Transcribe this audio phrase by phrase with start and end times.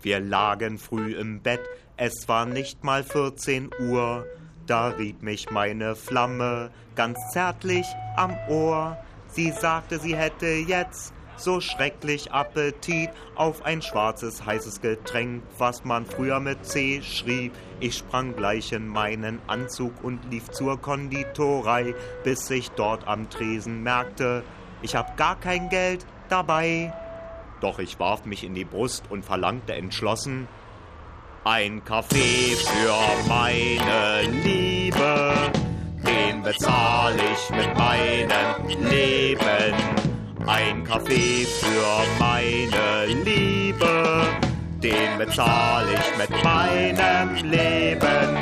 [0.00, 1.60] Wir lagen früh im Bett,
[1.96, 4.24] es war nicht mal 14 Uhr.
[4.66, 8.96] Da rieb mich meine Flamme ganz zärtlich am Ohr.
[9.28, 16.06] Sie sagte, sie hätte jetzt so schrecklich Appetit auf ein schwarzes, heißes Getränk, was man
[16.06, 17.52] früher mit C schrieb.
[17.80, 21.94] Ich sprang gleich in meinen Anzug und lief zur Konditorei,
[22.24, 24.42] bis ich dort am Tresen merkte,
[24.82, 26.92] ich hab gar kein Geld dabei.
[27.60, 30.46] Doch ich warf mich in die Brust und verlangte entschlossen,
[31.44, 35.34] ein Kaffee für meine Liebe,
[36.06, 39.74] den bezahl ich mit meinem Leben.
[40.46, 44.26] Ein Kaffee für meine Liebe,
[44.82, 48.36] den bezahl ich mit meinem Leben.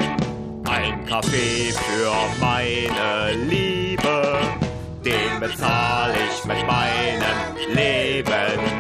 [0.65, 4.39] Ein Kaffee für meine Liebe,
[5.05, 8.76] den bezahl ich mit meinem Leben.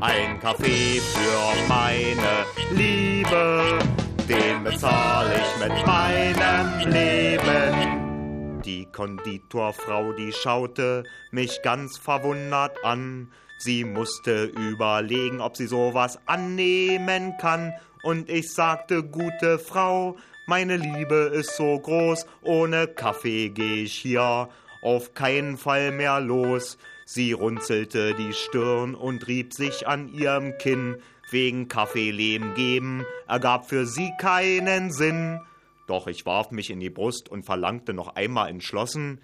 [0.00, 3.78] Ein Kaffee für meine Liebe,
[4.26, 8.62] den bezahle ich mit meinem Leben.
[8.64, 13.30] Die Konditorfrau, die schaute mich ganz verwundert an.
[13.58, 17.74] Sie musste überlegen, ob sie sowas annehmen kann.
[18.02, 24.48] Und ich sagte, gute Frau, meine Liebe ist so groß, ohne Kaffee geh ich hier
[24.80, 26.78] auf keinen Fall mehr los.
[27.12, 30.94] Sie runzelte die Stirn und rieb sich an ihrem Kinn.
[31.32, 35.40] Wegen Kaffeelehm geben ergab für sie keinen Sinn.
[35.88, 39.20] Doch ich warf mich in die Brust und verlangte noch einmal entschlossen,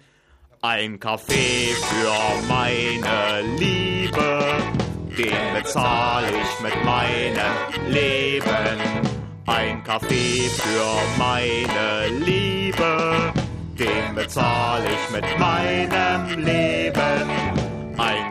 [0.61, 4.43] ein Kaffee für meine Liebe,
[5.17, 9.07] den bezahl ich mit meinem Leben.
[9.45, 13.31] Ein Kaffee für meine Liebe,
[13.79, 17.36] den bezahl ich mit meinem Leben.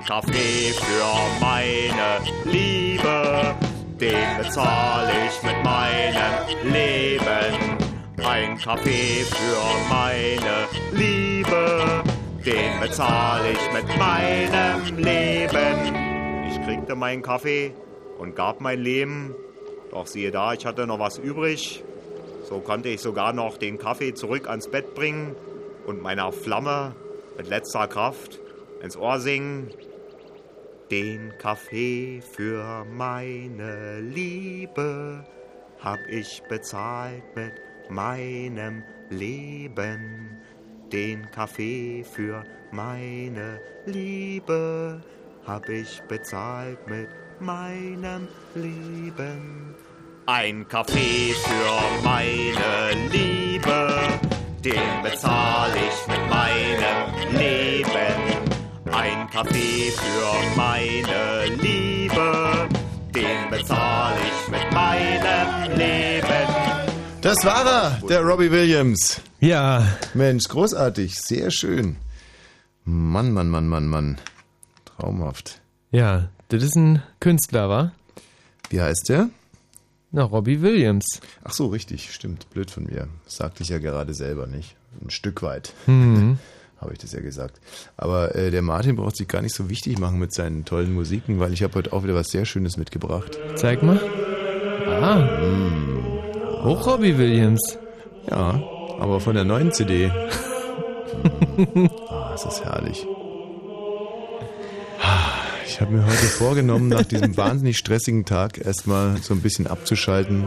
[0.06, 3.56] Kaffee für meine Liebe,
[4.00, 7.76] den bezahle ich mit meinem Leben.
[8.24, 12.04] Ein Kaffee für meine Liebe,
[12.44, 16.46] den bezahle ich mit meinem Leben.
[16.50, 17.74] Ich kriegte meinen Kaffee
[18.20, 19.34] und gab mein Leben.
[19.90, 21.82] Doch siehe da, ich hatte noch was übrig.
[22.48, 25.34] So konnte ich sogar noch den Kaffee zurück ans Bett bringen
[25.84, 26.94] und meiner Flamme
[27.36, 28.38] mit letzter Kraft
[28.80, 29.72] ins Ohr singen.
[30.90, 35.24] Den Kaffee für meine Liebe
[35.80, 37.54] hab ich bezahlt mit
[37.90, 40.38] meinem Leben.
[40.92, 45.02] Den Kaffee für meine Liebe
[45.44, 47.08] hab ich bezahlt mit
[47.40, 49.74] meinem Leben.
[50.26, 53.98] Ein Kaffee für meine Liebe,
[54.64, 58.45] den bezahl ich mit meinem Leben.
[58.96, 62.66] Ein Kaffee für meine Liebe,
[63.14, 66.26] den bezahle ich mit meinem Leben.
[67.20, 69.20] Das war er, der Robbie Williams.
[69.38, 69.86] Ja.
[70.14, 71.96] Mensch, großartig, sehr schön.
[72.84, 74.18] Mann, Mann, Mann, Mann, Mann.
[74.86, 75.60] Traumhaft.
[75.90, 77.92] Ja, das ist ein Künstler, wa?
[78.70, 79.28] Wie heißt der?
[80.10, 81.20] Na, Robbie Williams.
[81.44, 82.48] Ach so, richtig, stimmt.
[82.48, 83.08] Blöd von mir.
[83.26, 84.74] Das sagte ich ja gerade selber nicht.
[85.04, 85.74] Ein Stück weit.
[85.86, 86.38] Mhm.
[86.80, 87.60] habe ich das ja gesagt.
[87.96, 91.38] Aber äh, der Martin braucht sich gar nicht so wichtig machen mit seinen tollen Musiken,
[91.40, 93.38] weil ich habe heute auch wieder was sehr Schönes mitgebracht.
[93.56, 94.00] Zeig mal.
[94.86, 95.40] Ah.
[95.42, 96.64] Mm.
[96.64, 97.78] Hoch Robbie Williams.
[98.30, 98.62] Ja,
[98.98, 100.08] aber von der neuen CD.
[101.56, 101.86] mm.
[102.08, 103.06] Ah, ist das herrlich.
[105.76, 110.46] Ich habe mir heute vorgenommen, nach diesem wahnsinnig stressigen Tag erstmal so ein bisschen abzuschalten.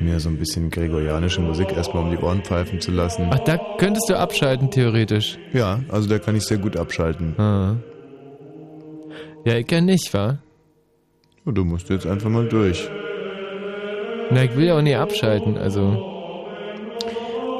[0.00, 3.28] Mir so ein bisschen gregorianische Musik erstmal um die Ohren pfeifen zu lassen.
[3.30, 5.38] Ach, da könntest du abschalten, theoretisch.
[5.52, 7.34] Ja, also da kann ich sehr gut abschalten.
[7.38, 7.76] Ah.
[9.44, 10.38] Ja, ich kann nicht, wa?
[11.44, 12.88] Und du musst jetzt einfach mal durch.
[14.30, 16.14] Na, ich will ja auch nie abschalten, also.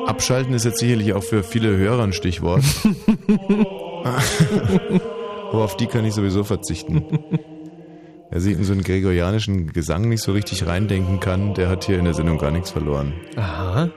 [0.06, 2.62] Abschalten ist jetzt sicherlich auch für viele Hörer ein Stichwort.
[5.52, 7.04] Aber auf die kann ich sowieso verzichten.
[8.30, 11.98] Wer sich in so einen gregorianischen Gesang nicht so richtig reindenken kann, der hat hier
[11.98, 13.14] in der Sendung gar nichts verloren.
[13.36, 13.90] Aha.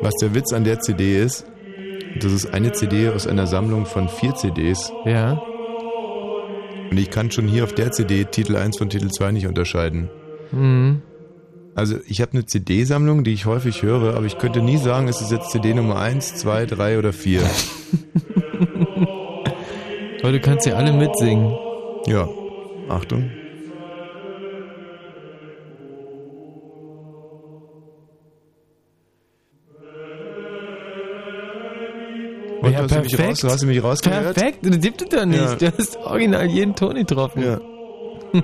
[0.00, 1.44] Was der Witz an der CD ist,
[2.20, 4.92] das ist eine CD aus einer Sammlung von vier CDs.
[5.04, 5.42] Ja.
[6.90, 10.10] Und ich kann schon hier auf der CD Titel 1 von Titel 2 nicht unterscheiden.
[10.50, 11.02] Mhm.
[11.74, 15.20] Also ich habe eine CD-Sammlung, die ich häufig höre, aber ich könnte nie sagen, ist
[15.20, 17.42] es jetzt CD Nummer 1, 2, 3 oder 4.
[20.22, 21.56] Aber du kannst ja alle mitsingen.
[22.06, 22.28] Ja.
[22.88, 23.30] Achtung.
[32.62, 33.44] Ja, hast, du mich raus, perfekt.
[33.44, 34.34] hast du mich rausgehört?
[34.34, 35.40] Perfekt, du tippst doch nicht.
[35.40, 35.54] Ja.
[35.54, 37.42] Du hast original jeden Ton getroffen.
[37.42, 37.60] Ja.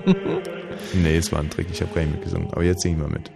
[0.95, 2.49] nee, es war ein Trick, ich habe gar nicht mitgesungen.
[2.53, 3.31] Aber jetzt singe ich mal mit.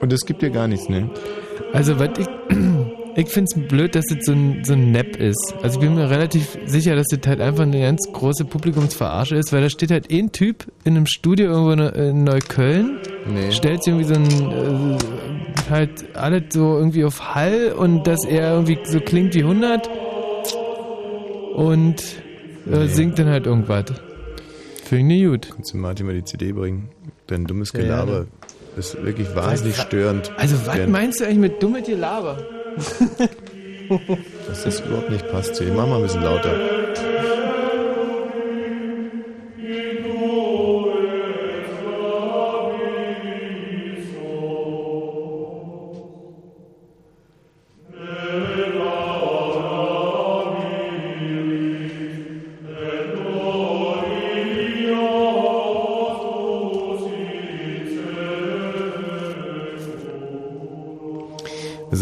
[0.00, 1.10] Und es gibt dir gar nichts, ne?
[1.72, 2.26] Also, was ich,
[3.16, 5.54] ich finde es blöd, dass das so ein, so ein Nap ist.
[5.62, 9.52] Also, ich bin mir relativ sicher, dass das halt einfach eine ganz große Publikumsverarsche ist,
[9.52, 13.52] weil da steht halt ein Typ in einem Studio irgendwo in- in Neukölln, Nee.
[13.52, 18.54] stellt sich irgendwie so ein, äh, halt alles so irgendwie auf Hall und dass er
[18.54, 19.88] irgendwie so klingt wie 100
[21.54, 22.02] und
[22.70, 23.84] äh, singt dann halt irgendwas.
[24.84, 25.54] Finde ich nicht gut.
[25.54, 26.88] Kannst du Martin mal die CD bringen?
[27.26, 28.24] Dein dummes Ja,
[28.76, 30.30] Gelaber ist wirklich wahnsinnig störend.
[30.36, 32.38] Also, was Während- meinst du eigentlich mit dummes Gelaber?
[34.46, 35.72] Dass das überhaupt nicht passt hier.
[35.72, 36.54] Mach mal ein bisschen lauter.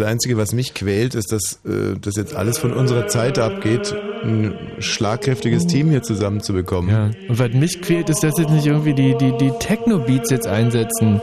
[0.08, 4.54] Einzige, was mich quält, ist, dass äh, das jetzt alles von unserer Zeit abgeht, ein
[4.78, 6.90] schlagkräftiges Team hier zusammenzubekommen.
[6.90, 7.10] Ja.
[7.28, 11.20] Und was mich quält, ist, dass jetzt nicht irgendwie die, die, die Techno-Beats jetzt einsetzen.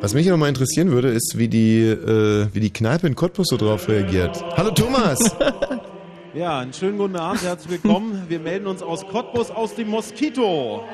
[0.00, 3.48] Was mich aber mal interessieren würde, ist, wie die, äh, wie die Kneipe in Cottbus
[3.48, 4.42] so drauf reagiert.
[4.56, 5.18] Hallo Thomas!
[6.32, 8.19] Ja, einen schönen guten Abend, herzlich willkommen.
[8.30, 10.84] Wir melden uns aus Cottbus aus dem Moskito.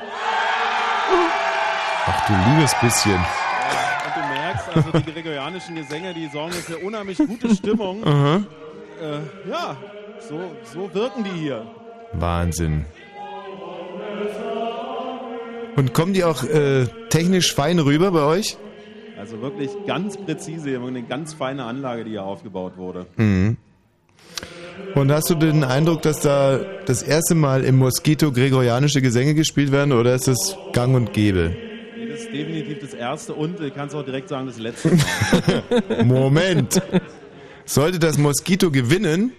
[2.07, 3.13] Ach du liebes bisschen.
[3.13, 8.03] Und du merkst, also die gregorianischen Gesänge, die sorgen für unheimlich gute Stimmung.
[8.03, 8.37] Aha.
[8.99, 9.77] Äh, ja,
[10.27, 11.67] so, so wirken die hier.
[12.13, 12.85] Wahnsinn.
[15.75, 18.57] Und kommen die auch äh, technisch fein rüber bei euch?
[19.15, 23.05] Also wirklich ganz präzise, eine ganz feine Anlage, die hier aufgebaut wurde.
[23.15, 23.57] Mhm.
[24.95, 29.71] Und hast du den Eindruck, dass da das erste Mal im Moskito gregorianische Gesänge gespielt
[29.71, 31.55] werden oder ist es gang und gäbe?
[32.09, 36.03] Das ist definitiv das erste und ich kann es auch direkt sagen, das letzte Mal.
[36.05, 36.81] Moment.
[37.65, 39.33] Sollte das Moskito gewinnen,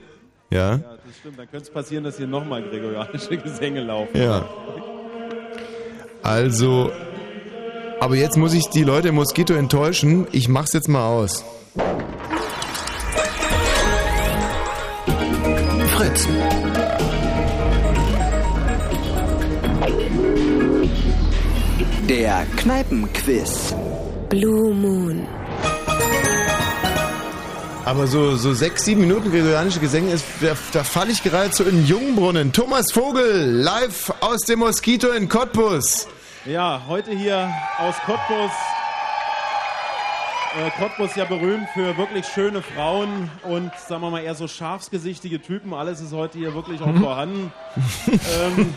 [0.50, 1.38] ja, Ja, das stimmt.
[1.38, 4.16] Dann könnte es passieren, dass hier nochmal gregorianische Gesänge laufen.
[4.20, 4.48] ja.
[6.22, 6.90] Also,
[8.00, 10.26] aber jetzt muss ich die Leute im Moskito enttäuschen.
[10.32, 11.44] Ich mach's jetzt mal aus.
[15.98, 16.28] Fritz.
[22.08, 23.74] Der Kneipenquiz.
[24.28, 25.26] Blue Moon.
[27.84, 31.78] Aber so, so sechs, sieben Minuten gregorianische Gesänge, ist, da, da falle ich geradezu in
[31.78, 32.52] den Jungbrunnen.
[32.52, 36.06] Thomas Vogel, live aus dem Moskito in Cottbus.
[36.44, 38.52] Ja, heute hier aus Cottbus.
[40.58, 45.40] Äh, Cottbus ja berühmt für wirklich schöne Frauen und sagen wir mal eher so scharfsgesichtige
[45.40, 45.72] Typen.
[45.72, 47.52] Alles ist heute hier wirklich auch vorhanden.
[48.06, 48.74] ähm,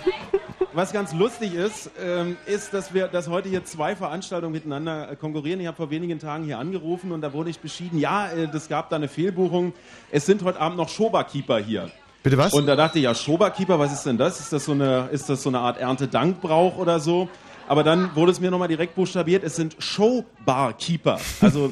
[0.73, 5.15] was ganz lustig ist, ähm, ist, dass wir, dass heute hier zwei Veranstaltungen miteinander äh,
[5.15, 5.59] konkurrieren.
[5.59, 8.69] Ich habe vor wenigen Tagen hier angerufen und da wurde ich beschieden, ja, äh, das
[8.69, 9.73] gab da eine Fehlbuchung.
[10.11, 11.89] Es sind heute Abend noch Schoberkeeper hier.
[12.21, 12.53] Bitte was?
[12.53, 14.39] Und da dachte ich, ja, Schoberkeeper, was ist denn das?
[14.39, 17.27] Ist das so eine, ist das so eine Art Erntedankbrauch oder so?
[17.67, 21.19] Aber dann wurde es mir nochmal direkt buchstabiert, es sind Showbarkeeper.
[21.41, 21.71] Also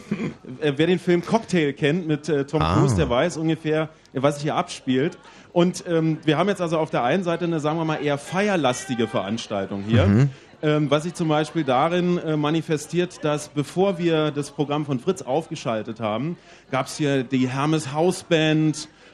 [0.61, 2.75] äh, wer den Film Cocktail kennt mit äh, Tom Ah.
[2.75, 5.17] Cruise, der weiß ungefähr, äh, was sich hier abspielt.
[5.51, 8.17] Und ähm, wir haben jetzt also auf der einen Seite eine, sagen wir mal, eher
[8.17, 10.05] feierlastige Veranstaltung hier.
[10.05, 10.29] Mhm.
[10.61, 15.21] Ähm, was sich zum Beispiel darin äh, manifestiert, dass bevor wir das Programm von Fritz
[15.21, 16.37] aufgeschaltet haben,
[16.69, 17.93] gab es hier die Hermes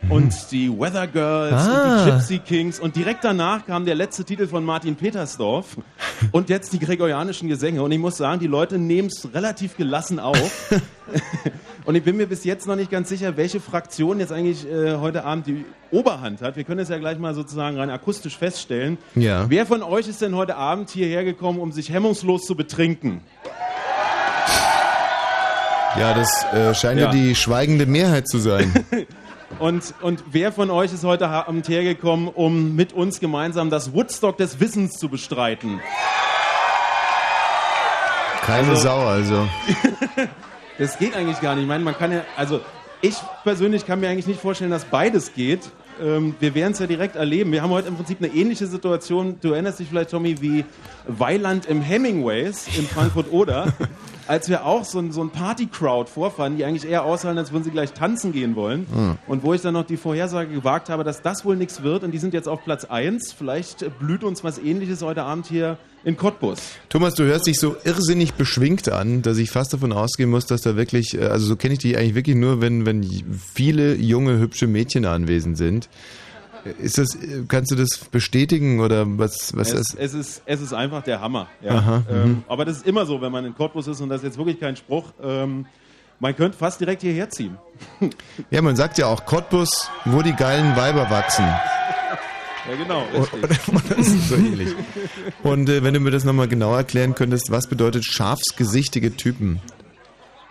[0.09, 2.05] Und die Weather Girls und Ah.
[2.05, 5.77] die Gypsy Kings und direkt danach kam der letzte Titel von Martin Petersdorf
[6.31, 10.19] und jetzt die gregorianischen Gesänge und ich muss sagen, die Leute nehmen es relativ gelassen
[10.19, 10.71] auf
[11.85, 14.97] und ich bin mir bis jetzt noch nicht ganz sicher, welche Fraktion jetzt eigentlich äh,
[14.97, 16.55] heute Abend die Oberhand hat.
[16.55, 18.97] Wir können es ja gleich mal sozusagen rein akustisch feststellen.
[19.15, 19.49] Ja.
[19.49, 23.21] Wer von euch ist denn heute Abend hierher gekommen, um sich hemmungslos zu betrinken?
[25.97, 27.07] Ja, das äh, scheint ja.
[27.07, 27.11] Ja.
[27.11, 28.71] die schweigende Mehrheit zu sein.
[29.59, 34.37] Und, und wer von euch ist heute Abend hergekommen, um mit uns gemeinsam das Woodstock
[34.37, 35.79] des Wissens zu bestreiten?
[38.45, 39.47] Keine Also- Sau, also.
[40.77, 41.63] Das geht eigentlich gar nicht.
[41.63, 42.59] Ich meine, man kann ja, also
[43.01, 45.61] Ich persönlich kann mir eigentlich nicht vorstellen, dass beides geht.
[46.03, 47.53] Ähm, wir werden es ja direkt erleben.
[47.53, 49.37] Wir haben heute im Prinzip eine ähnliche Situation.
[49.39, 50.65] Du erinnerst dich vielleicht, Tommy, wie
[51.07, 53.71] Weiland im Hemingways in Frankfurt-Oder,
[54.27, 57.63] als wir auch so, ein- so ein Party-Crowd vorfanden, die eigentlich eher aussahen, als würden
[57.63, 58.87] sie gleich tanzen gehen wollen.
[58.91, 59.17] Hm.
[59.27, 62.11] Und wo ich dann noch die Vorhersage gewagt habe, dass das wohl nichts wird und
[62.11, 63.33] die sind jetzt auf Platz 1.
[63.33, 66.59] Vielleicht blüht uns was ähnliches heute Abend hier in Cottbus.
[66.89, 70.61] Thomas, du hörst dich so irrsinnig beschwingt an, dass ich fast davon ausgehen muss, dass
[70.61, 73.03] da wirklich, äh, also so kenne ich dich eigentlich wirklich nur, wenn, wenn
[73.53, 75.89] viele junge, hübsche Mädchen anwesend sind.
[76.79, 77.17] Ist das,
[77.47, 79.95] kannst du das bestätigen oder was, was Es, ist?
[79.99, 81.47] es, ist, es ist einfach der Hammer.
[81.61, 81.75] Ja.
[81.75, 82.43] Aha, ähm, mhm.
[82.47, 84.59] aber das ist immer so, wenn man in Cottbus ist und das ist jetzt wirklich
[84.59, 85.13] kein Spruch.
[85.21, 85.65] Ähm,
[86.19, 87.57] man könnte fast direkt hierher ziehen.
[88.49, 91.45] Ja, man sagt ja auch Cottbus, wo die geilen Weiber wachsen.
[91.45, 93.03] Ja, genau.
[93.13, 93.89] Richtig.
[93.89, 94.69] Das ist so ähnlich.
[95.43, 99.61] Und äh, wenn du mir das nochmal genau erklären könntest, was bedeutet schafsgesichtige Typen?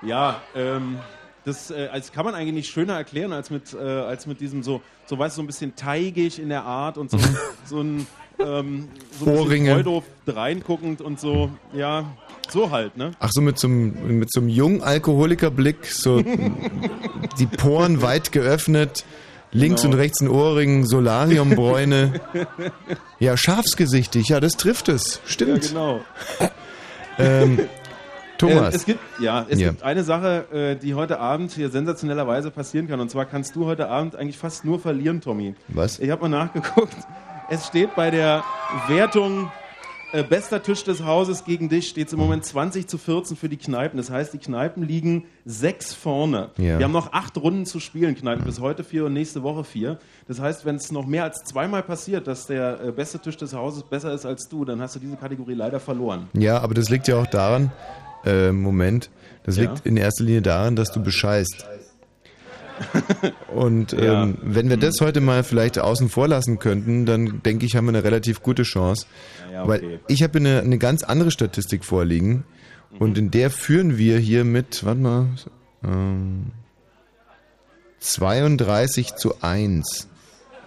[0.02, 0.98] Ja, ähm,
[1.44, 4.62] das, äh, das kann man eigentlich nicht schöner erklären als mit, äh, als mit diesem
[4.62, 7.18] so, so weißt du, so ein bisschen teigig in der Art und so,
[7.66, 8.06] so ein
[8.38, 9.84] ähm, so Ohrringe.
[10.26, 12.04] Reinguckend und so, ja,
[12.50, 13.12] so halt, ne?
[13.20, 16.22] Ach so, mit so einem, mit so einem jungen Alkoholikerblick, so
[17.38, 19.04] die Poren weit geöffnet,
[19.52, 19.94] links Genau.
[19.94, 22.20] und rechts ein Ohrring, Solariumbräune.
[23.20, 25.14] Ja, schafsgesichtig, ja, das trifft es.
[25.14, 25.68] Ja, Stimmt.
[25.68, 26.00] genau.
[27.18, 27.60] ähm,
[28.38, 28.74] Thomas.
[28.74, 29.70] Äh, es gibt, ja, es Ja.
[29.70, 33.00] gibt eine Sache, äh, die heute Abend hier sensationellerweise passieren kann.
[33.00, 35.54] Und zwar kannst du heute Abend eigentlich fast nur verlieren, Tommy.
[35.68, 35.98] Was?
[35.98, 36.94] Ich habe mal nachgeguckt.
[37.50, 38.42] Es steht bei der
[38.88, 39.50] Wertung
[40.12, 43.48] äh, bester Tisch des Hauses gegen dich, steht es im Moment 20 zu 14 für
[43.48, 43.96] die Kneipen.
[43.96, 46.50] Das heißt, die Kneipen liegen sechs vorne.
[46.56, 46.78] Ja.
[46.78, 48.44] Wir haben noch acht Runden zu spielen, Kneipen.
[48.44, 49.98] Bis heute vier und nächste Woche vier.
[50.28, 53.54] Das heißt, wenn es noch mehr als zweimal passiert, dass der äh, beste Tisch des
[53.54, 56.28] Hauses besser ist als du, dann hast du diese Kategorie leider verloren.
[56.32, 57.72] Ja, aber das liegt ja auch daran,
[58.24, 59.10] äh, Moment,
[59.44, 59.62] das Ja.
[59.64, 61.66] liegt in erster Linie daran, dass du bescheißt.
[63.54, 64.28] Und ähm, Ja.
[64.42, 67.90] wenn wir das heute mal vielleicht außen vor lassen könnten, dann denke ich, haben wir
[67.90, 69.06] eine relativ gute Chance.
[69.52, 69.68] Ja, okay.
[69.68, 72.44] Weil ich habe eine, eine ganz andere Statistik vorliegen
[72.98, 75.26] und in der führen wir hier mit, warte mal,
[75.84, 76.46] ähm,
[78.00, 80.08] 32 zu 1.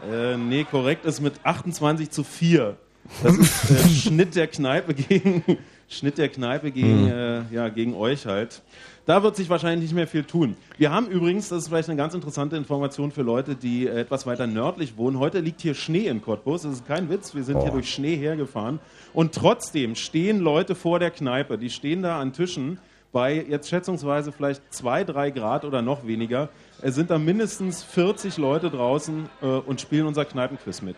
[0.09, 2.77] Äh, nee, korrekt ist mit 28 zu 4.
[3.23, 5.43] Das ist äh, Schnitt der Kneipe gegen
[5.89, 7.11] Schnitt der Kneipe gegen, Hm.
[7.51, 8.61] äh, ja, gegen euch halt.
[9.05, 10.57] Da wird sich wahrscheinlich nicht mehr viel tun.
[10.77, 14.25] Wir haben übrigens, das ist vielleicht eine ganz interessante Information für Leute, die äh, etwas
[14.25, 15.17] weiter nördlich wohnen.
[15.17, 16.63] Heute liegt hier Schnee in Cottbus.
[16.63, 17.33] Das ist kein Witz.
[17.33, 17.75] Wir sind hier Oh.
[17.75, 18.79] durch Schnee hergefahren.
[19.13, 21.57] Und trotzdem stehen Leute vor der Kneipe.
[21.57, 22.79] Die stehen da an Tischen
[23.13, 26.49] bei jetzt schätzungsweise vielleicht zwei, drei Grad oder noch weniger.
[26.81, 30.97] Es sind da mindestens 40 Leute draußen äh, und spielen unser Kneipenquiz mit.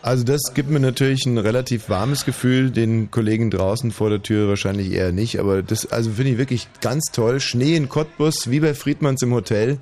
[0.00, 4.48] Also das gibt mir natürlich ein relativ warmes Gefühl, den Kollegen draußen vor der Tür
[4.48, 7.40] wahrscheinlich eher nicht, aber das also finde ich wirklich ganz toll.
[7.40, 9.78] Schnee in Cottbus, wie bei Friedmanns im Hotel.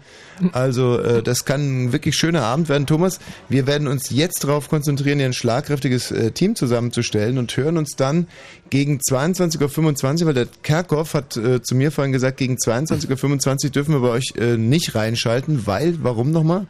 [0.53, 2.87] Also äh, das kann ein wirklich schöner Abend werden.
[2.87, 3.19] Thomas,
[3.51, 7.95] wir werden uns jetzt darauf konzentrieren, hier ein schlagkräftiges äh, Team zusammenzustellen und hören uns
[7.97, 8.27] dann
[8.71, 13.71] gegen 22.25 Uhr, weil der Kerkhoff hat äh, zu mir vorhin gesagt, gegen 22.25 Uhr
[13.71, 16.67] dürfen wir bei euch äh, nicht reinschalten, weil, warum nochmal?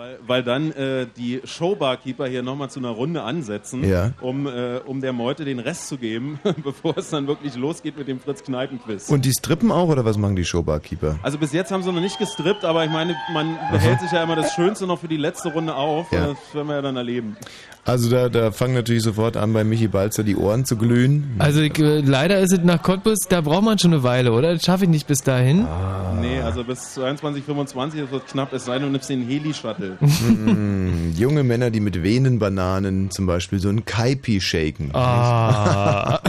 [0.00, 4.12] Weil, weil dann äh, die Showbarkeeper hier nochmal zu einer Runde ansetzen, Ja.
[4.22, 8.08] um, äh, um der Meute den Rest zu geben, bevor es dann wirklich losgeht mit
[8.08, 9.10] dem Fritz-Kneipen-Quiz.
[9.10, 11.18] Und die strippen auch oder was machen die Showbarkeeper?
[11.22, 14.22] Also bis jetzt haben sie noch nicht gestrippt, aber ich meine, man behält sich ja
[14.22, 16.10] immer das Schönste noch für die letzte Runde auf.
[16.12, 16.28] Ja.
[16.28, 17.36] Das werden wir ja dann erleben.
[17.84, 21.34] Also da, da fangen natürlich sofort an, bei Michi Balzer die Ohren zu glühen.
[21.38, 24.52] Also ich, äh, leider ist es nach Cottbus, da braucht man schon eine Weile, oder?
[24.52, 25.64] Das schaffe ich nicht bis dahin.
[25.64, 26.12] Ah.
[26.20, 29.96] Nee, also bis 22.25 das wird knapp, es sei denn, du nimmst den Heli-Shuttle.
[30.00, 34.90] Mm, junge Männer, die mit Venenbananen zum Beispiel so ein Kaipi shaken.
[34.92, 36.20] Ah.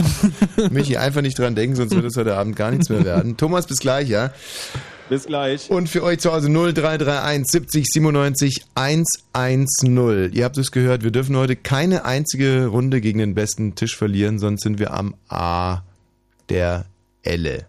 [0.70, 3.36] Michi, einfach nicht dran denken, sonst wird es heute Abend gar nichts mehr werden.
[3.36, 4.30] Thomas, bis gleich, ja?
[5.08, 5.70] Bis gleich.
[5.70, 10.32] Und für euch zu Hause 0331 70 97 110.
[10.32, 14.38] Ihr habt es gehört, wir dürfen heute keine einzige Runde gegen den besten Tisch verlieren,
[14.38, 15.82] sonst sind wir am A
[16.48, 16.86] der
[17.22, 17.66] Elle.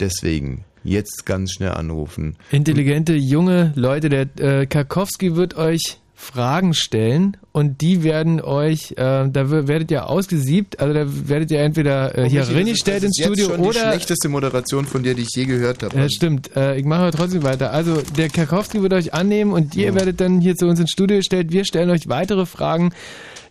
[0.00, 2.36] Deswegen jetzt ganz schnell anrufen.
[2.50, 8.96] Intelligente junge Leute, der äh, Karkowski wird euch Fragen stellen und die werden euch, äh,
[9.30, 13.04] da werdet ihr ausgesiebt, also da werdet ihr entweder äh, hier das ist- reingestellt das
[13.04, 15.84] ins ist jetzt Studio schon die oder schlechteste Moderation von dir, die ich je gehört
[15.84, 15.96] habe.
[15.96, 16.54] Ja, stimmt.
[16.56, 17.72] Äh, ich mache aber trotzdem weiter.
[17.72, 21.18] Also, der Karkowski wird euch annehmen und ihr werdet dann hier zu uns ins Studio
[21.18, 21.52] gestellt.
[21.52, 22.90] Wir stellen euch weitere Fragen,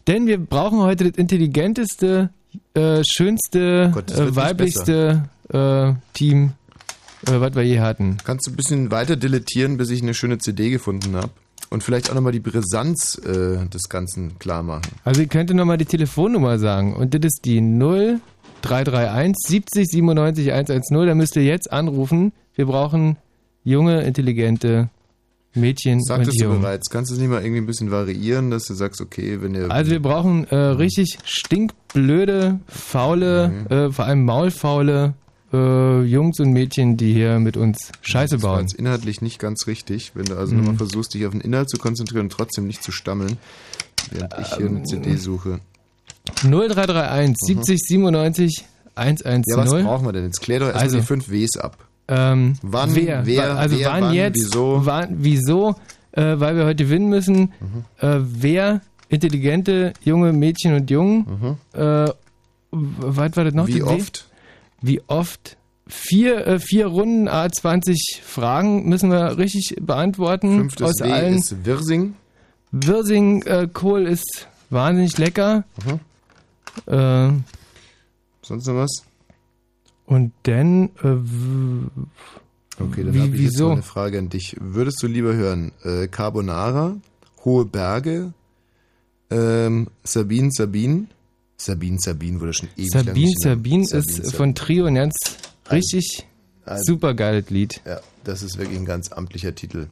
[0.08, 2.32] denn wir brauchen heute das intelligenteste,
[2.74, 6.52] äh, schönste, Gott, das wird äh, weiblichste äh, Team,
[7.24, 8.18] was wir je hatten.
[8.26, 11.30] Kannst du ein bisschen weiter dilettieren, bis ich eine schöne CD gefunden habe?
[11.70, 14.84] Und vielleicht auch nochmal die Brisanz äh, des Ganzen klar machen.
[15.04, 17.60] Also, ihr könnt nochmal die Telefonnummer sagen und das ist die
[18.62, 21.06] 0331 70 97 110.
[21.08, 22.32] Da müsst ihr jetzt anrufen.
[22.56, 23.18] Wir brauchen
[23.64, 24.90] junge, intelligente
[25.54, 26.62] Mädchen und Sagtest du Jungen.
[26.62, 26.90] bereits.
[26.90, 29.70] Kannst du es nicht mal irgendwie ein bisschen variieren, dass du sagst, okay, wenn ihr.
[29.72, 33.68] Also wir brauchen äh, richtig stinkblöde, faule, Mhm.
[33.68, 35.14] äh, vor allem maulfaule
[35.54, 38.62] äh, Jungs und Mädchen, die hier mit uns Scheiße das bauen.
[38.62, 40.62] jetzt inhaltlich nicht ganz richtig, wenn du also Mhm.
[40.62, 43.38] nochmal versuchst, dich auf den Inhalt zu konzentrieren und trotzdem nicht zu stammeln,
[44.12, 45.60] während ich hier Ähm, eine CD suche.
[46.44, 49.44] 0331 70 97 110.
[49.48, 50.26] Ja, was brauchen wir denn?
[50.26, 50.98] Jetzt klär doch erstmal Also.
[51.00, 51.78] die fünf Ws ab.
[52.10, 54.82] Ähm, Wann, wer, wer, also wer, wann wann, jetzt, wieso?
[54.86, 55.76] Wann, wieso,
[56.14, 57.86] äh, weil wir heute gewinnen müssen, Mhm.
[58.00, 62.14] äh, wer intelligente junge Mädchen und Jungen, äh, w-
[62.72, 63.68] was war das noch?
[63.68, 63.74] Mhm.
[63.74, 64.28] Wie das oft?
[64.82, 65.58] Wie oft?
[65.90, 70.58] Vier, äh, vier Runden, a 20 Fragen müssen wir richtig beantworten.
[70.58, 71.38] Fünftes aus W allen.
[71.38, 72.14] ist Wirsing.
[72.72, 75.64] Wirsing äh, Kohl ist wahnsinnig lecker.
[76.88, 77.30] Äh,
[78.42, 79.04] Sonst noch was?
[80.06, 81.18] und dann äh,
[82.82, 83.68] Okay, dann Wie- habe ich jetzt wieso?
[83.70, 84.56] mal eine Frage an dich.
[84.60, 86.96] Würdest du lieber hören äh, Carbonara,
[87.44, 88.34] Hohe Berge,
[89.32, 91.08] ähm, Sabine Sabine?
[91.58, 95.16] Sabine Sabine wurde schon ewig Sabine Sabine ist Sabine, von Trio ein ganz
[95.72, 96.26] richtig
[96.66, 97.82] Ein- super geiles Lied.
[97.86, 99.88] Ja, das ist wirklich ein ganz amtlicher Titel.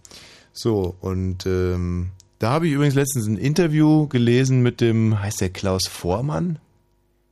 [0.53, 5.49] So, und ähm, da habe ich übrigens letztens ein Interview gelesen mit dem, heißt der
[5.49, 6.59] Klaus Vormann?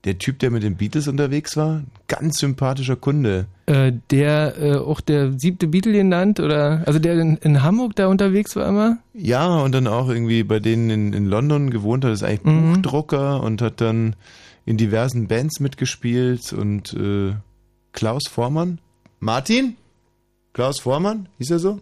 [0.05, 1.83] Der Typ, der mit den Beatles unterwegs war?
[2.09, 3.45] Ganz sympathischer Kunde.
[3.67, 8.07] Äh, der äh, auch der siebte Beatle genannt oder also der in, in Hamburg da
[8.07, 8.97] unterwegs war immer.
[9.13, 12.73] Ja, und dann auch irgendwie bei denen in, in London gewohnt hat, ist eigentlich Mhm.
[12.73, 14.17] Buchdrucker und hat dann
[14.65, 17.33] in diversen Bands mitgespielt und äh,
[17.93, 18.79] Klaus Vormann?
[19.21, 19.77] Martin?
[20.51, 21.29] Klaus Vormann?
[21.37, 21.79] Hieß er so?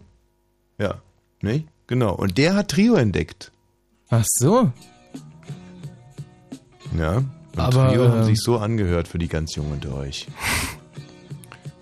[0.78, 1.00] Ja.
[1.40, 1.64] Ne?
[1.88, 2.14] Genau.
[2.14, 3.50] Und der hat Trio entdeckt.
[4.10, 4.70] Ach so.
[6.96, 7.22] Ja.
[7.54, 10.26] Und Aber, Trio haben ähm, sich so angehört für die ganz Jungen unter euch.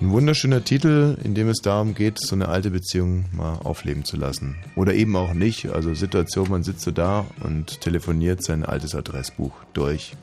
[0.01, 4.17] Ein wunderschöner Titel, in dem es darum geht, so eine alte Beziehung mal aufleben zu
[4.17, 4.57] lassen.
[4.75, 5.69] Oder eben auch nicht.
[5.69, 10.15] Also Situation, man sitzt so da und telefoniert sein altes Adressbuch durch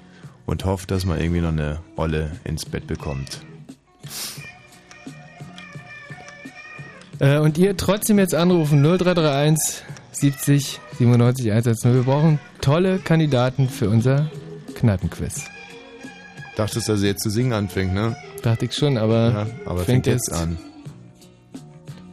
[0.48, 3.41] und hofft, dass man irgendwie noch eine Olle ins Bett bekommt.
[7.19, 11.93] Äh, und ihr trotzdem jetzt anrufen 0331 70 97 110.
[11.93, 14.32] Wir brauchen tolle Kandidaten für unser
[14.78, 15.46] Kneipenquiz.
[16.56, 18.16] Dachtest, dass er jetzt zu singen anfängt, ne?
[18.42, 20.58] Dachte ich schon, aber, Ja, aber fängt fängt jetzt an.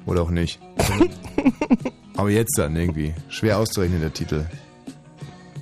[0.06, 0.60] Oder auch nicht.
[2.16, 3.14] aber jetzt dann irgendwie.
[3.28, 4.44] Schwer auszurechnen, der Titel.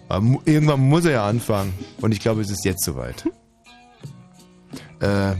[0.08, 1.72] Aber mu- irgendwann muss er ja anfangen.
[2.00, 3.24] Und ich glaube, es ist jetzt soweit.
[5.00, 5.34] Äh,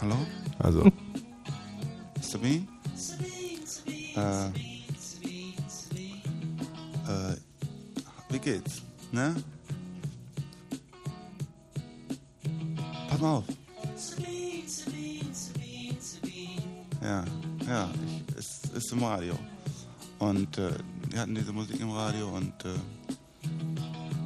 [0.00, 0.16] Hallo?
[0.58, 2.38] also, Mr.
[2.40, 2.68] Bean?
[4.16, 4.46] Äh,
[7.08, 7.36] äh,
[8.30, 8.82] wie geht's?
[9.10, 9.34] Ne?
[13.12, 13.44] Pass mal auf.
[17.02, 17.24] Ja,
[17.66, 19.38] ja, ich, es ist im Radio.
[20.18, 20.70] Und äh,
[21.10, 22.68] wir hatten diese Musik im Radio und äh,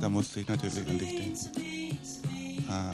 [0.00, 1.98] da musste ich natürlich an dich denken.
[2.68, 2.92] Ah.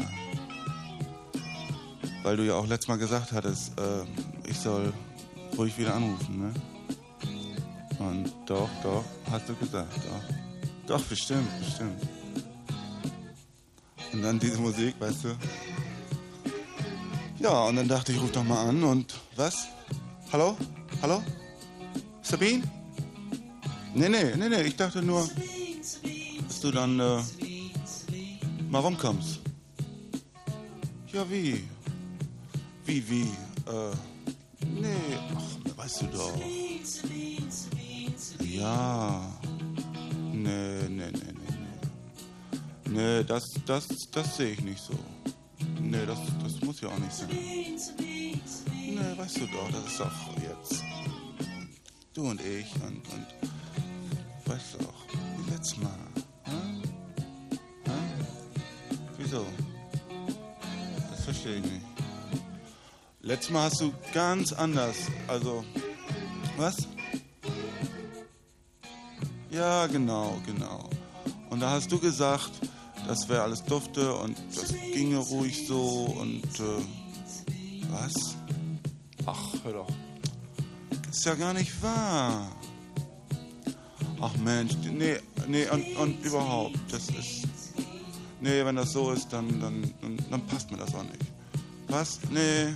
[2.23, 4.05] Weil du ja auch letztes Mal gesagt hattest, äh,
[4.49, 4.95] ich soll
[5.59, 6.55] ruhig wieder anrufen, ne?
[7.99, 10.37] Und doch, doch, hast du gesagt, doch.
[10.87, 12.01] Doch, bestimmt, bestimmt.
[14.15, 15.29] Und dann diese Musik, weißt du?
[17.43, 19.67] Ja, und dann dachte ich, ruf doch mal an und was?
[20.33, 20.57] Hallo?
[21.03, 21.21] Hallo?
[22.23, 22.63] Sabine?
[23.95, 25.29] Nee, nee, nee, nee, ich dachte nur,
[26.47, 27.21] dass du dann äh,
[28.71, 29.41] mal rumkommst.
[31.13, 31.65] Ja, wie?
[32.87, 33.23] Wie, wie?
[33.23, 33.91] Äh,
[34.81, 36.33] nee, ach, weißt du doch.
[38.39, 39.21] Ja.
[40.33, 41.57] Nee, nee, nee, nee,
[42.85, 42.91] nee.
[42.91, 44.95] Nee, das, das, das sehe ich nicht so.
[45.83, 47.29] Nee, das, das muss ja auch nicht sein.
[47.29, 50.85] Nee, weißt du doch, das ist doch jetzt.
[52.15, 53.27] Du und ich und, und
[54.47, 55.05] weißt du auch,
[55.39, 55.99] wie letztes Mal.
[56.45, 56.53] Hä?
[57.85, 57.91] Hä?
[59.19, 59.47] Wieso?
[61.11, 61.87] Das verstehe ich nicht.
[63.21, 64.97] Letztes Mal hast du ganz anders,
[65.29, 65.65] also,
[66.57, 66.89] was?
[69.51, 70.89] Ja, genau, genau.
[71.51, 72.51] Und da hast du gesagt,
[73.07, 78.37] das wäre alles dufte und das ginge ruhig so und äh, was?
[79.27, 79.89] Ach, hör doch.
[81.11, 82.51] Ist ja gar nicht wahr.
[84.21, 85.17] Ach Mensch, nee,
[85.49, 87.49] nee, und, und überhaupt, das ist.
[88.41, 91.23] Nee, wenn das so ist, dann, dann, dann, dann passt mir das auch nicht.
[91.89, 92.21] Was?
[92.31, 92.75] Nee,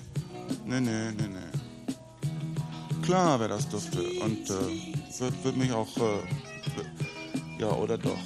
[0.65, 3.03] nee, nee, nee, nee.
[3.03, 5.97] Klar wäre das dufte und äh, wird, wird mich auch.
[5.97, 8.19] Äh, ja, oder doch.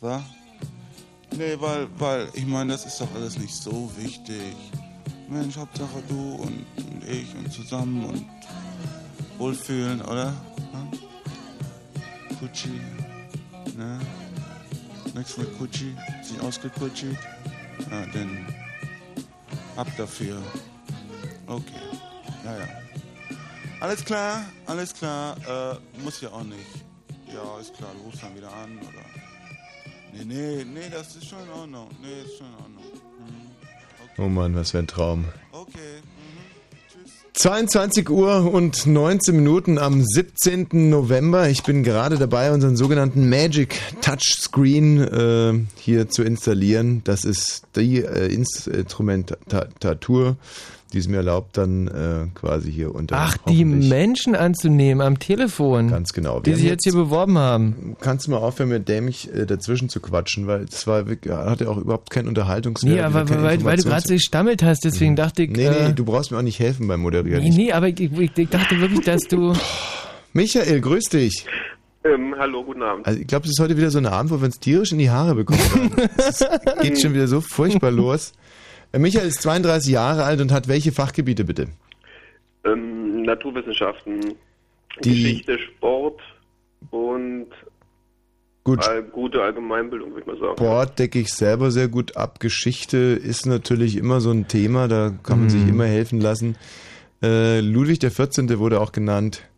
[0.00, 0.22] Was?
[1.36, 4.54] Nee, weil, weil, ich meine, das ist doch alles nicht so wichtig.
[5.28, 8.26] Mensch, Hauptsache du und, und ich und zusammen und
[9.38, 10.34] wohlfühlen, oder?
[10.72, 10.90] Hm?
[12.38, 12.80] Gucci,
[13.76, 13.98] ne?
[15.14, 17.04] Nichts mit Gucci, sich ausgekutscht.
[17.90, 18.46] Ja, dann
[19.76, 20.40] ab dafür.
[21.46, 21.64] Okay,
[22.44, 22.68] ja, ja.
[23.80, 26.84] Alles klar, alles klar, äh, muss ja auch nicht.
[27.26, 29.31] Ja, ist klar, du rufst dann wieder an, oder?
[30.12, 31.88] Nee, nee, nee, das ist schon in Ordnung.
[32.02, 32.82] Nee, ist schon in Ordnung.
[34.18, 35.24] Oh Mann, was für ein Traum.
[35.52, 36.02] Okay.
[37.34, 40.90] 22 Uhr und 19 Minuten am 17.
[40.90, 41.48] November.
[41.48, 47.00] Ich bin gerade dabei, unseren sogenannten Magic Touchscreen äh, hier zu installieren.
[47.04, 50.36] Das ist die äh, Instrumentatur,
[50.92, 53.16] die es mir erlaubt, dann äh, quasi hier unter.
[53.18, 55.88] Ach, die Menschen anzunehmen am Telefon.
[55.88, 56.40] Ganz genau.
[56.40, 57.96] Die sich jetzt hier beworben haben.
[58.00, 61.70] Kannst du mal aufhören, mit dämlich äh, dazwischen zu quatschen, weil es war wirklich, hatte
[61.70, 62.94] auch überhaupt keinen Unterhaltungswert.
[62.94, 65.50] Nee, aber weil, weil du gerade so gestammelt hast, deswegen dachte ich.
[65.50, 67.42] Nee, äh, nee, du brauchst mir auch nicht helfen beim Moderieren.
[67.42, 69.54] nee, nee, aber ich, ich, ich dachte wirklich, dass du.
[70.34, 71.46] Michael, grüß dich.
[72.04, 73.06] Ähm, hallo, guten Abend.
[73.06, 74.98] Also ich glaube, es ist heute wieder so eine Abend, wo wir uns tierisch in
[74.98, 75.60] die Haare bekommen.
[76.16, 76.44] Es
[76.80, 78.32] geht schon wieder so furchtbar los.
[78.92, 81.68] Äh, Michael ist 32 Jahre alt und hat welche Fachgebiete bitte?
[82.64, 84.34] Ähm, Naturwissenschaften,
[85.04, 86.20] Die- Geschichte, Sport
[86.90, 87.46] und
[88.64, 88.86] Gut.
[88.86, 90.56] all, gute Allgemeinbildung, würde ich mal sagen.
[90.56, 92.38] Sport decke ich selber sehr gut ab.
[92.38, 96.56] Geschichte ist natürlich immer so ein Thema, da kann man sich immer helfen lassen.
[97.22, 98.58] Äh, Ludwig der 14.
[98.58, 99.48] wurde auch genannt.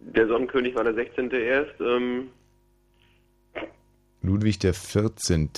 [0.00, 1.30] Der Sonnenkönig war der 16.
[1.30, 1.80] erst.
[1.80, 2.28] Ähm,
[4.22, 5.50] Ludwig der 14.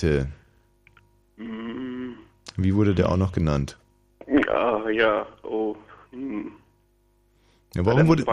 [1.37, 1.86] mm,
[2.57, 3.77] Wie wurde der auch noch genannt?
[4.27, 5.75] ja, ja, oh.
[6.11, 6.51] Hm.
[7.75, 8.25] Ja, warum, wurde,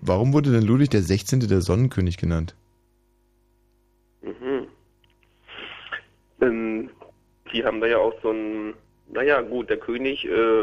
[0.00, 1.40] warum wurde denn Ludwig der 16.
[1.40, 2.54] der Sonnenkönig genannt?
[4.22, 4.66] Mhm.
[6.40, 6.90] Ähm,
[7.52, 8.74] die haben da ja auch so ein,
[9.12, 10.62] naja gut, der König äh,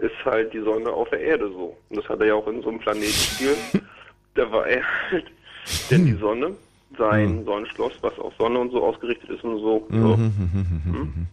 [0.00, 1.76] ist halt die Sonne auf der Erde so.
[1.88, 3.54] Und das hat er ja auch in so einem Planetenspiel.
[4.34, 5.26] da war er halt
[5.90, 6.56] denn die Sonne,
[6.98, 9.86] sein Sonnenschloss, was auf Sonne und so ausgerichtet ist und so.
[9.90, 10.16] so.
[10.16, 11.28] Mhm.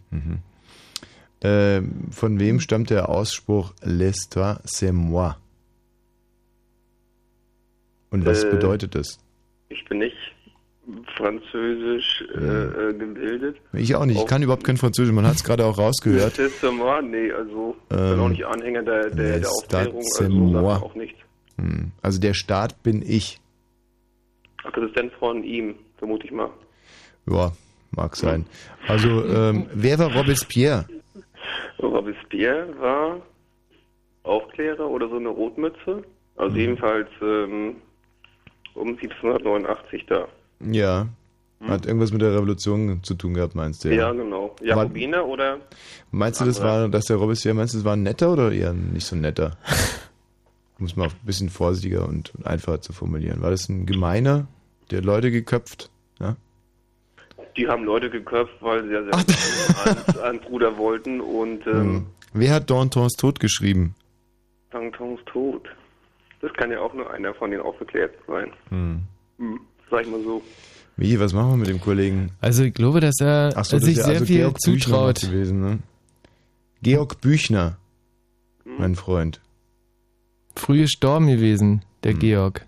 [1.40, 5.36] Äh, von wem stammt der Ausspruch L'histoire c'est moi?
[8.10, 9.18] Und was Äh, bedeutet das?
[9.68, 10.16] Ich bin nicht
[11.16, 13.56] französisch äh, äh, gebildet.
[13.74, 16.38] Ich auch nicht, ich kann überhaupt kein Französisch, man hat es gerade auch rausgehört.
[16.38, 20.24] Ist moi, nee, also ich bin Ähm, auch nicht Anhänger der, der, der Aufklärung, c'est
[20.24, 20.72] also moi.
[20.74, 21.14] Sachen auch nicht.
[21.58, 21.92] Hm.
[22.02, 23.38] Also der Staat bin ich.
[24.64, 26.50] Ach, das ist dann von ihm, vermute ich mal.
[27.30, 27.52] Ja,
[27.90, 28.46] mag sein.
[28.86, 30.86] Also, ähm, wer war Robespierre?
[31.86, 33.20] Robespierre war
[34.24, 36.02] Aufklärer oder so eine Rotmütze.
[36.36, 36.60] Also Mhm.
[36.60, 37.76] jedenfalls ähm,
[38.74, 40.28] um 1789 da.
[40.60, 41.08] Ja.
[41.66, 43.92] Hat irgendwas mit der Revolution zu tun gehabt, meinst du?
[43.92, 44.54] Ja, genau.
[44.62, 45.58] Jakobiner oder?
[46.12, 48.72] Meinst du, das war, dass der Robespierre, meinst du, das war ein netter oder eher
[48.72, 49.56] nicht so netter?
[50.78, 53.42] Um es mal ein bisschen vorsichtiger und einfacher zu formulieren.
[53.42, 54.46] War das ein gemeiner,
[54.92, 55.90] der Leute geköpft?
[56.20, 56.36] Ja?
[57.58, 62.06] Die haben Leute geköpft, weil sie ja sehr ans, ans Ruder wollten und ähm, Hm.
[62.34, 63.94] Wer hat Dantons Tod geschrieben?
[64.70, 65.66] Dantons Tod.
[66.40, 68.52] Das kann ja auch nur einer von den Aufgeklärten sein.
[68.68, 69.02] Hm.
[69.38, 70.42] Hm, sag ich mal so.
[70.96, 72.30] Wie, was machen wir mit dem Kollegen?
[72.40, 75.20] Also ich glaube, dass er Ach so, das sich sehr also viel Georg Büchner zutraut.
[75.20, 75.78] gewesen, ne?
[76.82, 77.76] Georg Büchner,
[78.64, 78.72] Hm.
[78.78, 79.40] mein Freund.
[80.54, 82.18] Früh gestorben gewesen, der Hm.
[82.20, 82.66] Georg.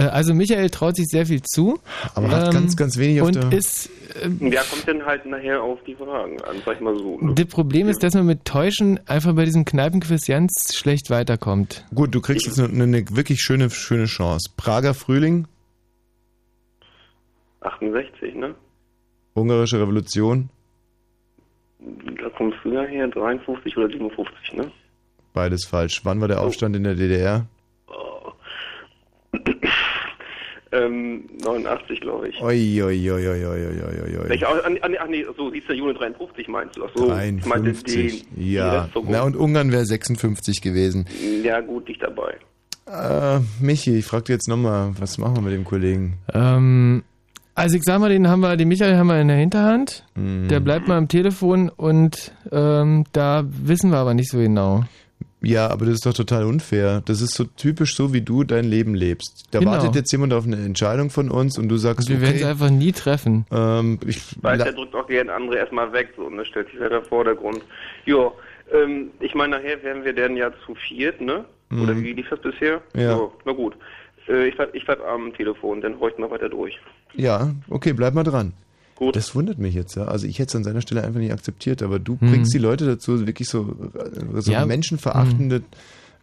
[0.00, 1.78] Äh, Also Michael traut sich sehr viel zu.
[2.14, 3.90] Aber hat ganz, ganz wenig auf und der- ist
[4.22, 7.18] äh, Ja, kommt dann halt nachher auf die Fragen an, sag ich mal so.
[7.20, 7.34] Ne?
[7.34, 11.84] Das Problem ist, dass man mit Täuschen einfach bei diesem Kneipenquiz ganz schlecht weiterkommt.
[11.94, 14.50] Gut, du kriegst jetzt eine, eine wirklich schöne, schöne Chance.
[14.56, 15.46] Prager Frühling,
[17.60, 18.54] 68, ne?
[19.34, 20.48] Ungarische Revolution,
[21.78, 24.70] Da kommt früher her, 53 oder 57, ne?
[25.32, 26.00] beides falsch.
[26.04, 27.46] Wann war der Aufstand in der DDR?
[30.72, 32.40] Ähm, 89, glaube ich.
[32.40, 34.28] Oi, oi, oi, oi, oi, oi, oi, oi.
[34.28, 35.76] Welche, ach, ach, nee, so 17.
[35.76, 36.84] Juni 53 meinst du?
[36.84, 38.24] Ach so, ich meinte 53.
[38.28, 38.82] den, ja.
[38.82, 39.12] Restvergund.
[39.12, 41.06] Na, und Ungarn wäre 56 gewesen.
[41.42, 42.36] Ja, gut, nicht dabei.
[42.86, 46.18] Äh, Michi, ich frag dich jetzt nochmal, was machen wir mit dem Kollegen?
[46.32, 47.02] Ähm,
[47.54, 50.04] also ich sag mal, den haben wir, den Michael haben wir in der Hinterhand.
[50.14, 50.48] Mhm.
[50.48, 54.84] Der bleibt mal am Telefon und ähm, da wissen wir aber nicht so genau.
[55.42, 57.02] Ja, aber das ist doch total unfair.
[57.06, 59.44] Das ist so typisch so, wie du dein Leben lebst.
[59.52, 59.70] Da Genau.
[59.72, 62.50] wartet jetzt jemand auf eine Entscheidung von uns und du sagst, Wir werden es okay,
[62.50, 63.46] einfach nie treffen.
[63.50, 66.78] ähm, ich, Weil der drückt auch gerne andere erstmal weg, so, und das stellt sich
[66.78, 67.62] halt der Vordergrund.
[68.04, 68.32] Jo,
[68.72, 71.44] ähm, ich meine, nachher werden wir dann ja zu viert, ne?
[71.72, 72.02] Oder Mhm.
[72.04, 72.82] wie lief das bisher?
[72.94, 73.16] Ja.
[73.16, 73.74] So, na gut.
[74.28, 76.78] Äh, ich bleib, ich bleib am Telefon, dann horcht mal weiter durch.
[77.14, 78.52] ja, okay, bleib mal dran.
[79.00, 79.16] Gut.
[79.16, 80.04] Das wundert mich jetzt, ja.
[80.04, 82.26] Also ich hätte es an seiner Stelle einfach nicht akzeptiert, aber du Mhm.
[82.30, 84.64] bringst die Leute dazu, wirklich so, äh, so Ja.
[84.66, 85.62] menschenverachtende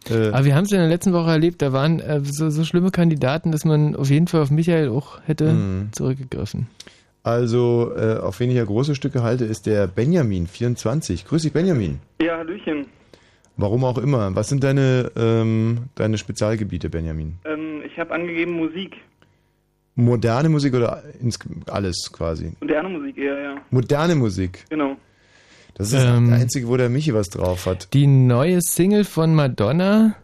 [0.08, 2.50] Äh, Aber wir haben es ja in der letzten Woche erlebt, da waren äh, so,
[2.50, 5.88] so schlimme Kandidaten, dass man auf jeden Fall auf Michael auch hätte Mhm.
[5.92, 6.68] zurückgegriffen.
[7.24, 11.26] also, äh, auf wen ich ja große Stücke halte, ist der Benjamin, 24.
[11.26, 11.98] Grüß dich, Benjamin.
[12.22, 12.86] Ja, Hallöchen.
[13.56, 14.34] Warum auch immer.
[14.36, 17.34] Was sind deine, ähm, deine Spezialgebiete, Benjamin?
[17.44, 18.92] Ähm, ich habe angegeben Musik.
[19.98, 22.52] Moderne Musik oder ins, alles quasi?
[22.60, 23.56] Moderne Musik eher, ja.
[23.70, 24.64] Moderne Musik.
[24.70, 24.96] Genau.
[25.74, 27.92] Das ist Ähm, der einzige, wo der Michi was drauf hat.
[27.94, 30.14] Die neue Single von Madonna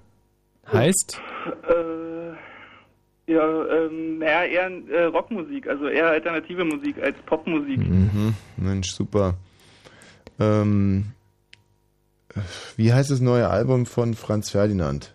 [0.72, 1.20] heißt
[1.68, 7.78] Äh, ja, ähm, naja, eher äh, Rockmusik, also eher alternative Musik als Popmusik.
[7.78, 8.34] Mhm.
[8.56, 9.34] Mensch, super.
[10.38, 11.06] Ähm,
[12.76, 15.14] wie heißt das neue Album von Franz Ferdinand?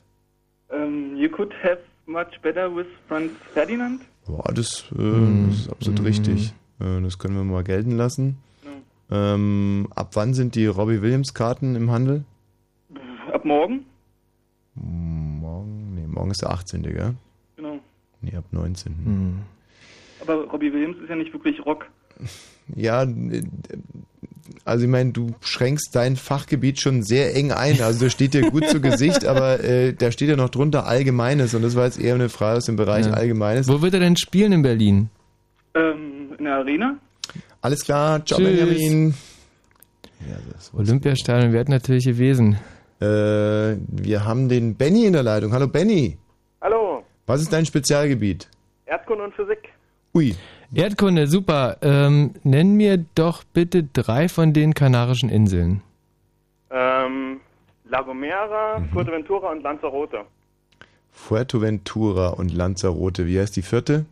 [0.72, 4.02] Ähm, you could have much better with Franz Ferdinand.
[4.30, 5.50] Boah, das, äh, Mhm.
[5.50, 6.54] das ist absolut richtig.
[6.80, 8.38] Äh, das können wir mal gelten lassen.
[9.12, 12.26] Ähm, ab wann sind die Robbie Williams Karten im Handel?
[13.34, 13.86] Ab morgen?
[14.76, 16.84] Morgen, nee, morgen ist der 18.
[16.84, 17.16] gell?
[17.56, 17.80] Genau.
[18.22, 18.94] Nee, ab 19.
[19.04, 19.40] Hm.
[20.22, 21.88] Aber Robbie Williams ist ja nicht wirklich Rock.
[22.76, 23.04] Ja,
[24.66, 27.82] also ich meine, du schränkst dein Fachgebiet schon sehr eng ein.
[27.82, 31.54] Also da steht dir gut zu Gesicht, aber äh, da steht ja noch drunter Allgemeines
[31.54, 33.14] und das war jetzt eher eine Frage aus dem Bereich Ja.
[33.14, 33.68] Allgemeines.
[33.68, 35.10] Wo wird er denn spielen in Berlin?
[35.76, 36.98] Ähm, in der Arena?
[37.62, 38.58] Alles klar, ciao Tschüss.
[38.58, 39.14] Benjamin.
[40.74, 42.58] Olympiastadion wäre natürlich gewesen.
[43.02, 43.06] Äh,
[43.88, 45.54] wir haben den Benny in der Leitung.
[45.54, 46.18] Hallo Benny.
[46.62, 48.50] Hallo, Was ist dein Spezialgebiet?
[48.86, 49.70] Erdkunde und Physik.
[50.14, 50.36] Ui.
[50.74, 51.78] Erdkunde, super.
[51.82, 55.82] Ähm, nenn mir doch bitte drei von den Kanarischen Inseln.
[56.70, 57.40] Ähm,
[57.86, 58.90] La Gomera, Mhm.
[58.90, 60.26] Fuerteventura und Lanzarote.
[61.12, 63.26] Fuerteventura und Lanzarote.
[63.26, 64.06] Wie heißt die vierte?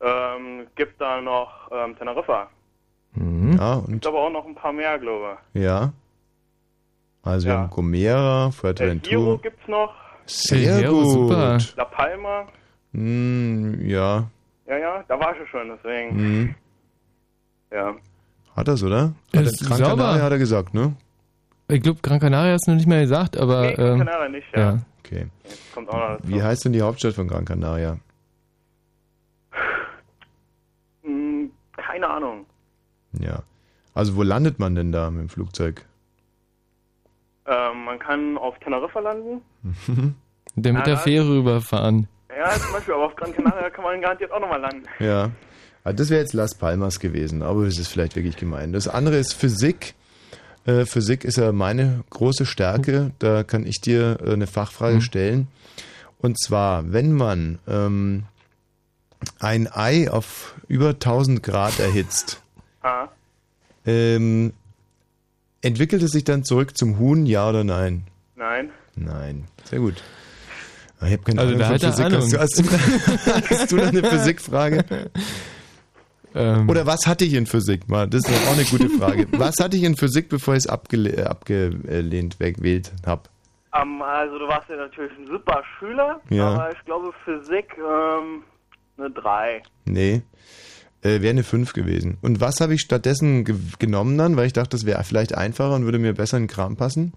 [0.00, 2.48] Ähm, gibt da noch ähm, Teneriffa.
[3.18, 5.90] Ja, und Gibt aber auch noch ein paar mehr, glaube ja.
[7.22, 7.60] Also wir Ja.
[7.60, 8.00] haben Gomera, ich.
[8.10, 8.10] El
[8.42, 9.36] Hierro Fuerteventura.
[9.42, 9.94] gibt's noch.
[10.26, 11.10] Sehr Hierro, gut.
[11.10, 11.58] super.
[11.76, 12.44] La Palma.
[12.92, 14.24] Hm, ja.
[14.66, 16.18] Ja, ja, da war ich schon, deswegen.
[16.18, 16.54] Hm.
[17.70, 17.94] Ja.
[18.56, 19.12] Hat er's, oder?
[19.32, 19.96] Das Hat ist er, Gran sauber.
[19.96, 20.96] Canaria hat er gesagt, ne?
[21.68, 23.62] Ich glaube, Gran Canaria hast du noch nicht mehr gesagt, aber.
[23.62, 24.60] Nee, Gran ähm, Canaria nicht, ja.
[24.60, 24.78] ja.
[25.04, 25.26] Okay.
[25.74, 26.28] Kommt auch noch dazu.
[26.28, 27.98] Wie heißt denn die Hauptstadt von Gran Canaria?
[31.02, 32.46] Hm, keine Ahnung.
[33.12, 33.42] Ja.
[33.94, 35.84] Also wo landet man denn da mit dem Flugzeug?
[37.46, 39.42] Ähm, man kann auf Teneriffa landen.
[40.56, 42.08] Der mit der Fähre rüberfahren.
[42.36, 44.82] Ja, zum Beispiel, aber auf Gran Canaria kann man garantiert auch nochmal landen.
[44.98, 45.30] Ja.
[45.84, 48.72] Also das wäre jetzt Las Palmas gewesen, aber es ist vielleicht wirklich gemein.
[48.72, 49.94] Das andere ist Physik.
[50.66, 53.12] Äh, Physik ist ja meine große Stärke.
[53.20, 55.00] Da kann ich dir äh, eine Fachfrage Mhm.
[55.00, 55.48] stellen.
[56.18, 58.24] Und zwar, wenn man ähm,
[59.38, 62.42] ein Ei auf über 1000 Grad erhitzt,
[62.82, 63.08] Ah,
[63.86, 64.52] ähm,
[65.62, 68.04] entwickelt es sich dann zurück zum Huhn, ja oder nein?
[68.34, 68.70] nein.
[68.96, 69.44] Nein.
[69.64, 70.02] Sehr gut.
[71.02, 72.04] Ich habe keine Also Ahnung von Physik.
[72.04, 72.22] Ahnung.
[72.22, 74.84] Hast du, hast, du, hast du noch eine Physikfrage?
[76.34, 77.88] Ähm, Oder was hatte ich in Physik?
[77.88, 79.26] Mal, das ist auch eine gute Frage.
[79.38, 83.22] Was hatte ich in Physik, bevor ich es abgele äh, abgelehnt weggewählt habe?
[83.74, 86.48] Ähm, also du warst ja natürlich ein super Schüler, Ja.
[86.50, 88.42] aber ich glaube Physik ähm,
[88.98, 89.62] eine 3.
[89.86, 90.20] Nee.
[91.00, 92.18] Äh, wäre eine 5 gewesen.
[92.20, 94.36] Und was habe ich stattdessen ge genommen dann?
[94.36, 97.14] Weil ich dachte, das wäre vielleicht einfacher und würde mir besser in den Kram passen.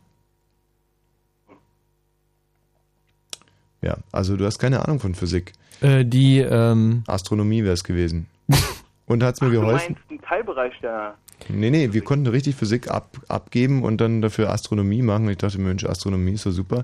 [3.82, 5.54] Ja, also du hast keine Ahnung von Physik.
[5.82, 8.28] äh, die, ähm, Astronomie wäre es gewesen.
[9.06, 9.96] Und hat es mir Du geholfen?
[9.96, 11.16] meinst einen Teilbereich der...
[11.48, 15.24] Nee, nee, wir konnten richtig Physik ab, abgeben und dann dafür Astronomie machen.
[15.26, 16.84] Und ich dachte, Mensch, Astronomie ist so super.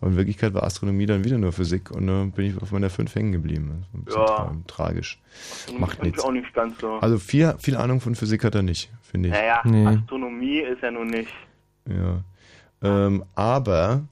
[0.00, 2.90] Aber in Wirklichkeit war Astronomie dann wieder nur Physik und dann bin ich auf meiner
[2.90, 3.84] 5 hängen geblieben.
[4.08, 4.26] Ja.
[4.26, 5.20] tra tragisch.
[5.78, 6.24] Macht fand ich nichts.
[6.24, 6.94] auch nicht ganz so.
[6.96, 9.34] Also viel, viel Ahnung von Physik hat er nicht, finde ich.
[9.34, 9.86] naja, Nee.
[9.86, 11.32] Astronomie ist ja nun nicht.
[11.88, 12.24] Ja.
[12.82, 14.02] Ähm, aber,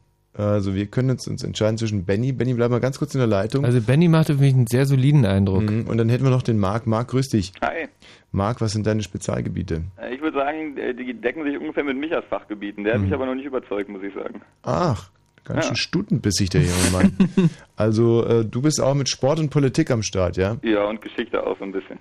[0.42, 2.32] also wir können jetzt uns entscheiden zwischen Benny.
[2.32, 3.64] Benny, bleib mal ganz kurz in der Leitung.
[3.64, 5.62] also Benny macht auf mich einen sehr soliden Eindruck.
[5.70, 6.86] Mhm, und dann hätten wir noch den Marc.
[6.86, 7.52] Marc, grüß dich.
[7.62, 7.88] Hi.
[8.32, 9.82] Marc, was sind deine Spezialgebiete?
[10.00, 12.84] Äh, Ich würde sagen, äh, die decken sich ungefähr mit Michas Fachgebieten.
[12.84, 13.06] Der hat Mhm.
[13.06, 14.40] mich aber noch nicht überzeugt, muss ich sagen.
[14.62, 15.10] Ach,
[15.44, 15.68] ganz Ja.
[15.68, 17.12] schön stutenbissig, der junge Mann.
[17.76, 20.56] also, äh, du bist auch mit Sport und Politik am Start, ja?
[20.62, 21.98] Ja, und Geschichte auch so ein bisschen.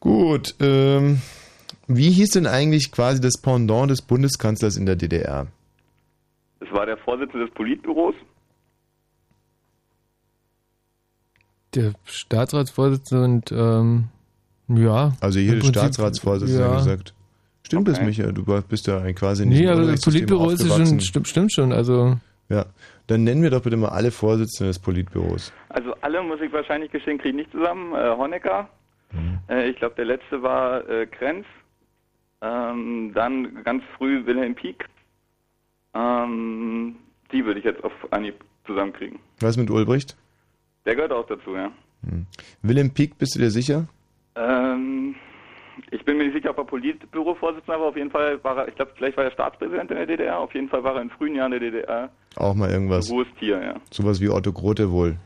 [0.00, 1.20] Gut, ähm,
[1.88, 5.46] wie hieß denn eigentlich quasi das Pendant des Bundeskanzlers in der DDR?
[6.64, 8.14] Es war der Vorsitzende des Politbüros.
[11.74, 14.08] Der Staatsratsvorsitzende und, ähm,
[14.68, 15.12] ja.
[15.20, 16.76] Also hier der Staatsratsvorsitzende ja.
[16.76, 17.14] gesagt.
[17.66, 18.06] Stimmt das, Okay.
[18.06, 18.32] Michael?
[18.32, 21.72] Du bist ja quasi nicht Nee, im also das Politbüro ist schon, stimmt, stimmt schon,
[21.72, 22.16] also.
[22.50, 22.66] Ja,
[23.06, 25.52] dann nennen wir doch bitte mal alle Vorsitzenden des Politbüros.
[25.70, 27.94] Also alle muss ich wahrscheinlich gestehen, kriege ich nicht zusammen.
[27.94, 28.68] Äh, Honecker.
[29.12, 29.38] Mhm.
[29.48, 31.46] Äh, ich glaube, der letzte war äh, Krenz.
[32.42, 34.84] Ähm, dann ganz früh Wilhelm Pieck.
[35.94, 36.96] Ähm,
[37.32, 39.18] Die würde ich jetzt auf Anhieb zusammenkriegen.
[39.40, 40.16] Was mit Ulbricht?
[40.86, 41.70] Der gehört auch dazu, ja.
[42.08, 42.26] Hm.
[42.62, 43.86] Willem Pieck, bist du dir sicher?
[44.36, 45.14] Ähm,
[45.90, 47.88] ich bin mir nicht sicher, ob er Politbürovorsitzender war.
[47.88, 50.38] Auf jeden Fall war er, ich glaube, vielleicht war er Staatspräsident in der DDR.
[50.38, 52.10] Auf jeden Fall war er in frühen Jahren der DDR.
[52.36, 53.10] Auch mal irgendwas.
[53.10, 53.74] Hohes Tier, ja.
[53.90, 55.16] Sowas wie Otto Grote wohl.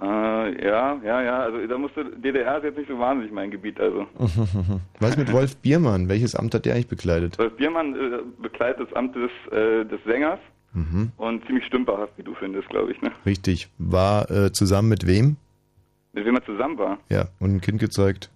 [0.00, 1.40] Äh, ja, ja, ja.
[1.40, 3.78] Also da musste DDR ist jetzt nicht so wahnsinnig mein Gebiet.
[3.80, 4.06] Also
[5.00, 6.08] Was mit Wolf Biermann?
[6.08, 7.38] Welches Amt hat der eigentlich bekleidet?
[7.38, 10.38] Wolf Biermann äh, bekleidet das Amt des, äh, des Sängers
[10.72, 11.10] Mhm.
[11.16, 13.02] und ziemlich stümperhaft, wie du findest, glaube ich.
[13.02, 13.10] Ne?
[13.26, 13.68] Richtig.
[13.78, 15.34] War äh, zusammen mit wem?
[16.12, 16.98] Mit wem er zusammen war.
[17.08, 18.30] Ja, und ein Kind gezeugt.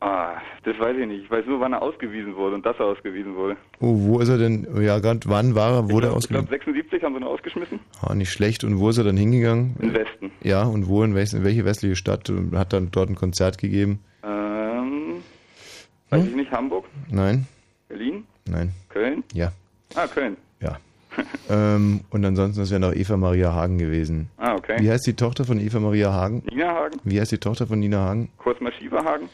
[0.00, 1.24] Ah, das weiß ich nicht.
[1.24, 3.56] Ich weiß nur, wann er ausgewiesen wurde und dass er ausgewiesen wurde.
[3.80, 4.66] Oh, wo ist er denn?
[4.80, 5.90] Ja, gerade wann war er?
[5.90, 6.48] Wurde er Ich glaube, ausgewiesen?
[6.50, 7.80] 76 haben sie ihn ausgeschmissen.
[8.00, 8.62] Ah, nicht schlecht.
[8.62, 9.74] Und wo ist er dann hingegangen?
[9.80, 10.30] Im Westen.
[10.42, 12.32] Ja, und wo, in, welch, in welche westliche Stadt?
[12.54, 13.98] Hat dann dort ein Konzert gegeben?
[14.22, 15.14] Ähm,
[16.10, 16.28] weiß Hm?
[16.28, 17.46] ich nicht, Hamburg, Nein?
[17.88, 18.72] Berlin, Nein.
[18.90, 19.24] Köln?
[19.32, 19.50] Ja.
[19.96, 20.36] Ah, Köln.
[20.60, 20.76] Ja.
[21.50, 24.28] ähm, und ansonsten, das wäre noch Eva Maria Hagen gewesen.
[24.36, 24.76] Ah, okay.
[24.78, 26.44] Wie heißt die Tochter von Eva Maria Hagen?
[26.50, 28.28] Nina Hagen, Wie heißt die Tochter von Nina Hagen?
[28.38, 29.28] kurz mal Schieberhagen.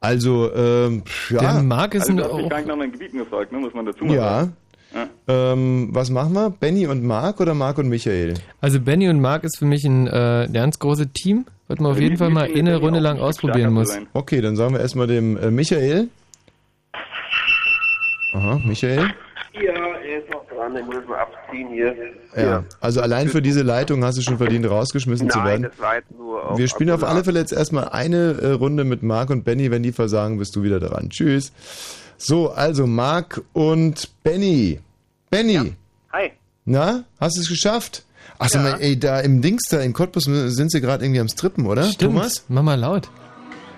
[0.00, 1.38] Also, ähm, ja.
[1.40, 3.58] Der Marc ist Also, du hast mich auch, gar nicht nach meinen Gebieten gefragt, ne?
[3.58, 4.22] muss man dazu mal Ja.
[4.40, 4.56] sagen.
[4.94, 5.08] Ja.
[5.52, 6.50] Ähm, was machen wir?
[6.50, 8.34] Benny und Marc oder Marc und Michael?
[8.60, 12.00] also Benny und Marc ist für mich ein äh, ganz großes Team, was man auf
[12.00, 13.96] jeden Fall mal eine Runde lang ausprobieren muss.
[14.14, 16.08] Okay, dann sagen wir erstmal dem äh, Michael.
[18.32, 19.12] Aha, Michael.
[20.74, 21.94] Ja, dran, den muss ich mal abziehen hier.
[22.36, 22.64] Ja.
[22.80, 25.62] Also allein für diese Leitung hast du schon verdient, rausgeschmissen zu Nein, werden.
[25.62, 28.84] das war jetzt nur auf Wir spielen auf alle Fälle jetzt erstmal eine äh, Runde
[28.84, 29.70] mit Marc und Benny.
[29.70, 31.10] Wenn die versagen, bist du wieder dran.
[31.10, 31.52] Tschüss.
[32.16, 34.80] So, also Marc und Benny.
[35.30, 35.74] Benny,
[36.12, 36.32] Hi.
[36.64, 38.04] na, hast du es geschafft?
[38.38, 41.28] Ach, sag mal, ey, da im Dings da, im Cottbus sind sie gerade irgendwie am
[41.28, 41.84] Strippen, oder?
[41.84, 42.14] Stimmt.
[42.14, 42.44] Thomas?
[42.48, 43.08] Mach mal laut.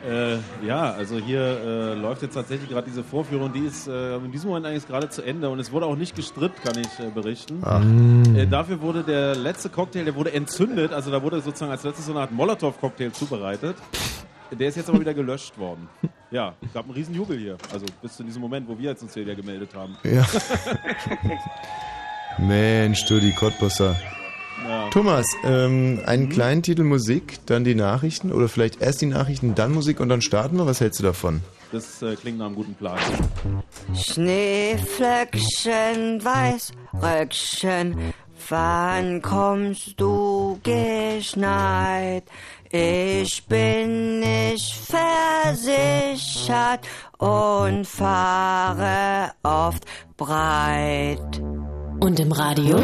[0.05, 4.33] Äh, ja, also hier äh, läuft jetzt tatsächlich gerade diese Vorführung, die ist äh, in
[4.33, 7.11] diesem Moment eigentlich gerade zu Ende und es wurde auch nicht gestrippt, kann ich äh,
[7.11, 7.63] berichten.
[7.65, 7.81] Ach.
[8.37, 12.07] Äh, dafür wurde der letzte Cocktail, der wurde entzündet, also da wurde sozusagen als letztes
[12.07, 13.77] so eine Art Molotow-Cocktail zubereitet.
[14.51, 15.89] Der ist jetzt aber wieder gelöscht worden.
[16.31, 19.15] Ja, gab einen riesen Jubel hier, also bis zu diesem Moment, wo wir jetzt uns
[19.15, 19.97] hier wieder gemeldet haben.
[20.03, 20.27] Ja.
[22.39, 23.97] Mensch, du, die Cottbusser.
[24.69, 24.89] Ja.
[24.91, 29.73] Thomas, ähm, einen kleinen Titel Musik, dann die Nachrichten oder vielleicht erst die Nachrichten, dann
[29.73, 30.67] Musik und dann starten wir.
[30.67, 31.41] Was hältst du davon?
[31.73, 32.99] Das äh, klingt nach einem guten Plan.
[33.95, 38.13] Schneeflöckchen, Weißröckchen,
[38.49, 42.25] wann kommst du geschneit?
[42.71, 46.81] Ich bin nicht versichert
[47.19, 49.85] und fahre oft
[50.17, 51.43] breit.
[52.01, 52.81] Und im Radio?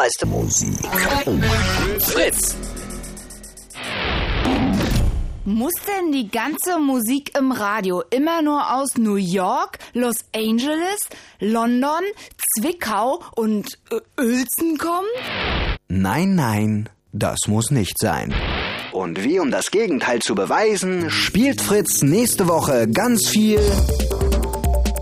[0.00, 0.78] Dreiste Musik.
[2.00, 2.56] Fritz.
[5.44, 11.00] Muss denn die ganze Musik im Radio immer nur aus New York, Los Angeles,
[11.38, 12.00] London,
[12.56, 15.08] Zwickau und äh, Uelzen kommen?
[15.88, 18.32] Nein, nein, das muss nicht sein.
[18.92, 23.60] Und wie um das Gegenteil zu beweisen, spielt Fritz nächste Woche ganz viel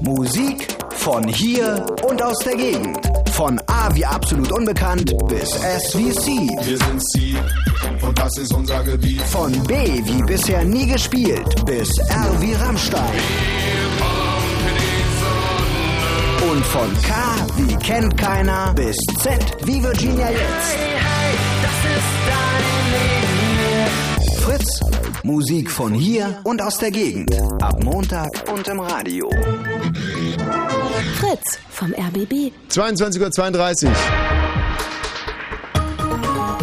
[0.01, 3.18] Musik von hier und aus der Gegend.
[3.39, 6.31] Von A wie absolut unbekannt bis S wie C.
[6.61, 7.37] Wir sind Sie
[8.05, 9.23] und das ist unser Gebiet.
[9.23, 13.05] Von B wie bisher nie gespielt bis R wie Rammstein.
[16.51, 17.15] Und von K
[17.59, 20.77] wie kennt keiner bis Z wie Virginia jetzt.
[24.41, 24.81] Fritz,
[25.23, 27.33] Musik von hier und aus der Gegend.
[27.63, 29.31] Ab Montag und im Radio.
[31.21, 32.51] Fritz vom RBB.
[32.71, 33.95] 22.32 Uhr.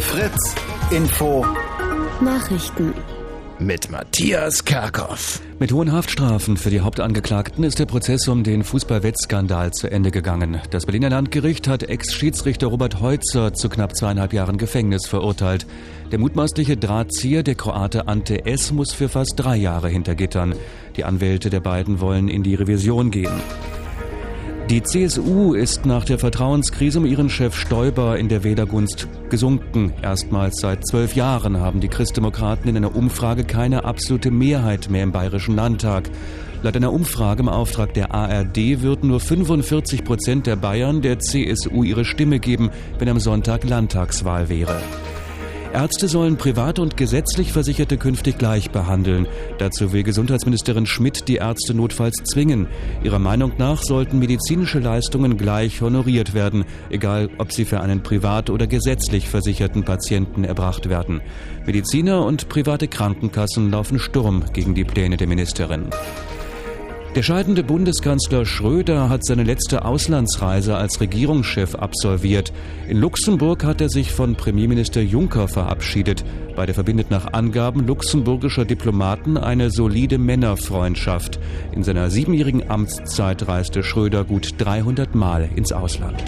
[0.02, 0.56] Fritz,
[0.92, 1.46] Info.
[2.20, 2.94] Nachrichten.
[3.58, 5.40] Mit Matthias Kerkhoff.
[5.58, 10.60] Mit hohen Haftstrafen für die Hauptangeklagten ist der Prozess um den Fußballwettskandal zu Ende gegangen.
[10.72, 15.66] Das Berliner Landgericht hat Ex-Schiedsrichter Robert Heutzer zu knapp zweieinhalb Jahren Gefängnis verurteilt.
[16.12, 20.56] Der mutmaßliche Drahtzieher, der Kroate Ante S., muss für fast drei Jahre hinter Gittern.
[20.98, 23.42] Die Anwälte der beiden wollen in die Revision gehen.
[24.70, 29.94] Die CSU ist nach der Vertrauenskrise um ihren Chef Stoiber in der Wählergunst gesunken.
[30.02, 35.12] Erstmals seit zwölf Jahren haben die Christdemokraten in einer Umfrage keine absolute Mehrheit mehr im
[35.12, 36.10] Bayerischen Landtag.
[36.64, 41.84] Laut einer Umfrage im Auftrag der ARD würden nur 45 Prozent der Bayern der CSU
[41.84, 44.82] ihre Stimme geben, wenn am Sonntag Landtagswahl wäre.
[45.76, 49.28] Ärzte sollen privat und gesetzlich Versicherte künftig gleich behandeln.
[49.58, 52.68] Dazu will Gesundheitsministerin Schmidt die Ärzte notfalls zwingen.
[53.04, 58.50] Ihrer Meinung nach sollten medizinische Leistungen gleich honoriert werden, egal ob sie für einen privat
[58.50, 61.20] oder gesetzlich versicherten Patienten erbracht werden.
[61.66, 65.90] Mediziner und private Krankenkassen laufen Sturm gegen die Pläne der Ministerin.
[67.16, 72.52] Der scheidende Bundeskanzler Schröder hat seine letzte Auslandsreise als Regierungschef absolviert.
[72.90, 76.26] In Luxemburg hat er sich von Premierminister Juncker verabschiedet.
[76.58, 81.40] Beide verbindet nach Angaben luxemburgischer Diplomaten eine solide Männerfreundschaft.
[81.74, 86.22] In seiner siebenjährigen Amtszeit reiste Schröder gut 300 Mal ins Ausland.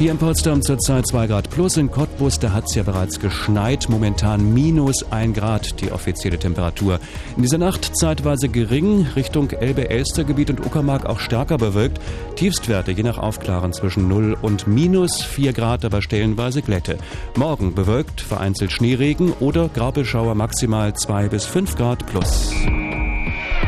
[0.00, 3.86] Hier in Potsdam zurzeit 2 Grad plus, in Cottbus, da hat es ja bereits geschneit,
[3.90, 6.98] momentan minus 1 Grad die offizielle Temperatur.
[7.36, 12.00] In dieser Nacht zeitweise gering, Richtung Elbe-Elster-Gebiet und Uckermark auch stärker bewölkt.
[12.34, 16.96] Tiefstwerte je nach Aufklaren zwischen 0 und minus 4 Grad, aber stellenweise Glätte.
[17.36, 22.54] Morgen bewölkt, vereinzelt Schneeregen oder Graupelschauer maximal 2 bis 5 Grad plus.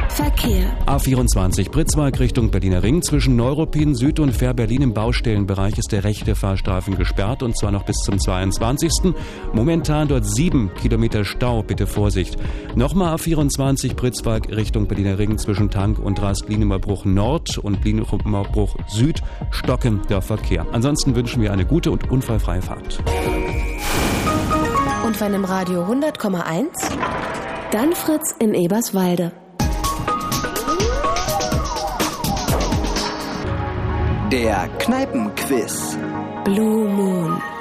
[0.09, 0.77] Verkehr.
[0.87, 3.03] A24 Pritzwalk Richtung Berliner Ring.
[3.03, 7.85] Zwischen Neuruppin Süd und Fair-Berlin im Baustellenbereich ist der rechte Fahrstreifen gesperrt und zwar noch
[7.85, 9.15] bis zum 22.
[9.53, 11.63] Momentan dort sieben Kilometer Stau.
[11.63, 12.37] Bitte Vorsicht.
[12.75, 19.23] Nochmal A24 Pritzwalk Richtung Berliner Ring zwischen Tank und Rast Lienemerbruch Nord und Lienemerbruch Süd
[19.51, 20.67] stocken der Verkehr.
[20.73, 23.03] Ansonsten wünschen wir eine gute und unfallfreie Fahrt.
[25.07, 26.67] Und wenn im Radio 100,1,
[27.73, 29.33] dann Fritz in Eberswalde.
[34.33, 35.99] Der Kneipenquiz.
[36.43, 37.52] Blue Moon.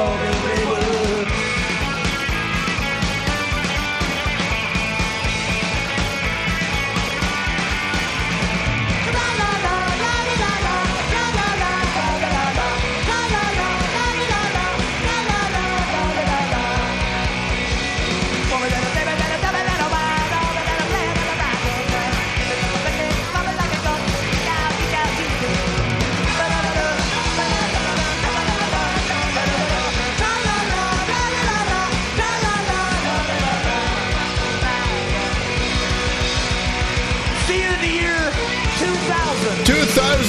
[0.00, 0.39] See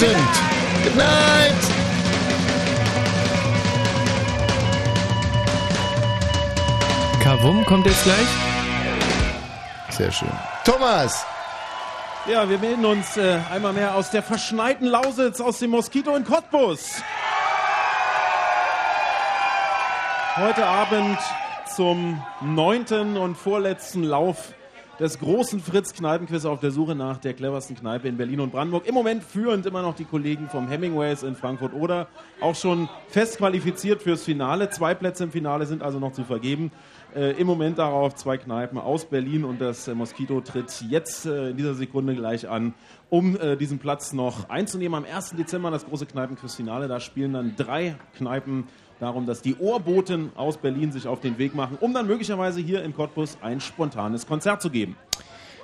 [0.01, 0.17] 2000.
[0.83, 1.61] Good night.
[7.21, 8.17] Kavum kommt jetzt gleich.
[9.89, 10.31] Sehr schön.
[10.65, 11.23] Thomas!
[12.25, 16.23] Ja, wir melden uns äh, einmal mehr aus der verschneiten Lausitz, aus dem Moskito in
[16.23, 17.03] Cottbus.
[20.35, 21.19] Heute Abend
[21.75, 24.53] zum neunten und vorletzten Lauf
[25.01, 28.85] des großen Fritz-Kneipenquiz auf der Suche nach der cleversten Kneipe in Berlin und Brandenburg.
[28.85, 32.07] Im Moment führend immer noch die Kollegen vom Hemingways in Frankfurt oder
[32.39, 34.69] auch schon fest qualifiziert fürs Finale.
[34.69, 36.71] Zwei Plätze im Finale sind also noch zu vergeben.
[37.15, 41.49] Äh, Im Moment darauf zwei Kneipen aus Berlin und das äh, Moskito tritt jetzt äh,
[41.49, 42.75] in dieser Sekunde gleich an,
[43.09, 45.03] um äh, diesen Platz noch einzunehmen.
[45.03, 45.31] Am 1.
[45.31, 46.87] Dezember das große Kneipenquiz-Finale.
[46.87, 48.65] Da spielen dann drei Kneipen
[49.01, 52.83] darum, dass die Ohrboten aus Berlin sich auf den Weg machen, um dann möglicherweise hier
[52.83, 54.95] in Cottbus ein spontanes Konzert zu geben.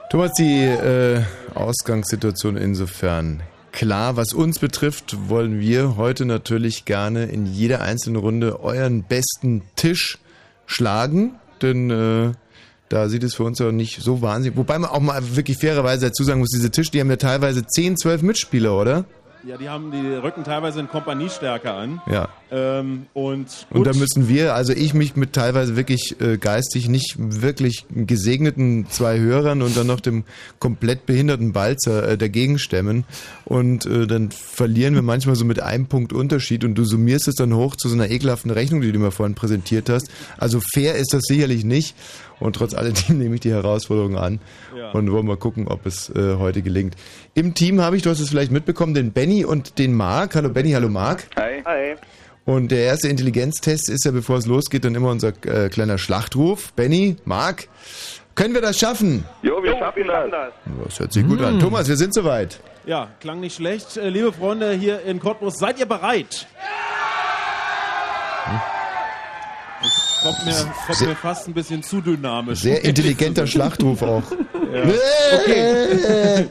[0.09, 1.21] Thomas, die äh,
[1.53, 4.15] Ausgangssituation insofern klar.
[4.15, 10.17] Was uns betrifft, wollen wir heute natürlich gerne in jeder einzelnen Runde euren besten Tisch
[10.65, 12.31] schlagen, denn äh,
[12.89, 14.57] da sieht es für uns ja nicht so wahnsinnig.
[14.57, 17.67] Wobei man auch mal wirklich fairerweise dazu sagen muss, diese Tische, die haben ja teilweise
[17.67, 19.05] 10, 12 Mitspieler, oder?
[19.43, 22.01] Ja, die haben die rücken teilweise in Kompaniestärke an.
[22.09, 22.29] Ja.
[22.49, 27.15] Ähm, und Und da müssen wir, also ich mich mit teilweise wirklich äh, geistig nicht
[27.17, 30.23] wirklich gesegneten zwei Hörern und dann noch dem
[30.59, 33.05] komplett behinderten Balzer äh, dagegen stemmen.
[33.45, 37.35] Und äh, dann verlieren wir manchmal so mit einem Punkt Unterschied und du summierst es
[37.35, 40.09] dann hoch zu so einer ekelhaften Rechnung, die du mir vorhin präsentiert hast.
[40.37, 41.95] Also fair ist das sicherlich nicht.
[42.39, 44.39] Und trotz alledem nehme ich die Herausforderung an
[44.77, 44.91] Ja.
[44.91, 46.95] und wollen mal gucken, ob es äh, heute gelingt.
[47.33, 50.35] Im Team habe ich, du hast es vielleicht mitbekommen, den Benny und den Marc.
[50.35, 51.23] Hallo Benny, hallo Marc.
[51.35, 51.63] Hi.
[51.65, 51.95] Hi.
[52.45, 56.71] Und der erste Intelligenztest ist ja, bevor es losgeht, dann immer unser äh, kleiner Schlachtruf.
[56.73, 57.67] Benny, Marc,
[58.35, 59.25] können wir das schaffen?
[59.41, 60.53] Jo, wir schaffen das.
[60.85, 61.59] Das hört sich gut an.
[61.59, 62.59] Thomas, wir sind soweit.
[62.85, 63.97] Ja, klang nicht schlecht.
[63.97, 66.47] Äh, liebe Freunde hier in Cottbus, seid ihr bereit?
[70.27, 72.59] Kommt mir, kommt mir fast ein bisschen zu dynamisch.
[72.59, 74.23] Sehr intelligenter Schlachtruf auch.
[74.73, 74.83] Ja.
[75.39, 76.47] Okay.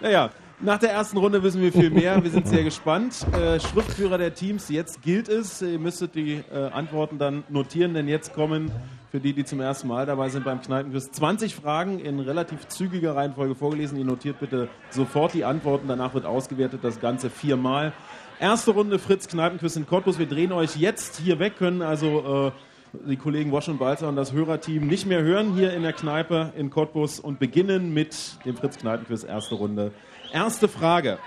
[0.00, 2.22] naja, nach der ersten Runde wissen wir viel mehr.
[2.22, 3.26] Wir sind sehr gespannt.
[3.32, 5.62] Äh, Schriftführer der Teams, jetzt gilt es.
[5.62, 8.70] Ihr müsstet die äh, Antworten dann notieren, denn jetzt kommen
[9.10, 13.16] für die, die zum ersten Mal dabei sind beim Kneipenquiz, 20 Fragen in relativ zügiger
[13.16, 13.98] Reihenfolge vorgelesen.
[13.98, 15.88] Ihr notiert bitte sofort die Antworten.
[15.88, 17.92] Danach wird ausgewertet das Ganze viermal.
[18.40, 20.18] Erste Runde Fritz Kneipenquiz in Cottbus.
[20.18, 24.16] Wir drehen euch jetzt hier weg, können also äh, die Kollegen Wosch und Balzer und
[24.16, 28.56] das Hörerteam nicht mehr hören hier in der Kneipe in Cottbus und beginnen mit dem
[28.56, 29.92] Fritz Kneipenquiz erste Runde.
[30.32, 31.18] Erste Frage.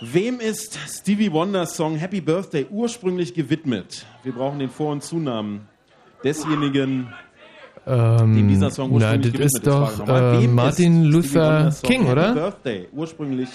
[0.00, 4.06] Wem ist Stevie Wonders Song Happy Birthday ursprünglich gewidmet?
[4.22, 5.68] Wir brauchen den Vor- und Zunamen
[6.24, 7.12] desjenigen,
[7.86, 10.42] Ähm, dem dieser Song na, ursprünglich das ist gewidmet doch Frage nochmal.
[10.44, 12.34] äh, Martin ist Luther King, Happy oder?
[12.34, 13.48] Birthday ursprünglich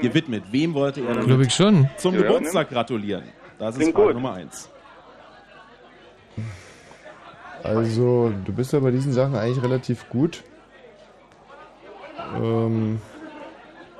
[0.00, 0.44] gewidmet.
[0.52, 1.88] Wem wollte er Glaub ich schon.
[1.96, 3.24] zum Ja, Geburtstag gratulieren?
[3.58, 4.14] Das ist Klingt Frage gut.
[4.14, 4.68] Nummer eins.
[7.62, 10.42] Also, du bist ja bei diesen Sachen eigentlich relativ gut.
[12.36, 13.00] Ähm,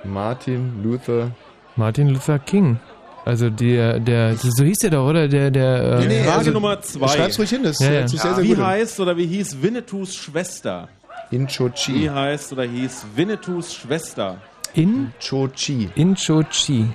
[0.05, 1.31] Martin Luther.
[1.77, 2.79] Martin Luther King.
[3.25, 5.29] Also der, der, so hieß der doch, oder?
[5.29, 6.01] Der, der.
[6.01, 7.09] ähm, Frage Nummer zwei.
[7.09, 8.09] schreib's ruhig hin, das Ja, ja.
[8.09, 10.89] sehr, sehr wie gut heißt oder wie hieß Winnetous Schwester?
[11.31, 11.95] Inchochi.
[11.95, 14.39] Wie heißt oder hieß Winnetous Schwester?
[14.75, 15.91] In Chochi.
[15.95, 16.87] Inchochi.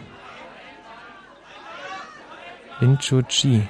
[2.82, 3.68] Inchochi.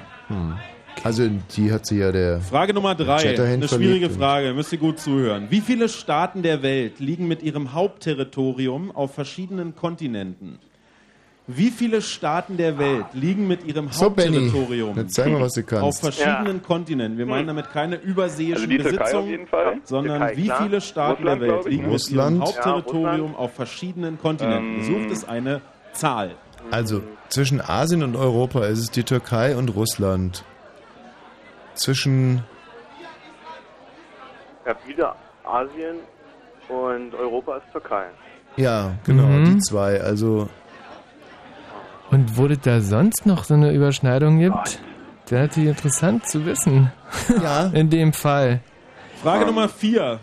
[1.02, 2.40] Also, die hat sie ja der.
[2.40, 3.38] Frage Nummer drei.
[3.38, 4.08] Eine schwierige.
[4.10, 4.54] Frage.
[4.54, 5.46] Müsst ihr gut zuhören.
[5.50, 10.58] Wie viele Staaten der Welt liegen mit ihrem Hauptterritorium auf verschiedenen Kontinenten?
[11.46, 14.96] Wie viele Staaten der Welt liegen mit ihrem So, Hauptterritorium
[15.34, 15.84] mal, was du kannst.
[15.84, 17.18] auf verschiedenen Kontinenten?
[17.18, 19.46] Wir meinen damit keine überseeischen Also Besitzungen,
[19.84, 23.36] sondern Türkei, wie viele Staaten Russland, der Welt liegen mit ihrem Ja, Hauptterritorium Russland.
[23.38, 24.78] auf verschiedenen Kontinenten?
[24.78, 25.60] Ähm, Sucht es eine
[25.92, 26.30] Zahl.
[26.70, 30.44] Also, zwischen Asien und Europa ist es die Türkei und Russland.
[31.74, 32.42] Zwischen.
[34.66, 35.96] Habe wieder Asien
[36.68, 38.06] und Europa ist Türkei.
[38.56, 39.44] Ja, genau, Mhm.
[39.56, 40.00] die zwei.
[40.00, 40.48] Also,
[42.10, 44.78] Und wo es da sonst noch so eine Überschneidung gibt,
[45.28, 46.92] wäre natürlich interessant zu wissen.
[47.42, 47.66] Ja.
[47.74, 48.60] In dem Fall.
[49.22, 50.20] Frage Nummer vier.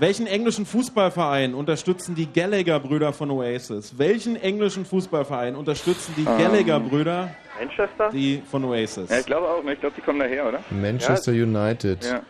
[0.00, 3.98] Welchen englischen Fußballverein unterstützen die Gallagher-Brüder von Oasis?
[3.98, 8.10] Welchen englischen Fußballverein unterstützen die Ähm, Gallagher-Brüder Manchester?
[8.10, 9.10] die von Oasis?
[9.10, 9.72] Ja, ich glaube auch, ne?
[9.74, 10.60] ich glaube, die kommen daher, oder?
[10.70, 12.04] Manchester United.
[12.04, 12.22] Ja.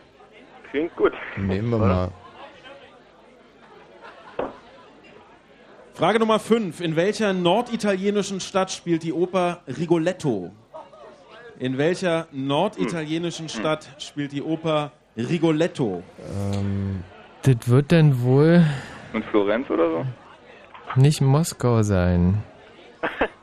[0.70, 1.12] Klingt gut.
[1.36, 2.10] Nehmen wir mal.
[5.94, 6.80] Frage Nummer 5.
[6.80, 10.52] In welcher norditalienischen Stadt spielt die Oper Rigoletto?
[11.58, 16.04] In welcher norditalienischen Stadt spielt die Oper Rigoletto?
[16.54, 17.02] Ähm,
[17.42, 18.64] Das wird dann wohl
[19.12, 20.06] Und Florenz oder so?
[21.00, 22.42] nicht Moskau sein.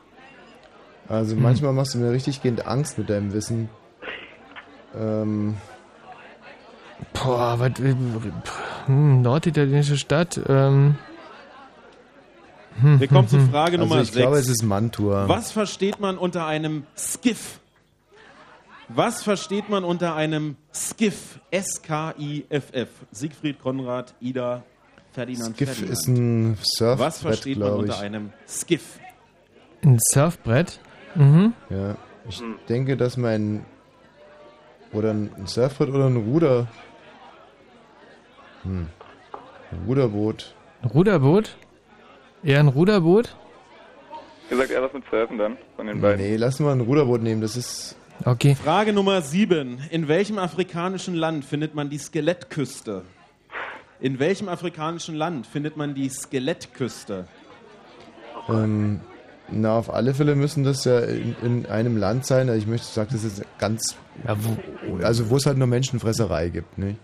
[1.08, 3.68] Also, manchmal machst du mir richtig gehend Angst mit deinem Wissen.
[4.98, 5.56] Ähm,
[7.12, 7.72] Boah, was.
[8.86, 10.40] Hm, norditalienische Stadt.
[10.48, 10.96] Ähm,
[12.80, 14.46] hm, Wir kommen zu hm, Frage also, Nummer ich glaube, 6.
[14.48, 15.28] es ist Mantua.
[15.28, 17.60] Was versteht man unter einem Skiff?
[18.88, 21.40] Was versteht man unter einem Skiff?
[21.50, 22.88] S-K-I-F-F.
[23.10, 24.62] Siegfried, Konrad, Ida,
[25.12, 25.92] Ferdinand, Skiff Ferdinand.
[25.92, 28.00] ist ein Was Surfbrett, versteht man glaube unter ich.
[28.02, 28.98] einem Skiff?
[29.84, 30.80] Ein Surfbrett.
[31.16, 31.52] Mhm.
[31.70, 31.96] Ja,
[32.28, 33.64] ich denke, dass mein.
[34.92, 36.68] Oder ein Surfbrett oder ein Ruder.
[38.62, 38.88] Hm.
[39.72, 40.54] Ein Ruderboot.
[40.82, 41.56] Ein Ruderboot?
[42.42, 43.36] Eher ein Ruderboot?
[44.50, 46.24] Ihr sagt eher was mit Surfen dann, von den beiden.
[46.24, 47.96] Nee, lass mal ein Ruderboot nehmen, das ist.
[48.24, 48.54] Okay.
[48.54, 49.80] Frage Nummer 7.
[49.90, 53.02] In welchem afrikanischen Land findet man die Skelettküste?
[54.00, 57.26] In welchem afrikanischen Land findet man die Skelettküste?
[58.48, 59.00] Ähm,
[59.48, 62.48] na, auf alle Fälle müssen das ja in, in einem Land sein.
[62.48, 63.96] Also ich möchte sagen, das ist ganz.
[65.02, 66.96] also, wo es halt nur Menschenfresserei gibt, ne?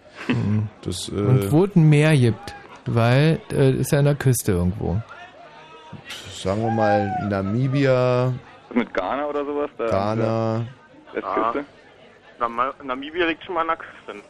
[0.82, 2.54] Das, äh, Und wo es ein Meer gibt.
[2.86, 5.00] Weil äh, ist ja an der Küste irgendwo.
[6.34, 8.32] sagen wir mal Namibia,
[8.74, 9.70] Mit Ghana oder sowas?
[9.78, 10.66] Da Ghana.
[11.12, 11.64] Westküste?
[12.40, 14.28] Nam Namibia liegt schon mal an der Küste.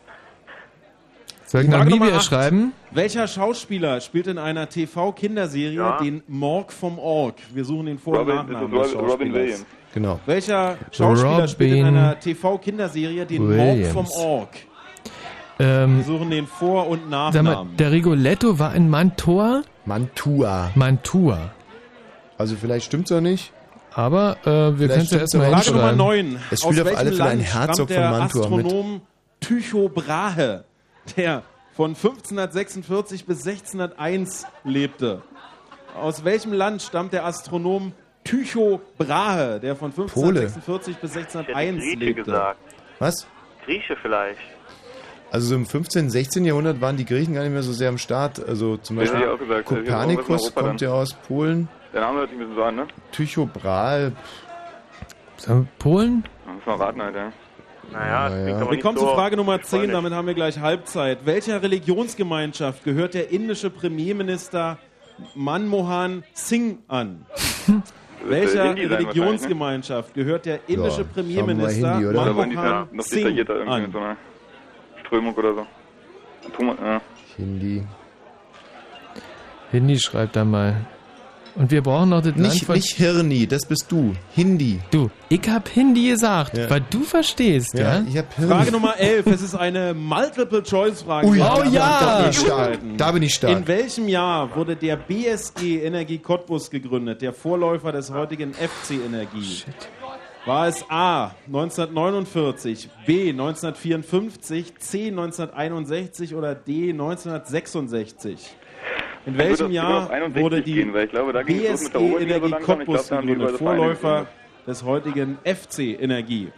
[1.53, 2.72] Soll ich Frage Namibia schreiben?
[2.92, 5.98] Welcher Schauspieler spielt in einer TV-Kinderserie Ja.
[5.98, 7.34] den Morg vom Org?
[7.53, 9.34] Wir suchen den Vor- und Robin- Nachnamen Robin- Robin.
[9.34, 9.66] Williams.
[9.92, 10.18] Genau.
[10.24, 13.92] Welcher Schauspieler spielt in Robin einer TV-Kinderserie den Williams.
[13.92, 14.48] Morg vom Org?
[15.59, 17.76] Ähm, Wir suchen den Vor- und sag mal, Nachnamen.
[17.76, 19.61] der Rigoletto war in Mantua?
[19.84, 20.70] Mantua.
[20.74, 21.50] Mantua.
[22.38, 23.53] Also vielleicht stimmt's auch nicht.
[23.92, 25.98] Aber äh, wir können es ja erstmal Frage Nummer hinschreiben.
[25.98, 26.38] 9.
[26.50, 28.64] Es spielt auf alle Fälle ein Herzog von der Mantua mit.
[28.66, 29.00] Astronom
[29.40, 30.64] Tycho Brahe,
[31.16, 31.42] der
[31.74, 35.22] von 1546 bis 1601 lebte.
[35.98, 37.92] Aus welchem Land stammt der Astronom
[38.24, 42.22] Tycho Brahe, der von 1546 bis 1601 Grieche lebte?
[42.24, 42.61] gesagt.
[42.98, 43.26] Was?
[43.64, 44.38] Grieche vielleicht.
[45.30, 46.44] Also so im 15., 16.
[46.44, 48.46] Jahrhundert waren die Griechen gar nicht mehr so sehr am Start.
[48.46, 49.70] Also zum Hätte Beispiel ich auch gesagt.
[49.70, 50.88] Hätte ich Kopernikus kommt dann.
[50.88, 51.68] ja aus Polen.
[51.92, 52.86] Der Name hört sich ein bisschen so an, ne?
[53.12, 54.12] Tycho Brahe.
[55.78, 56.24] Polen?
[56.46, 57.16] Da müssen wir raten halt,
[57.93, 58.28] ja.
[58.30, 59.93] Naja, aber Wir kommen so zu Frage Nummer 10, freundlich.
[59.93, 61.24] damit haben wir gleich Halbzeit.
[61.24, 64.78] Welcher Religionsgemeinschaft gehört der indische Premierminister
[65.34, 67.26] Manmohan Singh an?
[68.24, 72.22] Welcher Hindi sein Religionsgemeinschaft gehört der indische Ja, Premierminister Hindi, oder?
[72.22, 73.93] Oder Manmohan noch Singh detaillierter irgendwie mit an?
[73.93, 74.16] so einer
[75.05, 75.66] Strömung oder so?
[76.57, 77.01] Thomas, ja.
[77.36, 77.84] Hindi.
[79.70, 80.86] Hindi schreibt da mal.
[81.55, 82.74] Und wir brauchen noch das Land Nicht, von...
[82.76, 84.14] nicht Hirni, das bist du.
[84.34, 84.80] Hindi.
[84.90, 86.70] Du, ich hab Hindi gesagt, Ja.
[86.70, 87.98] weil du verstehst, ja?
[87.98, 88.50] Ja, ich hab Hirni.
[88.55, 89.26] Frage Nummer 11.
[89.26, 91.26] Es ist eine Multiple-Choice-Frage.
[91.28, 91.61] Oh ja!
[92.00, 92.78] da bin ich stark.
[92.96, 93.59] Da bin ich stark.
[93.59, 99.64] In welchem Jahr wurde der BSE Energie Cottbus gegründet, der Vorläufer des heutigen FC Energie?
[100.44, 108.50] War es A 1949, B 1954, C 1961 oder D 1966?
[109.27, 112.64] In welchem Jahr auf 61 wurde die gehen, weil ich glaube, BSE so Energie glaube,
[112.64, 114.27] Cottbus gegründet, Vorläufer
[114.66, 116.53] des heutigen FC Energie?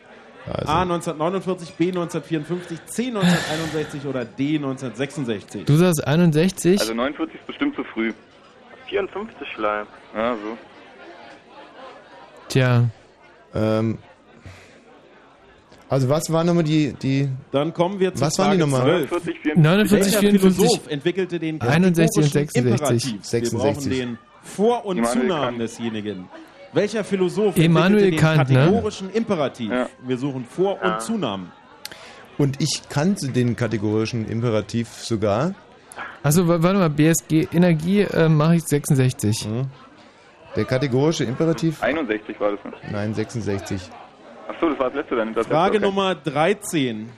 [0.47, 0.73] Also.
[0.73, 5.65] A 1949, B 1954, C 1961 oder D 1966?
[5.65, 6.81] Du sagst 61?
[6.81, 8.13] Also 49 ist bestimmt zu früh.
[8.89, 9.89] 54 vielleicht.
[10.15, 10.59] Ja, so.
[12.49, 12.85] Tja.
[13.55, 13.99] Ähm,
[15.95, 17.29] also was waren nochmal die, die...
[17.53, 19.09] Dann kommen wir zu Was waren die Frage nochmal?
[19.09, 19.57] 12.
[19.57, 23.13] 49, Welcher 54, Philosoph entwickelte den 61 und kategorischen 66.
[23.13, 23.13] Imperativ?
[23.33, 23.99] Wir brauchen 66.
[23.99, 25.61] den Vor- und Immanuel Zunamen Kant.
[25.61, 26.29] desjenigen.
[26.73, 28.57] Welcher Philosoph Immanuel entwickelte den Kant, ne?
[28.59, 29.71] kategorischen Imperativ?
[30.07, 30.95] Wir suchen Vor- Ja.
[30.95, 31.53] und Zunamen.
[32.37, 35.55] Und ich kannte den kategorischen Imperativ sogar.
[36.25, 39.47] Also wa- warte mal, BSG Energie äh, mache ich 66.
[40.57, 41.81] Der kategorische Imperativ?
[41.83, 42.73] 61 war das, ne?
[42.91, 43.81] Nein, 66.
[44.49, 45.35] Achso, das war das letzte dann.
[45.35, 45.87] Das Frage okay.
[45.87, 47.09] Nummer 13.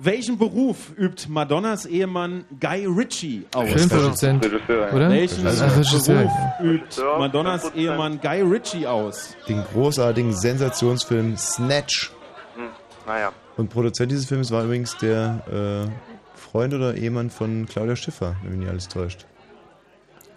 [0.00, 3.68] Welchen Beruf übt Madonnas Ehemann Guy Ritchie aus?
[3.68, 4.94] Filmproduzent, Regisseur, ja.
[4.94, 5.10] oder?
[5.10, 6.22] Welchen Also Regisseur.
[6.22, 9.36] Beruf übt Madonnas Ehemann Guy Ritchie aus?
[9.48, 12.12] Den großartigen Sensationsfilm Snatch.
[12.54, 12.68] Hm,
[13.08, 13.32] naja.
[13.56, 18.52] Und Produzent dieses Films war übrigens der äh, Freund oder Ehemann von Claudia Schiffer, wenn
[18.52, 19.26] mich nicht alles täuscht.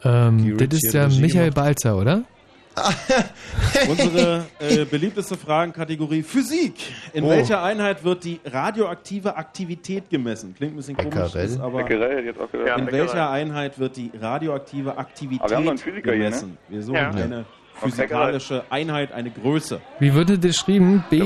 [0.04, 1.56] Ähm, das ist ja Michael gemacht.
[1.56, 2.24] Balzer, oder?
[3.90, 6.76] Unsere äh, beliebteste Fragenkategorie Physik.
[7.14, 7.30] In Oh.
[7.30, 10.56] welcher Einheit wird die radioaktive Aktivität gemessen?
[10.56, 12.68] Klingt ein bisschen komisch, ist aber Becquerel hätte ich jetzt auch gesagt.
[12.70, 13.08] Ja, in Becquerel.
[13.08, 16.26] welcher Einheit wird die radioaktive Aktivität Aber wir haben noch einen Physiker hier, ne?
[16.30, 16.58] gemessen?
[16.70, 17.10] Wir suchen Ja.
[17.10, 17.46] eine
[17.82, 19.82] physikalische Einheit, eine Größe.
[20.00, 21.04] Wie wird das geschrieben?
[21.10, 21.20] B?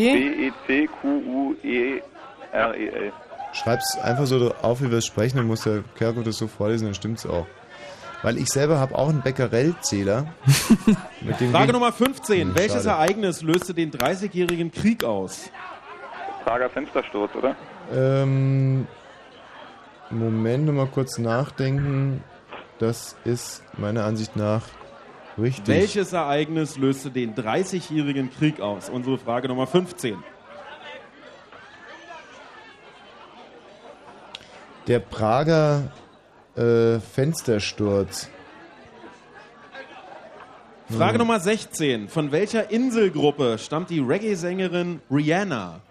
[1.76, 3.12] B-E-C-Q-U-E-R-E-L.
[3.54, 6.86] Schreib's einfach so auf, wie wir es sprechen, dann muss der Kerko das so vorlesen,
[6.86, 7.46] dann stimmt's auch.
[8.26, 10.26] Weil ich selber habe auch einen Becquerel-Zähler.
[11.52, 12.42] Frage Nummer 15.
[12.42, 12.90] Hm, Welches schade.
[12.90, 15.52] Ereignis löste den 30-jährigen Krieg aus?
[16.44, 17.56] Prager Fenstersturz, oder?
[17.94, 18.88] Ähm,
[20.10, 22.24] Moment, nochmal kurz nachdenken.
[22.80, 24.64] Das ist meiner Ansicht nach
[25.38, 25.68] richtig.
[25.68, 28.90] Welches Ereignis löste den 30-jährigen Krieg aus?
[28.90, 30.18] Unsere Frage Nummer 15.
[34.88, 35.92] Der Prager
[36.56, 38.30] äh, Fenstersturz.
[40.90, 41.20] Frage Hm.
[41.20, 42.08] Nummer 16.
[42.10, 45.82] Von welcher Inselgruppe stammt die Reggae-Sängerin Rihanna?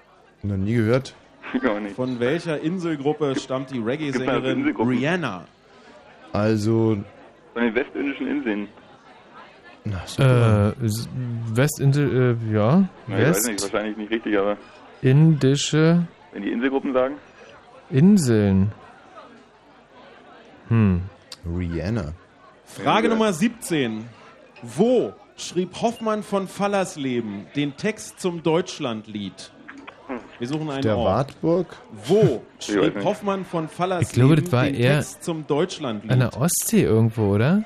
[0.42, 1.14] Noch nie gehört.
[1.60, 1.96] Gar nicht.
[1.96, 4.74] Von welcher Inselgruppe stammt die Reggae-Sängerin?
[4.76, 5.44] Rihanna?
[6.32, 6.98] Also,
[7.52, 8.68] Von den westindischen Inseln.
[9.84, 10.74] na, super.
[10.80, 10.88] Äh,
[11.56, 12.88] Westinsel, äh, ja.
[13.06, 14.56] Na, ich weiß nicht, wahrscheinlich nicht richtig, aber
[15.00, 17.14] Westindische wenn die Inselgruppen sagen.
[17.90, 18.72] Inseln.
[20.68, 21.02] Hm.
[21.46, 22.12] Rihanna.
[22.64, 24.06] Frage Nummer 17.
[24.62, 29.50] Wo schrieb Hoffmann von Fallersleben den Text zum Deutschlandlied?
[30.38, 31.06] Wir suchen einen Der Ort.
[31.42, 31.76] Wartburg?
[32.06, 33.02] Wo schrieb.
[33.04, 36.12] Hoffmann von Fallersleben Ich glaube, das war den eher Text zum Deutschlandlied?
[36.12, 37.64] An der Ostsee irgendwo, oder?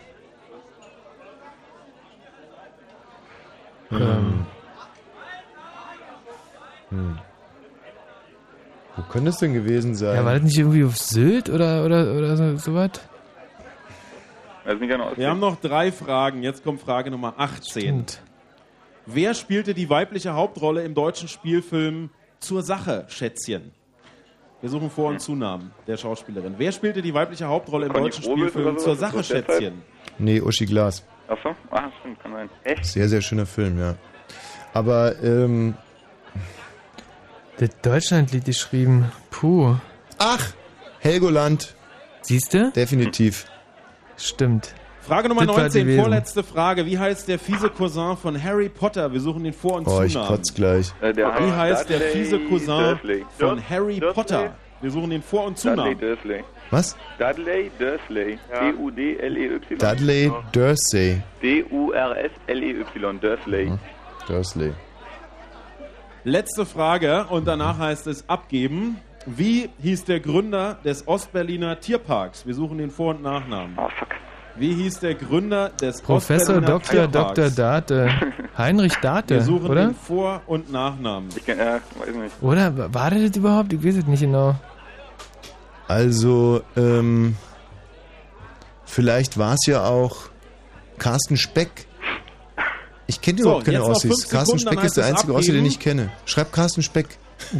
[3.91, 4.47] Ähm,
[6.91, 7.19] Hm.
[8.99, 10.17] Wo könnte es denn gewesen sein?
[10.17, 12.91] ja, war das nicht irgendwie auf Sylt oder, oder, oder so, sowas?
[14.65, 15.19] Also nicht Ostsee.
[15.19, 16.43] Wir haben noch drei Fragen.
[16.43, 17.63] Jetzt kommt Frage Nummer 18.
[17.83, 18.21] Stimmt.
[19.07, 23.71] Wer spielte die weibliche Hauptrolle im deutschen Spielfilm Zur Sache, Schätzchen?
[24.61, 26.55] Wir suchen Vor- und Zunamen der Schauspielerin.
[26.59, 29.11] Wer spielte die weibliche Hauptrolle im Conny deutschen Frobel Spielfilm oder Zur sowas?
[29.13, 29.63] Sache, Ist das derzeit?
[29.63, 29.83] Schätzchen?
[30.19, 31.07] Nee, Uschi Glas.
[31.29, 31.55] Achso?
[31.71, 32.51] Ah, stimmt, kann sein.
[32.65, 32.85] Echt?
[32.85, 33.95] Sehr, sehr schöner Film, ja.
[34.75, 35.75] Aber, ähm,
[37.59, 39.11] Das Deutschlandlied geschrieben.
[39.31, 39.77] Puh.
[40.19, 40.53] ach,
[41.01, 41.75] Helgoland.
[42.23, 42.71] Siehst du?
[42.73, 43.47] Definitiv.
[44.17, 44.75] Stimmt.
[45.01, 46.01] Frage Nummer Das war 19, gewesen.
[46.03, 46.85] vorletzte Frage.
[46.87, 49.11] Wie heißt der fiese Cousin von Harry Potter?
[49.13, 50.29] Wir suchen den Vor- und Oh, ich Zunamen.
[50.37, 50.93] kotz gleich.
[51.01, 52.99] Äh, Wie heißt der Dudley fiese Cousin
[53.39, 54.01] von Harry?
[54.01, 54.55] Potter?
[54.83, 55.99] Wir suchen den Vor- und Dudley Zunamen.
[55.99, 56.45] Dursley.
[56.71, 56.97] Was?
[57.19, 58.39] Dudley Dursley.
[58.61, 59.79] D-U-D-L-E-Y.
[59.79, 61.23] Dudley Dursley.
[61.43, 63.79] D-U-R-S-L-E-Y.
[64.27, 64.73] Dursley.
[66.29, 68.99] Letzte Frage und danach heißt es abgeben.
[69.25, 72.45] Wie hieß der Gründer des Ostberliner Tierparks?
[72.47, 73.75] Wir suchen den Vor- und Nachnamen.
[73.79, 74.09] Oh, fuck.
[74.55, 77.09] Wie hieß der Gründer des Professor Ostberliner Dr.
[77.11, 77.55] Tierparks?
[77.57, 77.81] Dr.
[77.81, 78.11] Date.
[78.59, 79.87] Heinrich Date, Wir suchen oder?
[79.87, 81.31] den Vor- und Nachnamen.
[81.35, 82.35] Ich kenn, äh, weiß nicht.
[82.43, 83.73] Oder war der das überhaupt?
[83.73, 84.55] Ich weiß es nicht genau.
[85.87, 87.37] Also, ähm,
[88.85, 90.29] vielleicht war es ja auch
[90.99, 91.87] Carsten Speck.
[93.09, 94.29] Ich kenne So, überhaupt keine jetzt noch Ossis.
[94.29, 95.67] Carsten Speck ist der einzige Ossi, den abgeben.
[95.67, 96.13] ich kenne.
[96.27, 97.09] Schreib Carsten Speck.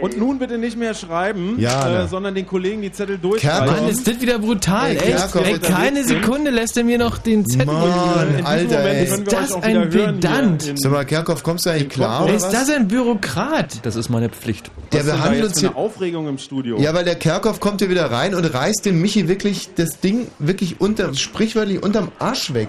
[0.00, 3.88] Und nun bitte nicht mehr schreiben, Ja, äh, sondern den Kollegen die Zettel Mann, durchreichen.
[3.88, 5.34] ist das wieder brutal, Ey, echt?
[5.36, 6.02] Ey, keine.
[6.04, 8.22] Sekunde lässt er mir noch den Zettel Mann, durchgehen.
[8.22, 9.04] In diesem Alter, Moment ey.
[9.04, 10.66] Ist das ein Pedant?
[10.66, 13.84] in- Sag mal, Kerkhoff, kommst du eigentlich klar, oder Ist das ein Bürokrat?
[13.86, 14.72] Das ist meine Pflicht.
[14.92, 15.68] Der Was behandelt jetzt uns hier...
[15.70, 16.78] eine Aufregung im Studio.
[16.80, 20.26] Ja, weil der Kerkhoff kommt hier wieder rein und reißt dem Michi wirklich das Ding
[20.40, 22.68] wirklich unter, sprichwörtlich unterm Arsch weg.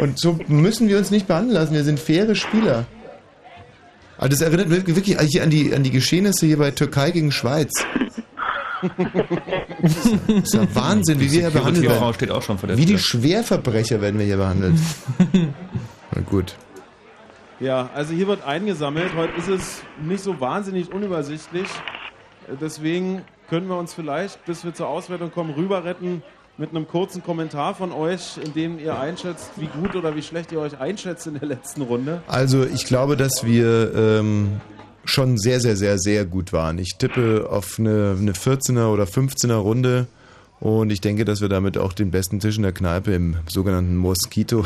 [0.00, 1.74] Und so müssen wir uns nicht behandeln lassen.
[1.74, 2.86] Wir sind faire Spieler.
[4.16, 7.32] Aber das erinnert mich wirklich eigentlich an die, an die Geschehnisse hier bei Türkei gegen
[7.32, 7.72] Schweiz.
[9.80, 9.96] Das
[10.44, 12.14] ist ja Wahnsinn, wie wir hier behandelt werden.
[12.14, 12.98] steht auch schon vor der Wie die.
[12.98, 14.74] Schwerverbrecher werden wir hier behandelt.
[16.14, 16.54] Na gut.
[17.60, 19.14] Ja, also hier wird eingesammelt.
[19.16, 21.68] Heute ist es nicht so wahnsinnig unübersichtlich.
[22.60, 26.22] Deswegen können wir uns vielleicht, bis wir zur Auswertung kommen, rüber retten
[26.56, 30.52] mit einem kurzen Kommentar von euch, in dem ihr einschätzt, wie gut oder wie schlecht
[30.52, 32.22] ihr euch einschätzt in der letzten Runde.
[32.28, 34.60] Also ich glaube, dass wir ähm,
[35.04, 36.78] schon sehr, sehr, sehr, sehr gut waren.
[36.78, 40.06] Ich tippe auf eine, eine 14er oder 15er Runde
[40.60, 43.96] und ich denke, dass wir damit auch den besten Tisch in der Kneipe im sogenannten
[43.96, 44.64] Mosquito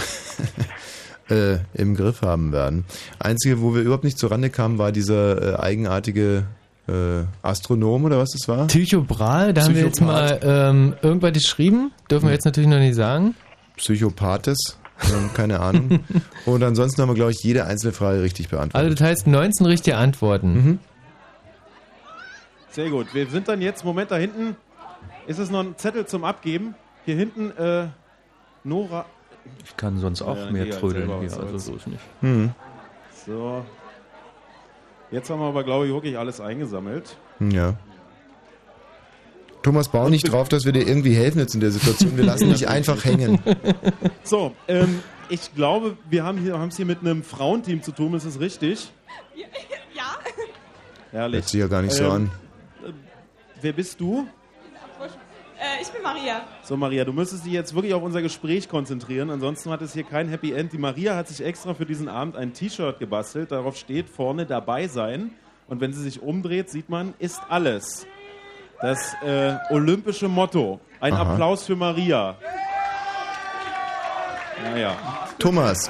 [1.30, 2.84] äh, im Griff haben werden.
[3.18, 6.44] Einzige, wo wir überhaupt nicht zurande kamen, war dieser äh, eigenartige
[6.88, 8.68] äh, Astronom oder was das war?
[8.68, 11.92] Tycho Brahe, da haben wir jetzt mal ähm, irgendwas geschrieben.
[12.10, 13.34] Dürfen wir jetzt natürlich noch nicht sagen.
[13.76, 16.00] Psychopathes, ähm, keine Ahnung.
[16.46, 18.84] und ansonsten haben wir, glaube ich, jede einzelne Frage richtig beantwortet.
[18.84, 20.80] Also das heißt 19 richtige Antworten.
[22.70, 23.14] Sehr gut.
[23.14, 24.56] Wir sind dann jetzt, Moment, da hinten
[25.26, 26.74] ist es noch ein Zettel zum Abgeben.
[27.04, 27.86] Hier hinten, äh,
[28.64, 29.04] Nora.
[29.64, 32.02] Ich kann sonst auch Ja, mehr trödeln hier, also so ist nicht.
[32.20, 32.50] Hm.
[33.26, 33.64] So.
[35.10, 37.16] Jetzt haben wir aber, glaube ich, wirklich alles eingesammelt.
[37.40, 37.74] Ja.
[39.62, 42.16] Thomas, bau nicht drauf, dass wir dir irgendwie helfen jetzt in der Situation.
[42.16, 43.38] Wir lassen dich einfach hängen.
[44.22, 48.14] So, ähm, ich glaube, wir haben hier haben es hier mit einem Frauenteam zu tun,
[48.14, 48.90] ist es richtig?
[49.94, 50.16] Ja.
[51.10, 51.40] Herrlich.
[51.40, 52.30] Hört sich ja gar nicht so Ähm, an.
[52.86, 52.92] äh,
[53.60, 54.26] Wer bist du?
[55.58, 56.42] Äh, ich bin Maria.
[56.62, 59.30] So, Maria, du müsstest dich jetzt wirklich auf unser Gespräch konzentrieren.
[59.30, 60.72] Ansonsten hat es hier kein Happy End.
[60.72, 63.50] Die Maria hat sich extra für diesen Abend ein T-Shirt gebastelt.
[63.50, 65.32] Darauf steht vorne dabei sein.
[65.66, 68.06] Und wenn sie sich umdreht, sieht man, ist alles.
[68.80, 70.80] Das äh, olympische Motto.
[71.00, 71.32] Ein Aha.
[71.32, 72.36] Applaus für Maria.
[74.62, 74.96] Naja.
[75.38, 75.88] Thomas,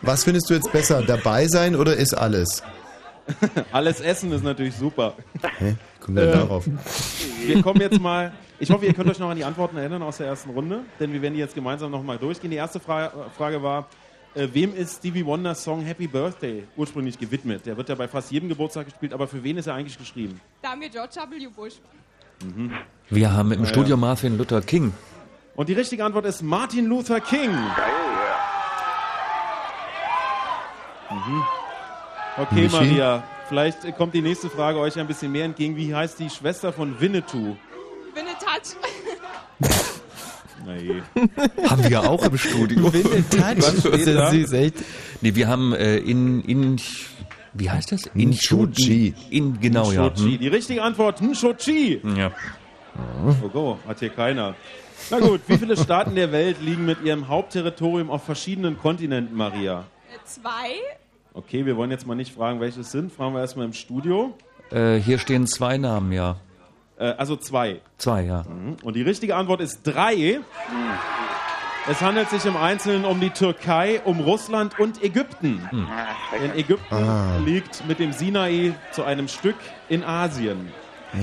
[0.00, 1.02] was findest du jetzt besser?
[1.02, 2.62] Dabei sein oder ist alles?
[3.72, 5.14] Alles Essen ist natürlich super.
[5.58, 5.76] Hä?
[6.04, 6.64] Kommt denn Äh, darauf?
[7.46, 8.32] Wir kommen jetzt mal.
[8.60, 11.12] Ich hoffe, ihr könnt euch noch an die Antworten erinnern aus der ersten Runde, denn
[11.12, 12.50] wir werden die jetzt gemeinsam nochmal durchgehen.
[12.50, 13.88] Die erste Frage, Frage war,
[14.34, 17.66] äh, wem ist Stevie Wonders Song Happy Birthday ursprünglich gewidmet?
[17.66, 20.40] Der wird ja bei fast jedem Geburtstag gespielt, aber für wen ist er eigentlich geschrieben?
[20.62, 21.46] Da haben wir George W.
[21.48, 21.74] Bush.
[22.44, 22.70] Mhm.
[23.10, 23.96] Wir haben im Ja, Studio ja.
[23.96, 24.92] Martin Luther King.
[25.56, 27.50] Und die richtige Antwort ist Martin Luther King.
[31.10, 31.42] Mhm.
[32.36, 32.74] Okay, Michi?
[32.76, 35.76] Maria, vielleicht kommt die nächste Frage euch ein bisschen mehr entgegen.
[35.76, 37.56] Wie heißt die Schwester von Winnetou?
[38.14, 38.76] Winnetou.
[40.66, 41.02] Na je.
[41.68, 42.92] Haben wir auch im Studio.
[42.92, 43.38] Winnetou.
[43.38, 44.76] Was Das ist süß, echt.
[45.20, 46.80] Nee, wir haben äh, in, in,
[47.52, 48.06] wie heißt das?
[48.14, 49.14] In Nshoji.
[49.30, 50.08] In, genau, ja.
[50.08, 50.38] Nshoji.
[50.38, 52.00] Die richtige Antwort, Nshoji.
[52.02, 52.16] Hm.
[52.16, 52.32] Ja.
[53.42, 54.54] Oh, go, hat hier keiner.
[55.10, 59.80] Na gut, wie viele Staaten der Welt liegen mit ihrem Hauptterritorium auf verschiedenen Kontinenten, Maria?
[59.80, 60.76] Äh, Zwei.
[61.36, 63.12] Okay, wir wollen jetzt mal nicht fragen, welche es sind.
[63.12, 64.34] Fragen wir erstmal im Studio.
[64.70, 66.36] Äh, hier stehen zwei Namen, ja.
[66.96, 67.80] Äh, also zwei.
[67.98, 68.44] Zwei, ja.
[68.48, 68.76] Mhm.
[68.84, 70.38] Und die richtige Antwort ist drei.
[71.90, 75.60] Es handelt sich im Einzelnen um die Türkei, um Russland und Ägypten.
[75.70, 75.86] Hm.
[76.40, 77.36] Denn Ägypten Ah.
[77.44, 79.56] liegt mit dem Sinai zu einem Stück
[79.88, 80.68] in Asien.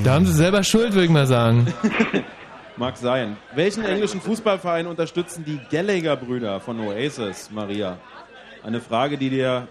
[0.04, 1.74] Da haben sie selber Schuld, würde ich mal sagen.
[2.78, 3.38] Mag sein.
[3.56, 7.98] Welchen englischen Fußballverein unterstützen die Gallagher-Brüder von Oasis, Maria?
[8.64, 9.68] Eine Frage, die dir.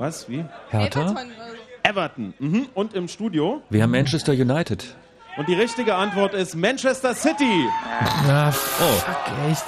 [0.00, 0.26] Was?
[0.30, 0.46] Wie?
[0.70, 1.02] Hertha?
[1.02, 1.30] Everton.
[1.82, 2.34] Everton.
[2.38, 2.68] Mhm.
[2.72, 3.62] Und im Studio?
[3.68, 4.94] Wir haben Manchester United.
[5.36, 7.68] Und die richtige Antwort ist Manchester City.
[8.26, 8.52] Na, Oh.
[8.52, 9.16] fuck,
[9.50, 9.64] echt.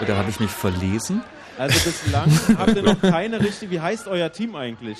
[0.00, 1.22] Oder habe ich mich verlesen?
[1.58, 3.72] Also bislang habt ihr noch keine richtige.
[3.72, 4.98] Wie heißt euer Team eigentlich?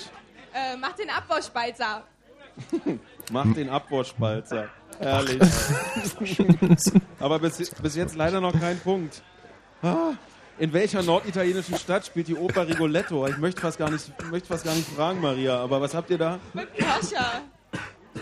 [0.53, 2.03] Äh, mach den Abwaschspalzer.
[3.31, 4.67] Macht den Abwurfspalzer.
[4.99, 5.39] Herrlich.
[7.19, 9.21] Aber bis, bis jetzt leider noch kein Punkt.
[9.81, 10.11] Ah,
[10.61, 13.25] In welcher norditalienischen Stadt spielt die Oper Rigoletto?
[13.25, 16.19] Ich möchte fast gar nicht, möchte fast gar nicht fragen, Maria, aber was habt ihr
[16.19, 16.37] da?
[16.77, 17.41] Persia.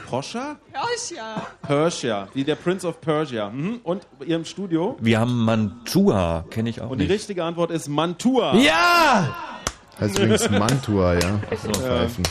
[0.07, 0.55] Proscha?
[0.71, 1.47] Persia.
[1.61, 3.49] Persia, wie der Prince of Persia.
[3.49, 3.81] Mhm.
[3.83, 4.95] Und ihr im Studio?
[5.01, 7.13] Wir haben Mantua, kenne ich auch Und die nicht.
[7.13, 8.55] richtige Antwort ist Mantua.
[8.55, 9.35] Ja!
[9.99, 11.41] Heißt übrigens Mantua, ja.
[11.61, 11.71] so.
[11.73, 12.23] Pfeifen.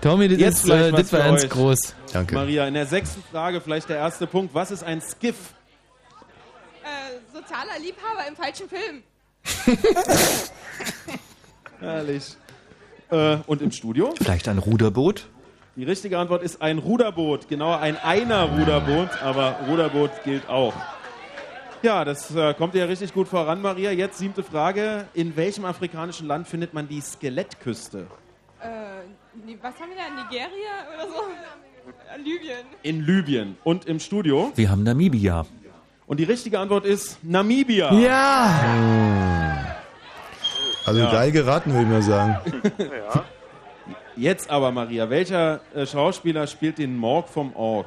[0.00, 1.94] Tommy, das, Jetzt ist, äh, das war ganz groß.
[2.10, 2.34] Danke.
[2.34, 4.54] Maria, in der sechsten Frage vielleicht der erste Punkt.
[4.54, 5.52] Was ist ein Skiff?
[6.82, 9.02] Äh, sozialer Liebhaber im falschen Film.
[11.80, 12.36] Herrlich.
[13.10, 14.14] Äh, und im Studio?
[14.16, 15.28] Vielleicht ein Ruderboot?
[15.76, 20.74] Die richtige Antwort ist ein Ruderboot, genauer ein Einer-Ruderboot, aber Ruderboot gilt auch.
[21.82, 23.90] Ja, das äh, kommt ja richtig gut voran, Maria.
[23.90, 25.06] Jetzt siebte Frage.
[25.12, 28.06] In welchem afrikanischen Land findet man die Skelettküste?
[28.60, 28.66] Äh,
[29.60, 30.22] was haben wir da?
[30.24, 30.48] Nigeria
[30.94, 31.22] oder so?
[32.12, 32.66] Äh, Libyen.
[32.82, 33.56] In Libyen.
[33.62, 34.52] Und im Studio?
[34.54, 35.44] Wir haben Namibia.
[36.06, 37.92] Und die richtige Antwort ist Namibia.
[37.92, 38.50] Ja!
[40.84, 41.10] Also Ja.
[41.10, 42.36] geil geraten, würde ich mal sagen.
[42.78, 43.24] Ja.
[44.16, 47.86] Jetzt aber, Maria, welcher äh, Schauspieler spielt den Morg vom Org?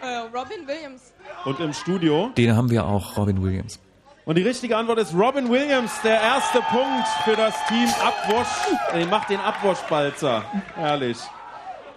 [0.00, 0.06] Äh,
[0.36, 1.12] Robin Williams.
[1.44, 2.30] Und im Studio?
[2.36, 3.78] Den haben wir auch, Robin Williams.
[4.24, 8.48] Und die richtige Antwort ist Robin Williams, der erste Punkt für das Team Abwasch.
[8.94, 10.44] Äh, macht den Abwaschbalzer.
[10.76, 11.18] Herrlich.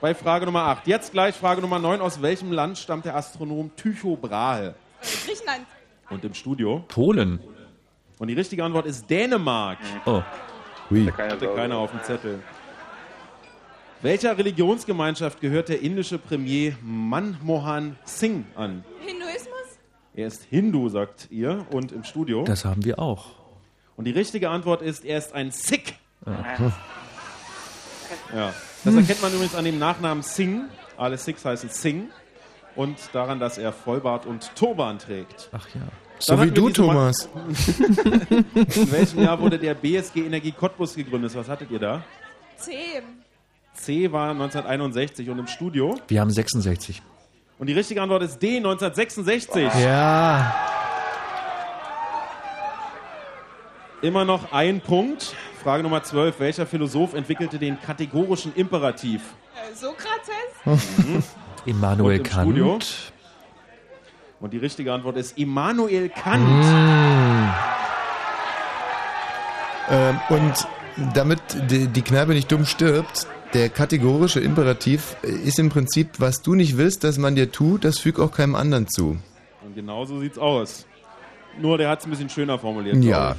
[0.01, 0.87] Bei Frage Nummer 8.
[0.87, 2.01] Jetzt gleich Frage Nummer 9.
[2.01, 4.75] Aus welchem Land stammt der Astronom Tycho Brahe?
[5.01, 5.65] Griechenland.
[6.09, 6.83] Und im Studio?
[6.87, 7.39] Polen.
[8.19, 9.79] Und die richtige Antwort ist Dänemark.
[10.05, 10.23] Oh.
[10.89, 11.05] Hui.
[11.05, 12.39] Hatte keiner auf dem Zettel.
[14.01, 18.83] Welcher Religionsgemeinschaft gehört der indische Premier Manmohan Singh an?
[18.99, 19.53] Hinduismus?
[20.13, 21.65] Er ist Hindu, sagt ihr.
[21.71, 22.43] Und im Studio?
[22.43, 23.31] Das haben wir auch.
[23.95, 25.95] Und die richtige Antwort ist, er ist ein Sikh.
[26.25, 26.71] Ja.
[28.33, 28.53] Ja.
[28.83, 30.69] Das erkennt man übrigens an dem Nachnamen Singh.
[30.95, 32.09] Alle Sikhs heißen Singh.
[32.77, 35.49] Und daran, dass er Vollbart und Turban trägt.
[35.51, 35.81] Ach ja.
[36.19, 37.27] So wie du, Thomas.
[38.29, 41.35] In welchem Jahr wurde der BSG Energie Cottbus gegründet?
[41.35, 42.03] Was hattet ihr da?
[42.55, 43.01] C.
[43.73, 45.95] C war 1961 und im Studio.
[46.07, 47.01] Wir haben 66.
[47.59, 49.63] Und die richtige Antwort ist D, 1966.
[49.83, 50.55] Ja.
[54.03, 55.35] Immer noch ein Punkt.
[55.63, 56.39] Frage Nummer 12.
[56.39, 59.21] Welcher Philosoph entwickelte den kategorischen Imperativ?
[59.55, 60.97] Äh, Sokrates?
[61.05, 61.23] Mhm.
[61.67, 62.49] Immanuel Kant.
[62.49, 62.79] Studio?
[64.39, 66.43] Und die richtige Antwort ist Immanuel Kant.
[66.43, 67.49] Mm.
[69.89, 70.67] Ähm, und
[71.13, 71.39] damit
[71.69, 76.77] die, die Kneipe nicht dumm stirbt, der kategorische Imperativ ist im Prinzip, was du nicht
[76.77, 79.17] willst, dass man dir tut, das füg auch keinem anderen zu.
[79.63, 80.85] Und genau so sieht's aus.
[81.59, 83.03] Nur der hat es ein bisschen schöner formuliert.
[83.03, 83.35] Ja.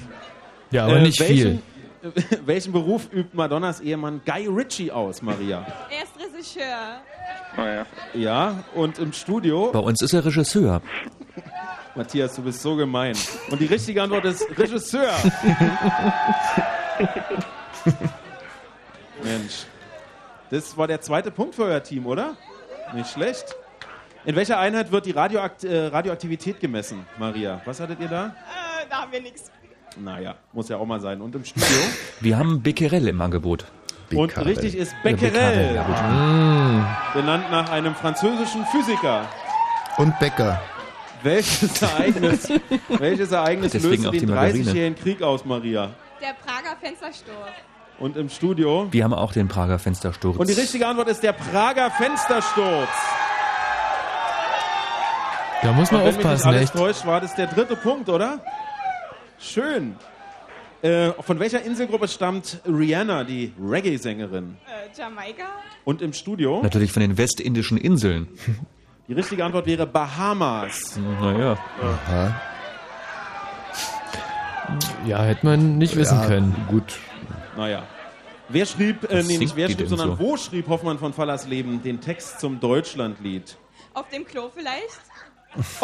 [0.71, 1.63] Ja, aber nicht welchen,
[2.47, 5.67] Welchen Beruf übt Madonnas Ehemann Guy Ritchie aus, Maria?
[5.91, 7.01] Er ist Regisseur.
[7.57, 7.87] Naja.
[8.15, 10.81] Ja, und im Studio, Bei uns ist er Regisseur.
[11.95, 13.17] Matthias, du bist so gemein.
[13.51, 15.13] Und die richtige Antwort ist Regisseur.
[19.23, 19.67] Mensch.
[20.51, 22.37] Das war der zweite Punkt für euer Team, oder?
[22.95, 23.57] Nicht schlecht.
[24.25, 27.61] In welcher Einheit wird die Radioakt äh, Radioaktivität gemessen, Maria?
[27.65, 28.27] Was hattet ihr da?
[28.27, 29.51] Äh, da haben wir nichts.
[30.01, 31.21] Naja, muss ja auch mal sein.
[31.21, 31.67] Und im Studio?
[32.21, 33.65] Wir haben Becquerel im Angebot.
[34.15, 35.75] Und richtig ist Oder Becquerel.
[35.75, 37.15] ja, gut.
[37.15, 39.27] Benannt nach einem französischen Physiker.
[39.99, 40.63] Und Bäcker.
[41.23, 42.49] Welches Ereignis,
[42.89, 44.65] welches Ereignis Deswegen löste den die Margarine.
[44.71, 45.91] 30-jährigen Krieg aus, Maria?
[46.23, 47.35] Der Prager Fenstersturm.
[47.99, 48.87] Und im Studio?
[48.93, 50.37] Wir haben auch den Prager Fenstersturz.
[50.37, 52.89] Und die richtige Antwort ist der Prager Fenstersturz.
[55.63, 56.73] Da muss man Und wenn mich nicht aufpassen, alles echt.
[56.75, 58.39] täuscht, war das der dritte Punkt, oder?
[59.39, 59.97] Schön.
[60.83, 64.57] Äh, von welcher Inselgruppe stammt Rihanna, die Reggae-Sängerin?
[64.67, 65.45] Äh, Jamaika.
[65.85, 66.61] Und im Studio?
[66.63, 68.29] Natürlich von den westindischen Inseln.
[69.09, 70.97] Die richtige Antwort wäre Bahamas.
[71.21, 71.57] Naja.
[71.83, 72.41] Aha.
[75.07, 76.55] Ja, hätte man nicht wissen Ja, können.
[76.69, 76.99] Gut.
[77.57, 77.85] Naja.
[78.51, 80.19] Wer schrieb, äh, nee, nicht wer schrieb, sondern so?
[80.21, 83.57] wo schrieb Hoffmann von Fallersleben den Text zum Deutschlandlied?
[83.95, 85.01] Auf dem Klo vielleicht?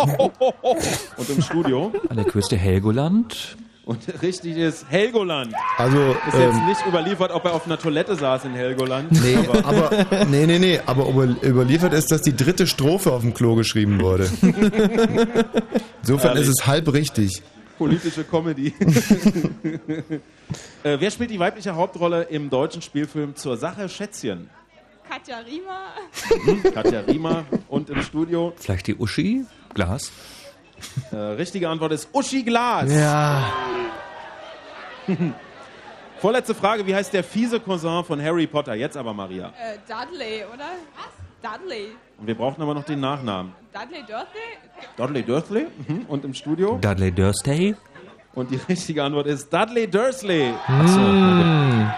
[1.17, 1.93] Und im Studio?
[2.09, 3.57] An der Küste Helgoland.
[3.87, 5.53] Und richtig ist Helgoland.
[5.77, 5.99] Also,
[6.29, 9.13] Ist jetzt ähm, nicht überliefert, ob er auf einer Toilette saß in Helgoland.
[9.13, 9.91] Nee, aber,
[10.31, 14.01] nee, nee, nee, aber über, überliefert ist, dass die dritte Strophe auf dem Klo geschrieben
[14.01, 14.31] wurde.
[16.01, 16.49] Insofern Ehrlich.
[16.49, 17.43] ist es halb richtig.
[17.77, 18.69] Politische Comedy.
[20.83, 24.49] äh, wer spielt die weibliche Hauptrolle im deutschen Spielfilm Zur Sache Schätzchen?
[25.09, 25.95] Katja Riemer.
[26.47, 28.53] Mhm, Katja Riemer und im Studio.
[28.57, 29.45] Vielleicht die Uschi?
[29.75, 30.13] Glas?
[31.13, 32.91] Äh, richtige Antwort ist Uschi Glas.
[32.93, 33.53] Ja.
[36.19, 38.75] Vorletzte Frage, wie heißt der fiese Cousin von Harry Potter?
[38.75, 39.49] Jetzt aber Maria.
[39.61, 40.65] Äh, Dudley, oder?
[40.97, 41.13] Was?
[41.59, 41.89] Dudley.
[42.19, 43.53] Und wir brauchen aber noch den Nachnamen.
[43.73, 44.41] Dudley Dursley?
[44.97, 46.07] Dudley Dursley mhm.
[46.09, 46.79] und im Studio.
[46.81, 47.77] Dudley Dursley?
[48.35, 50.53] Und die richtige Antwort ist Dudley Dursley.
[50.67, 51.91] Achso, Hm.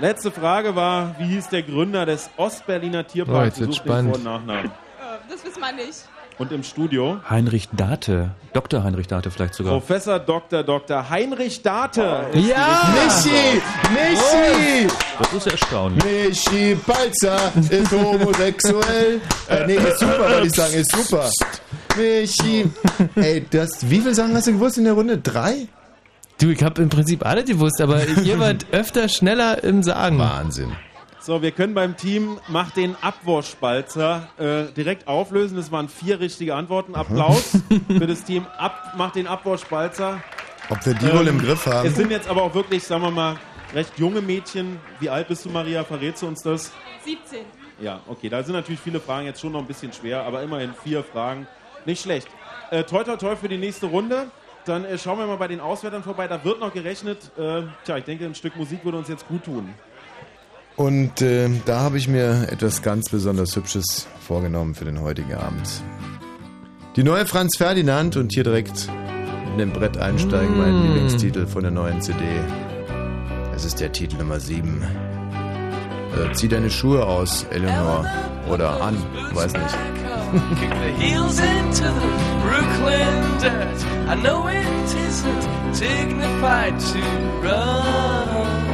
[0.00, 3.58] Letzte Frage war, wie hieß der Gründer des Ostberliner Oh, Tierparks?
[3.58, 4.16] jetzt wird's Sucht den Vor- spannend.
[4.16, 4.66] und Nachnamen.
[4.66, 4.70] Äh,
[5.30, 6.04] das wissen wir nicht.
[6.38, 8.28] Und im Studio Heinrich Date.
[8.52, 8.84] Dr.
[8.84, 9.72] Heinrich Date vielleicht sogar.
[9.72, 10.62] Professor Dr.
[10.62, 11.10] Dr.
[11.10, 11.96] Heinrich Date.
[11.96, 12.94] Ja!
[12.94, 13.60] Michi!
[13.92, 14.86] Michi!
[15.18, 16.04] Das ist erstaunlich.
[16.04, 19.20] Michi Balzer ist homosexuell.
[19.48, 21.28] Äh, nee, ist super, wollte ich sagen, ist super.
[21.96, 22.70] Michi.
[23.16, 25.18] Ey, das, wie viele Sachen hast du gewusst in der Runde?
[25.18, 25.66] Drei?
[26.40, 30.18] Du, ich habe im Prinzip alle gewusst, aber ihr wart öfter schneller im Sagen.
[30.18, 30.72] Wahnsinn.
[31.20, 35.56] So, wir können beim Team Mach den Abwurfspalzer äh, direkt auflösen.
[35.56, 36.94] Das waren vier richtige Antworten.
[36.94, 37.58] Applaus
[37.88, 40.22] für das Team Ab Mach den Abwurfspalzer.
[40.70, 41.86] Ob wir die wohl im Griff haben?
[41.86, 43.36] Ähm, Es sind jetzt aber auch wirklich, sagen wir mal,
[43.74, 44.78] recht junge Mädchen.
[45.00, 45.82] Wie alt bist du, Maria?
[45.82, 46.70] Verrätst du uns das?
[47.04, 47.40] 17.
[47.80, 48.28] Ja, okay.
[48.28, 51.46] Da sind natürlich viele Fragen jetzt schon noch ein bisschen schwer, aber immerhin vier Fragen.
[51.84, 52.28] Nicht schlecht.
[52.70, 54.30] Äh, toi, toi, toi für die nächste Runde.
[54.68, 56.28] Dann äh, schauen wir mal bei den Auswertern vorbei.
[56.28, 57.30] Da wird noch gerechnet.
[57.38, 59.70] Äh, tja, ich denke, ein Stück Musik würde uns jetzt gut tun.
[60.76, 65.68] Und äh, da habe ich mir etwas ganz besonders Hübsches vorgenommen für den heutigen Abend.
[66.96, 68.88] Die neue Franz Ferdinand und hier direkt
[69.52, 70.82] in dem Brett einsteigen, mein Mm.
[70.82, 72.22] Lieblingstitel von der neuen CD.
[73.54, 74.82] Es ist der Titel Nummer 7.
[74.82, 78.06] Äh, zieh deine Schuhe aus, Eleanor.
[78.48, 78.96] Oder an,
[79.32, 79.74] weiß nicht.
[83.40, 83.84] Dirt.
[84.08, 87.00] I know it isn't dignified to
[87.40, 88.64] run,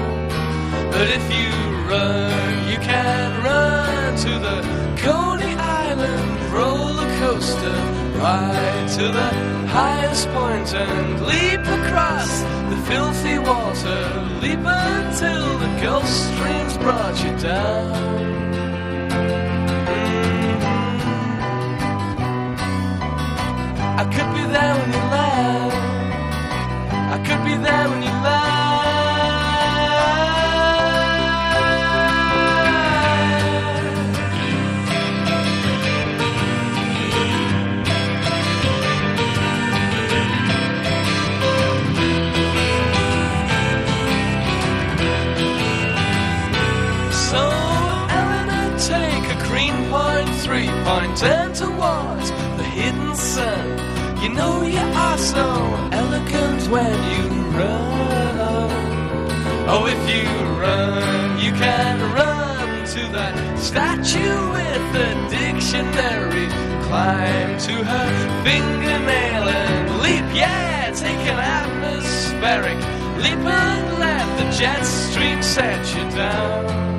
[0.91, 1.51] but if you
[1.87, 4.59] run, you can run to the
[4.97, 7.77] Coney Island roller coaster,
[8.17, 9.31] ride to the
[9.69, 12.41] highest point and leap across
[12.71, 14.01] the filthy water,
[14.41, 18.43] leap until the Gulf Stream's brought you down.
[24.15, 25.73] Could be there when you land.
[27.15, 28.14] I could be there when you
[54.35, 55.47] know you are so
[55.93, 57.24] elegant when you
[57.59, 58.70] run.
[59.66, 60.28] Oh, if you
[60.61, 66.49] run, you can run to that statue with the dictionary.
[66.87, 68.09] Climb to her
[68.45, 72.78] fingernail and leap, yeah, take an atmospheric
[73.22, 76.93] leap and let the jet stream set you down.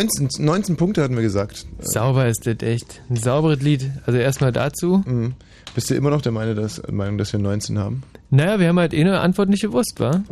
[0.00, 1.66] 19, 19 Punkte hatten wir gesagt.
[1.80, 3.02] Sauber ist das echt.
[3.10, 3.90] Ein sauberes Lied.
[4.06, 5.02] Also erstmal dazu.
[5.04, 5.34] Mhm.
[5.74, 8.02] Bist du immer noch der Meinung dass, Meinung, dass wir 19 haben?
[8.30, 10.22] Naja, wir haben halt eh eine Antwort nicht gewusst, wa?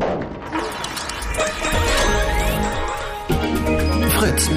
[4.09, 4.51] Fritz.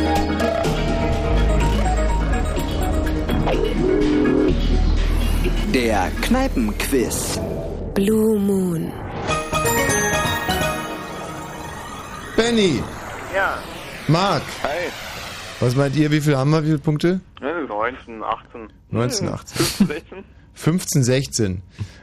[5.73, 7.39] Der Kneipenquiz.
[7.93, 8.91] Blue Moon.
[12.37, 12.81] Benny,
[13.35, 13.57] Ja.
[14.07, 14.89] Marc, Hi.
[15.59, 17.21] was meint ihr, wie viel haben wir, wie viele Punkte?
[17.41, 18.69] Ja, 19, 18.
[18.89, 19.65] 19, 18.
[19.87, 20.23] 16?
[20.53, 21.61] 15, 16.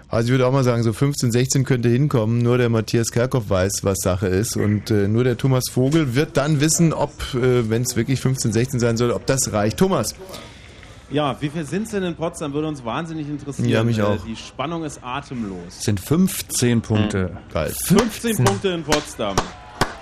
[0.09, 2.39] Also ich würde auch mal sagen, so 15, 16 könnte hinkommen.
[2.39, 4.57] Nur der Matthias Kerkhoff weiß, was Sache ist.
[4.57, 8.53] Und äh, nur der Thomas Vogel wird dann wissen, ob, äh, wenn es wirklich 15,
[8.53, 9.77] 16 sein soll, ob das reicht.
[9.77, 10.15] Thomas,
[11.11, 12.55] Ja, wie viel sind es denn in Potsdam?
[12.55, 13.69] Würde uns wahnsinnig interessieren.
[13.69, 14.25] Ja, mich Äh, auch.
[14.25, 15.59] Die Spannung ist atemlos.
[15.77, 17.37] Es sind 15 Punkte.
[17.53, 17.73] Geil.
[17.85, 19.37] 15 Punkte in Potsdam.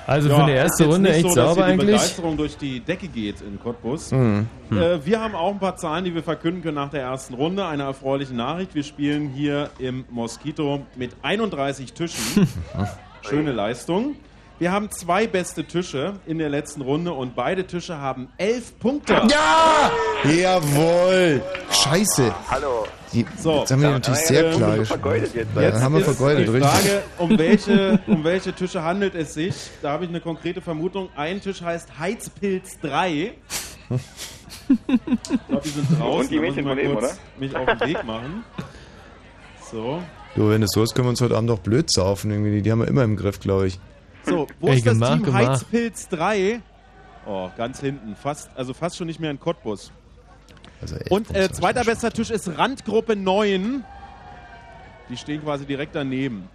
[0.07, 1.87] Also für eine erste Runde echt so, dass sauber hier die eigentlich.
[1.97, 4.13] Begeisterung durch die Decke geht in Cottbus.
[4.13, 4.47] Mhm.
[4.71, 7.67] Äh, wir haben auch ein paar Zahlen, die wir verkünden können nach der ersten Runde.
[7.67, 8.75] Eine erfreuliche Nachricht.
[8.75, 12.47] Wir spielen hier im Moskito mit 31 Tischen.
[13.23, 14.15] Schöne Leistung.
[14.59, 19.13] Wir haben zwei beste Tische in der letzten Runde und beide Tische haben elf Punkte.
[19.29, 19.91] Ja!
[20.25, 21.43] Jawohl!
[21.71, 22.35] Scheiße.
[22.51, 22.87] Hallo.
[23.13, 25.55] Die, So, jetzt haben wir ja, natürlich sehr ähm, klar vergeudet jetzt.
[25.55, 26.71] Ja, Jetzt haben wir ist vergeudet, die richtig.
[26.71, 29.55] Frage, um welche, um welche Tische handelt es sich?
[29.83, 31.11] Da habe ich eine konkrete Vermutung.
[31.17, 33.35] Ein Tisch heißt Heizpilz 3.
[33.91, 33.97] Ich
[35.49, 36.21] glaube, die sind draußen.
[36.21, 37.15] Und die Mädchen mal daneben, kurz oder?
[37.39, 38.43] mich auf den Weg machen.
[39.71, 40.03] So.
[40.35, 42.31] Du, wenn es so ist, können wir uns heute Abend auch blöd saufen.
[42.31, 42.63] Irgendwie.
[42.63, 43.79] Die haben wir immer im Griff, glaube ich.
[44.27, 45.49] So, wo Ey, ist das gemacht, Team gemacht.
[45.49, 46.61] Heizpilz 3?
[47.27, 48.17] Oh, ganz hinten.
[48.17, 49.93] Fast, also fast schon nicht mehr in Cottbus.
[50.81, 53.85] Also Und äh, zweiter bester Tisch ist Randgruppe 9.
[55.09, 56.49] Die stehen quasi direkt daneben.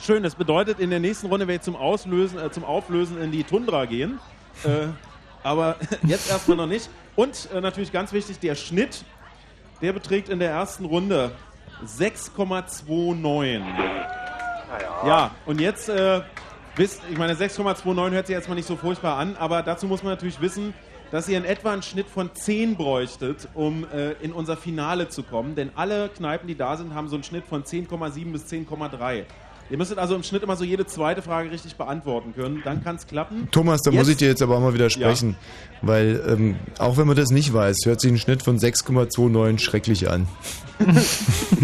[0.00, 3.30] Schön, das bedeutet, in der nächsten Runde werde ich zum, Auslösen, äh, zum Auflösen in
[3.30, 4.18] die Tundra gehen.
[4.64, 4.88] Äh,
[5.42, 6.90] aber jetzt erstmal noch nicht.
[7.14, 9.04] Und äh, natürlich ganz wichtig, der Schnitt,
[9.80, 11.32] der beträgt in der ersten Runde
[11.84, 13.62] 6,29.
[15.06, 16.20] Ja, und jetzt äh,
[16.76, 20.12] wisst, ich meine, 6,29 hört sich erstmal nicht so furchtbar an, aber dazu muss man
[20.12, 20.74] natürlich wissen,
[21.10, 25.22] dass ihr in etwa einen Schnitt von 10 bräuchtet, um äh, in unser Finale zu
[25.22, 25.54] kommen.
[25.54, 29.24] Denn alle Kneipen, die da sind, haben so einen Schnitt von 10,7 bis 10,3.
[29.68, 32.62] Ihr müsstet also im Schnitt immer so jede zweite Frage richtig beantworten können.
[32.64, 33.48] Dann kann es klappen.
[33.50, 35.30] Thomas, da muss ich dir jetzt aber auch mal widersprechen.
[35.30, 35.88] Ja.
[35.88, 40.08] Weil, ähm, auch wenn man das nicht weiß, hört sich ein Schnitt von 6,29 schrecklich
[40.08, 40.28] an.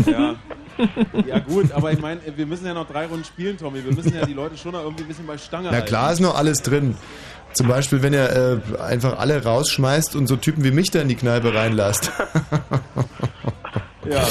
[0.06, 0.36] Ja.
[1.26, 3.84] ja gut, aber ich meine, wir müssen ja noch drei Runden spielen, Tommy.
[3.84, 5.86] Wir müssen ja die Leute schon noch irgendwie ein bisschen bei Stange Na halten.
[5.86, 6.96] klar ist noch alles drin.
[7.52, 11.08] Zum Beispiel, wenn ihr äh, einfach alle rausschmeißt und so Typen wie mich da in
[11.08, 12.10] die Kneipe reinlasst.
[14.08, 14.26] Ja.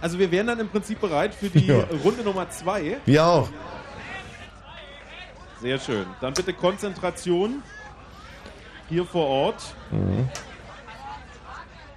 [0.00, 1.84] Also wir wären dann im Prinzip bereit für die Ja.
[2.04, 2.98] Runde Nummer zwei.
[3.06, 3.48] Wir auch.
[5.62, 6.04] Sehr schön.
[6.20, 7.62] Dann bitte Konzentration
[8.90, 9.62] hier vor Ort.
[9.90, 10.28] Mhm.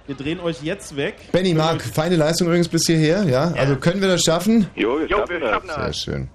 [0.08, 1.16] Wir drehen euch jetzt weg.
[1.32, 3.52] Benny, Marc, feine Leistung übrigens bis hierher, ja?
[3.52, 4.66] Also können wir das schaffen?
[4.74, 5.74] Jo, wir schaffen das.
[5.74, 6.28] Sehr schön.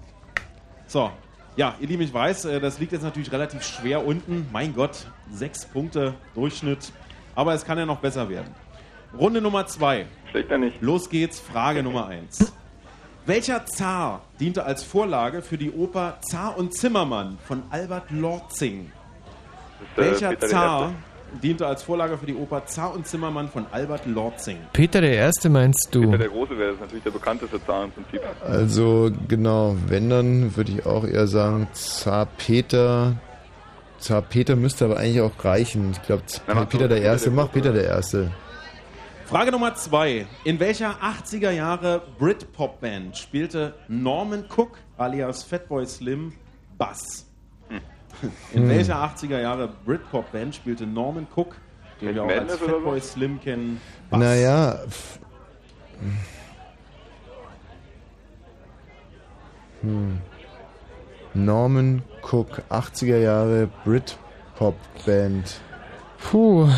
[0.86, 1.10] So.
[1.56, 4.46] Ja, ihr Lieben, ich weiß, äh, das liegt jetzt natürlich relativ schwer unten.
[4.52, 6.92] Mein Gott, sechs Punkte Durchschnitt.
[7.34, 8.54] Aber es kann ja noch besser werden.
[9.18, 10.06] Runde Nummer zwei.
[10.30, 10.80] Schlechter nicht.
[10.80, 12.52] Los geht's, Frage Nummer eins.
[13.26, 18.92] Welcher Zar diente als Vorlage für die Oper Zar und Zimmermann von Albert Lorzing?
[19.96, 20.94] äh, Welcher Peter Zar Erste.
[21.42, 24.58] Diente als Vorlage für die Oper Zar und Zimmermann von Albert Lorzing?
[24.72, 26.02] Peter der Erste meinst du?
[26.02, 28.20] Peter der Große wäre das natürlich der bekannteste Zar im Prinzip.
[28.46, 33.16] Also, genau, wenn dann würde ich auch eher sagen, Zar Peter.
[33.98, 35.92] Zar Peter müsste aber eigentlich auch reichen.
[35.92, 38.30] Ich glaube, Peter doch der Peter Erste, mach Peter der Erste.
[39.26, 40.26] Frage Nummer zwei.
[40.44, 46.34] In welcher 80er Jahre Britpop-Band spielte Norman Cook alias Fatboy Slim
[46.76, 47.26] Bass?
[48.52, 48.68] In Hm.
[48.68, 51.56] welcher 80er Jahre Britpop-Band spielte Norman Cook,
[52.00, 52.66] den wir auch als Madness so?
[52.66, 54.20] Fatboy Slim kennen, Bass?
[54.20, 54.78] Naja.
[59.82, 60.18] Hm.
[61.34, 65.60] Norman Cook, 80er Jahre Britpop-Band.
[66.18, 66.68] Puh.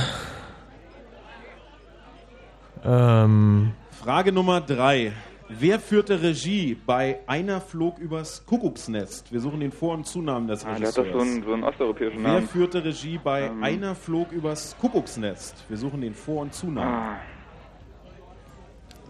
[2.85, 3.73] Ähm.
[3.91, 5.13] Frage Nummer drei.
[5.49, 9.33] Wer führte Regie bei Einer flog übers Kuckucksnest?
[9.33, 10.99] Wir suchen den Vor- und Zunamen des Regisseurs.
[10.99, 12.43] Ah, der hat doch so einen, so einen osteuropäischen Namen.
[12.43, 13.63] Wer führte Regie bei ähm.
[13.63, 15.65] Einer flog übers Kuckucksnest?
[15.69, 16.93] Wir suchen den Vor- und Zunamen.
[16.93, 17.17] Ah.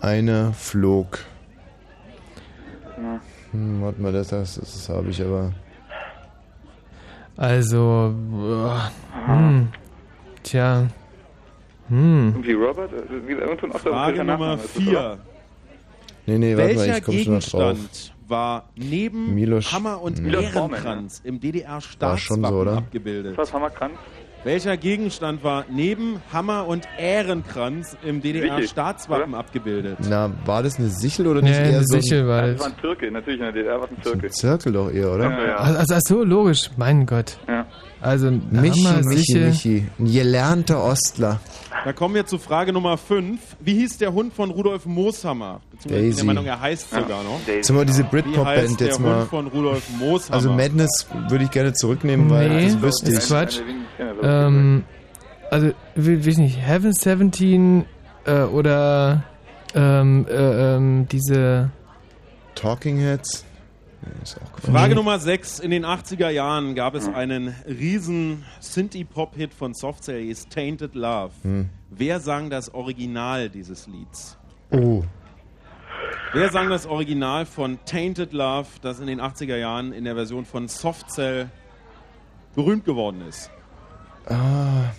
[0.00, 1.18] Eine flog.
[3.52, 5.52] Hm, warte mal, das, das, das habe ich aber.
[7.36, 8.14] Also.
[8.32, 9.68] Äh, hm,
[10.42, 10.86] tja.
[11.88, 12.34] Hm.
[12.42, 12.90] Wie Robert?
[13.26, 15.18] Wie, Frage Nummer 4.
[16.26, 17.72] Nee, nee, warte mal, Welcher ich komme schon noch drauf.
[17.76, 23.38] Gegenstand war neben Milos- Hammer und Milos Ehrenkranz im schon DDR-Staatswappen so, abgebildet?
[23.38, 23.92] Das Hammerkranz?
[24.44, 29.98] Welcher Gegenstand war neben Hammer und Ehrenkranz im DDR-Staatswappen abgebildet?
[30.08, 32.52] Na, war das eine Sichel oder nicht Ja, eher eine so ein, Sichel war Das
[32.52, 32.60] das.
[32.60, 34.30] war ein Türke, natürlich in der DDR war es ein Türke.
[34.30, 35.30] Zirkel doch eher, oder?
[35.30, 35.56] Ja, ja.
[35.56, 36.70] Also, ach so, logisch.
[36.76, 37.38] Mein Gott.
[37.48, 37.66] Ja.
[38.00, 39.38] Also, Michi, Michi.
[39.38, 39.86] Michi.
[39.98, 41.40] Ein gelernter Ostler.
[41.84, 43.40] Da kommen wir zu Frage Nummer 5.
[43.60, 45.60] Wie hieß der Hund von Rudolf Mooshammer?
[45.70, 46.16] Beziehungsweise ich bin Daisy.
[46.16, 47.40] der Meinung, er heißt sogar noch.
[47.62, 49.26] Sag mal, diese Wie heißt Britpop-Band der jetzt Hund mal.
[49.26, 50.34] von Rudolf Mooshammer?
[50.34, 53.28] Also Madness würde ich gerne zurücknehmen, weil Nee, das wüsste ist ich.
[53.28, 53.60] Quatsch.
[54.22, 54.84] Ähm,
[55.50, 57.84] also, weiß nicht, Heaven 17
[58.26, 59.22] äh, oder
[59.74, 61.70] Ähm, äh, ähm, diese.
[62.54, 63.44] Talking Heads.
[64.62, 65.60] Frage Nummer 6.
[65.60, 71.32] In den 80er Jahren gab es einen riesen Synthie-Pop-Hit von Softcell, hieß Tainted Love.
[71.42, 71.68] Hm.
[71.90, 74.36] Wer sang das Original dieses Lieds?
[74.70, 75.04] Oh.
[76.32, 80.44] Wer sang das Original von Tainted Love, das in den 80er Jahren in der Version
[80.44, 81.50] von Softcell
[82.54, 83.50] berühmt geworden ist?
[84.26, 84.90] Ah.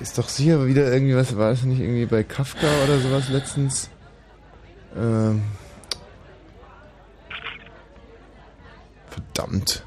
[0.00, 3.90] Ist doch sicher wieder irgendwie was, war es nicht irgendwie bei Kafka oder sowas letztens?
[4.96, 5.42] Ähm.
[9.14, 9.84] Verdammt.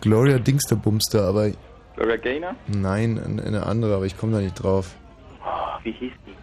[0.00, 1.50] Gloria Dingsterbumster, aber
[1.94, 2.54] Gloria Gaynor?
[2.66, 4.94] nein, eine andere, aber ich komme da nicht drauf.
[5.44, 6.34] Oh, wie hieß die?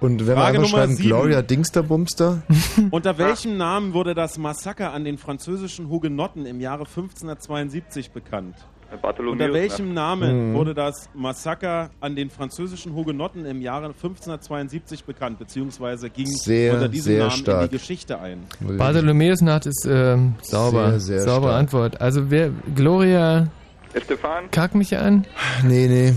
[0.00, 1.08] Und wenn Frage wir einfach schreiben sieben.
[1.08, 2.42] Gloria Dingsterbumster,
[2.90, 8.56] Unter welchem Namen wurde das Massaker an den französischen Hugenotten im Jahre 1572 bekannt?
[9.02, 9.94] Bartholomäus, Unter welchem ne?
[9.94, 10.54] Namen Mhm.
[10.54, 16.88] wurde das Massaker an den französischen Hugenotten im Jahre 1572 bekannt, beziehungsweise ging Sehr, unter
[16.88, 17.70] diesem sehr Namen in stark.
[17.70, 18.38] die Geschichte ein?
[18.60, 20.90] Bartholomäusnacht ist ähm, sauber.
[21.00, 21.60] Sehr, sehr Saubere stark.
[21.60, 22.00] Antwort.
[22.00, 23.48] Also wer Gloria
[23.92, 24.50] Estefan?
[24.50, 25.26] kack mich an.
[25.64, 26.14] nee, nee.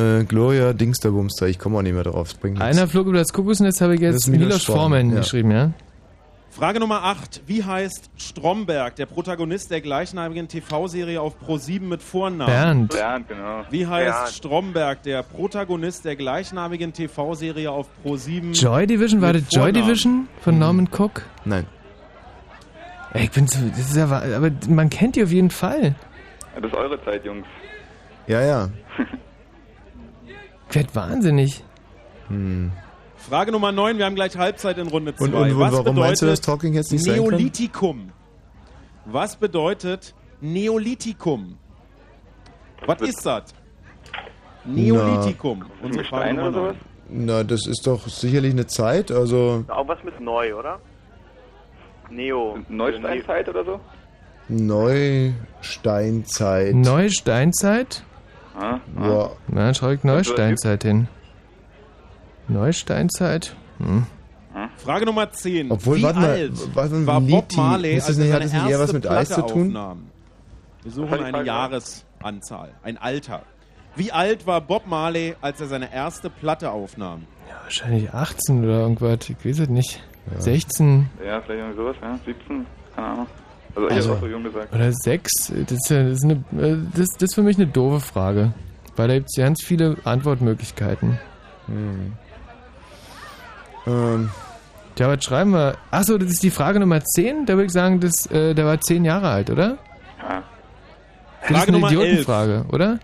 [0.00, 2.30] Äh, Gloria Dingsterbumster, ich komme auch nicht mehr drauf.
[2.60, 5.16] Einer flog über das Kuckucksnetz, habe ich jetzt Milos Forman ja.
[5.18, 5.72] geschrieben, ja?
[6.56, 7.42] Frage Nummer 8.
[7.48, 12.46] Wie heißt Stromberg, der Protagonist der gleichnamigen TV-Serie auf Pro7 mit Vornamen?
[12.46, 12.92] Bernd.
[12.92, 13.64] Bernd, genau.
[13.70, 14.28] Wie heißt Bernd.
[14.34, 18.52] Stromberg, der Protagonist der gleichnamigen TV-Serie auf Pro7?
[18.60, 19.72] Joy Division, war das Joy?
[19.72, 21.22] Division von Norman Cook?
[21.44, 21.66] Nein.
[23.14, 25.96] Ey, ich bin so, das ist ja, wa- aber man kennt die auf jeden Fall.
[26.54, 27.46] Ja, das ist eure Zeit, Jungs.
[28.28, 28.68] Ja, ja.
[30.68, 31.64] Ich werd wahnsinnig.
[32.28, 32.70] Hm.
[33.34, 33.98] Frage Nummer 9.
[33.98, 35.24] Wir haben gleich Halbzeit in Runde 2.
[35.24, 37.04] Und- und Was warum bedeutet meinst du, dass Talking jetzt nicht?
[37.04, 38.12] Neolithikum?
[39.06, 41.58] Was bedeutet Neolithikum?
[42.86, 43.52] Was ist das?
[44.64, 45.64] Neolithikum.
[45.82, 46.76] Unsere Frage Nummer sowas?
[47.08, 47.24] 9.
[47.26, 50.78] Na, das ist doch sicherlich eine Zeit, also Auch was mit neu, oder?
[52.10, 52.60] Neo.
[52.68, 53.80] Neusteinzeit oder so?
[54.48, 56.72] Neusteinzeit.
[56.72, 58.04] Neusteinzeit?
[58.56, 59.30] Ah, Ja.
[59.48, 61.08] Na, dann schreibe ich Neusteinzeit hin.
[62.48, 63.54] Neusteinzeit?
[63.78, 64.06] Hm.
[64.76, 65.70] Frage Nummer 10.
[65.72, 66.34] Obwohl, Wie warte mal,
[66.94, 68.80] ein war Bob Marley, ist das als nicht- er hat seine das nicht eher was
[68.82, 69.66] erste mit Eis Platte zu tun?
[69.68, 70.02] aufnahm?
[70.82, 71.42] Wir suchen eine?
[71.44, 73.42] Jahresanzahl, ein Alter.
[73.96, 77.22] Wie alt war Bob Marley, als er seine erste Platte aufnahm?
[77.64, 80.02] Wahrscheinlich 18 oder irgendwas, ich weiß es nicht.
[80.38, 82.18] 16 Ja, vielleicht irgendwie sowas, ja.
[82.24, 82.66] 17?
[82.94, 83.26] Keine Ahnung.
[83.74, 84.74] Also, ich Also- habe auch so jung gesagt.
[84.74, 85.32] oder 6.
[85.66, 88.52] Das ist, ja, das, ist eine, äh, das, das ist für mich eine doofe Frage.
[88.96, 91.18] Weil da gibt es ganz viele Antwortmöglichkeiten.
[91.66, 92.12] Hm.
[93.86, 94.30] Ähm,
[94.98, 95.76] Ja, was schreiben wir?
[95.90, 97.46] Achso, das ist die Frage Nummer 10.
[97.46, 99.78] Da würde ich sagen, das, äh, der war 10 Jahre alt, oder?
[100.18, 100.42] Ja.
[101.40, 102.98] Das Frage ist eine Nummer Idiotenfrage, oder?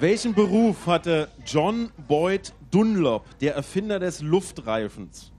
[0.00, 5.30] Welchen Beruf hatte John Boyd Dunlop, der Erfinder des Luftreifens?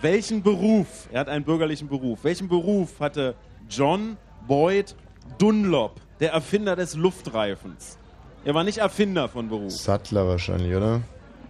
[0.00, 3.34] Welchen Beruf, er hat einen bürgerlichen Beruf, welchen Beruf hatte
[3.68, 4.16] John
[4.48, 4.96] Boyd
[5.38, 7.98] Dunlop, der Erfinder des Luftreifens?
[8.44, 9.72] Er war nicht Erfinder von Beruf.
[9.72, 11.02] Sattler wahrscheinlich, oder?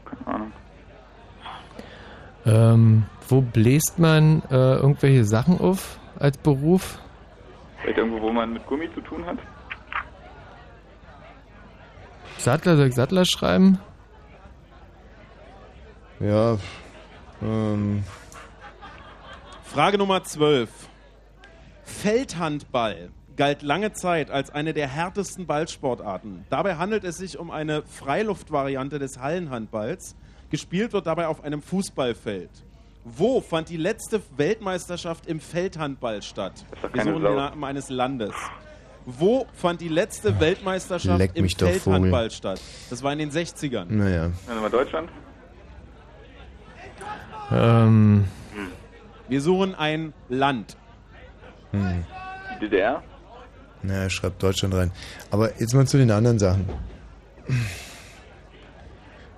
[0.04, 0.52] Keine Ahnung.
[2.44, 6.98] Ähm, wo bläst man äh, irgendwelche Sachen auf als Beruf?
[7.80, 9.38] Vielleicht irgendwo, wo man mit Gummi zu tun hat?
[12.38, 13.78] Sattler, soll ich Sattler schreiben?
[16.18, 16.58] Ja.
[17.40, 18.04] Ähm,
[19.64, 20.68] Frage Nummer 12.
[21.84, 26.44] Feldhandball galt lange Zeit als eine der härtesten Ballsportarten.
[26.50, 30.16] Dabei handelt es sich um eine Freiluftvariante des Hallenhandballs.
[30.52, 32.50] Gespielt wird dabei auf einem Fußballfeld.
[33.04, 36.52] Wo fand die letzte Weltmeisterschaft im Feldhandball statt?
[36.92, 37.34] Wir suchen den.
[37.34, 38.34] Namen eines Landes.
[39.06, 42.60] Wo fand die letzte Weltmeisterschaft Leck im Feldhandball statt?
[42.90, 43.86] Das war in den 60ern.
[43.86, 44.30] naja.
[44.46, 45.08] Dann mal Deutschland?
[47.50, 48.26] Ähm,
[49.28, 50.76] Wir suchen ein Land.
[51.70, 52.04] Hm.
[52.54, 53.02] Die DDR?
[53.82, 54.92] Naja, schreibt Deutschland rein.
[55.30, 56.68] Aber jetzt mal zu den anderen Sachen.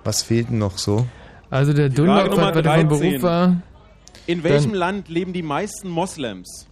[0.05, 1.05] Was fehlt denn noch so?
[1.49, 2.87] also der Dunlop, was was er von 13.
[2.87, 3.57] Beruf war.
[4.27, 6.67] In welchem Dann- Land leben die meisten Moslems?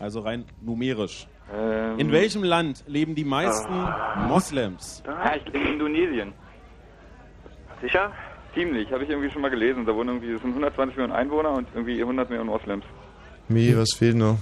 [0.00, 1.26] Also rein numerisch.
[1.54, 3.72] Ähm, In welchem Land leben die meisten
[4.28, 5.02] Moslems?
[5.06, 6.32] Ja, ich in Indonesien.
[7.80, 8.10] Sicher?
[8.54, 9.84] Ziemlich, habe ich irgendwie schon mal gelesen.
[9.86, 12.84] Da wohnen irgendwie, es sind 120 Millionen Einwohner und irgendwie 100 Millionen Moslems.
[13.48, 14.38] Mi, was fehlt noch?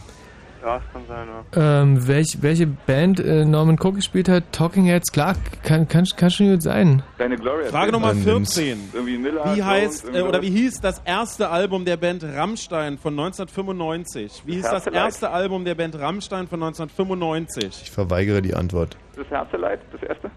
[0.65, 1.83] Ja, das kann sein, ja.
[1.83, 4.45] Ähm, welch, welche Band äh, Norman Cook gespielt hat?
[4.51, 7.03] Talking Heads, klar, kann, kann, kann schon gut sein.
[7.19, 7.69] Deine Gloria.
[7.69, 8.55] Frage Nummer Dann nimm's.
[8.55, 8.79] 14.
[8.95, 9.55] Irgendwie Nilla.
[9.55, 14.45] Wie heißt äh, oder wie hieß das erste Album der Band Rammstein von 1995?
[14.47, 15.05] Wie hieß das Herzeleid.
[15.05, 17.83] erste Album der Band Rammstein von 1995?
[17.83, 18.97] Ich verweigere die Antwort.
[19.17, 20.31] Das Herzeleid, das erste?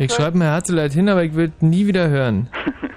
[0.00, 2.48] Ich schreibe mir Herzeleid hin, aber ich will nie wieder hören.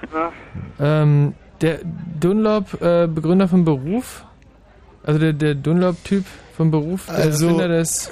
[0.80, 1.82] ähm, der
[2.20, 4.26] Dunlop, äh, Begründer vom Beruf,
[5.08, 6.26] also der, der Dunlop-Typ
[6.56, 8.12] vom Beruf, der Also- Erfinder des...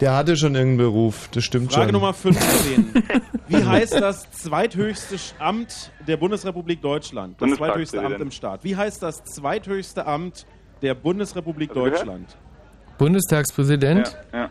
[0.00, 1.92] Der hatte schon irgendeinen Beruf, das stimmt Frage schon.
[1.92, 2.94] Nummer 15.
[3.48, 7.36] Wie heißt das zweithöchste Amt der Bundesrepublik Deutschland?
[7.40, 8.64] Das zweithöchste Amt im Staat.
[8.64, 10.46] Wie heißt das zweithöchste Amt
[10.80, 11.96] der Bundesrepublik gehört?
[11.98, 12.34] Deutschland?
[12.96, 14.16] Bundestagspräsident?
[14.32, 14.38] Ja.
[14.38, 14.50] ja.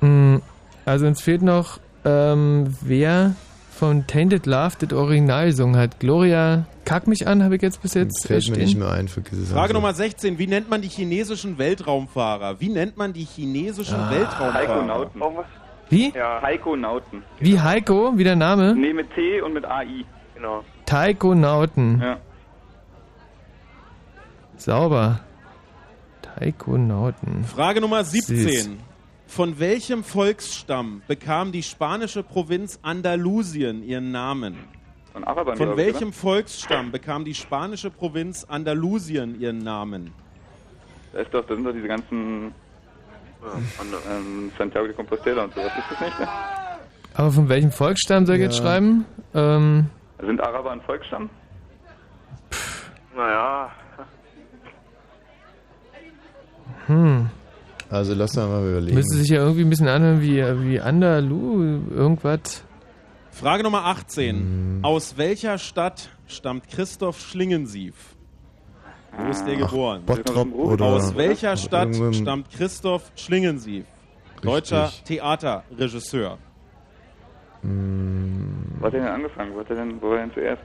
[0.00, 0.06] Ja.
[0.06, 0.40] Mm,
[0.86, 3.34] Also uns fehlt noch, ähm, wer
[3.70, 6.00] von Tainted Love das Original gesungen hat.
[6.00, 8.54] Gloria Kack mich an, habe ich jetzt bis jetzt Fällt stehen.
[8.56, 9.74] mir nicht mehr ein, vergiss es Frage.
[9.74, 10.38] Nummer 16.
[10.38, 12.60] Wie nennt man die chinesischen Weltraumfahrer?
[12.60, 14.84] Wie nennt man die chinesischen Heiko Weltraumfahrer?
[14.86, 15.22] Nauten.
[15.90, 16.12] Wie?
[16.14, 16.40] Ja.
[16.42, 17.22] Heiko Nauten.
[17.40, 18.74] Wie Heiko, wie der Name?
[18.76, 20.04] Nee, mit T und mit AI.
[20.36, 20.62] Genau.
[20.86, 22.00] Taikonauten.
[22.00, 22.16] Ja.
[24.56, 25.20] Sauber.
[26.22, 27.44] Taikonauten.
[27.44, 28.68] Frage Nummer Süß.
[29.26, 29.28] 17.
[29.28, 34.56] Von welchem Volksstamm bekam die spanische Provinz Andalusien ihren Namen?
[35.12, 40.12] Von Arabern, Von glaub ich, welchem Volksstamm bekam die spanische Provinz Andalusien ihren Namen?
[41.12, 42.52] Da ist doch, da sind doch diese ganzen
[44.10, 45.72] ähm, Santiago de Compostela und sowas.
[45.78, 46.20] Ist das nicht?
[46.20, 46.28] Ne?
[47.14, 48.62] Aber von welchem Volksstamm soll ich jetzt Ja.
[48.64, 49.06] schreiben?
[49.34, 49.86] Ähm,
[50.20, 51.30] Sind Araber ein Volksstamm?
[53.16, 53.70] Naja.
[56.86, 57.30] hm.
[57.90, 58.96] Also lass da mal überlegen.
[58.96, 60.36] Müsste sich ja irgendwie ein bisschen anhören wie,
[60.68, 62.64] wie Andalu, irgendwas.
[63.30, 64.36] Frage Nummer 18.
[64.36, 64.78] Hm.
[64.82, 67.94] Aus welcher Stadt stammt Christoph Schlingensief?
[69.18, 70.02] Wo ist der Ach, geboren?
[70.04, 73.84] Bottrop oder- Aus welcher Stadt stammt Christoph Schlingensief?
[74.42, 76.38] Deutscher Theaterregisseur.
[77.62, 78.64] Hm.
[78.78, 79.54] Wo hat er denn angefangen?
[79.54, 80.62] Wo, hat er denn, wo war er denn zuerst?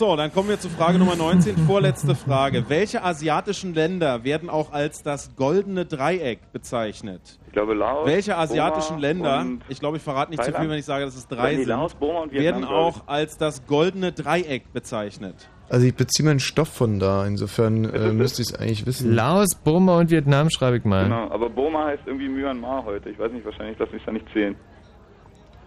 [0.00, 2.64] So, dann kommen wir zu Frage Nummer 19, vorletzte Frage.
[2.68, 7.20] Welche asiatischen Länder werden auch als das goldene Dreieck bezeichnet?
[7.44, 8.06] Ich glaube Laos.
[8.06, 10.64] Welche asiatischen Burma Länder, ich glaube, ich verrate nicht zu Thailand?
[10.64, 13.36] viel, wenn ich sage, dass es drei sind, Laos, Burma und Vietnam, werden auch als
[13.36, 15.50] das goldene Dreieck bezeichnet?
[15.68, 19.12] Also ich beziehe meinen Stoff von da, insofern äh, müsste ich es eigentlich wissen.
[19.12, 21.04] Laos, Burma und Vietnam schreibe ich mal.
[21.04, 23.10] Genau, aber Burma heißt irgendwie Myanmar heute.
[23.10, 24.56] Ich weiß nicht, wahrscheinlich lass mich da nicht zählen.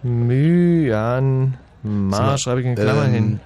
[0.01, 1.59] Myanmar
[2.39, 3.39] schreibe ich in mal, Klammern ähm, hin.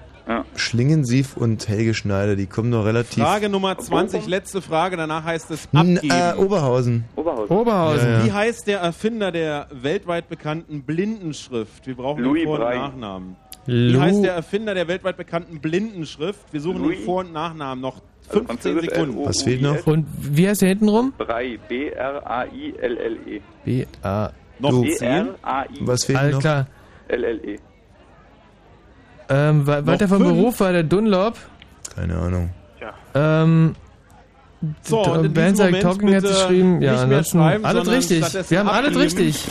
[0.56, 3.22] Schlingensief und Helge Schneider, die kommen noch relativ...
[3.22, 6.14] Frage Nummer 20, letzte Frage, danach heißt es N abgeben.
[6.14, 7.04] äh, Oberhausen.
[7.16, 7.56] Oberhausen.
[7.56, 8.08] Oberhausen.
[8.08, 8.24] Ja, ja.
[8.26, 11.86] Wie heißt der Erfinder der weltweit bekannten Blindenschrift?
[11.86, 12.80] Wir brauchen Louis den Vor- und Braille.
[12.80, 13.36] Nachnamen.
[13.66, 16.40] Wie Lou- heißt der Erfinder der weltweit bekannten Blindenschrift?
[16.52, 17.04] Wir suchen den Louis?
[17.04, 17.80] Vor- und Nachnamen.
[17.82, 17.96] Noch
[18.28, 19.24] Also 15 französisch Sekunden.
[19.26, 19.86] Was fehlt noch?
[19.86, 21.12] Und wie heißt der hintenrum?
[21.16, 21.58] Brei.
[21.68, 23.40] B-R-A-I-L-L-E.
[23.64, 24.30] B-A.
[24.58, 24.82] Noch Du.
[24.84, 24.98] 10?
[24.98, 25.86] B-R-A-I-L-L-E.
[25.86, 26.40] Was fehlt Alles noch?
[26.40, 26.66] klar.
[29.28, 29.66] Ähm,
[30.00, 30.30] der vom fünf?
[30.30, 31.36] Beruf war, der Dunlop.
[31.94, 32.50] Keine Ahnung.
[33.14, 33.74] Ähm,
[34.82, 36.82] So, und sagt, Moment Talking hat geschrieben.
[36.82, 38.50] Ja, ansonsten alles richtig.
[38.50, 39.44] Wir haben alles richtig.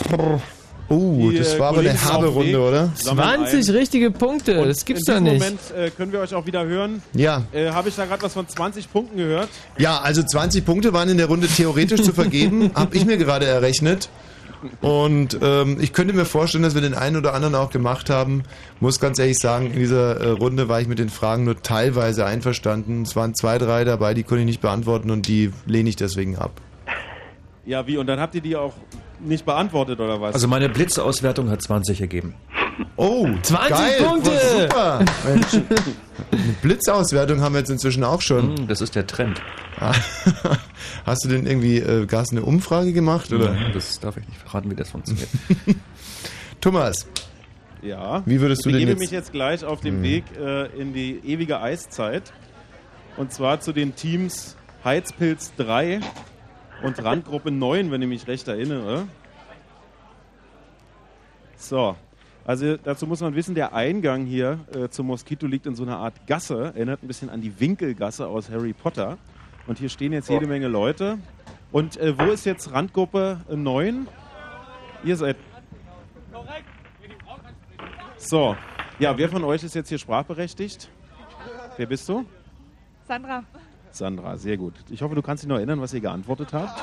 [0.90, 2.90] Oh, das äh, war aber eine dem Runde, oder?
[2.94, 3.74] sammeln 20 ein.
[3.76, 5.38] richtige Punkte, das gibt's doch nicht.
[5.38, 7.02] Moment äh, können wir euch auch wieder hören.
[7.12, 7.42] Ja.
[7.52, 9.50] Äh, Habe ich da gerade was von 20 Punkten gehört?
[9.76, 13.44] Ja, also 20 Punkte waren in der Runde theoretisch zu vergeben, habe ich mir gerade
[13.44, 14.08] errechnet.
[14.80, 18.42] Und ähm, ich könnte mir vorstellen, dass wir den einen oder anderen auch gemacht haben.
[18.80, 22.24] Muss ganz ehrlich sagen, in dieser äh, Runde war ich mit den Fragen nur teilweise
[22.26, 23.02] einverstanden.
[23.02, 26.36] Es waren zwei, drei dabei, die konnte ich nicht beantworten und die lehne ich deswegen
[26.36, 26.60] ab.
[27.64, 27.98] Ja, wie?
[27.98, 28.74] Und dann habt ihr die auch
[29.20, 30.34] nicht beantwortet, oder was?
[30.34, 32.34] Also meine Blitzauswertung hat 20 ergeben.
[32.96, 34.30] Oh, 20 geil, Punkte!
[34.60, 35.04] Super!
[35.26, 35.54] Mensch,
[36.32, 38.56] eine Blitzauswertung haben wir jetzt inzwischen auch schon.
[38.56, 39.40] Hm, Das ist der Trend.
[41.06, 43.32] Hast du denn irgendwie äh, Gas eine Umfrage gemacht?
[43.32, 43.52] Oder?
[43.52, 45.28] Nein, das darf ich nicht verraten, wie das funktioniert.
[46.60, 47.06] Thomas,
[47.82, 48.22] Ja.
[48.26, 50.02] Wie würdest du ich denn begebe jetzt- mich jetzt gleich auf dem Hm.
[50.02, 52.32] Weg äh, in die ewige Eiszeit.
[53.16, 56.00] Und zwar zu den Teams Heizpilz 3
[56.84, 59.08] und Randgruppe 9, wenn ich mich recht erinnere.
[61.56, 61.96] So.
[62.44, 65.98] Also dazu muss man wissen, der Eingang hier äh, zum Moskito liegt in so einer
[65.98, 69.18] Art Gasse, erinnert ein bisschen an die Winkelgasse aus Harry Potter.
[69.66, 71.18] Und hier stehen jetzt jede Menge Leute.
[71.72, 74.08] Und äh, wo ist jetzt Randgruppe 9?
[75.04, 75.36] Ihr seid
[78.16, 78.56] so,
[78.98, 80.88] ja, wer von euch ist jetzt hier sprachberechtigt?
[81.76, 82.24] Wer bist du?
[83.06, 83.44] Sandra.
[83.92, 84.74] Sandra, sehr gut.
[84.90, 86.78] Ich hoffe, du kannst dich noch erinnern, was ihr geantwortet habt.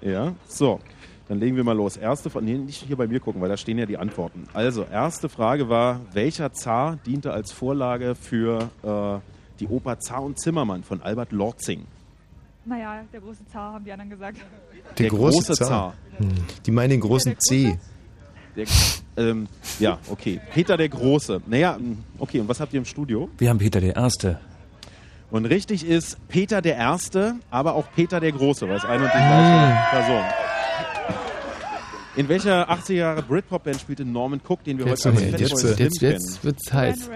[0.00, 0.80] Ja, so.
[1.28, 1.96] Dann legen wir mal los.
[1.96, 4.44] Erste Frage, nee, nicht hier bei mir gucken, weil da stehen ja die Antworten.
[4.52, 9.20] Also, erste Frage war, welcher Zar diente als Vorlage für äh,
[9.60, 11.86] die Oper Zar und Zimmermann von Albert Lorzing?
[12.66, 14.38] Naja, der große Zar, haben die anderen gesagt.
[14.38, 15.68] der, Der große, große Zar.
[15.68, 15.94] Zar.
[16.18, 16.28] Hm.
[16.66, 17.78] Die meinen den großen C.
[18.56, 18.66] Der,
[19.16, 19.48] ähm,
[19.80, 20.40] ja, okay.
[20.52, 21.40] Peter der Große.
[21.46, 23.28] Naja, mh, okay, und was habt ihr im Studio?
[23.38, 24.38] Wir haben Peter der Erste.
[25.30, 29.10] Und richtig ist Peter der Erste, aber auch Peter der Große, weil es eine und
[29.12, 30.22] die gleiche Person.
[32.16, 35.76] In welcher 80er Jahre Britpop-Band spielte Norman Cook, den wir Jetzt, heute als jetzt, Slim
[35.78, 37.10] jetzt, jetzt wird's heiß.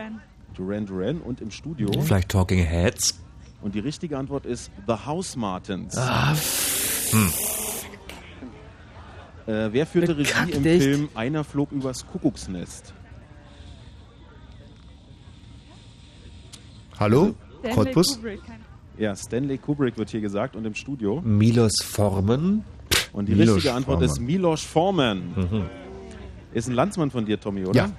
[0.55, 1.89] Duran Duran und im Studio.
[2.03, 3.21] Vielleicht Talking Heads.
[3.63, 5.97] Und die richtige Antwort ist The House Martins.
[5.97, 6.35] Ah,
[7.11, 7.33] Hm.
[9.47, 10.83] Äh, wer führte Regie im echt?
[10.83, 12.93] Film Einer flog übers Kuckucksnest?
[16.99, 17.35] Hallo?
[17.61, 18.21] Stanley Cottbus?
[18.99, 21.21] Ja, Stanley Kubrick wird hier gesagt und im Studio.
[21.25, 22.65] Milos Forman.
[23.19, 24.11] Und die Milos richtige Antwort Forman.
[24.11, 25.19] ist Milos Forman.
[25.35, 25.65] Mhm.
[26.53, 27.77] Ist ein Landsmann von dir, Tommy, oder?
[27.77, 27.91] Ja,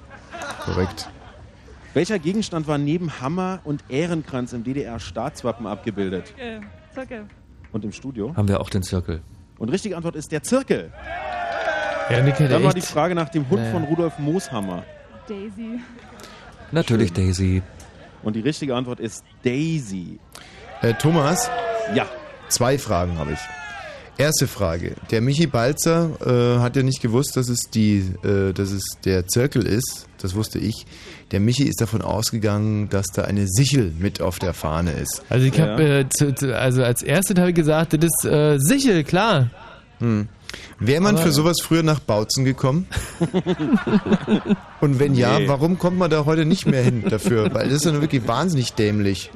[0.63, 1.09] korrekt.
[1.93, 6.33] Welcher Gegenstand war neben Hammer und Ehrenkranz im DDR-Staatswappen abgebildet?
[6.37, 6.61] Äh,
[6.93, 7.25] Zirkel.
[7.73, 8.33] Und im Studio?
[8.35, 9.21] Haben wir auch den Zirkel.
[9.57, 10.89] Und richtige Antwort ist der Zirkel.
[12.09, 13.71] Ja, Nick hätte Dann war echt- die Frage nach dem Hund Naja.
[13.73, 14.83] von Rudolf Mooshammer.
[15.27, 15.79] Daisy.
[16.71, 17.61] Natürlich Daisy.
[18.23, 20.17] Und die richtige Antwort ist Daisy.
[20.81, 21.51] Äh, Thomas?
[21.93, 22.05] Ja.
[22.47, 23.39] Zwei Fragen habe ich.
[24.19, 24.95] Erste Frage.
[25.11, 29.25] Der Michi Balzer äh, hat ja nicht gewusst, dass es, die, äh, dass es der
[29.27, 30.07] Zirkel ist.
[30.21, 30.85] Das wusste ich.
[31.31, 35.23] Der Michi ist davon ausgegangen, dass da eine Sichel mit auf der Fahne ist.
[35.29, 38.57] Also ich habe, äh, zu- zu- also als erstes habe ich gesagt, das ist äh,
[38.59, 39.51] Sichel, klar.
[39.99, 40.27] Hm.
[40.79, 42.87] Wäre man Aber- für sowas früher nach Bautzen gekommen?
[44.81, 45.47] Und wenn ja, Nee.
[45.47, 47.53] warum kommt man da heute nicht mehr hin dafür?
[47.53, 49.31] Weil das ist ja nur wirklich wahnsinnig dämlich.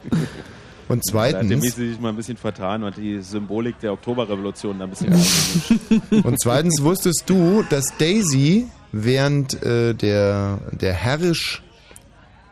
[0.90, 4.90] Und zweitens, Michi sich mal ein bisschen vertan und die Symbolik der Oktoberrevolution da ein
[4.90, 5.14] bisschen
[6.24, 11.64] und zweitens wusstest du, dass Daisy während äh, der, der Herrisch,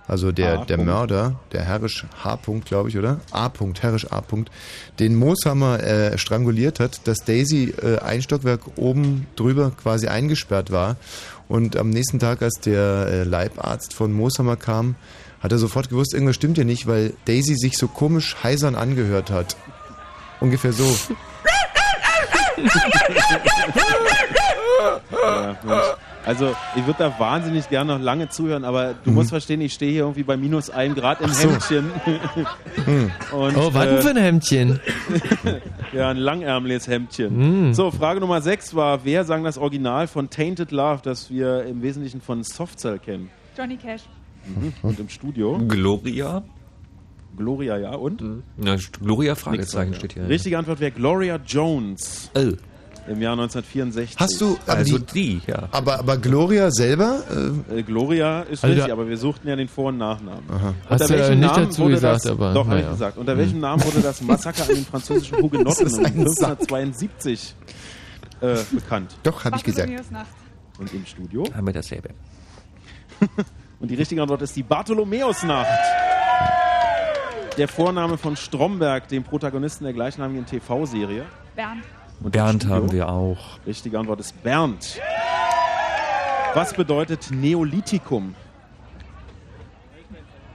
[0.08, 2.34] also der, der Mörder, der Herrisch H.
[2.36, 3.22] -Punkt, glaube ich, oder?
[3.32, 3.46] A.
[3.46, 4.20] -Punkt, Herrisch A.
[4.20, 4.48] -Punkt,
[5.00, 10.98] den Mooshammer äh, stranguliert hat, dass Daisy äh, ein Stockwerk oben drüber quasi eingesperrt war.
[11.48, 14.96] Und am nächsten Tag, als der äh, Leibarzt von Mooshammer kam,
[15.42, 19.32] hat er sofort gewusst, irgendwas stimmt hier nicht, weil Daisy sich so komisch heisern angehört
[19.32, 19.56] hat.
[20.40, 20.86] Ungefähr so.
[25.12, 25.84] Ja, Mensch.
[26.24, 29.92] Also, ich würde da wahnsinnig gerne noch lange zuhören, aber du musst verstehen, ich stehe
[29.92, 31.50] hier irgendwie bei minus einem Grad im so.
[31.50, 31.92] Hemdchen.
[32.86, 33.12] Hm.
[33.32, 34.80] Und, oh, was denn äh, für ein Hemdchen?
[35.94, 37.36] ja, ein langärmeliges Hemdchen.
[37.36, 37.74] Hm.
[37.74, 41.82] So, Frage Nummer 6 war, wer sang das Original von Tainted Love, das wir im
[41.82, 43.32] Wesentlichen von Softcell kennen?
[43.58, 44.04] Johnny Cash.
[44.56, 44.74] Mhm.
[44.82, 45.60] Und im Studio?
[45.68, 46.44] Gloria.
[47.38, 48.22] Gloria, ja, und?
[48.58, 50.28] Na, Gloria Fragezeichen steht hier.
[50.28, 52.30] Richtige Antwort wäre Gloria Jones.
[52.36, 52.40] Oh.
[53.08, 54.20] Im Jahr 1964.
[54.20, 55.70] Hast du Also die, die, ja.
[55.72, 57.24] Aber, aber Gloria selber?
[57.72, 60.44] Äh, Äh, Gloria ist Also richtig, aber wir suchten ja den Vor- und Nachnamen.
[60.50, 60.74] Aha.
[60.88, 62.92] Hast du ja nicht dazu wurde gesagt, das, aber Doch, habe ich naja.
[62.94, 63.18] gesagt.
[63.18, 67.56] Unter welchem Namen wurde das Massaker an den französischen Hugenotten Das ist ein 1572
[68.42, 69.18] äh, bekannt?
[69.24, 69.90] Doch, habe ich gesagt.
[70.78, 71.44] Und im Studio?
[71.56, 72.10] Haben wir dasselbe.
[73.82, 75.68] Und die richtige Antwort ist die Bartholomäusnacht.
[77.58, 81.26] Der Vorname von Stromberg, dem Protagonisten der gleichnamigen TV-Serie.
[81.56, 81.84] Bernd.
[82.22, 83.40] Und Bernd haben wir auch.
[83.66, 85.02] Richtige Antwort ist Bernd.
[86.54, 88.36] Was bedeutet Neolithikum?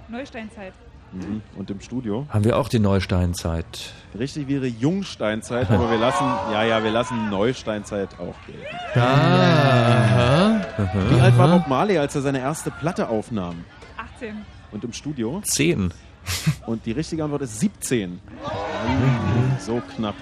[0.09, 0.73] Neusteinzeit.
[1.12, 1.43] Mhm.
[1.57, 2.27] Und im Studio?
[2.28, 3.93] Haben wir auch die Neusteinzeit.
[4.19, 8.77] Richtig wäre Jungsteinzeit, aber wir lassen, ja, ja, wir lassen Neusteinzeit auch gelten.
[8.95, 11.07] Ah, aha.
[11.11, 13.65] Wie alt war Bob Marley, als er seine erste Platte aufnahm?
[14.17, 14.37] 18.
[14.73, 15.41] Und im Studio?
[15.45, 15.93] Zehn.
[16.67, 18.21] Und die richtige Antwort ist 17.
[19.61, 20.15] So knapp.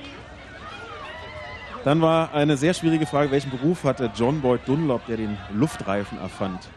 [1.84, 6.18] Dann war eine sehr schwierige Frage, welchen Beruf hatte John Boyd Dunlop, der den Luftreifen
[6.18, 6.68] erfand?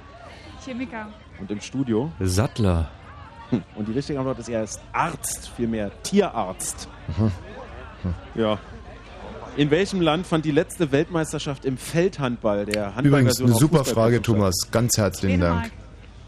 [0.63, 1.07] Chemiker.
[1.39, 2.11] Und im Studio?
[2.19, 2.89] Sattler.
[3.49, 3.63] Hm.
[3.75, 6.87] Und die richtige Antwort ist, er ist Arzt, vielmehr Tierarzt.
[8.35, 8.59] Ja.
[9.55, 14.21] In welchem Land fand die letzte Weltmeisterschaft im Feldhandball der Handballversion Übrigens eine super Frage?
[14.21, 14.55] Thomas.
[14.71, 15.63] Ganz herzlichen Dänemark.
[15.63, 15.73] Dank.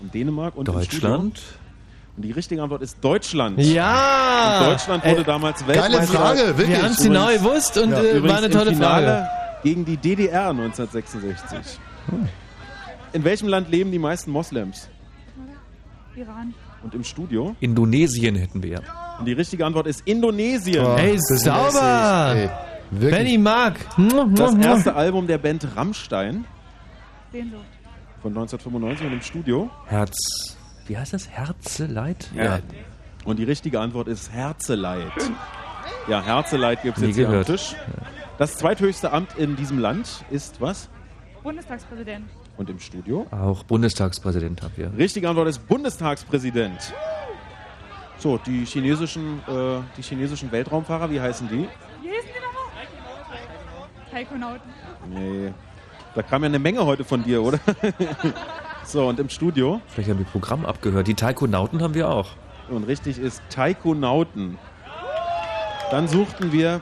[0.01, 1.41] In Dänemark und Deutschland.
[2.15, 3.59] Und die richtige Antwort ist Deutschland.
[3.59, 4.59] Ja!
[4.61, 6.17] Und Deutschland wurde Äh, damals geile Weltmeister.
[6.17, 6.69] Frage, wirklich.
[6.69, 9.27] Wir haben es genau gewusst und Ja, äh, war eine tolle Frage.
[9.63, 11.79] gegen die DDR 1966.
[13.13, 14.89] In welchem Land leben die meisten Moslems?
[16.15, 16.53] Iran.
[16.83, 17.55] Und im Studio?
[17.59, 18.81] Indonesien hätten wir.
[19.19, 20.85] Und die richtige Antwort ist Indonesien.
[20.85, 22.33] Oh, Ey, sauber!
[22.35, 22.49] ey.
[22.91, 23.79] Benny Mark.
[24.35, 26.45] Das erste Album der Band Rammstein
[27.31, 27.61] Sehnsucht.
[28.21, 29.69] von 1995 und im Studio.
[29.85, 30.57] Herz.
[30.87, 31.29] Wie heißt das?
[31.29, 32.29] Herzeleid?
[33.25, 35.11] Und die richtige Antwort ist Herzeleid.
[36.07, 37.47] Ja, Herzeleid gibt es jetzt hier am gehört.
[37.47, 37.75] Tisch.
[38.39, 40.89] Das zweithöchste Amt in diesem Land ist was?
[41.43, 42.25] Bundestagspräsident.
[42.59, 43.25] Und im Studio?
[43.31, 44.91] Auch Bundestagspräsident haben wir.
[44.97, 46.93] Richtige Antwort ist Bundestagspräsident.
[48.17, 51.69] So, die chinesischen, äh, die chinesischen Weltraumfahrer, wie heißen die?
[52.01, 52.83] Wie hießen die nochmal?
[54.11, 54.69] Taikonauten.
[55.07, 55.53] Nee.
[56.13, 57.61] Da kam ja eine Menge heute von dir, oder?
[58.83, 59.79] so, und im Studio?
[59.87, 61.07] Vielleicht haben wir Programm abgehört.
[61.07, 62.31] Die Taikonauten haben wir auch.
[62.69, 64.57] Und richtig ist Taikonauten.
[65.91, 66.81] Dann suchten wir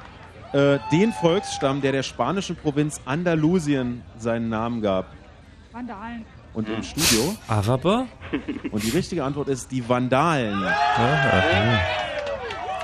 [0.54, 5.17] äh, den Volksstamm, der der spanischen Provinz Andalusien seinen Namen gab.
[5.82, 6.26] Vandalen.
[6.56, 7.36] Und im Studio?
[7.48, 8.08] Araber?
[8.72, 10.64] Und die richtige Antwort ist die Vandalen.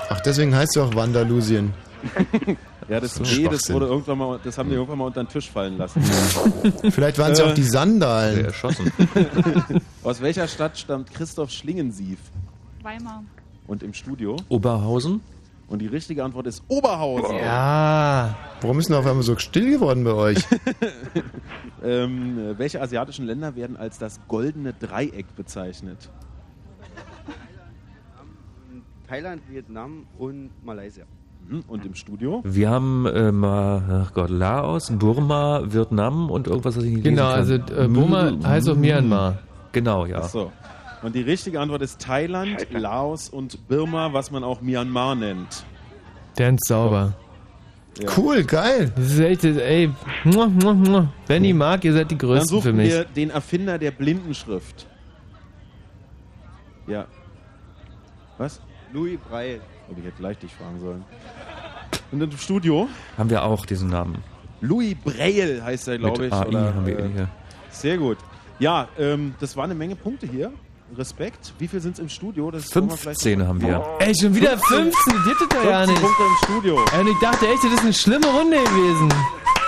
[0.08, 1.72] Ach, deswegen heißt es auch Wandalusien.
[2.86, 3.74] Ja, das So B, das Schwachsinn.
[3.76, 6.02] wurde irgendwann mal, das haben die irgendwann mal unter den Tisch fallen lassen.
[6.90, 8.44] Vielleicht waren es ja Äh, auch die Sandalen.
[8.44, 8.92] erschossen.
[10.04, 12.18] Aus welcher Stadt stammt Christoph Schlingensief?
[12.82, 13.24] Weimar.
[13.66, 14.36] Und im Studio?
[14.50, 15.22] Oberhausen?
[15.74, 17.34] Und die richtige Antwort ist Oberhausen.
[17.36, 18.36] Ja.
[18.60, 20.38] Warum ist denn auf einmal so still geworden bei euch?
[21.82, 26.10] ähm, äh, welche asiatischen Länder werden als das goldene Dreieck bezeichnet?
[29.08, 31.06] Thailand, Vietnam und Malaysia.
[31.48, 32.40] Mhm, Und im Studio?
[32.44, 37.34] Wir haben, äh, mal, ach Gott, Laos, Burma, Vietnam und irgendwas, was ich nicht Genau,
[37.36, 37.84] lesen also kann.
[37.84, 39.38] äh, Burma heißt auch Myanmar.
[39.72, 40.20] Genau, ja.
[40.22, 40.52] Ach so.
[41.04, 45.62] Und die richtige Antwort ist Thailand, Laos und Birma, was man auch Myanmar nennt.
[46.38, 47.12] Der ist sauber.
[48.00, 48.08] Ja.
[48.16, 48.90] Cool, geil.
[48.96, 49.92] Das ist echt, ey,
[50.24, 51.12] muah, muah, muah.
[51.28, 52.90] Benny, Mark, ihr seid die Dann Größten für suchen mich.
[52.90, 54.86] wir den Erfinder der Blindenschrift.
[56.86, 57.06] Ja.
[58.38, 58.62] Was?
[58.90, 59.60] Louis Braille.
[59.90, 61.04] Ob ich hätte gleich dich fragen sollen.
[62.12, 62.88] Und im Studio?
[63.18, 64.24] Haben wir auch diesen Namen.
[64.62, 66.32] Louis Braille heißt er, glaube Mit ich.
[66.32, 67.28] AI oder, haben wir äh, hier.
[67.68, 68.16] Sehr gut.
[68.58, 70.50] Ja, ähm, das war eine Menge Punkte hier.
[70.94, 71.52] Respekt.
[71.58, 72.50] Wie viel sind es im Studio?
[72.50, 73.84] Das wollen wir vielleicht 15 noch- haben wir.
[74.00, 76.02] Ey, schon wieder 15, das doch ja 15 nicht.
[76.02, 76.84] Punkte im Studio.
[76.92, 79.08] Ey, und ich dachte echt, das ist eine schlimme Runde gewesen.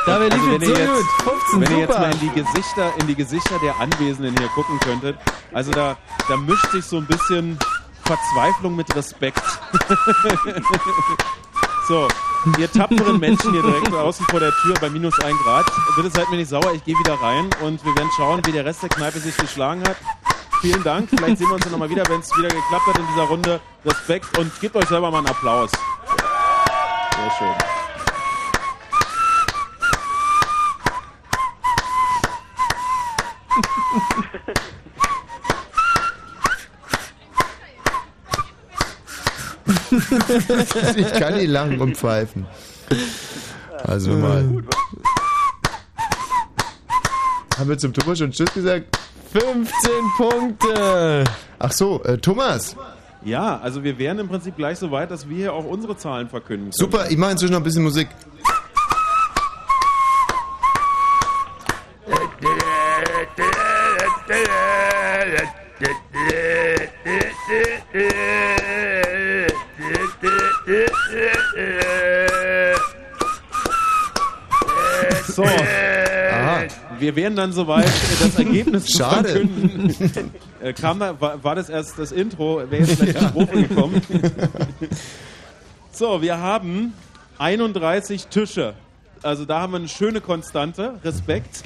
[0.07, 0.93] Dabei lief Also wenn es ihr so jetzt,
[1.25, 1.33] gut.
[1.33, 2.01] 15, wenn ihr jetzt super.
[2.01, 5.17] mal in die Gesichter, in die Gesichter der Anwesenden hier gucken könntet,
[5.53, 5.97] also da,
[6.29, 7.59] da mischt sich so ein bisschen
[8.05, 9.43] Verzweiflung mit Respekt.
[11.89, 12.07] so,
[12.59, 15.67] ihr tapferen Menschen hier direkt draußen vor der Tür bei minus 1 Grad,
[15.97, 18.65] bitte seid mir nicht sauer, ich gehe wieder rein und wir werden schauen, wie der
[18.65, 19.97] Rest der Kneipe sich geschlagen hat.
[20.61, 23.07] Vielen Dank, vielleicht sehen wir uns ja nochmal wieder, wenn es wieder geklappt hat in
[23.09, 23.61] dieser Runde.
[23.85, 25.71] Respekt und gebt euch selber mal einen Applaus.
[27.17, 27.55] Sehr schön.
[40.97, 42.47] ich kann nicht lachen und pfeifen.
[43.85, 44.65] Also mal.
[47.59, 48.99] Haben wir zum Thomas schon Tschüss gesagt?
[49.39, 49.69] 15
[50.17, 51.25] Punkte.
[51.59, 52.75] Ach so, äh, Thomas.
[53.23, 56.29] Ja, also wir wären im Prinzip gleich so weit, dass wir hier auch unsere Zahlen
[56.29, 56.73] verkünden können.
[56.73, 58.09] Super, ich mache inzwischen noch ein bisschen Musik.
[75.27, 75.45] So.
[77.07, 79.29] Wir wären dann soweit, äh, das Ergebnis zu Schade.
[79.29, 79.95] verkünden.
[80.61, 82.69] Äh, Kam da, war, war das erst das Intro?
[82.69, 84.03] Wäre jetzt gleich die Strophe gekommen.
[85.93, 86.95] So, wir haben
[87.39, 88.75] 31 Tische.
[89.23, 90.95] Also da haben wir eine schöne Konstante.
[91.05, 91.63] Respekt.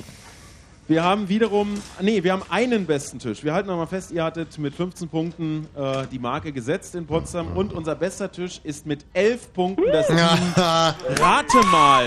[0.88, 3.42] Wir haben wiederum, nee, wir haben einen besten Tisch.
[3.42, 7.56] Wir halten nochmal fest, ihr hattet mit 15 Punkten äh, die Marke gesetzt in Potsdam
[7.56, 10.18] und unser bester Tisch ist mit 11 Punkten das Team
[10.56, 12.04] Rate mal.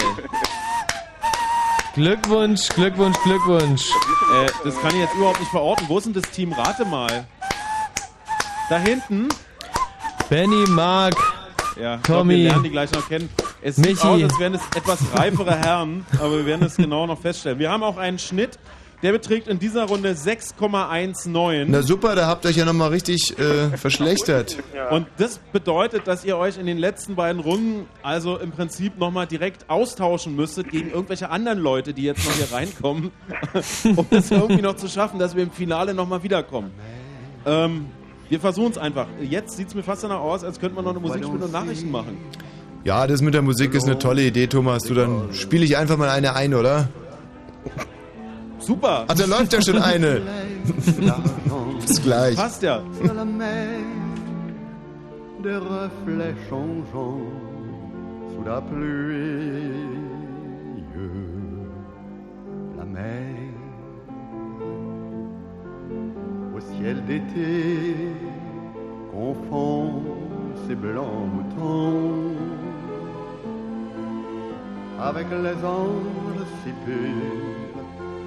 [1.93, 3.83] Glückwunsch, Glückwunsch, Glückwunsch.
[4.33, 5.85] Äh, das kann ich jetzt überhaupt nicht verorten.
[5.87, 7.25] Wo ist denn das Team Rate mal?
[8.69, 9.29] Da hinten.
[10.29, 11.13] Benny, Mark,
[11.79, 12.37] Ja, ich glaub, Tommy.
[12.37, 13.29] wir lernen die gleich noch kennen.
[13.61, 14.07] Es sieht Michi.
[14.07, 17.59] aus, als wären es etwas reifere Herren, aber wir werden es genau noch feststellen.
[17.59, 18.57] Wir haben auch einen Schnitt,
[19.03, 21.65] der beträgt in dieser Runde 6,19.
[21.67, 24.57] Na super, da habt ihr euch ja nochmal richtig äh, verschlechtert.
[24.91, 29.27] Und das bedeutet, dass ihr euch in den letzten beiden Runden also im Prinzip nochmal
[29.27, 33.11] direkt austauschen müsstet gegen irgendwelche anderen Leute, die jetzt noch hier reinkommen,
[33.95, 36.71] um das irgendwie noch zu schaffen, dass wir im Finale nochmal wiederkommen.
[37.45, 37.87] Ähm,
[38.29, 39.07] wir versuchen es einfach.
[39.21, 41.51] Jetzt sieht es mir fast danach aus, als könnte man noch eine Musik spielen und
[41.51, 42.17] Nachrichten machen.
[42.85, 44.83] Ja, das mit der Musik ist eine tolle Idee, Thomas.
[44.83, 46.87] Du, dann spiele ich einfach mal eine ein, oder?
[48.65, 49.05] Super.
[49.07, 50.21] Ach, da läuft ja schon eine.
[51.85, 52.35] Bis gleich.
[52.35, 52.81] Passt ja.
[53.01, 53.67] Sur la mer,
[55.43, 57.27] des reflets changeants
[58.33, 59.73] sous la pluie.
[62.77, 63.35] La mer,
[66.55, 67.95] au ciel d'été,
[69.11, 70.01] confond
[70.67, 72.31] ses blancs moutons
[75.01, 77.62] avec les anges si purs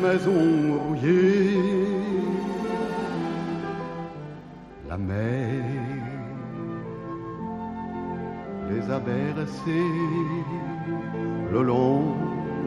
[0.00, 1.58] maisons rouillées.
[4.88, 5.64] La mer
[8.70, 9.96] les a bercés
[11.52, 12.16] le long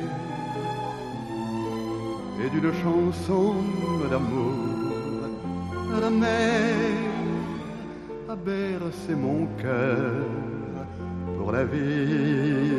[2.44, 3.54] et d'une chanson
[4.10, 4.78] d'amour
[6.00, 6.90] la mer
[8.28, 10.26] a bercé mon cœur
[11.38, 12.77] pour la vie.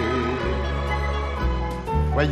[2.21, 2.29] Ces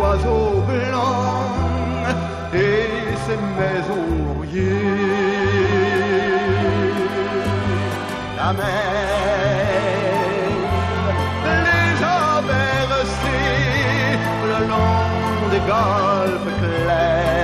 [0.00, 2.16] oiseaux blancs
[2.54, 2.88] et
[3.26, 4.22] ces maisons.
[8.38, 8.64] La mer
[11.44, 12.40] les a
[14.50, 15.04] le long
[15.50, 17.42] des golfes clairs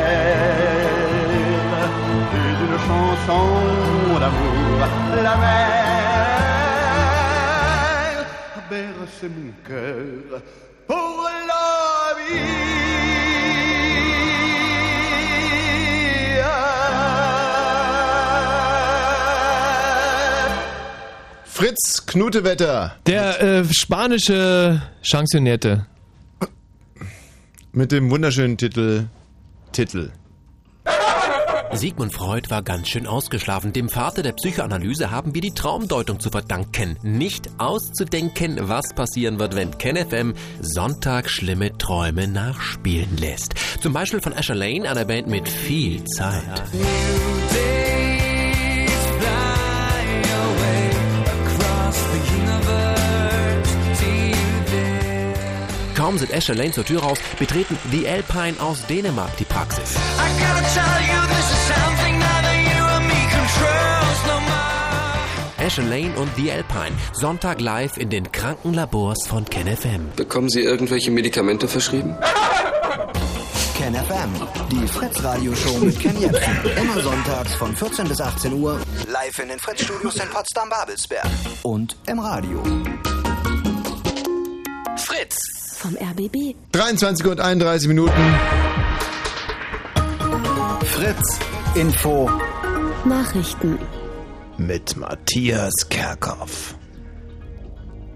[2.35, 3.49] et d'une chanson
[4.19, 4.81] d'amour.
[5.23, 6.58] La mer
[9.09, 10.43] a bercé mon cœur
[10.87, 12.15] pour la
[21.45, 22.93] Fritz Knutewetter.
[23.07, 25.87] Der äh, spanische Chansonette.
[27.73, 29.07] Mit dem wunderschönen Titel
[29.73, 30.11] Titel.
[31.73, 33.73] Sigmund Freud war ganz schön ausgeschlafen.
[33.73, 36.97] Dem Vater der Psychoanalyse haben wir die Traumdeutung zu verdanken.
[37.03, 43.55] Nicht auszudenken, was passieren wird, wenn KenFM Sonntag schlimme Träume nachspielen lässt.
[43.81, 46.63] Zum Beispiel von Asher Lane, einer Band mit viel Zeit.
[55.95, 59.97] Kaum sind Asher Lane zur Tür raus, betreten The Alpine aus Dänemark die Praxis.
[65.69, 70.09] Asher Lane und The Alpine, Sonntag live in den Krankenlabors von KenFM.
[70.17, 72.17] Bekommen Sie irgendwelche Medikamente verschrieben?
[73.77, 74.31] Ken FM,
[74.73, 76.57] die Fritz-Radio-Show mit Ken Jebsen.
[76.75, 78.81] Immer sonntags von 14 bis 18 Uhr.
[79.13, 81.27] Live in den Fritz-Studios in Potsdam-Babelsberg.
[81.65, 82.63] Und im Radio.
[84.97, 85.37] Fritz!
[85.77, 86.55] Vom RBB.
[86.73, 88.35] 23 und 31 Minuten.
[90.87, 91.39] Fritz
[91.75, 92.31] Info.
[93.05, 93.79] Nachrichten.
[94.59, 96.77] Mit Matthias Kerkhoff.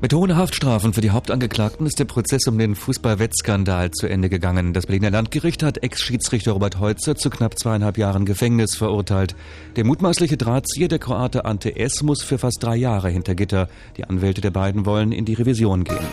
[0.01, 4.73] Mit hohen Haftstrafen für die Hauptangeklagten ist der Prozess um den Fußballwettskandal zu Ende gegangen.
[4.73, 9.37] Das Berliner Landgericht hat Ex-Schiedsrichter Robert Heutzer zu knapp zweieinhalb Jahren Gefängnis verurteilt.
[9.77, 13.69] Der mutmaßliche Drahtzieher, der Kroate Ante S., muss für fast drei Jahre hinter Gitter.
[13.97, 16.09] Die Anwälte der beiden wollen in die Revision gehen.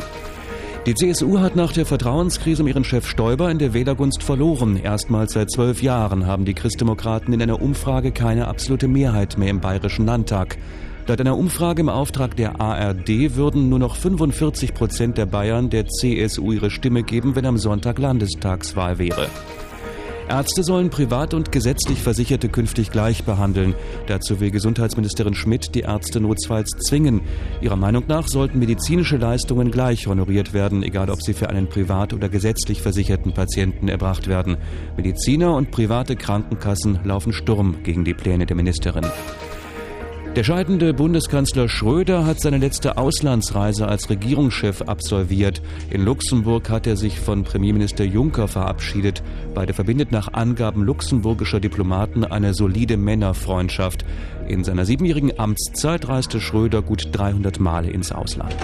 [0.85, 4.77] Die CSU hat nach der Vertrauenskrise um ihren Chef Stoiber in der Wählergunst verloren.
[4.77, 9.59] Erstmals seit zwölf Jahren haben die Christdemokraten in einer Umfrage keine absolute Mehrheit mehr im
[9.59, 10.57] Bayerischen Landtag.
[11.05, 15.87] Laut einer Umfrage im Auftrag der ARD würden nur noch 45 Prozent der Bayern der
[15.87, 19.27] CSU ihre Stimme geben, wenn am Sonntag Landestagswahl wäre.
[20.29, 23.73] Ärzte sollen privat und gesetzlich Versicherte künftig gleich behandeln.
[24.05, 27.21] Dazu will Gesundheitsministerin Schmidt die Ärzte notfalls zwingen.
[27.61, 32.13] Ihrer Meinung nach sollten medizinische Leistungen gleich honoriert werden, egal ob sie für einen privat
[32.13, 34.57] oder gesetzlich versicherten Patienten erbracht werden.
[34.95, 39.05] Mediziner und private Krankenkassen laufen Sturm gegen die Pläne der Ministerin.
[40.35, 45.61] Der scheidende Bundeskanzler Schröder hat seine letzte Auslandsreise als Regierungschef absolviert.
[45.89, 49.23] In Luxemburg hat er sich von Premierminister Juncker verabschiedet.
[49.55, 54.05] Beide verbindet nach Angaben luxemburgischer Diplomaten eine solide Männerfreundschaft.
[54.47, 58.55] In seiner siebenjährigen Amtszeit reiste Schröder gut 300 Male ins Ausland.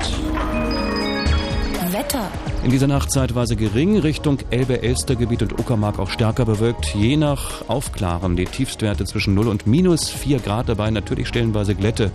[2.66, 8.36] In dieser Nacht zeitweise gering, Richtung Elbe-Elster-Gebiet und Uckermark auch stärker bewölkt, je nach Aufklaren.
[8.36, 12.10] Die Tiefstwerte zwischen 0 und minus 4 Grad dabei, natürlich stellenweise Glätte.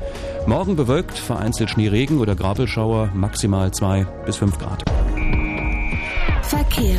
[0.46, 4.82] Morgen bewölkt, vereinzelt Schneeregen oder Grabelschauer, maximal 2 bis 5 Grad.
[6.42, 6.98] Verkehr.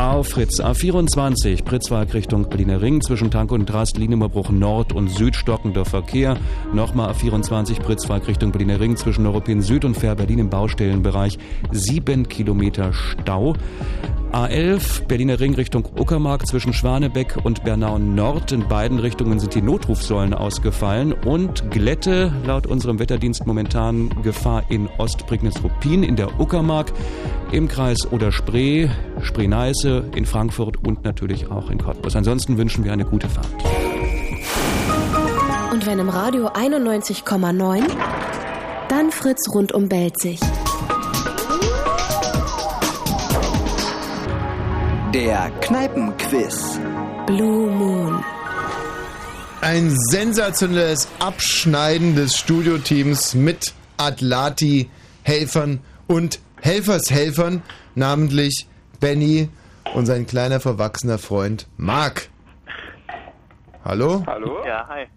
[0.00, 5.36] Auf Fritz A24, Pritzwalk Richtung Berliner Ring, zwischen Tank und Drast, Linienüberbruch Nord und Süd
[5.36, 6.38] stockender Verkehr.
[6.72, 11.38] Nochmal A24, Pritzwalk Richtung Berliner Ring, zwischen Europin Süd und Fair Berlin im Baustellenbereich.
[11.70, 13.52] Sieben Kilometer Stau.
[14.32, 18.52] A11, Berliner Ring Richtung Uckermark zwischen Schwanebeck und Bernau Nord.
[18.52, 24.88] In beiden Richtungen sind die Notrufsäulen ausgefallen und Glätte laut unserem Wetterdienst momentan Gefahr in
[24.98, 26.92] Ostprignitz-Ruppin in der Uckermark,
[27.52, 28.88] im Kreis Oder Spree,
[29.22, 32.14] Spree-Neiße, in Frankfurt und natürlich auch in Cottbus.
[32.14, 33.48] Ansonsten wünschen wir eine gute Fahrt.
[35.72, 37.82] Und wenn im Radio 91,9,
[38.88, 40.40] dann Fritz rund um Belzig.
[45.14, 46.78] Der Kneipenquiz.
[47.26, 48.24] Blue Moon.
[49.60, 54.88] Ein sensationelles Abschneiden des Studioteams mit Atlati,
[55.24, 57.62] Helfern und Helfershelfern,
[57.96, 58.68] namentlich
[59.00, 59.48] Benny
[59.94, 62.28] und sein kleiner verwachsener Freund Marc.
[63.84, 64.22] Hallo?
[64.28, 64.64] Hallo?
[64.64, 65.08] Ja, hi.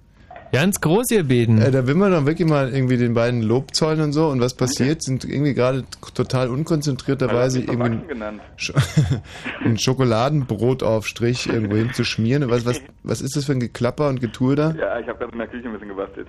[0.54, 1.60] Ganz groß, ihr Beten.
[1.60, 4.28] Äh, da will man doch wirklich mal irgendwie den beiden Lob zollen und so.
[4.28, 5.02] Und was passiert?
[5.02, 8.16] Sind irgendwie gerade total unkonzentrierterweise Also, irgendwie.
[8.58, 8.72] Sch
[9.66, 12.48] ein Schokoladenbrotaufstrich irgendwo hinzuschmieren.
[12.52, 14.76] Was, was, was ist das für ein Geklapper und Getue da?
[14.76, 16.28] Ja, ich habe gerade in der Küche ein bisschen gebastelt.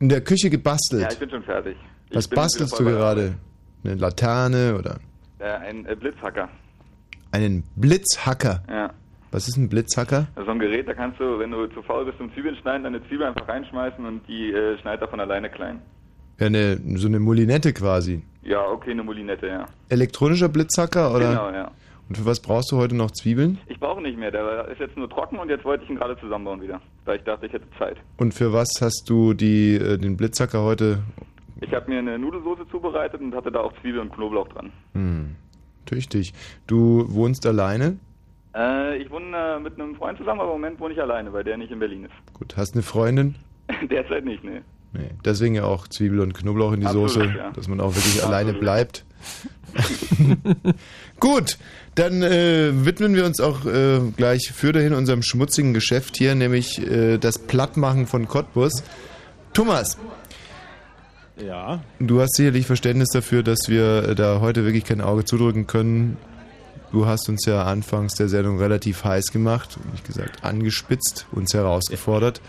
[0.00, 1.02] In der Küche gebastelt.
[1.04, 1.76] Ja, ich bin schon fertig.
[2.10, 3.36] Ich was bastelst du gerade?
[3.84, 4.98] Eine Laterne oder
[5.38, 6.50] Äh, ein äh, Blitzhacker.
[7.32, 8.62] einen Blitzhacker?
[8.68, 8.90] Ja.
[9.30, 10.28] Was ist ein Blitzhacker?
[10.36, 13.06] So ein Gerät, da kannst du, wenn du zu faul bist zum Zwiebeln schneiden, deine
[13.08, 15.80] Zwiebel einfach reinschmeißen und die äh, schneidet er von alleine klein.
[16.38, 18.22] Ja, eine, so eine Moulinette quasi.
[18.42, 19.66] Ja, okay, eine Moulinette, ja.
[19.88, 21.30] Elektronischer Blitzhacker oder?
[21.30, 21.70] Genau, ja.
[22.08, 23.58] Und für was brauchst du heute noch Zwiebeln?
[23.66, 26.16] Ich brauche nicht mehr, der ist jetzt nur trocken und jetzt wollte ich ihn gerade
[26.20, 27.96] zusammenbauen wieder, weil ich dachte, ich hätte Zeit.
[28.16, 31.02] Und für was hast du die, äh, den Blitzhacker heute?
[31.60, 34.70] Ich habe mir eine Nudelsoße zubereitet und hatte da auch Zwiebel und Knoblauch dran.
[34.92, 35.34] Hm,
[35.86, 36.32] tüchtig.
[36.66, 37.98] Du wohnst alleine?
[38.56, 41.44] Äh, ich wohne äh, mit einem Freund zusammen, aber im Moment wohne ich alleine, weil
[41.44, 42.34] der nicht in Berlin ist.
[42.34, 42.56] Gut.
[42.56, 43.34] Hast eine Freundin?
[43.90, 44.62] Derzeit nicht, ne.
[44.92, 45.10] Nee.
[45.24, 47.50] Deswegen ja auch Zwiebel und Knoblauch in die Absolut, Soße, ja.
[47.50, 48.34] dass man auch wirklich Absolut.
[48.34, 49.04] alleine bleibt.
[51.20, 51.58] Gut,
[51.96, 56.80] dann äh, widmen wir uns auch äh, gleich für dahin unserem schmutzigen Geschäft hier, nämlich
[56.90, 58.82] äh, das Plattmachen von Cottbus.
[59.52, 59.98] Thomas,
[61.44, 61.82] Ja.
[61.98, 66.16] du hast sicherlich Verständnis dafür, dass wir äh, da heute wirklich kein Auge zudrücken können.
[66.92, 72.40] Du hast uns ja anfangs der Sendung relativ heiß gemacht, nicht gesagt angespitzt, uns herausgefordert.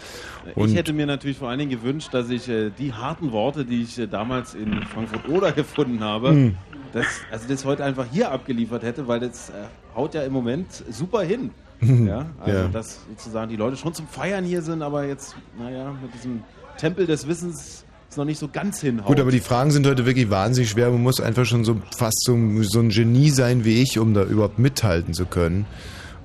[0.55, 3.65] Und ich hätte mir natürlich vor allen Dingen gewünscht, dass ich äh, die harten Worte,
[3.65, 6.55] die ich äh, damals in Frankfurt-Oder gefunden habe, Hm.
[6.93, 9.53] das, also das heute einfach hier abgeliefert hätte, weil das äh,
[9.95, 11.49] haut ja im Moment super hin.
[11.79, 12.07] Mhm.
[12.07, 12.67] ja, also Ja.
[12.69, 16.41] dass sozusagen die Leute schon zum Feiern hier sind, aber jetzt, naja, mit diesem
[16.77, 17.83] Tempel des Wissens
[18.17, 19.07] noch nicht so ganz hinhaut.
[19.07, 20.89] Gut, aber die Fragen sind heute wirklich wahnsinnig schwer.
[20.91, 24.23] Man muss einfach schon so fast so, so ein Genie sein wie ich, um da
[24.23, 25.65] überhaupt mithalten zu können.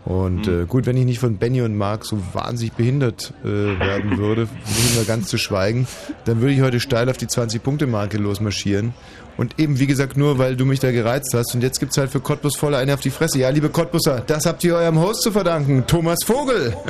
[0.04, 0.62] Und Mhm.
[0.62, 4.48] äh, gut, wenn ich nicht von Benny und Marc so wahnsinnig behindert äh, werden würde,
[4.96, 5.86] mal ganz zu schweigen,
[6.24, 8.94] dann würde ich heute steil auf die 20-Punkte-Marke losmarschieren.
[9.36, 11.54] Und eben, wie gesagt, nur weil du mich da gereizt hast.
[11.54, 13.38] Und jetzt gibt's halt für Cottbus voll eine auf die Fresse.
[13.38, 16.76] Ja, liebe Cottbuser, das habt ihr eurem Host zu verdanken, Thomas Vogel.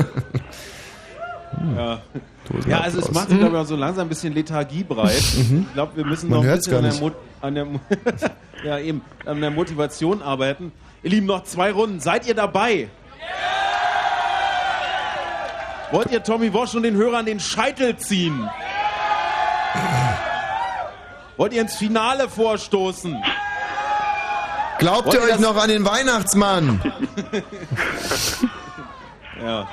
[1.77, 2.01] Ja.
[2.51, 5.23] Dosen ja, also es macht sich, glaube ich, auch so langsam ein bisschen Lethargie breit.
[5.37, 5.67] Mhm.
[5.69, 7.11] Ich glaube, wir müssen Man noch ein bisschen an der, Mo
[7.41, 7.55] an
[8.65, 10.73] der ja, eben, an der Motivation arbeiten.
[11.03, 12.01] Ihr Lieben, noch zwei Runden.
[12.01, 12.89] Seid ihr dabei?
[15.91, 18.49] Wollt ihr Tommy Walsh und den Hörern den Scheitel ziehen?
[21.37, 23.23] Wollt ihr ins Finale vorstoßen?
[24.79, 26.81] Glaubt Wollt ihr euch noch an den Weihnachtsmann?
[29.43, 29.69] Ja.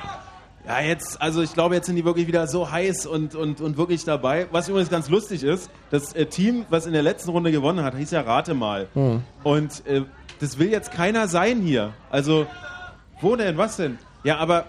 [0.70, 3.76] Ja, jetzt, also ich glaube, jetzt sind die wirklich wieder so heiß und, und, und
[3.78, 4.46] wirklich dabei.
[4.52, 7.96] Was übrigens ganz lustig ist, das äh, Team, was in der letzten Runde gewonnen hat,
[7.96, 8.88] hieß ja Rate mal.
[8.94, 9.24] Hm.
[9.44, 10.04] Und äh,
[10.40, 11.94] das will jetzt keiner sein hier.
[12.12, 12.46] Also,
[13.20, 13.58] wo denn?
[13.58, 13.98] Was denn?
[14.24, 14.68] Ja, aber.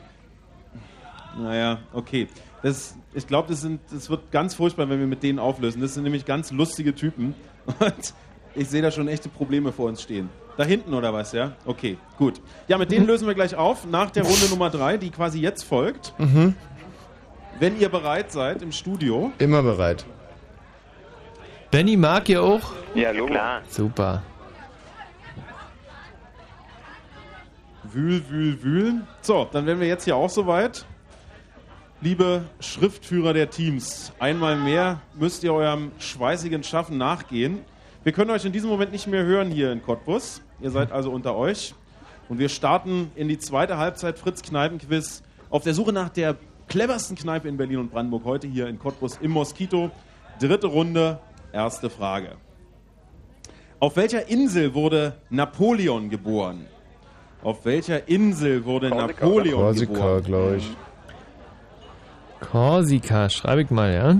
[1.38, 2.28] Naja, okay.
[2.62, 5.82] Das, ich glaube, das, sind- das wird ganz furchtbar, wenn wir mit denen auflösen.
[5.82, 7.34] Das sind nämlich ganz lustige Typen.
[7.78, 8.14] Und
[8.54, 10.30] ich sehe da schon echte Probleme vor uns stehen.
[10.60, 11.52] Da hinten oder was, ja?
[11.64, 12.42] Okay, gut.
[12.68, 15.62] Ja, mit denen lösen wir gleich auf, nach der Runde Nummer drei, die quasi jetzt
[15.62, 16.12] folgt.
[16.18, 16.54] Mhm.
[17.58, 19.32] wenn ihr bereit seid im Studio.
[19.38, 20.04] Immer bereit.
[21.70, 22.60] Benny mag ihr auch?
[22.94, 23.32] Ja, Logo.
[23.32, 23.62] Klar.
[23.70, 24.22] Super.
[27.84, 28.94] Wühl, wühl, wühl.
[29.22, 30.84] So, dann wären wir jetzt hier auch soweit.
[32.02, 37.60] Liebe Schriftführer der Teams, einmal mehr müsst ihr eurem schweißigen Schaffen nachgehen.
[38.02, 40.40] Wir können euch in diesem Moment nicht mehr hören hier in Cottbus.
[40.60, 41.74] Ihr seid also unter euch.
[42.30, 46.36] Und wir starten in die zweite Halbzeit Fritz Kneipenquiz auf der Suche nach der
[46.68, 48.24] cleversten Kneipe in Berlin und Brandenburg.
[48.24, 49.90] Heute hier in Cottbus im Moskito.
[50.40, 51.18] Dritte Runde,
[51.52, 52.36] erste Frage.
[53.80, 56.64] Auf welcher Insel wurde Napoleon geboren?
[57.42, 60.22] Auf welcher Insel wurde Napoleon Korsika, geboren?
[60.24, 60.76] glaube ich.
[62.40, 64.16] Korsika, schreibe ich mal, ja?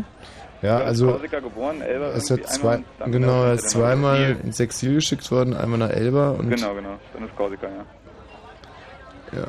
[0.62, 4.94] Ja, also Korsika geboren, Elba es irgendwie hat zwei, genau, er ist zweimal ins Exil
[4.94, 6.98] geschickt worden, einmal nach Elba und Genau, genau.
[7.14, 9.38] Dann ist Korsika, ja.
[9.38, 9.46] ja.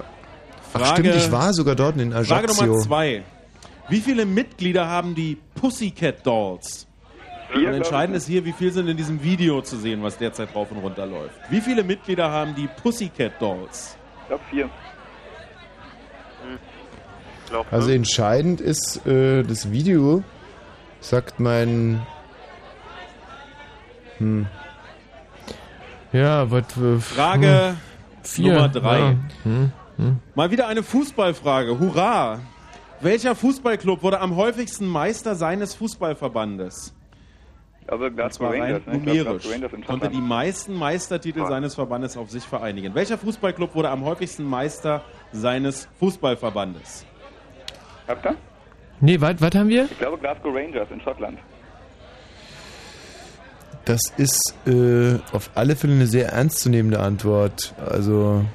[0.74, 2.66] Ach Frage- stimmt, ich war sogar dort in Frage Ajaccio.
[2.68, 3.24] Nummer zwei.
[3.90, 6.88] Wie viele Mitglieder haben die Pussycat Dolls?
[7.52, 10.56] Vier, und entscheidend ist hier, wie viel sind in diesem Video zu sehen, was derzeit
[10.56, 11.36] rauf und runter läuft.
[11.50, 13.98] Wie viele Mitglieder haben die Pussycat Dolls?
[14.22, 14.70] Ich glaube vier.
[17.70, 20.24] Also entscheidend ist äh, das Video,
[21.02, 22.02] sagt mein
[24.18, 24.48] hm,
[26.14, 26.78] Ja, was.
[26.78, 27.78] Äh, Frage hm,
[28.24, 29.00] vier, Nummer drei.
[29.00, 29.16] Ja.
[29.44, 30.20] Hm, hm.
[30.36, 31.80] Mal wieder eine Fußballfrage.
[31.80, 32.40] Hurra!
[33.02, 36.94] Welcher Fußballclub wurde am häufigsten Meister seines Fußballverbandes?
[37.88, 38.94] Also Und Glasgow Rangers, ne?
[39.00, 39.44] Numerisch.
[39.44, 42.94] Glasgow Rangers Konnte die meisten Meistertitel seines Verbandes auf sich vereinigen.
[42.94, 45.02] Welcher Fußballclub wurde am häufigsten Meister
[45.32, 47.06] seines Fußballverbandes?
[48.08, 48.36] Habt ihr?
[49.02, 49.86] Nee, was haben wir?
[49.86, 51.38] Ich glaube Glasgow Rangers in Schottland.
[53.86, 57.74] das ist äh, auf alle Fälle eine sehr ernstzunehmende Antwort.
[57.90, 58.46] Also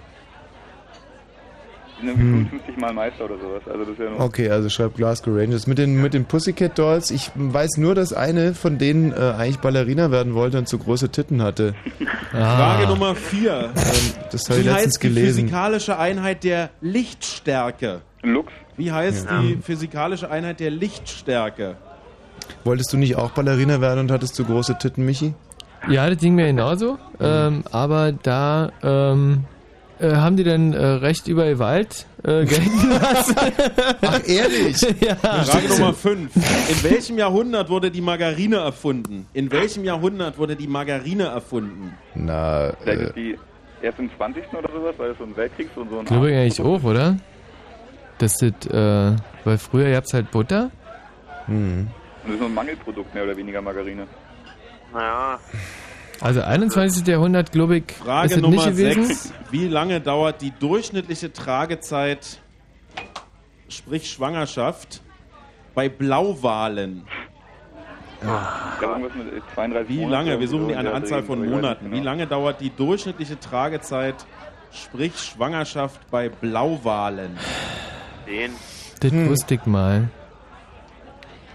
[2.00, 2.48] Die sind irgendwie Hm.
[2.48, 3.62] 55 Mal Meister oder sowas.
[3.66, 4.24] Also das ist ja.
[4.24, 5.66] Okay, also schreibt Glasgow Rangers.
[5.66, 9.58] Mit den, mit den Pussycat Dolls, ich weiß nur, dass eine von denen äh, eigentlich
[9.58, 11.74] Ballerina werden wollte und zu große Titten hatte.
[12.30, 13.70] Frage Nummer vier.
[14.30, 15.40] Das habe ich letztens heißt die gelesen.
[15.40, 18.02] physikalische Einheit der Lichtstärke?
[18.22, 18.52] Lux.
[18.76, 19.40] Wie heißt Ja.
[19.40, 21.76] die physikalische Einheit der Lichtstärke?
[22.64, 25.34] Wolltest du nicht auch Ballerina werden und hattest zu große Titten, Michi?
[25.88, 26.98] Ja, das ging mir genauso.
[27.20, 29.44] Ähm, aber da ähm,
[29.98, 33.36] äh, haben die dann äh, recht über Wald äh, gelten lassen.
[34.02, 34.80] Ach, ehrlich?
[35.00, 35.14] ja.
[35.16, 36.34] Frage Nummer 5.
[36.36, 39.26] In welchem Jahrhundert wurde die Margarine erfunden?
[39.32, 41.94] In welchem Jahrhundert wurde die Margarine erfunden?
[42.14, 43.38] Na, Vielleicht äh, ist die
[43.82, 44.44] erst im 20.
[44.52, 46.04] oder sowas, weil es so ein Weltkrieg und so ein.
[46.04, 47.16] Glaube ich eigentlich auch, oder?
[48.18, 50.70] Das ist, äh, weil früher gab's halt Butter.
[51.46, 51.88] hm.
[52.22, 54.06] Das ist so ein Mangelprodukt, mehr oder weniger Margarine.
[54.92, 55.38] Naja,
[56.20, 57.06] Also 21.
[57.06, 59.04] Jahrhundert, glaube ich, ist Frage das Nummer nicht gewesen.
[59.04, 59.32] 6.
[59.50, 62.40] Wie lange dauert die durchschnittliche Tragezeit,
[63.68, 65.02] sprich Schwangerschaft,
[65.74, 67.04] bei Blauwalen?
[69.54, 70.40] 32 Wie lange?
[70.40, 71.86] Wir suchen die in eine Anzahl von Monaten.
[71.86, 72.04] Wie genau.
[72.04, 74.14] lange dauert die durchschnittliche Tragezeit,
[74.72, 77.38] sprich Schwangerschaft bei Blauwalen?
[78.26, 78.52] Den.
[79.00, 80.08] Das wusste ich mal.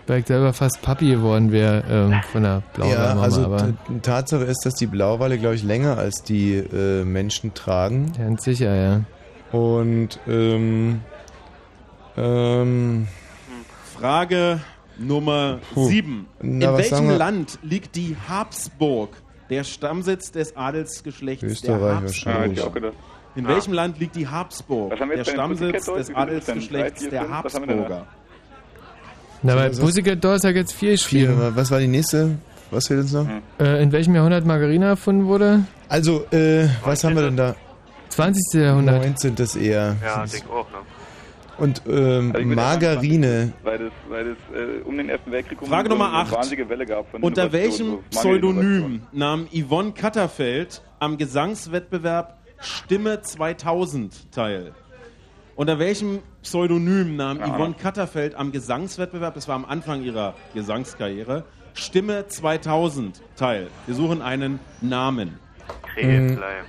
[0.07, 3.21] Weil ich selber fast Papi geworden wäre ähm, von der blauen Ja, Mama.
[3.21, 8.11] also aber Tatsache ist, dass die Blauwale, glaube ich, länger als die äh, Menschen tragen.
[8.17, 9.01] Ganz sicher, ja.
[9.57, 11.01] Und ähm,
[12.17, 13.07] ähm,
[13.97, 14.59] Frage
[14.97, 15.87] Nummer Puh.
[15.87, 16.25] 7.
[16.41, 17.09] Na, In welchem?
[17.11, 19.15] Land liegt die Habsburg,
[19.49, 22.03] der Stammsitz des Adelsgeschlechts Österreich der Habsburg?
[22.03, 22.57] wahrscheinlich.
[22.57, 22.93] Ja, ich auch gedacht.
[23.35, 23.49] In Ah.
[23.49, 26.13] welchem Land liegt die Habsburg, der Stammsitz des?
[26.13, 27.29] Adelsgeschlechts der?
[27.29, 28.05] Habsburger?
[29.43, 31.51] Na, bei Pussycat Dolls hat jetzt vier Spiele.
[31.55, 32.37] was war die nächste?
[32.69, 33.27] Was fehlt uns noch?
[33.59, 35.63] Äh, in welchem Jahrhundert Margarine erfunden wurde?
[35.89, 37.55] Also, äh, was haben wir denn da?
[38.09, 38.61] 20.
[38.61, 39.01] Jahrhundert.
[39.01, 39.35] 19.
[39.35, 39.95] das eher.
[40.03, 40.77] Ja, denk auch, ne?
[41.57, 43.53] Und ähm, Also ich Margarine.
[43.63, 46.31] Weil das, weil das äh, um den Ersten Weltkrieg rum Frage Nummer eine acht.
[46.31, 48.03] wahnsinnige Welle gab von Unter Innovation, welchem.
[48.09, 54.71] Pseudonym nahm Yvonne Katterfeld am Gesangswettbewerb Stimme 2000 teil?
[55.55, 57.75] Unter welchem Pseudonym nahm Keine Yvonne.
[57.75, 61.43] Katterfeld am Gesangswettbewerb, das war am Anfang ihrer Gesangskarriere,
[61.73, 63.67] Stimme 2000 teil?
[63.85, 65.39] Wir suchen einen Namen.
[65.93, 66.65] Krebsleim.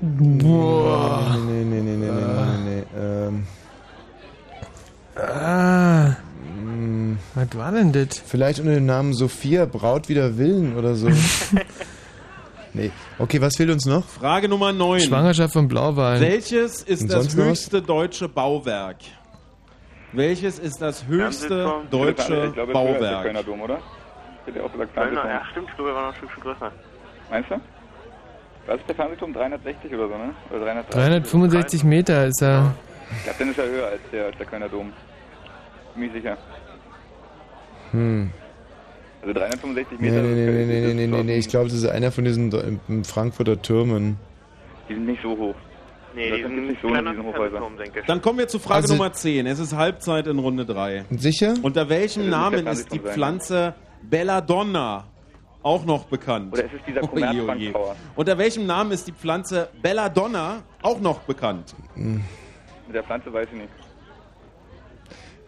[0.00, 1.36] Boah.
[1.46, 2.84] Nee, nee, nee, nee, nee, nee, nee, nee.
[3.00, 3.46] Ähm,
[5.14, 6.16] Ah,
[6.64, 8.18] mh, was war denn das?
[8.18, 11.08] vielleicht unter dem Namen Sophia Braut wider Willen oder so.
[12.74, 12.90] nee.
[13.18, 14.04] Okay, was fehlt uns noch?
[14.04, 15.00] Frage Nummer 9.
[15.00, 16.20] Schwangerschaft von Blauwalen.
[16.20, 18.96] Welches ist Und das sonst noch höchste deutsche Bauwerk?
[20.12, 21.90] Welches ist das höchste Fernsehturm?
[21.90, 23.22] deutsche ich glaube, das ist der Bauwerk?
[23.22, 23.78] Kölner Dom, oder?
[24.46, 26.72] Ich hätte auch gesagt Kölner, ja, stimmt, ich glaube, er war noch ein Stückchen größer.
[27.30, 27.60] Meinst du?
[28.66, 29.32] Was ist der Fernsehturm?
[29.32, 30.34] 360 oder so, ne?
[30.50, 30.90] Oder 330?
[30.94, 32.74] 365 Meter ist er.
[33.16, 34.92] Ich glaube, dann ist er höher als der, als der Kölner Dom.
[35.94, 36.36] Bin ich sicher.
[37.90, 38.30] Hm.
[39.22, 40.22] Also 365 Nee, Meter.
[40.22, 41.36] nee, nee, nee, nee, nee, nee, schon- nee.
[41.38, 44.16] Ich glaube, das ist einer von diesen Frankfurter Türmen.
[44.88, 45.54] Die sind nicht so hoch.
[46.14, 47.34] Nee, das die sind nicht so in diesen Hochhäusern.
[47.34, 48.06] Fernsehturm, denke ich.
[48.06, 49.46] Dann kommen wir zu Frage Also- Nummer 10.
[49.46, 51.04] Es ist Halbzeit in Runde 3.
[51.10, 51.54] Sicher?
[51.62, 55.04] Unter welchem Namen ist die Pflanze Belladonna
[55.62, 56.52] auch noch bekannt?
[56.52, 57.26] Oder ist es dieser Oje, oje.
[57.38, 57.96] Commerzbank-Tower?
[58.16, 61.74] Unter welchem Namen ist die Pflanze Belladonna auch noch bekannt?
[61.94, 62.20] Mit
[62.92, 63.68] der Pflanze weiß ich nicht.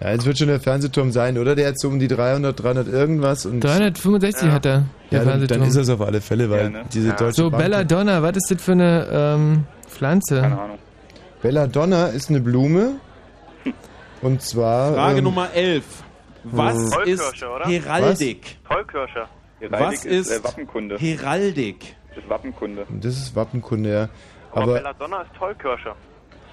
[0.04, 1.54] Ja, es wird schon der Fernsehturm sein, oder?
[1.54, 3.46] Der hat so um die 300, 300 irgendwas.
[3.46, 4.72] Und 365 hat er,
[5.10, 5.60] der ja, dann, Fernsehturm.
[5.60, 6.84] dann ist es auf alle Fälle, weil Ja, ne?
[6.92, 7.14] diese Ja.
[7.16, 10.42] deutsche So, Bank- Belladonna, was ist das für eine ähm, Pflanze?
[10.42, 10.78] Keine Ahnung.
[11.40, 12.96] Belladonna ist eine Blume.
[14.20, 14.92] Und zwar.
[14.94, 15.84] Frage ähm, Nummer 11.
[16.44, 16.82] Was Hm.
[16.84, 17.64] ist Tollkirsche, oder?
[17.64, 18.56] Heraldik?
[18.68, 19.24] Tollkirsche.
[19.60, 20.96] Heraldik Was ist, ist äh, Wappenkunde.
[20.98, 21.96] Heraldik?
[22.14, 22.86] Das ist Wappenkunde.
[23.00, 24.08] Das ist Wappenkunde, ja.
[24.52, 25.92] Aber, Aber, Belladonna ist Tollkirsche.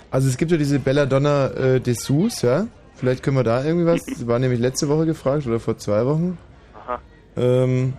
[0.09, 2.67] also es gibt ja diese Belladonna äh, Dessous, ja.
[3.01, 4.05] Vielleicht können wir da irgendwie was.
[4.09, 6.37] Das war nämlich letzte Woche gefragt oder vor zwei Wochen.
[6.85, 6.99] Aha.
[7.35, 7.93] Ähm,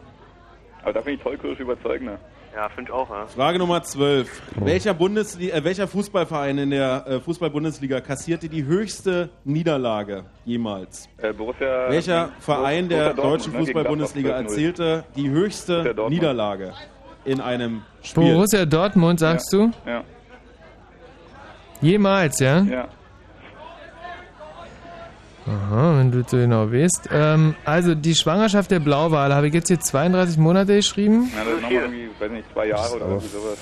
[0.83, 2.19] Aber da finde ich Tollkirsche überzeugender.
[2.55, 3.27] Ja, finde ich auch, ja.
[3.27, 4.43] Frage Nummer 12.
[4.57, 11.09] Welcher, Bundesli äh, welcher Fußballverein in der äh, Fußball-Bundesliga kassierte die höchste Niederlage jemals?
[11.17, 14.55] Äh, Borussia, Welcher Verein der Borussia Dortmund, deutschen ne, Fußball-Bundesliga Gladbach 12-0.
[14.55, 15.95] erzielte die höchste.
[16.11, 16.75] Niederlage
[17.25, 18.35] in einem Spiel?
[18.35, 19.73] Borussia Dortmund, sagst du?
[19.85, 20.05] Ja,
[21.81, 22.61] Jemals, ja?
[22.61, 22.89] ja.
[25.47, 27.09] Aha, wenn du so genau weißt.
[27.13, 31.31] Ähm, also die Schwangerschaft der Blauwale, habe ich jetzt hier 32 Monate geschrieben?
[31.35, 33.59] Na, das ist nochmal irgendwie, weiß nicht, zwei Jahre oder irgendwie sowas.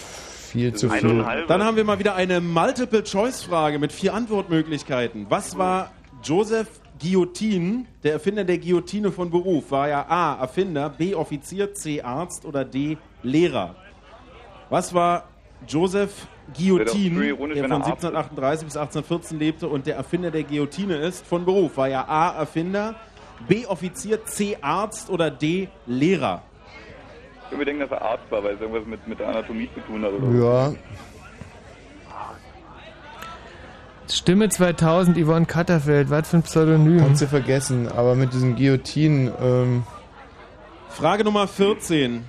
[0.50, 1.24] viel zu viel.
[1.48, 5.26] Dann haben wir mal wieder eine Multiple-Choice-Frage mit vier Antwortmöglichkeiten.
[5.30, 5.90] Was war
[6.22, 6.68] Joseph
[7.00, 9.70] Guillotin, der Erfinder der Guillotine von Beruf?
[9.70, 10.34] War er A.
[10.38, 11.14] Erfinder, B.
[11.14, 12.02] Offizier, C.
[12.02, 12.98] Arzt oder D.
[13.22, 13.74] Lehrer?
[14.68, 15.24] Was war
[15.66, 18.04] Joseph Guillotin, Wäre doch ironisch, der von er Arzt ist.
[18.04, 21.76] 1738 bis 1814 lebte und der Erfinder der Guillotine ist, von Beruf?
[21.76, 22.30] War er A.
[22.30, 22.94] Erfinder,
[23.48, 23.66] B.
[23.66, 24.58] Offizier, C.
[24.60, 25.68] Arzt oder D.
[25.86, 26.42] Lehrer?
[27.50, 29.80] Ich würde denken, dass er Arzt war, weil es irgendwas mit, mit der Anatomie zu
[29.80, 30.12] tun hat.
[30.12, 30.38] Oder so.
[30.38, 30.72] Ja,
[34.12, 36.98] Stimme 2000, Yvonne Katterfeld, was für ein Pseudonym?
[36.98, 37.88] kannst du vergessen.
[37.88, 39.84] Aber mit diesem Guillotine, ähm,
[40.88, 42.24] Frage Nummer 14.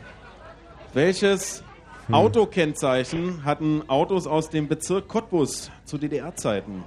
[0.93, 1.63] Welches
[2.11, 2.15] Hm.
[2.15, 6.83] Autokennzeichen hatten Autos aus dem Bezirk Cottbus zu DDR-Zeiten?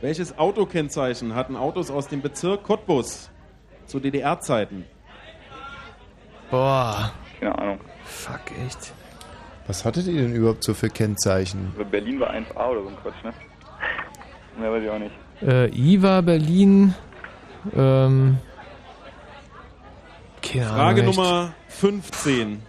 [0.00, 3.30] Welches Autokennzeichen hatten Autos aus dem Bezirk Cottbus
[3.86, 4.84] zu DDR-Zeiten?
[6.50, 7.80] Boah, Keine Ahnung.
[8.04, 8.92] fuck, echt.
[9.66, 11.72] was hattet ihr denn überhaupt so für Kennzeichen?
[11.76, 13.32] Aber Berlin war 1A oder so ein Quatsch, ne?
[14.60, 15.14] Mehr weiß ich auch nicht.
[15.42, 16.94] Äh, IWA Berlin,
[17.74, 18.38] ähm,
[20.42, 21.02] keine Ahnung, Frage.
[21.04, 22.62] Nummer 15.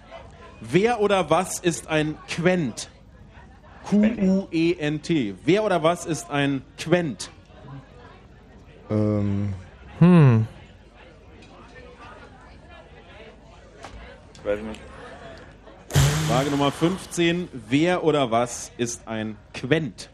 [0.62, 2.90] Wer oder was ist ein Quent?
[3.86, 5.36] Q-U-E-N-T.
[5.44, 7.32] Wer oder was ist ein Quent?
[8.90, 9.54] Ähm,
[10.00, 10.48] Hm,
[14.44, 14.82] Weiß ich nicht.
[16.28, 17.48] Frage Nummer 15.
[17.70, 20.10] Wer oder was ist ein Quent?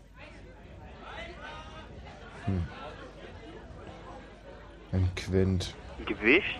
[4.91, 5.73] ein Quent.
[6.05, 6.59] Gewicht?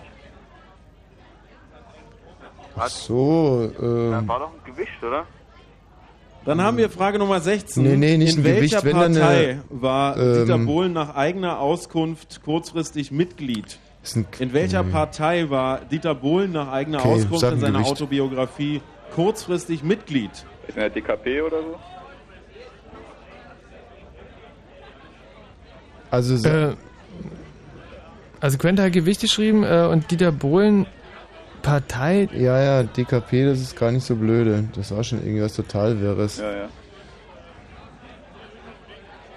[2.77, 5.25] Ach so, Das ähm, war doch ein Gewicht, oder?
[6.45, 7.83] Dann haben wir Frage Nummer 16.
[7.83, 11.15] Nee, nee, nicht In welcher Gewicht, wenn dann Partei eine, war ähm, Dieter Bohlen nach
[11.15, 13.79] eigener Auskunft kurzfristig Mitglied?
[14.01, 14.91] ist ein, In welcher nee.
[14.91, 17.91] Partei war Dieter Bohlen nach eigener Okay, Auskunft in ein seiner Gewicht.
[17.91, 18.81] Autobiografie
[19.13, 20.31] kurzfristig Mitglied?
[20.67, 21.79] Ist in der DKP oder so?
[26.09, 26.75] Also, äh,
[28.39, 30.85] also Quent hat Gewicht geschrieben äh, und Dieter Bohlen
[31.68, 34.64] Partei, ja, ja, DKP, das ist gar nicht so blöde.
[34.73, 36.38] Das war schon irgendwas total Wirres.
[36.39, 36.69] Ja, ja.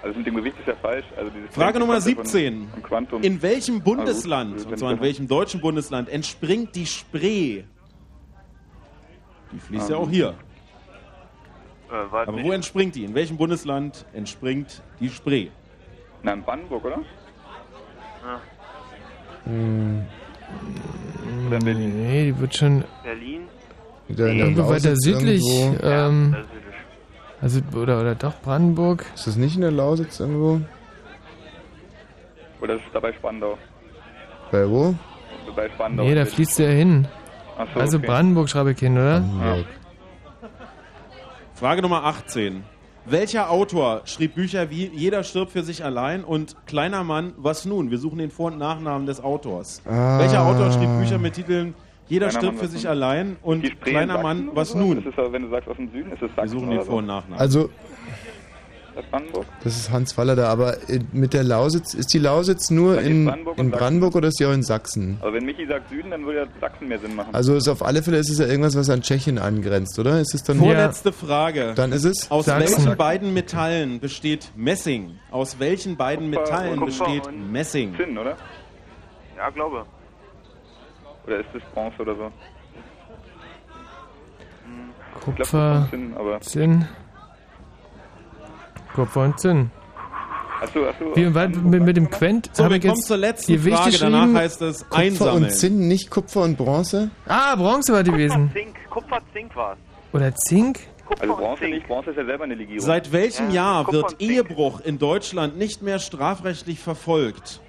[0.01, 1.05] Also mit dem Gewicht ist ja falsch.
[1.17, 2.67] Also diese Frage Nummer Quantum von- 17.
[2.69, 3.21] von Quantum.
[3.23, 7.63] In welchem Bundesland, Also gut, und zwar in welchem deutschen Bundesland, entspringt die Spree?
[9.51, 10.33] Die fließt ja Ähm, auch hier.
[11.91, 12.45] Äh, Aber nicht.
[12.45, 13.03] wo entspringt die?
[13.03, 15.49] In welchem Bundesland entspringt die Spree?
[16.23, 16.99] Na, in Brandenburg, oder?
[19.43, 20.05] Hm,
[21.47, 22.03] Oder in Berlin?
[22.03, 23.41] nee, die wird schon Berlin?
[24.09, 25.85] da in der irgendwo weiter südlich, Irgendwo.
[25.87, 26.51] ähm, südlich.
[27.41, 29.05] also, oder, oder doch Brandenburg.
[29.15, 30.61] Ist das nicht in der Lausitz irgendwo?
[32.61, 33.57] Oder ist es dabei Spandau?
[34.51, 34.93] Bei wo?
[35.55, 36.03] Bei Spandau.
[36.03, 37.07] Nee, da fließt der hin.
[37.57, 38.07] Ach so, Also okay.
[38.07, 39.15] Brandenburg schreibe ich hin, oder?
[39.23, 39.65] Hamburg.
[41.55, 42.63] Frage Nummer 18.
[43.05, 47.89] Welcher Autor schrieb Bücher wie Jeder stirbt für sich allein und Kleiner Mann, was nun?
[47.89, 49.81] Wir suchen den Vor- und Nachnamen des Autors.
[49.87, 50.19] Ah.
[50.19, 51.73] Welcher Autor schrieb Bücher mit Titeln
[52.07, 52.91] Jeder Kleiner stirbt Mann, für sich nun?
[52.91, 55.03] allein und Kleiner Mann, was nun?
[55.03, 56.81] Das ist, wenn du sagst aus dem Süden, ist es Wir suchen den?
[56.81, 57.39] Vor- und Nachnamen.
[57.39, 57.69] Also,
[58.91, 59.45] Stadt Brandenburg?
[59.63, 63.25] Das ist Hans Waller da, aber äh, mit der Lausitz, ist die Lausitz nur in,
[63.25, 65.17] Brandenburg in Brandenburg oder ist die auch in Sachsen?
[65.21, 67.33] Also wenn Michi sagt Süden, dann würde ja Sachsen mehr Sinn machen.
[67.33, 70.19] Also ist auf alle Fälle ist es ja irgendwas, was an Tschechien angrenzt, oder?
[70.19, 71.73] Ist es dann Vorletzte Frage.
[71.75, 72.77] Dann ist es Aus Sachsen.
[72.77, 75.17] welchen beiden Metallen besteht Messing?
[75.31, 77.95] Aus welchen beiden Metallen Kupfer besteht Messing?
[77.95, 78.35] Zinn, oder?
[79.37, 79.85] Ja, glaube.
[81.27, 82.31] Oder ist das Bronze oder so?
[85.23, 86.87] Kupfer, Zinn, aber- Zinn.
[88.95, 89.71] Kupfer und Zinn.
[90.61, 91.15] Achso, achso.
[91.15, 92.49] Wie weit mit, mit dem Quent?
[92.53, 93.97] So, wir ich kommen jetzt zur letzten Frage.
[93.97, 95.43] Danach heißt es Kupfer einsammeln.
[95.45, 97.09] und Zinn, nicht Kupfer und Bronze?
[97.27, 98.51] Ah, Bronze war gewesen.
[98.53, 99.77] Zink, Kupfer, Zink war's.
[100.13, 100.79] Oder Zink?
[101.19, 102.79] Also Bronze nicht, Bronze ist ja selber eine Legierung.
[102.85, 104.21] Seit welchem Ja, Jahr Kupfer wird.
[104.21, 107.59] Ehebruch in Deutschland nicht mehr strafrechtlich verfolgt?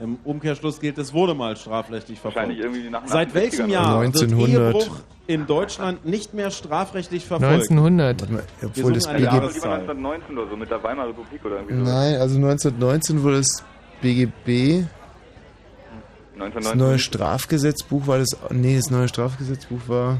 [0.00, 2.76] Im Umkehrschluss gilt, es wurde mal strafrechtlich Wahrscheinlich verfolgt.
[2.76, 4.20] irgendwie nach nach Seit welchem 60ern Jahr oder so.
[4.20, 4.74] wird 1900.
[4.76, 4.96] Ehebruch
[5.28, 7.70] in Deutschland nicht mehr strafrechtlich verfolgt?
[7.70, 8.20] 1900.
[8.22, 9.72] Warte mal, Wir obwohl das eine BG Lieber Jahreszahl.
[9.80, 11.82] 1919 oder so, mit der Weimarer Republik oder irgendwie so.
[11.82, 13.62] Nein, also 1919 wurde das
[14.00, 16.78] BGB, das 1919.
[16.78, 18.36] neue Strafgesetzbuch war das.
[18.50, 20.18] Nee, das neue Strafgesetzbuch war.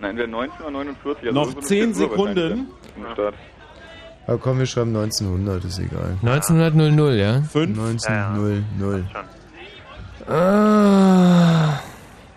[0.00, 1.32] Nein, entweder 19 oder 49.
[1.32, 2.66] Noch irgendwo eine 10 Zensur wahrscheinlich, Sekunden.
[3.16, 3.32] ja.
[4.28, 6.16] Aber komm, wir schreiben 1900, ist egal.
[6.22, 7.42] 1900, ja?
[7.42, 7.78] 5.
[7.78, 9.04] 1900.
[10.28, 11.78] Ah.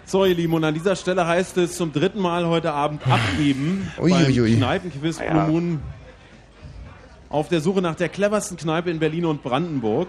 [0.10, 3.92] So, ihr Lieben, und an dieser Stelle heißt es zum dritten Mal heute Abend abgeben
[4.02, 4.56] Ui, beim ui, ui.
[4.56, 5.46] Kneipenquiz Ja.
[5.46, 5.80] Blue Moon
[7.30, 10.08] auf der Suche nach der cleversten Kneipe in Berlin und Brandenburg.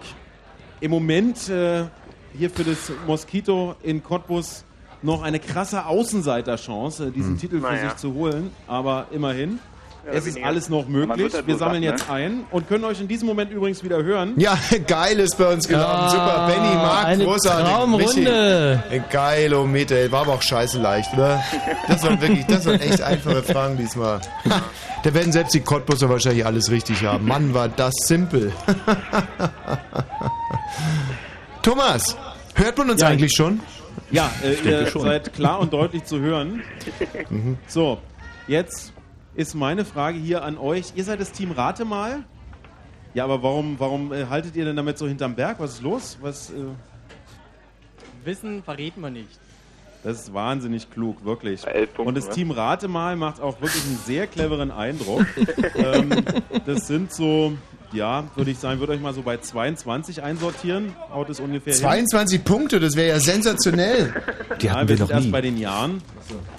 [0.81, 1.85] Im Moment äh,
[2.33, 4.65] hier für das Mosquito in Cottbus
[5.03, 7.39] noch eine krasse Außenseiterchance, diesen Hm.
[7.39, 7.91] Titel für Naja.
[7.91, 9.59] sich zu holen, aber immerhin.
[10.07, 11.33] Es ist alles noch möglich.
[11.33, 12.15] halt Wir sammeln jetzt ne?
[12.15, 14.35] ein und können euch in diesem Moment übrigens wieder hören.
[14.37, 16.05] Ja, geil ist bei uns gelaufen.
[16.05, 17.73] Ja, Super, Benny, Marc, eine großartig.
[17.73, 18.83] Traumrunde.
[19.11, 21.43] Geil, oh Meter, ey, war aber auch scheiße leicht, oder?
[21.89, 24.21] Das waren wirklich, das waren echt einfache Fragen diesmal.
[25.03, 27.27] Da werden selbst die Cottbusser wahrscheinlich alles richtig haben.
[27.27, 28.53] Mann, war das simpel.
[31.63, 32.19] Thomas,
[32.55, 33.61] hört man uns Ja, eigentlich schon?
[34.11, 35.01] Ja, äh, ihr schon.
[35.03, 36.63] seid klar und deutlich zu hören.
[37.31, 37.57] Mhm.
[37.67, 37.97] So,
[38.47, 38.93] jetzt
[39.35, 40.93] ist meine Frage hier an euch.
[40.97, 42.25] Ihr seid das Team Rate mal.
[43.15, 45.59] Ja, aber warum, warum äh, haltet ihr denn damit so hinterm Berg?
[45.59, 46.19] Was ist los?
[46.21, 46.55] Was, äh,
[48.25, 49.41] Wissen verrät man nicht.
[50.03, 51.63] das ist wahnsinnig klug, wirklich.
[51.63, 52.35] Punkten, und das was?
[52.35, 55.27] Team Rate mal macht auch wirklich einen sehr cleveren Eindruck.
[55.75, 56.11] ähm,
[56.67, 57.53] das sind so,
[57.93, 60.95] ja, würde ich sagen, würde euch mal so bei 22 einsortieren.
[61.13, 61.83] Haut es ungefähr hin.
[61.83, 64.15] 22 Punkte, das wäre ja sensationell.
[64.61, 65.33] Die Ja, hatten wir wir sind noch erst nie.
[65.33, 66.03] bei den Jahren.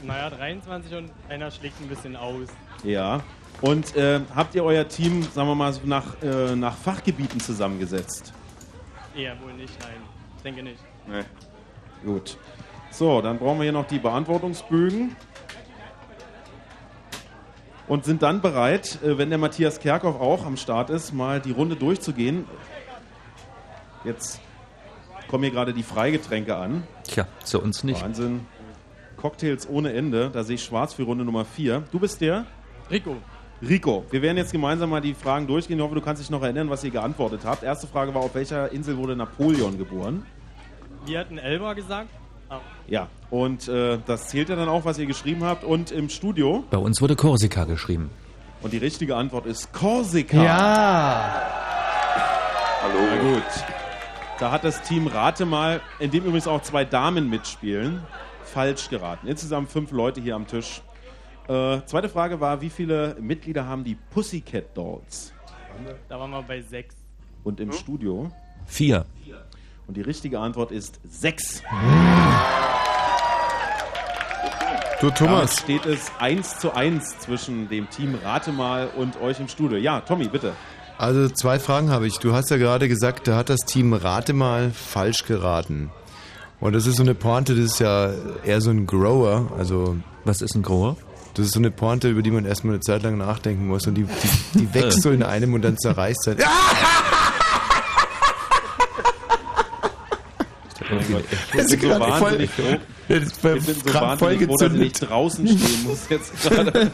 [0.04, 2.50] Naja, 23 und einer schlägt ein bisschen aus.
[2.84, 3.22] Ja.
[3.62, 8.34] Und äh, habt ihr euer Team, sagen wir mal, so nach, äh, nach Fachgebieten zusammengesetzt?
[9.16, 9.92] Eher wohl nicht, nein.
[10.38, 10.80] Ich denke nicht.
[11.08, 11.24] Nee.
[12.06, 12.38] Gut.
[12.90, 15.16] So, dann brauchen wir hier noch die Beantwortungsbögen.
[17.92, 21.52] Und sind dann bereit, äh, wenn der Matthias Kerkhoff auch am Start ist, mal die
[21.52, 22.46] Runde durchzugehen.
[24.06, 24.40] Jetzt
[25.28, 26.84] kommen hier gerade die Freigetränke an.
[27.04, 28.02] Tja, zu uns nicht.
[28.02, 28.46] Wahnsinn.
[29.18, 30.30] Cocktails ohne Ende.
[30.30, 31.84] Da sehe ich schwarz für Runde Nummer 4.
[31.92, 32.46] Du bist der?
[32.90, 33.18] Rico.
[33.62, 35.78] Rico, wir werden jetzt gemeinsam mal die Fragen durchgehen.
[35.78, 37.62] Ich hoffe, du kannst dich noch erinnern, was ihr geantwortet habt.
[37.62, 40.26] Erste Frage war, auf welcher Insel wurde Napoleon geboren?
[41.06, 42.08] Wir hatten Elba gesagt.
[42.88, 45.64] Ja, und äh, das zählt ja dann auch, was ihr geschrieben habt.
[45.64, 46.64] Und im Studio.
[46.70, 48.10] Bei uns wurde Korsika geschrieben.
[48.62, 50.44] Und die richtige Antwort ist Korsika.
[50.44, 51.42] Ja.
[52.84, 53.00] Hallo.
[53.10, 53.44] Na gut.
[54.40, 58.02] Da hat das Team Rate mal, in dem übrigens auch zwei Damen mitspielen,
[58.44, 59.28] falsch geraten.
[59.28, 60.82] Insgesamt fünf Leute hier am Tisch.
[61.48, 65.34] Äh, zweite Frage war, wie viele Mitglieder haben die Pussycat Dolls?
[66.10, 66.96] da waren wir bei 6.
[67.44, 68.32] Und im Studio?
[68.66, 69.06] Vier.
[69.92, 71.62] Und die richtige Antwort ist sechs.
[75.02, 79.42] Du, Damit Thomas, steht es 1 zu 1 zwischen dem Team Rate mal und euch
[79.42, 79.78] im Studio.
[79.78, 80.54] Ja, Tommy, bitte.
[80.98, 82.20] also zwei Fragen habe ich.
[82.20, 85.92] Du hast ja gerade gesagt, da hat das Team Rate mal falsch geraten.
[86.62, 88.12] Und das ist so eine Pointe, das ist ja
[88.46, 89.52] eher so ein Grower.
[89.58, 90.96] Also Was ist ein Grower?
[91.34, 93.88] das ist so eine Pointe, über die man erstmal eine Zeit lang nachdenken muss.
[93.88, 96.46] Und die, die, die wächst so in einem und dann zerreißt halt.
[101.00, 102.78] Ich bin so gerade wahnsinnig voll- froh.
[103.10, 106.90] Ich bin so wahnsinnig froh, dass ich nicht draußen stehen muss jetzt gerade.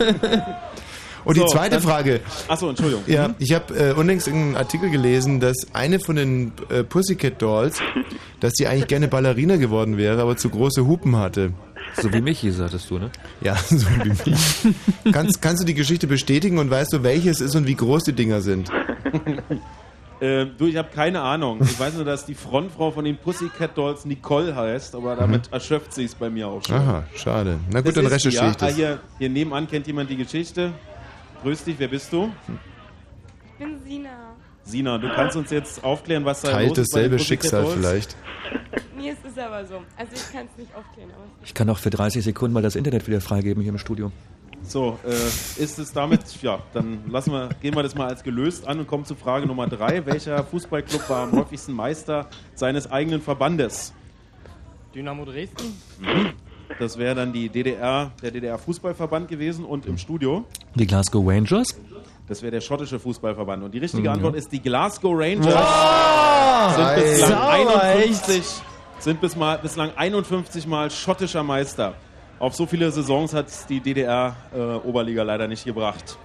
[1.25, 2.19] Und die So, zweite dann- Frage.
[2.47, 3.03] Achso, Entschuldigung.
[3.07, 3.35] Ja, Mhm.
[3.39, 7.79] ich habe äh, unlängst einen Artikel gelesen, dass eine von den äh, Pussycat Dolls,
[8.39, 11.51] dass die eigentlich gerne Ballerina geworden wäre, aber zu große Hupen hatte.
[12.01, 13.09] So wie Michi, sagtest du, ne?
[13.41, 15.13] Ja, so wie mich.
[15.13, 18.13] kannst, kannst du die Geschichte bestätigen und weißt du, welches ist und wie groß die
[18.13, 18.69] Dinger sind?
[20.19, 21.59] Äh, du, ich habe keine Ahnung.
[21.61, 25.93] Ich weiß nur, dass die Frontfrau von den Pussycat Dolls Nicole heißt, aber damit erschöpft
[25.93, 26.75] sie es bei mir auch schon.
[26.75, 27.59] Aha, schade.
[27.69, 28.49] Na gut, Das dann recherchiere ja.
[28.51, 28.73] ich das.
[28.73, 30.71] Ah, hier, hier nebenan kennt jemand die Geschichte.
[31.43, 32.31] Grüß dich, wer bist du?
[34.63, 36.93] Sina, du kannst uns jetzt aufklären, was da Teilt los ist.
[36.93, 38.17] den dasselbe Schicksal vielleicht.
[38.97, 39.75] Nee, es ist aber so.
[39.95, 42.75] Also ich kann es nicht aufklären, aber Ich kann auch für 30 Sekunden mal das
[42.75, 44.11] Internet wieder freigeben hier im Studio.
[44.67, 48.67] So, äh, ist es damit, ja, dann lassen wir, gehen wir das mal als gelöst
[48.67, 50.05] an und kommen zu Frage Nummer drei.
[50.05, 53.93] Welcher Fußballclub war am häufigsten Meister seines eigenen Verbandes?
[54.93, 55.81] Dynamo Dresden?
[56.79, 60.43] Das wäre dann die DDR, der DDR-Fußballverband gewesen und im Studio.
[60.75, 61.67] Die Glasgow Rangers?
[62.27, 63.63] Das wäre der schottische Fußballverband.
[63.63, 64.15] Und die richtige Mhm.
[64.15, 65.45] Antwort ist die Glasgow Rangers.
[65.55, 66.75] Wow!
[66.75, 68.43] sind bislang Sauber, 51,
[68.99, 71.93] sind bis mal, bislang 51 Mal schottischer Meister.
[72.39, 76.17] Auf so viele Saisons hat die DDR-Oberliga leider nicht gebracht.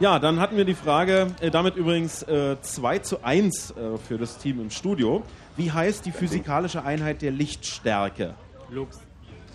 [0.00, 4.18] Ja, dann hatten wir die Frage, äh, damit übrigens äh, 2 zu 1 äh, für
[4.18, 5.22] das Team im Studio.
[5.56, 8.34] Wie heißt die physikalische Einheit der Lichtstärke?
[8.70, 8.98] Lux.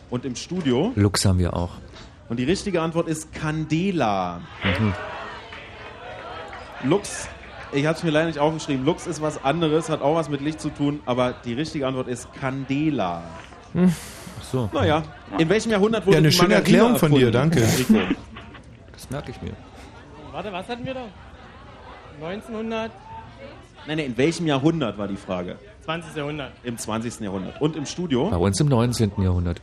[0.09, 0.93] Und im Studio?
[0.95, 1.71] Lux haben wir auch.
[2.27, 4.41] Und die richtige Antwort ist Candela.
[4.63, 4.93] Mhm.
[6.89, 7.27] Lux,
[7.71, 8.83] ich habe es mir leider nicht aufgeschrieben.
[8.83, 12.07] Lux ist was anderes, hat auch was mit Licht zu tun, aber die richtige Antwort
[12.07, 13.23] ist Candela.
[13.75, 13.89] Ach
[14.51, 14.69] so.
[14.73, 15.03] Naja,
[15.37, 17.51] in welchem Jahrhundert wurde Ja, eine die schöne Margarine Erklärung von dir, erfunden?
[17.91, 18.11] danke.
[18.93, 19.51] Das merke ich mir.
[20.31, 21.03] Warte, was hatten wir da?
[22.21, 22.91] 1900?
[23.87, 25.57] Nein, nein, in welchem Jahrhundert war die Frage?
[25.85, 26.15] 20.
[26.15, 26.51] Jahrhundert.
[26.63, 27.19] Im 20.
[27.21, 27.59] Jahrhundert.
[27.59, 28.29] Und im Studio?
[28.29, 29.11] Bei uns im 19.
[29.17, 29.59] Jahrhundert.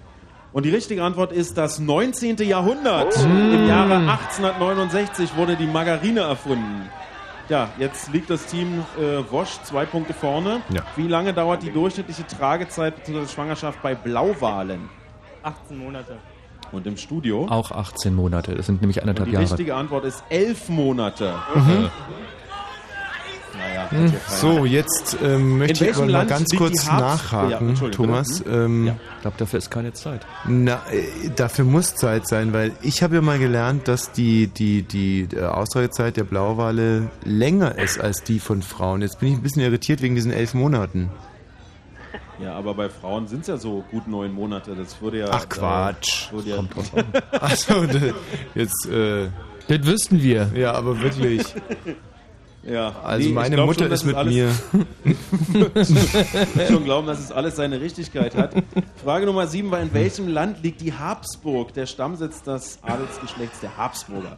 [0.52, 2.36] Und die richtige Antwort ist das 19.
[2.38, 3.14] Jahrhundert.
[3.16, 3.22] Oh.
[3.24, 6.88] Im Jahre 1869 wurde die Margarine erfunden.
[7.48, 10.60] Ja, jetzt liegt das Team äh, Wosch zwei Punkte vorne.
[10.68, 10.82] Ja.
[10.96, 13.26] Wie lange dauert die durchschnittliche Tragezeit bzw.
[13.26, 14.88] Schwangerschaft bei Blauwalen?
[15.42, 16.18] 18 Monate.
[16.72, 17.46] Und im Studio?
[17.48, 18.54] Auch 18 Monate.
[18.54, 19.46] Das sind nämlich anderthalb die Jahre.
[19.46, 21.34] richtige Antwort ist elf Monate.
[21.54, 21.90] Mhm.
[23.90, 24.12] Hm, ja.
[24.28, 28.40] So, jetzt ähm, möchte ich mal Land ganz kurz Ja, nachhaken, Entschuldigung, Thomas.
[28.44, 28.52] Hm?
[28.52, 28.96] Ähm, Ja.
[29.16, 30.26] Ich glaube, dafür ist keine Zeit.
[30.46, 34.82] Na, äh, dafür muss Zeit sein, weil ich habe ja mal gelernt, dass die, die,
[34.82, 39.02] die äh, Ausreizeit der Blauwale länger ist als die von Frauen.
[39.02, 41.10] Jetzt bin ich ein bisschen irritiert wegen diesen elf Monaten.
[42.40, 44.76] Ja, aber bei Frauen sind es ja so gut neun Monate.
[44.76, 45.26] Das würde ja.
[45.30, 46.28] Ach, Quatsch.
[46.32, 47.04] Äh, ja, Kommt drauf an.
[47.40, 47.84] Achso,
[48.54, 48.86] jetzt.
[48.86, 49.28] Äh,
[49.66, 50.50] das wüssten wir.
[50.54, 51.42] Ja, aber wirklich.
[52.64, 54.50] Ja, Also nee, ich meine Mutter schon, ist mit mir.
[56.68, 58.54] schon glauben, dass es alles seine Richtigkeit hat.
[59.02, 63.76] Frage Nummer sieben war: In welchem Land liegt die Habsburg, der Stammsitz des Adelsgeschlechts der
[63.76, 64.36] Habsburger?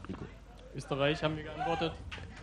[0.77, 1.93] Österreich haben wir geantwortet.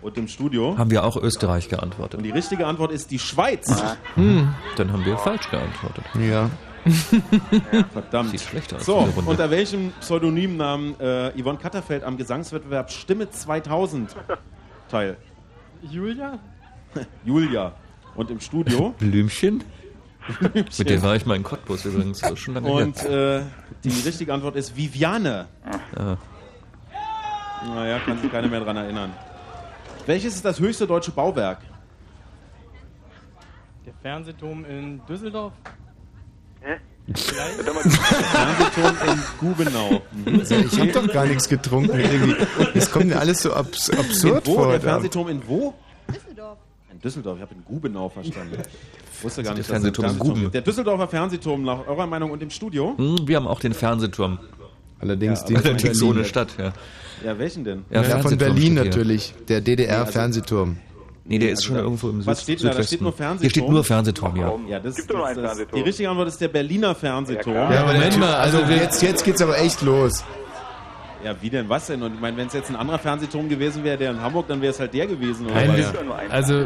[0.01, 0.77] Und im Studio?
[0.77, 2.19] Haben wir auch Österreich geantwortet.
[2.19, 3.67] Und die richtige Antwort ist die Schweiz.
[4.13, 6.03] Hm, dann haben wir falsch geantwortet.
[6.19, 6.51] Ja.
[7.93, 8.29] Verdammt.
[8.29, 8.85] Sieht schlechter aus.
[8.85, 14.15] So, unter welchem Pseudonym nahm äh, Yvonne Katterfeld am Gesangswettbewerb Stimme 2000
[14.89, 15.17] teil?
[15.81, 16.39] Julia?
[17.25, 17.73] Julia.
[18.15, 18.93] Und im Studio?
[18.99, 19.63] Blümchen?
[20.41, 22.21] Mit dem war ich mal in Cottbus übrigens.
[22.37, 23.43] Schon lange Und äh,
[23.83, 25.47] die richtige Antwort ist Viviane.
[25.95, 26.17] Ah.
[27.65, 29.13] Naja, kann sich keiner mehr dran erinnern.
[30.05, 31.59] Welches ist das höchste deutsche Bauwerk?
[33.85, 35.53] Der Fernsehturm in Düsseldorf?
[36.61, 36.77] Hä?
[37.15, 40.01] Fernsehturm in Gubenau.
[40.11, 40.39] Mhm.
[40.39, 42.35] Also ich habe doch gar nichts getrunken irgendwie.
[42.73, 44.55] Das kommt mir alles so abs absurd in wo?
[44.55, 44.71] vor.
[44.71, 44.81] Der.
[44.81, 45.73] Fernsehturm in wo?
[46.13, 46.57] Düsseldorf.
[46.91, 48.57] In Düsseldorf, ich habe in Gubenau verstanden.
[49.17, 50.51] Ich wusste gar Also nicht, der es Fernsehturm in Fernsehturm Guben.
[50.51, 52.93] Der Düsseldorfer Fernsehturm, nach eurer Meinung und im Studio?
[52.97, 54.39] Hm, wir haben auch den Fernsehturm.
[54.99, 56.03] Allerdings Ja, Allerdings Berlin.
[56.17, 56.73] ohne Stadt, ja.
[57.23, 57.85] Ja, welchen denn?
[57.89, 59.33] Ja, Ja, von Berlin natürlich.
[59.47, 60.77] Der DDR-Fernsehturm.
[61.29, 62.67] Nee, der ist schon irgendwo im Was Süd steht da?
[62.67, 62.87] Da Südwesten.
[62.87, 63.41] steht nur Fernsehturm.
[63.41, 64.53] Hier steht nur Fernsehturm, ja.
[64.69, 65.83] Ja, das, Gibt doch nur das, einen das, Fernsehturm.
[65.83, 67.53] Die richtige Antwort ist der Berliner Fernsehturm.
[67.55, 70.23] Ja, Ja, aber Moment mal, also also jetzt, jetzt geht's aber echt los.
[71.23, 71.67] Ja, wie denn?
[71.67, 72.01] Was denn?
[72.01, 74.61] Und ich meine, wenn es jetzt ein anderer Fernsehturm gewesen wäre, der in Hamburg, dann
[74.61, 75.47] wäre es halt der gewesen.
[75.47, 76.65] Oder Nein, einen also,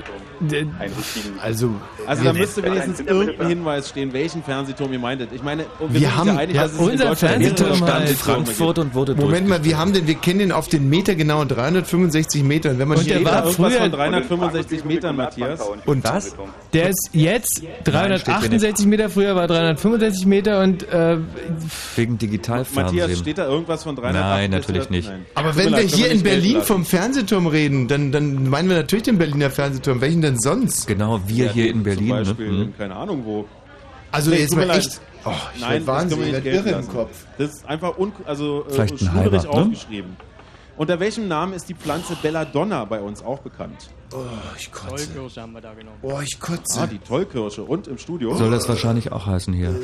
[0.80, 1.40] Einen richtigen.
[1.42, 1.70] Also,
[2.08, 5.30] Also da müsste wenigstens irgendein Hinweis stehen, welchen Fernsehturm ihr meintet.
[5.34, 8.16] Ich meine, wir, Wir haben- ja einig, ja, dass es in unser Fernsehturm Stand in
[8.16, 11.46] Frankfurt und wurde Moment mal, wir haben den, wir kennen den auf den Meter genau
[11.46, 12.80] 365 Metern.
[12.80, 15.60] Wenn man Und der war früher- von 365 Metern, Matthias?
[15.86, 16.36] Und Was?
[16.74, 21.18] der ist jetzt steht hier 368 Meter, früher war 365 Meter und äh,
[21.96, 23.16] Wegen Matthias, Digitalfernsehen.
[23.18, 24.22] steht da irgendwas von 368?
[24.42, 25.10] Nein, natürlich nicht.
[25.10, 25.26] Nein.
[25.36, 29.18] Aber wenn wir hier in Berlin vom Fernsehturm reden, dann, dann meinen wir natürlich den
[29.18, 30.02] Berliner Fernsehturm.
[30.02, 30.88] Welchen denn sonst?
[30.88, 32.08] Genau, wir Ja, hier in Berlin.
[32.08, 32.64] Zum Beispiel, Ne?
[32.66, 33.46] in keine Ahnung wo.
[34.12, 35.00] Also Nee, jetzt mal echt.
[35.24, 36.88] Oh, ich Nein, das wahnsinnig, nicht gelten irre im.
[36.88, 37.26] Kopf.
[37.38, 39.50] Das ist einfach un also, äh, Vielleicht ein schwierig ne?
[39.50, 40.18] aufgeschrieben.
[40.78, 43.90] Unter welchem Namen ist die Pflanze Belladonna bei uns auch bekannt?
[44.14, 44.18] Oh,
[44.58, 45.06] ich kotze.
[45.14, 45.98] Tollkirsche haben wir da genommen.
[46.02, 46.82] Oh, ich kotze.
[46.82, 47.64] Ah, die Tollkirsche.
[47.64, 48.36] Und im Studio?
[48.36, 49.76] Soll das wahrscheinlich auch heißen hier.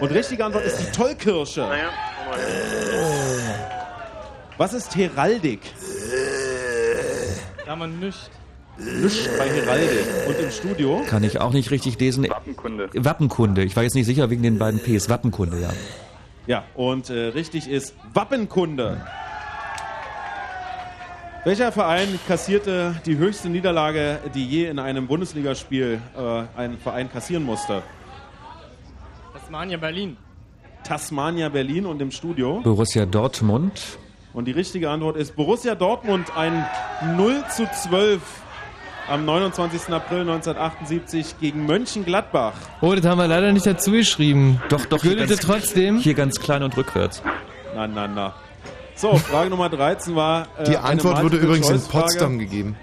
[0.00, 1.60] Und richtige Antwort ist die Tollkirsche.
[1.60, 1.90] Naja,
[4.58, 5.60] Was ist Heraldik?
[7.64, 8.10] Da haben wir
[8.78, 10.06] Nichts bei Heraldik.
[10.26, 11.02] Und im Studio?
[11.06, 12.28] Kann ich auch nicht richtig lesen.
[12.28, 12.88] Wappenkunde.
[12.94, 13.64] Wappenkunde.
[13.64, 15.08] Ich war jetzt nicht sicher wegen den beiden Ps.
[15.08, 15.70] Wappenkunde, ja.
[16.46, 19.00] Ja, und äh, richtig ist Wappenkunde.
[21.44, 27.44] Welcher Verein kassierte die höchste Niederlage, die je in einem Bundesligaspiel äh, ein Verein kassieren
[27.44, 27.82] musste?
[29.32, 30.16] Tasmania Berlin.
[30.84, 32.60] Tasmania Berlin und im Studio.
[32.62, 33.98] Borussia Dortmund.
[34.32, 36.64] Und die richtige Antwort ist Borussia Dortmund, ein
[37.16, 38.20] 0 zu 12
[39.08, 39.88] am 29.
[39.92, 42.52] April 1978 gegen Mönchengladbach.
[42.80, 44.60] Oh, das haben wir leider nicht dazu geschrieben.
[44.68, 45.02] Doch, doch.
[45.02, 45.98] hier Gültete ganz- trotzdem.
[45.98, 47.22] Hier ganz klein und rückwärts.
[47.74, 48.34] Na, na, na.
[48.94, 50.46] So, Frage Nummer 13 war.
[50.58, 51.80] Äh, Die Antwort wurde übrigens in.
[51.82, 52.76] Potsdam gegeben.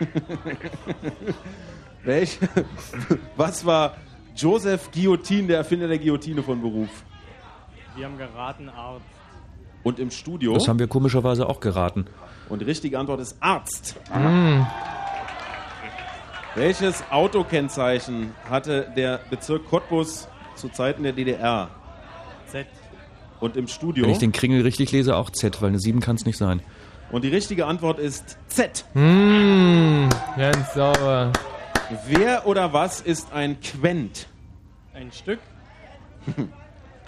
[2.04, 2.38] Welch,
[3.36, 3.94] was war
[4.34, 6.88] Joseph Guillotine, der Erfinder der Guillotine von Beruf?
[7.94, 9.04] Wir haben geraten, Arzt.
[9.84, 10.54] Und im Studio?
[10.54, 12.06] Das haben wir komischerweise auch geraten.
[12.48, 13.96] Und die richtige Antwort ist Arzt.
[14.12, 14.66] Hm.
[16.54, 21.70] Welches Autokennzeichen hatte der Bezirk Cottbus zu Zeiten der DDR?
[22.46, 22.66] Z.
[23.40, 24.04] Und im Studio?
[24.04, 26.60] Wenn ich den Kringel richtig lese, auch Z, weil eine 7 kann es nicht sein.
[27.10, 28.84] Und die richtige Antwort ist Z.
[28.92, 31.32] Hm, ganz sauber.
[32.06, 34.26] Wer oder was ist ein Quent?
[34.94, 35.38] Ein Stück.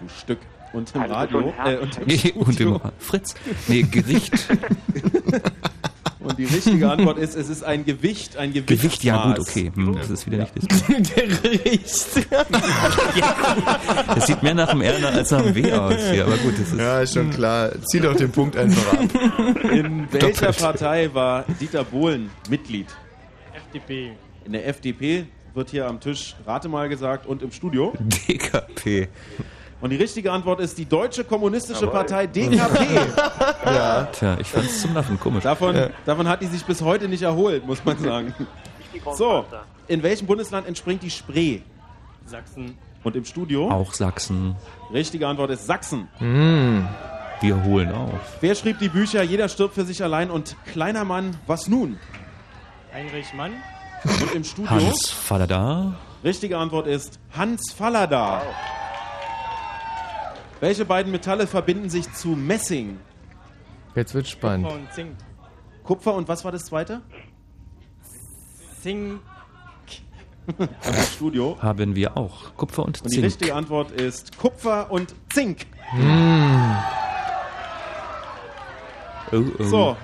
[0.01, 0.41] Du Stück.
[0.73, 1.55] Und im Also Radio.
[1.65, 2.81] Äh, und im Nee, und Studio.
[2.83, 3.35] im Fritz.
[3.69, 4.33] Nee, Gericht.
[6.25, 8.81] Und die richtige Antwort ist, es ist ein Gewicht, ein Gewichtsmaß.
[8.81, 9.71] Gewicht, ja gut, okay.
[9.75, 10.85] Hm, das ist wieder nicht das.
[11.43, 12.27] Gericht.
[14.15, 16.73] Das sieht mehr nach dem R als nach dem W aus hier, aber gut, das
[16.73, 16.79] ist.
[16.79, 17.73] Ja, ist schon klar.
[17.85, 19.01] Zieh doch den Punkt einfach ab.
[19.71, 20.59] In welcher Doppelt.
[20.59, 22.87] Partei war Dieter Bohlen Mitglied?
[23.55, 24.13] FDP.
[24.45, 27.93] In der FDP wird hier am Tisch Rate mal gesagt und im Studio.
[28.29, 29.09] DKP.
[29.85, 31.93] Und die richtige Antwort ist die Deutsche Kommunistische Jawohl.
[31.93, 32.87] Partei DKP.
[33.67, 34.05] Ja.
[34.13, 35.43] Tja, ich fand's zum Lachen komisch.
[35.45, 35.91] Davon, Ja.
[36.07, 38.35] davon hat die sich bis heute nicht erholt, muss man sagen.
[39.15, 39.45] So,
[39.87, 41.61] in welchem Bundesland entspringt die Spree?
[42.25, 42.79] Sachsen.
[43.03, 43.69] Und im Studio?
[43.71, 44.57] Auch Sachsen.
[44.91, 46.09] Richtige Antwort ist Sachsen.
[46.17, 46.89] Hm.
[47.43, 48.39] Wir holen auf.
[48.41, 51.99] Wer schrieb die Bücher Jeder stirbt für sich allein und Kleiner Mann, was nun?
[52.95, 53.53] Heinrich Mann.
[54.05, 54.71] Und im Studio?
[54.71, 55.93] Hans Fallada.
[56.25, 58.41] Richtige Antwort ist Hans Fallada.
[60.65, 62.99] Welche beiden Metalle verbinden sich zu Messing?
[63.95, 64.65] Jetzt wird spannend.
[64.65, 65.17] Kupfer und Zink.
[65.83, 67.03] Kupfer und was war das zweite?
[68.81, 69.21] Zink.
[70.57, 70.69] Im
[71.15, 71.59] Studio.
[71.61, 72.57] Haben wir auch.
[72.57, 73.27] Kupfer und Und die Zink.
[73.27, 75.67] richtige Antwort ist Kupfer und Zink.
[75.91, 76.77] Hm.
[79.33, 79.63] Oh, oh.
[79.65, 79.97] So.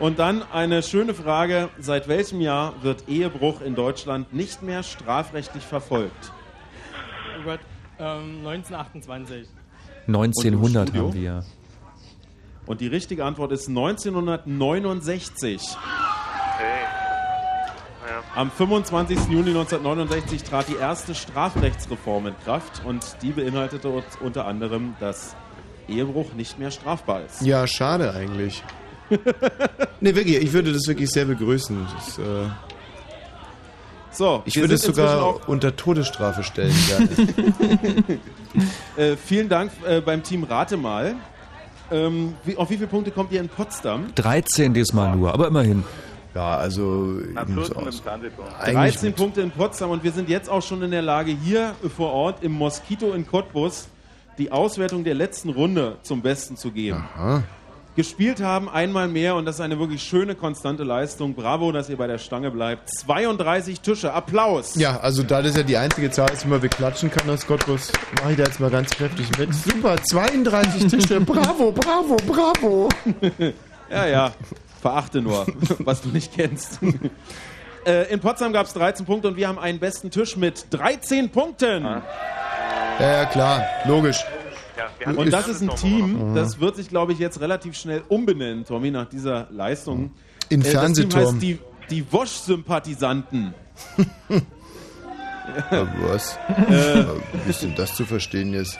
[0.00, 1.68] Und dann eine schöne Frage.
[1.78, 6.32] Seit welchem Jahr wird Ehebruch in Deutschland nicht mehr strafrechtlich verfolgt?
[7.38, 7.60] Oh Gott.
[7.98, 9.59] Ähm, 1928.
[10.14, 11.08] 1900 Studio?
[11.08, 11.44] haben wir.
[12.66, 15.76] Und die richtige Antwort ist 1969.
[18.36, 19.18] Am 25.
[19.28, 25.34] Juni 1969 trat die erste Strafrechtsreform in Kraft und die beinhaltete unter anderem, dass
[25.88, 27.42] Ehebruch nicht mehr strafbar ist.
[27.42, 28.62] Ja, schade eigentlich.
[30.00, 31.84] nee, wirklich, ich würde das wirklich sehr begrüßen.
[31.96, 32.22] Das, äh,
[34.12, 36.74] So, ich würde es sogar auch- unter Todesstrafe stellen.
[38.96, 41.14] Äh, vielen Dank äh, beim Team Rate mal.
[41.92, 44.06] Ähm, wie, auf wie viele Punkte kommt ihr in Potsdam?
[44.16, 45.84] 13 diesmal nur, aber immerhin.
[46.34, 47.20] Ja, also.
[47.34, 48.46] 14 im Fernsehturm.
[48.64, 52.12] 13 Punkte in Potsdam und wir sind jetzt auch schon in der Lage, hier vor
[52.12, 53.88] Ort im Moskito in Cottbus
[54.38, 57.04] die Auswertung der letzten Runde zum Besten zu geben.
[58.00, 61.34] Gespielt haben einmal mehr und das ist eine wirklich schöne, konstante Leistung.
[61.34, 62.88] Bravo, dass ihr bei der Stange bleibt.
[62.88, 64.74] 32 Tische, Applaus!
[64.76, 67.92] Ja, also da das ja die einzige Zahl ist, die man beklatschen kann aus Cottbus,
[68.22, 69.54] mache ich da jetzt mal ganz kräftig mit.
[69.54, 72.88] Super, 32 Tische, bravo, bravo, bravo.
[73.90, 74.32] Ja, ja,
[74.80, 75.44] verachte nur,
[75.80, 76.78] was du nicht kennst.
[77.86, 81.30] Äh, In Potsdam gab es 13 Punkte und wir haben einen besten Tisch mit 13
[81.30, 81.82] Punkten.
[81.84, 82.02] Ja,
[83.00, 84.22] ja, klar, logisch.
[85.16, 86.34] Und das ist ein Team, Mhm.
[86.34, 90.12] das wird sich, glaube ich, jetzt relativ schnell umbenennen, Tommy, nach dieser Leistung.
[90.48, 91.24] In Äh, Das Team Fernsehturm.
[91.26, 91.58] heißt die,
[91.90, 93.54] die Wosch-Sympathisanten.
[96.02, 96.36] Was?
[96.68, 97.04] Äh.
[97.44, 98.78] Wie ist denn das zu verstehen jetzt?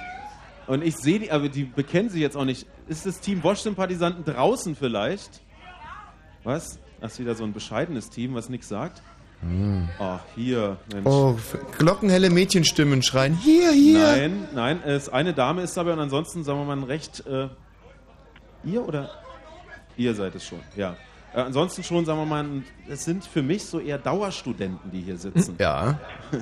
[0.67, 2.67] Und ich sehe die, aber die bekennen sich jetzt auch nicht.
[2.87, 5.41] Ist das Team Wosch-Sympathisanten draußen vielleicht?
[6.45, 6.79] Was?
[7.01, 9.03] Das ist wieder so ein bescheidenes Team, was nichts sagt.
[9.99, 11.07] Ach, hier, Mensch.
[11.07, 11.37] Oh,
[11.79, 13.35] glockenhelle Mädchenstimmen schreien.
[13.35, 13.99] Hier, hier.
[13.99, 17.25] Nein, nein, es, eine Dame ist dabei und ansonsten, sagen wir mal, ein recht.
[17.27, 17.49] Äh,
[18.65, 19.11] ihr oder?
[19.97, 20.95] Ihr seid es schon, ja.
[21.33, 22.45] Äh, ansonsten schon, sagen wir mal,
[22.89, 25.57] es sind für mich so eher Dauerstudenten, die hier sitzen.
[25.59, 25.99] Ja,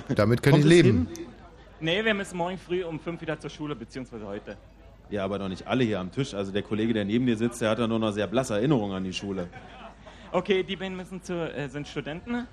[0.09, 1.09] damit kann ich leben.
[1.15, 1.27] hin?
[1.81, 4.57] Nee, wir müssen morgen früh um 5 wieder zur Schule, beziehungsweise heute.
[5.11, 6.35] Ja, aber doch nicht alle hier am Tisch.
[6.35, 8.97] Also der Kollege, der neben dir sitzt, der hat ja nur noch sehr blasse Erinnerungen
[8.97, 9.47] an die Schule.
[10.33, 12.47] Okay, die beiden müssen zu, äh, sind Studenten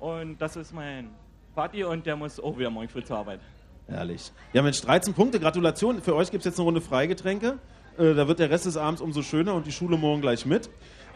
[0.00, 1.10] und das ist mein
[1.54, 3.40] Vati und der muss auch wieder morgen früh zur Arbeit.
[3.86, 4.32] Herrlich.
[4.52, 6.02] Ja, Mensch, 13 Punkte, Gratulation.
[6.02, 7.58] Für euch gibt es jetzt eine Runde Freigetränke.
[7.98, 10.68] Äh, da wird der Rest des Abends umso schöner und die Schule morgen gleich mit.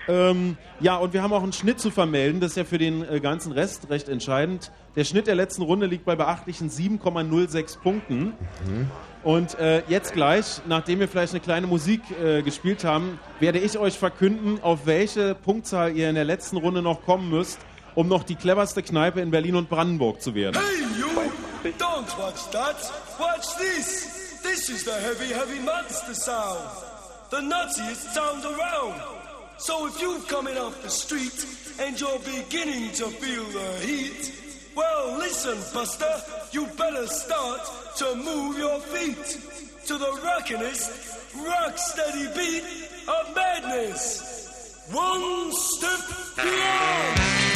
[0.09, 2.41] Ähm, ja, und wir haben auch einen Schnitt zu vermelden.
[2.41, 4.73] Das ist ja für den äh, ganzen Rest recht entscheidend.
[4.97, 8.33] Der Schnitt der letzten Runde liegt bei beachtlichen 7,06 Punkten.
[9.23, 13.79] Und äh, jetzt gleich, nachdem wir vielleicht eine kleine Musik äh, gespielt haben, werde ich
[13.79, 17.61] euch verkünden, auf welche Punktzahl ihr in der letzten Runde noch kommen müsst,
[17.95, 20.61] um noch die cleverste Kneipe in Berlin und Brandenburg zu werden.
[20.61, 21.73] Hey, you!
[21.79, 22.77] Don't watch that.
[23.19, 24.41] Watch this.
[24.43, 26.59] This is the heavy, heavy monster sound.
[27.31, 29.01] The nuttiest sound around.
[29.59, 31.47] So if you're coming off the street
[31.79, 34.33] and you're beginning to feel the heat,
[34.75, 36.13] well, listen, Buster,
[36.51, 37.61] you better start
[37.99, 39.39] to move your feet
[39.87, 42.65] to the rockinest, rock steady beat
[43.07, 44.89] of madness.
[44.91, 46.01] One step
[46.37, 47.52] beyond.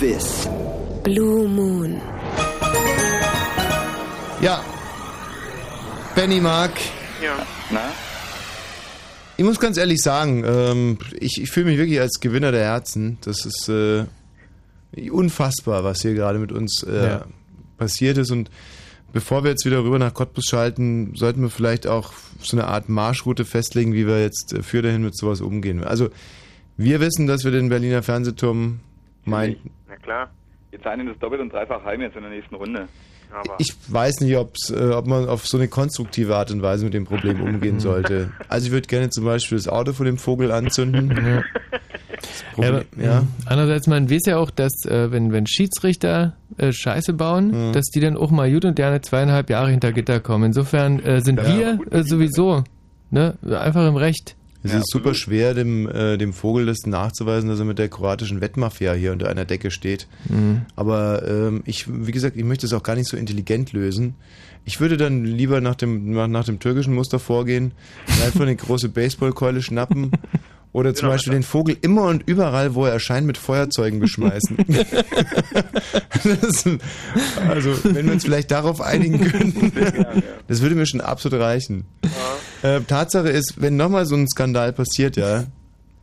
[0.00, 0.48] Kneipenquiz.
[1.04, 2.00] Blue Moon.
[4.40, 4.64] Ja.
[6.14, 6.72] Benny Mark.
[7.22, 7.46] Ja.
[7.70, 7.92] Na?
[9.36, 13.18] Ich muss ganz ehrlich sagen, ähm, ich, ich fühle mich wirklich als Gewinner der Herzen.
[13.22, 14.04] Das ist äh,
[15.10, 17.24] unfassbar, was hier gerade mit uns äh, Ja.
[17.76, 18.30] passiert ist.
[18.30, 18.50] Und
[19.12, 22.88] bevor wir jetzt wieder rüber nach Cottbus schalten, sollten wir vielleicht auch so eine Art
[22.88, 25.84] Marschroute festlegen, wie wir jetzt äh, für dahin mit sowas umgehen.
[25.84, 26.08] Also
[26.78, 28.80] wir wissen, dass wir den Berliner Fernsehturm
[29.24, 29.70] meinten.
[30.02, 30.30] Klar.
[30.70, 32.86] Wir zahlen das doppelt und dreifach heim jetzt in der nächsten Runde.
[33.32, 36.84] Aber Ich weiß nicht, ob's, äh, ob man auf so eine konstruktive Art und Weise
[36.84, 38.30] mit dem Problem umgehen sollte.
[38.48, 41.10] Also ich würde gerne zum Beispiel das Auto von dem Vogel anzünden.
[41.10, 41.42] Ja.
[42.54, 43.22] Problem, aber, ja.
[43.46, 47.72] Andererseits, man weiß ja auch, dass äh, wenn, wenn Schiedsrichter äh, Scheiße bauen, Mhm.
[47.72, 50.44] dass die dann auch mal gut und gerne zweieinhalb Jahre hinter Gitter kommen.
[50.44, 51.46] Insofern äh, sind Ja.
[51.46, 52.64] wir äh, sowieso
[53.10, 54.36] ne, einfach im Recht.
[54.62, 58.40] Es ist super schwer, dem, äh, dem Vogel das nachzuweisen, dass er mit der kroatischen
[58.40, 60.06] Wettmafia hier unter einer Decke steht.
[60.28, 60.62] Mhm.
[60.76, 64.14] Aber ähm, ich, wie gesagt, ich möchte es auch gar nicht so intelligent lösen.
[64.66, 67.72] Ich würde dann lieber nach dem, nach, nach dem türkischen Muster vorgehen,
[68.22, 70.12] einfach eine große Baseballkeule schnappen
[70.72, 74.58] oder zum Beispiel den Vogel immer und überall, wo er erscheint, mit Feuerzeugen beschmeißen.
[76.22, 76.64] das,
[77.48, 79.72] also, wenn wir uns vielleicht darauf einigen könnten,
[80.46, 81.86] das würde mir schon absolut reichen.
[82.62, 85.44] Äh, Tatsache ist, wenn nochmal so ein Skandal passiert, ja,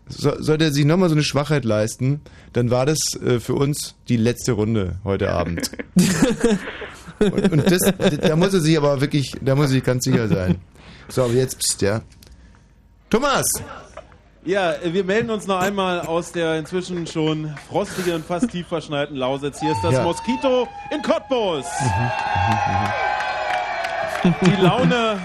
[0.09, 2.21] so, sollte er sich nochmal so eine Schwachheit leisten,
[2.53, 5.71] dann war das äh, für uns die letzte Runde heute Abend.
[7.19, 7.81] und und das,
[8.21, 10.55] da muss er sich aber wirklich, da muss er sich ganz sicher sein.
[11.09, 12.01] So, aber jetzt, pst, ja.
[13.09, 13.47] Thomas!
[14.45, 19.17] Ja, wir melden uns noch einmal aus der inzwischen schon frostigen und fast tief verschneiten
[19.17, 19.59] Lausitz.
[19.59, 20.03] Hier ist das Ja.
[20.03, 21.65] Moskito in Cottbus.
[24.23, 25.19] Die Laune,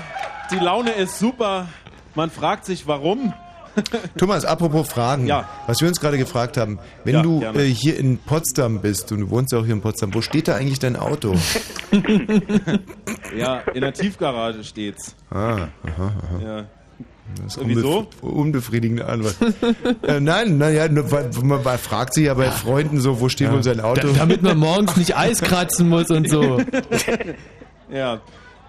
[0.53, 1.66] die Laune ist super.
[2.15, 3.33] Man fragt sich, warum.
[4.19, 5.27] Thomas, apropos Fragen.
[5.27, 5.49] Ja.
[5.66, 9.20] Was wir uns gerade gefragt haben, wenn Ja, du äh, hier in Potsdam bist und
[9.20, 11.35] du wohnst ja auch hier in Potsdam, wo steht da eigentlich dein Auto?
[13.37, 15.15] Ja, in der Tiefgarage steht's.
[15.31, 16.12] Ah, aha, aha.
[16.45, 16.65] Ja.
[17.45, 18.01] Das ist Wieso?
[18.01, 19.37] unbef- Unbefriedigende Antwort.
[20.03, 23.81] äh, nein, naja, man, man fragt sich ja bei Freunden so, wo steht wohl sein
[23.81, 24.09] Auto?
[24.09, 26.61] Da, damit man morgens nicht Eis kratzen muss und so.
[27.91, 28.20] Ja.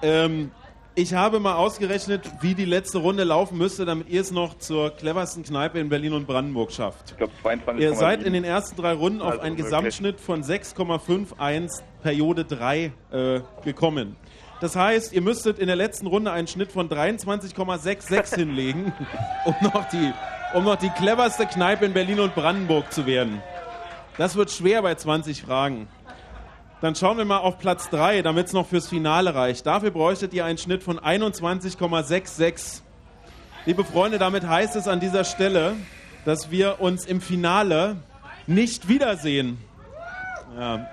[0.01, 0.51] Ähm,
[0.95, 4.91] ich habe mal ausgerechnet, wie die letzte Runde laufen müsste, damit ihr es noch zur
[4.91, 7.11] cleversten Kneipe in Berlin und Brandenburg schafft.
[7.11, 7.79] Ich glaube 22,7.
[7.79, 9.65] Ihr seid in den ersten drei Runden auf Also einen wirklich.
[9.65, 14.15] Gesamtschnitt von 6,51 Periode 3 äh, gekommen.
[14.61, 18.93] Das heißt, ihr müsstet in der letzten Runde einen Schnitt von 23,66 hinlegen,
[19.45, 20.13] um noch, die,
[20.53, 23.41] um noch die cleverste Kneipe in Berlin und Brandenburg zu werden.
[24.17, 25.87] Das wird schwer bei 20 Fragen.
[26.83, 29.65] Dann schauen wir mal auf Platz 3, damit es noch fürs Finale reicht.
[29.65, 32.81] Dafür bräuchtet ihr einen Schnitt von 21,66.
[33.65, 35.77] Liebe Freunde, damit heißt es an dieser Stelle,
[36.25, 37.95] dass wir uns im Finale
[38.47, 39.59] nicht wiedersehen.
[40.59, 40.89] Ja.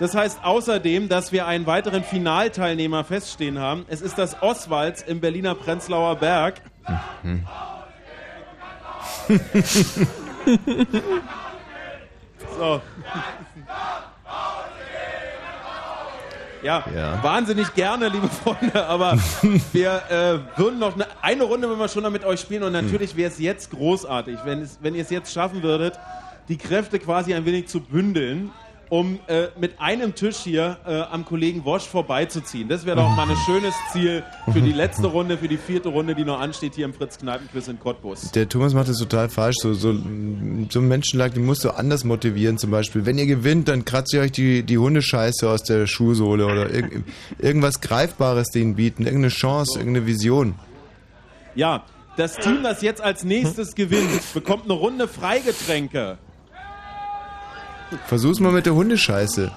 [0.00, 3.86] Das heißt außerdem, dass wir einen weiteren Finalteilnehmer feststehen haben.
[3.86, 6.60] Es ist das Oswalds im Berliner Prenzlauer Berg.
[12.58, 12.80] So.
[16.64, 17.22] Ja, Ja.
[17.22, 19.18] wahnsinnig gerne, liebe Freunde, aber
[19.72, 23.14] wir äh, würden noch eine, eine Runde, wenn wir schon mit euch spielen und natürlich
[23.16, 25.98] wäre es jetzt großartig, wenn, es, wenn ihr es jetzt schaffen würdet,
[26.48, 28.50] die Kräfte quasi ein wenig zu bündeln,
[28.88, 32.68] um äh, mit einem Tisch hier äh, am Kollegen Wosch vorbeizuziehen.
[32.68, 36.14] Das wäre doch mal ein schönes Ziel für die letzte Runde, für die vierte Runde,
[36.14, 38.30] die noch ansteht hier im Fritz-Kneipen-Quiz in Cottbus.
[38.32, 39.56] Der Thomas macht das total falsch.
[39.60, 42.58] So, so, so einen Menschenschlag, den musst du anders motivieren.
[42.58, 46.46] Zum Beispiel, wenn ihr gewinnt, dann kratzt ihr euch die, die Hundescheiße aus der Schuhsohle
[46.46, 47.04] oder irg
[47.38, 49.04] irgendwas Greifbares denen bieten.
[49.04, 50.54] Irgendeine Chance, irgendeine Vision.
[51.54, 51.84] Ja,
[52.16, 56.18] das Team, das jetzt als nächstes gewinnt, bekommt eine Runde Freigetränke.
[58.06, 59.50] Versuch's mal mit der Hundescheiße.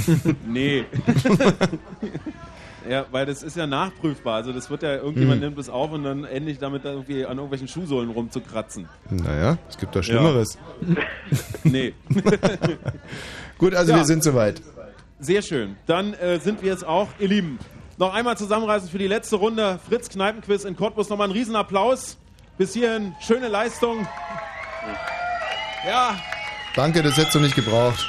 [0.46, 0.84] nee.
[2.88, 4.34] ja, weil das ist ja nachprüfbar.
[4.36, 5.48] Also das wird ja, irgendjemand Hm.
[5.48, 8.88] nimmt es auf und dann endlich damit da irgendwie an irgendwelchen Schuhsohlen rumzukratzen.
[9.10, 10.58] Naja, es gibt doch Schlimmeres.
[11.64, 11.94] nee.
[13.58, 13.98] Gut, also Ja.
[13.98, 14.62] wir sind soweit.
[15.18, 15.76] Sehr schön.
[15.86, 17.58] Dann äh, sind wir es auch, ihr Lieben.
[17.98, 19.78] Noch einmal zusammenreißen für die letzte Runde.
[19.86, 21.10] Fritz Kneipenquiz in Cottbus.
[21.10, 22.16] Nochmal einen Riesenapplaus.
[22.56, 24.06] Bis hierhin schöne Leistung.
[25.86, 26.14] Ja,
[26.76, 28.08] Danke, das hättest du nicht gebraucht.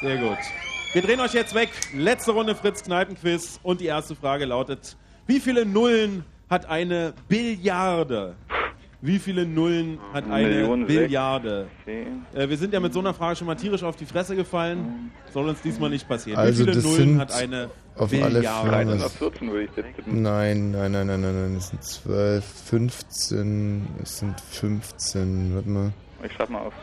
[0.00, 0.38] Sehr gut.
[0.92, 1.70] Wir drehen euch jetzt weg.
[1.94, 3.60] Letzte Runde Fritz Kneipenquiz.
[3.62, 4.96] Und die erste Frage lautet:
[5.26, 8.34] Wie viele Nullen hat eine Billiarde?
[9.02, 11.66] Wie viele Nullen hat eine Millionen, Billiarde?
[12.34, 15.10] Äh, wir sind ja mit so einer Frage schon mal tierisch auf die Fresse gefallen.
[15.32, 16.38] Soll uns diesmal nicht passieren.
[16.38, 18.68] Also Wie viele das Nullen sind hat eine auf alle Billiarde?
[18.70, 20.22] Fälle- 314 würde ich jetzt tippen.
[20.22, 21.56] Nein, nein, nein, nein, nein, nein.
[21.56, 25.54] Es sind 12, 15, es sind 15.
[25.54, 25.92] Warte mal.
[26.24, 26.74] Ich schreib mal auf.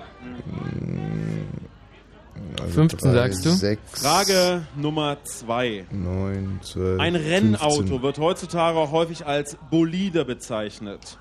[2.60, 3.50] Also 15 sagst du?
[3.52, 5.86] 6, Frage Nummer zwei.
[5.92, 7.00] 9, 12.
[7.00, 8.02] Ein Rennauto 15.
[8.02, 11.20] wird heutzutage auch häufig als Bolide bezeichnet.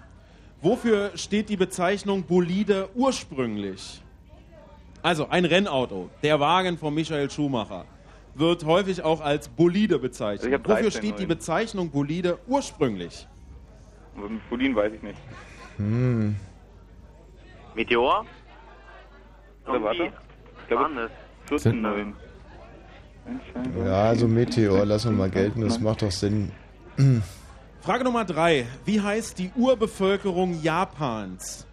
[0.62, 4.02] Wofür steht die Bezeichnung Bolide ursprünglich?
[5.02, 7.84] Also ein Rennauto, der Wagen von Michael Schumacher,
[8.34, 10.52] wird häufig auch als Bolide Ich bezeichnet.
[10.64, 11.26] Wofür 13 steht die.
[11.26, 13.26] Bezeichnung Bolide ursprünglich?
[14.50, 15.18] Bolin weiß ich nicht.
[15.76, 16.36] Hm.
[17.76, 18.24] Meteor?
[19.68, 20.04] Oder warte?
[20.62, 21.10] Ich glaube,
[21.46, 22.14] 14 Nullen.
[23.84, 26.52] Ja, also Meteor, lassen wir mal gelten, das macht doch Sinn.
[27.80, 28.66] Frage Nummer drei.
[28.84, 31.66] Wie heißt die Urbevölkerung Japans?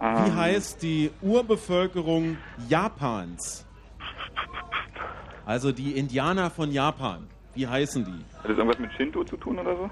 [0.00, 0.36] Wie Ähm.
[0.36, 2.36] heißt die Urbevölkerung
[2.68, 3.66] Japans?
[5.44, 7.26] Also die Indianer von Japan.
[7.54, 8.38] Wie heißen die?
[8.38, 9.90] Hat das irgendwas mit Shinto zu tun oder so?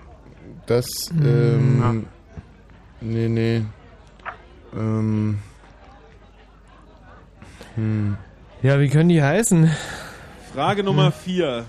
[0.67, 0.87] Das,
[1.23, 2.07] ähm.
[3.01, 3.63] Nee, nee.
[4.77, 5.39] Ähm.
[7.75, 8.17] Hm.
[8.63, 9.71] Ja, wie können die heißen?
[10.53, 11.65] Frage Nummer vier.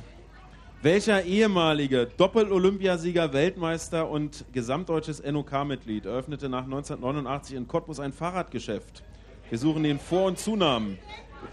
[0.84, 9.04] Welcher ehemalige Doppel-Olympiasieger, Weltmeister und gesamtdeutsches NOK-Mitglied eröffnete nach 1989 in Cottbus ein Fahrradgeschäft?
[9.50, 10.98] Wir suchen den Vor- und Zunamen.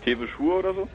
[0.03, 0.89] Tewe Schur oder so?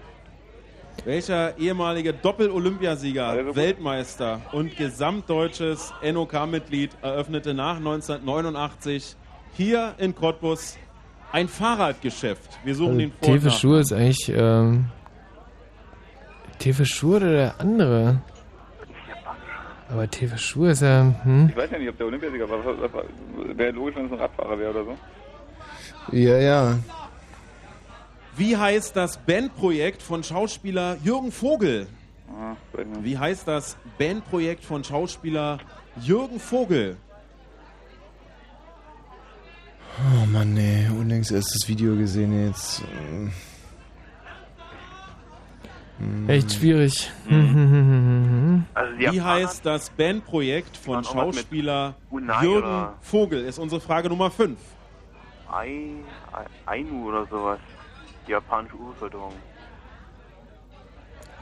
[1.06, 9.16] Welcher ehemalige Doppel-Olympiasieger, Weltmeister und gesamtdeutsches NOK-Mitglied eröffnete nach 1989
[9.56, 10.78] hier in Cottbus
[11.32, 12.60] ein Fahrradgeschäft?
[12.64, 14.32] Wir suchen Also, den Vor- und Tefe Schur ist eigentlich.
[14.36, 14.86] Ähm,
[16.60, 18.22] Tefe Schur oder der andere?
[19.90, 21.14] Aber Tefe Schur ist ja.
[21.24, 21.50] Hm?
[21.50, 22.60] Ich weiß ja nicht, ob der Olympiasieger war.
[23.56, 24.98] Wäre logisch, wenn es ein Radfahrer wäre oder so.
[26.16, 26.80] Ja, ja.
[28.36, 31.88] Wie heißt das Bandprojekt von Schauspieler Jürgen Vogel?
[32.30, 32.56] Ah.
[33.02, 35.60] Wie heißt das Bandprojekt von Schauspieler
[36.02, 36.98] Jürgen Vogel?
[39.99, 42.84] Oh Mann, nee, unlängst erst das Video gesehen jetzt.
[45.99, 46.28] Hm.
[46.28, 47.11] Echt schwierig.
[47.30, 51.94] Also die Wie heißt das Bandprojekt von mit Schauspieler
[52.41, 53.45] Jürgen Vogel?
[53.45, 54.57] Ist unsere Frage Nummer 5.
[55.49, 55.91] Ai,
[56.32, 57.60] Ai- Ainu oder sowas.
[58.28, 59.34] Die japanische Urbevölkerung.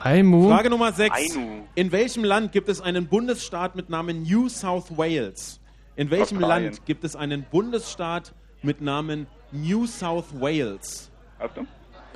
[0.01, 0.49] Aimu.
[0.49, 1.15] Frage Nummer 6.
[1.15, 1.63] Ainu.
[1.75, 5.59] In welchem Land gibt es einen Bundesstaat mit Namen New South Wales?
[5.95, 6.71] In welchem Australien.
[6.73, 11.09] Land gibt es einen Bundesstaat mit Namen New South Wales?
[11.39, 11.67] Achtung.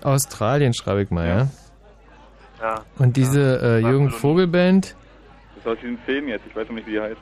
[0.04, 1.48] Australien schreibe ich mal, ja.
[2.62, 2.84] Ja.
[2.98, 4.96] Und diese äh, Jürgen Vogel Band,
[5.56, 6.46] Das ist aus diesem Film jetzt.
[6.48, 7.18] Ich weiß noch nicht, wie die heißt.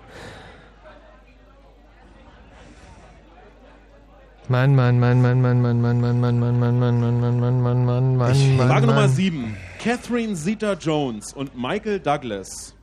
[4.50, 7.62] Mann, Mann, Mann, Mann, Mann, Mann, Mann, Mann, Mann, Mann, Mann, Mann, Mann, Mann, Mann,
[7.62, 9.10] Mann, Mann, Mann, Mann, Frage Nummer Mann.
[9.10, 9.58] 7.
[9.80, 12.76] Catherine Zeta-Jones und Michael Douglas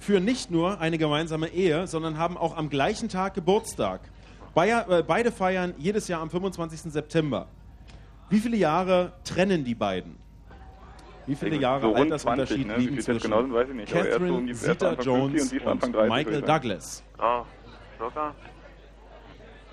[0.00, 4.00] führen nicht nur eine gemeinsame Ehe, sondern haben auch am gleichen Tag Geburtstag.
[4.54, 6.92] Bayer, äh, beide feiern jedes Jahr am 25.
[6.92, 7.48] September.
[8.30, 10.16] Wie viele Jahre trennen die beiden?
[11.26, 12.76] Wie viele Jahre so Altersunterschied 20, ne?
[12.76, 15.68] Liegen zwischen genau weiß ich nicht, er ist so Catherine um 50 Zeta-Jones und und
[15.68, 16.42] Anfang 30, Michael.
[16.42, 17.02] Douglas?
[17.18, 17.44] Ja,
[17.98, 18.34] locker.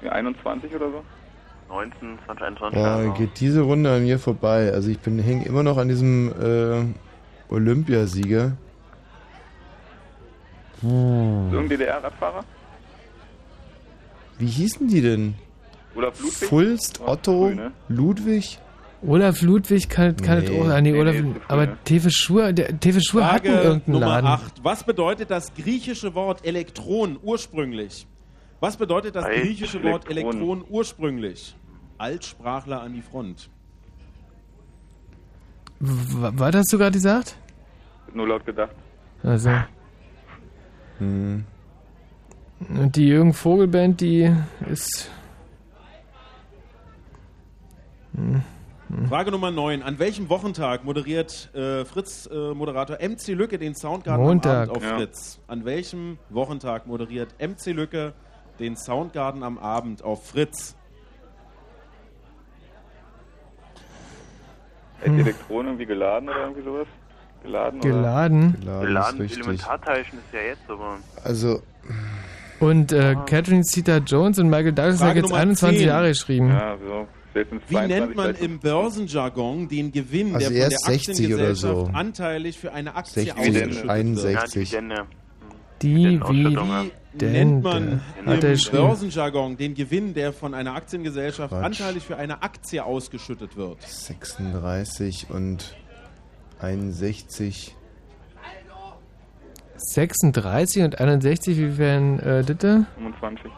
[0.01, 1.03] Ja, 21 oder so?
[1.69, 2.79] 19, 20, 21.
[2.79, 3.13] Boah, also.
[3.13, 4.71] geht diese Runde an mir vorbei.
[4.71, 8.53] Also ich bin hänge immer noch an diesem äh, Olympiasieger.
[10.81, 11.49] Hm.
[11.51, 12.43] Irgendein DDR-Radfahrer?
[14.41, 15.35] Wie hießen die denn?
[15.95, 16.49] Olaf Ludwig?
[16.49, 17.71] Fulst, Otto, früh, ne?
[17.87, 18.59] Ludwig?
[19.05, 20.45] Olaf Ludwig kann, kann Nee.
[20.45, 20.67] es auch.
[20.69, 21.77] Ah, nee, Nee, Olaf, nee, aber ne?
[21.85, 24.27] Tefe Schur, Tefe Schur hatten irgendeinen Nummer Laden.
[24.27, 24.63] 8.
[24.63, 28.05] Was bedeutet das griechische Wort Elektron ursprünglich?
[28.59, 30.35] Was bedeutet das Alt- griechische Wort Elektron.
[30.37, 31.55] Elektron ursprünglich?
[31.97, 33.49] Altsprachler an die Front.
[35.79, 37.35] W- Was hast du gerade gesagt?
[38.13, 38.75] Nur laut gedacht.
[39.23, 39.49] Also.
[40.99, 41.43] Hm.
[42.69, 44.31] Und die Jürgen Vogel Band, die
[44.69, 45.09] ist.
[48.15, 48.43] Hm.
[48.89, 49.07] Hm.
[49.07, 49.81] Frage Nummer 9.
[49.83, 54.51] An welchem Wochentag moderiert äh, Fritz-Moderator MC Lücke den Soundgarden Montag.
[54.51, 54.97] am Abend auf Ja.
[54.97, 55.39] Fritz?
[55.47, 58.13] An welchem Wochentag moderiert MC Lücke
[58.59, 60.75] den Soundgarden am Abend auf Fritz?
[64.99, 66.87] Hat die Elektronen irgendwie geladen oder irgendwie sowas?
[67.41, 67.79] Geladen?
[67.79, 68.55] Geladen.
[68.59, 69.39] Geladen, Geladen ist richtig.
[69.39, 70.97] Elementarteilchen ist ja jetzt, aber.
[71.23, 71.63] Also,
[72.61, 75.87] Und äh, Catherine Zeta Jones und Michael Douglas haben jetzt Nummer 21 10.
[75.87, 76.49] Jahre geschrieben.
[76.49, 77.07] Ja, so.
[77.33, 77.43] Wie
[77.75, 81.85] 22, nennt man im Börsenjargon den Gewinn, Also der von der 60 oder so.
[81.85, 84.71] Aktiengesellschaft anteilig für eine Aktie 60, ausgeschüttet 61.
[84.73, 85.05] wird?
[85.81, 86.53] Die wie
[87.13, 88.01] Wie nennt man.
[88.25, 88.55] Hat im.
[88.69, 91.63] Börsenjargon den Gewinn, der von einer Aktiengesellschaft Quatsch.
[91.65, 93.81] anteilig für eine Aktie ausgeschüttet wird?
[93.81, 95.75] 36 und
[96.59, 97.75] 61.
[99.81, 102.85] 36 und 61, wie wären äh, das?
[102.95, 103.51] 25.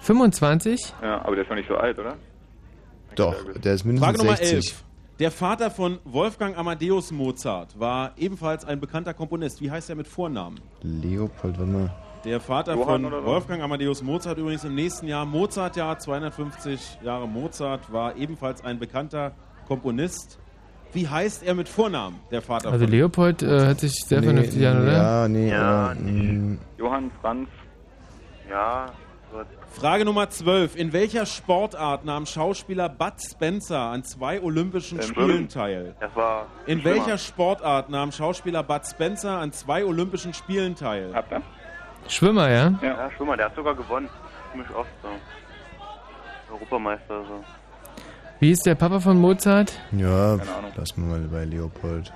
[0.00, 0.94] 25?
[1.02, 2.16] Ja, aber der ist noch nicht so alt, oder?
[3.14, 4.54] Doch, der ist mindestens Frage Nummer 60.
[4.54, 4.84] 11.
[5.18, 9.60] Der Vater von Wolfgang Amadeus Mozart war ebenfalls ein bekannter Komponist.
[9.60, 10.60] Wie heißt er mit Vornamen?
[10.82, 11.94] Leopold, warte mal.
[12.24, 13.24] Der Vater Johann von?
[13.24, 19.32] Wolfgang Amadeus Mozart übrigens im nächsten Jahr, Mozartjahr, 250 Jahre Mozart, war ebenfalls ein bekannter
[19.66, 20.38] Komponist.
[20.92, 24.66] Wie heißt er mit Vornamen, der Vater Also von Leopold äh, hört sich sehr vernünftig
[24.66, 24.92] an, oder?
[24.92, 27.48] Ja, nee, Ja, aber, mm, Johann Franz.
[28.50, 28.86] Ja,
[29.32, 29.46] wird.
[29.72, 30.74] Frage Nummer 12.
[30.76, 35.94] In welcher Sportart nahm Schauspieler Bud Spencer an zwei Olympischen Ähm, Spielen teil?
[36.00, 36.46] Das war.
[36.64, 36.96] In Schwimmer.
[36.96, 41.10] welcher Sportart nahm Schauspieler Bud Spencer an zwei Olympischen Spielen teil?
[41.12, 41.42] Habt ihr?
[42.08, 42.72] Schwimmer, ja?
[42.80, 44.08] Ja, Schwimmer, der hat sogar gewonnen.
[44.52, 45.08] Ziemlich oft so.
[46.54, 47.44] Europameister so.
[48.40, 49.72] Wie ist der Papa von Mozart?
[49.92, 50.38] ja,
[50.76, 52.12] lass mal bei Leopold.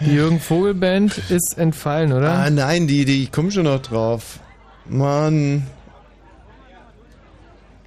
[0.00, 2.32] Die Jürgen Vogel Band ist entfallen, oder?
[2.32, 4.40] Ah, nein, die, die, ich komme schon noch drauf.
[4.86, 5.64] Mann.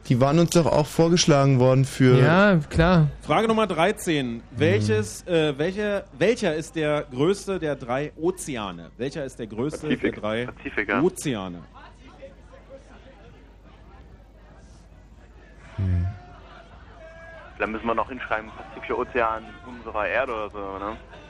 [0.08, 2.18] Die waren uns doch auch vorgeschlagen worden für.
[2.18, 3.10] ja, klar.
[3.24, 4.42] Frage Nummer 13.
[4.56, 8.90] Welches, äh, welche, welcher ist der größte der drei Ozeane?
[8.98, 10.14] Welcher ist der größte Pazifik.
[10.14, 11.02] der drei Pazifik, ja.
[11.02, 11.60] Ozeane?
[17.60, 20.80] Da müssen wir noch hinschreiben, Pazifischer Ozean unserer Erde oder so, ne?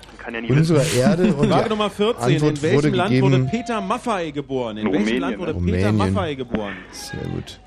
[0.09, 0.99] Man kann ja nie Unserer wissen.
[0.99, 2.23] Erde und Frage Nummer 14.
[2.35, 4.77] Antwort In welchem wurde Land gegeben, wurde Peter Maffay geboren?
[4.77, 5.71] In In welchem Rumänien, Land wurde ne?
[5.71, 6.13] Peter Rumänien.
[6.13, 6.73] Maffay geboren?
[6.91, 7.59] Sehr gut.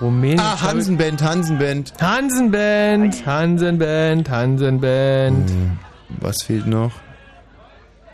[0.00, 0.40] Rumänien.
[0.40, 1.92] Ah, Hansenband, Hansenband.
[2.00, 5.50] Hansenband, Hansenband, Hansenband.
[5.50, 5.78] Hm,
[6.20, 6.92] Was fehlt noch?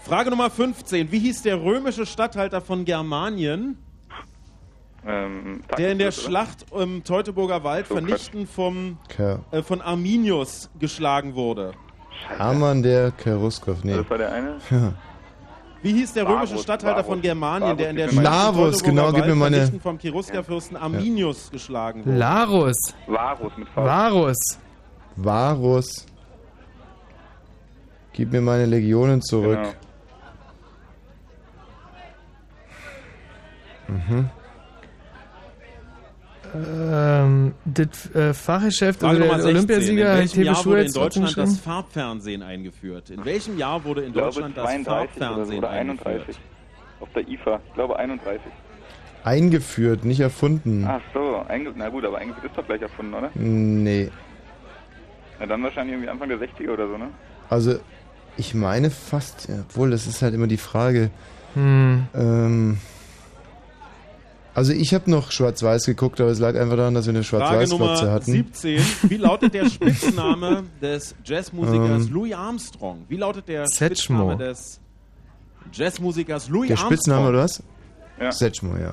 [0.05, 1.11] Frage Nummer 15.
[1.11, 3.79] Wie hieß der römische Statthalter von Germanien,
[5.05, 6.13] Ähm, der in der?
[6.13, 8.99] Schlacht im Teutoburger Wald So, vernichtend vom,
[9.51, 11.73] äh, von Arminius geschlagen wurde?
[12.37, 13.97] Hermann der Keruskov, nee.
[13.97, 14.57] Das war der eine?
[14.71, 14.93] Ja.
[15.83, 17.09] Wie hieß der römische Varus, Statthalter Varus.
[17.11, 20.77] von Germanien, der in der Schlacht Teutoburger genau, gib Wald mir meine- vernichtend vom Cheruskerfürsten
[20.77, 22.17] Arminius geschlagen wurde?
[22.19, 22.95] Larus.
[23.09, 23.85] Varus mit V.
[23.85, 24.37] Varus.
[25.17, 26.07] Varus.
[28.13, 29.59] Gib mir meine Legionen zurück.
[33.89, 33.99] Genau.
[34.09, 34.31] Mhm.
[36.55, 39.57] Ähm, das äh, Fachgeschäft oder Nummer der 16.
[39.57, 41.59] Olympiasieger in hat welchem Jahr wurde in Deutschland das?
[41.59, 43.11] Farbfernsehen eingeführt?
[43.11, 46.07] In welchem Jahr wurde in Deutschland das 32 oder, so, Farbfernsehen oder eingeführt?
[46.07, 46.37] 31.
[47.01, 47.61] Auf der IFA.
[47.69, 48.41] Ich glaube 31.
[49.25, 50.85] Eingeführt, nicht erfunden.
[50.87, 53.31] Ach so, einge na gut, aber eingeführt ist doch gleich erfunden, oder?
[53.35, 54.11] Nee.
[55.39, 57.09] Na dann wahrscheinlich irgendwie Anfang der 60er oder so, ne?
[57.49, 57.77] Also,
[58.37, 61.11] ich meine fast, ja, obwohl, das ist halt immer die Frage.
[61.55, 62.07] Hm.
[62.15, 62.79] Ähm,
[64.55, 67.67] also, ich habe noch schwarz-weiß geguckt, aber es lag einfach daran, dass wir eine Frage
[67.67, 68.33] schwarz-weiß-Glotze Nummer hatten.
[68.33, 68.81] 17.
[69.09, 72.13] Wie lautet der Spitzname des Jazzmusikers Ähm.
[72.13, 73.05] Louis Armstrong?
[73.09, 74.31] Wie lautet der Setchmo.
[74.33, 74.81] Spitzname des
[75.73, 76.93] Jazzmusikers Louis Der Armstrong?
[76.93, 77.63] Spitzname oder was?
[78.21, 78.31] Ja.
[78.31, 78.93] Setchmo, ja.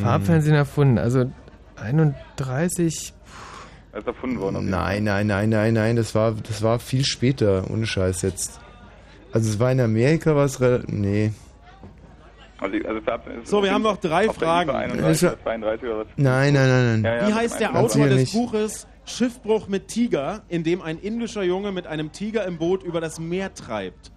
[0.00, 1.30] Farbfernsehen erfunden, also
[1.76, 3.12] 31.
[3.92, 4.70] Er ist erfunden worden.
[4.70, 8.60] Nein, nein, nein, nein, nein, das war, das war viel später, ohne Scheiß jetzt.
[9.32, 10.88] Also, es war in Amerika, war es relativ.
[10.90, 11.32] Nee.
[12.60, 13.00] Also, also
[13.44, 14.70] So, wir haben noch drei Fragen.
[14.70, 16.06] IFA 31 oder 32 oder was?
[16.16, 17.04] Nein, nein, nein, nein.
[17.04, 17.74] Ja, ja, Wie heißt der.
[17.74, 18.32] Autor des nicht.
[18.34, 23.00] Buches Schiffbruch mit Tiger, in dem ein indischer Junge mit einem Tiger im Boot über
[23.00, 24.12] das Meer treibt?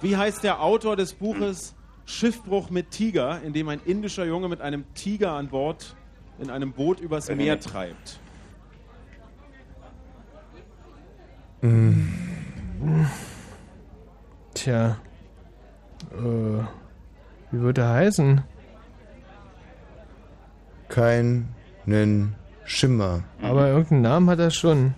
[0.00, 1.74] Wie heißt der Autor des Buches
[2.06, 5.96] Schiffbruch mit Tiger, in dem ein indischer Junge mit einem Tiger an Bord
[6.38, 8.20] in einem Boot übers Meer treibt?
[11.60, 12.08] Hm.
[14.54, 14.96] Tja.
[16.12, 16.79] Äh,
[17.50, 18.42] wie wird er heißen?
[20.88, 21.54] Keinen
[22.64, 23.24] Schimmer.
[23.42, 24.94] Aber irgendeinen Namen hat er schon.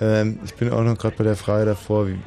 [0.00, 2.18] Ähm, ich bin auch noch gerade bei der Frage davor, wie.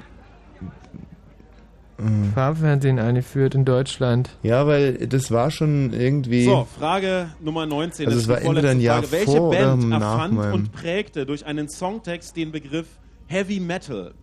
[2.00, 4.30] Ähm, Farbfernsehen eingeführt in Deutschland.
[4.44, 6.46] Ja, weil das war schon irgendwie.
[6.46, 8.08] So, Frage Nummer 19.
[8.08, 9.12] Also das war entweder ein Jahr Frage.
[9.12, 12.88] Welche vor oder Band nach erfand und prägte durch einen Songtext den Begriff
[13.28, 14.14] Heavy Metal?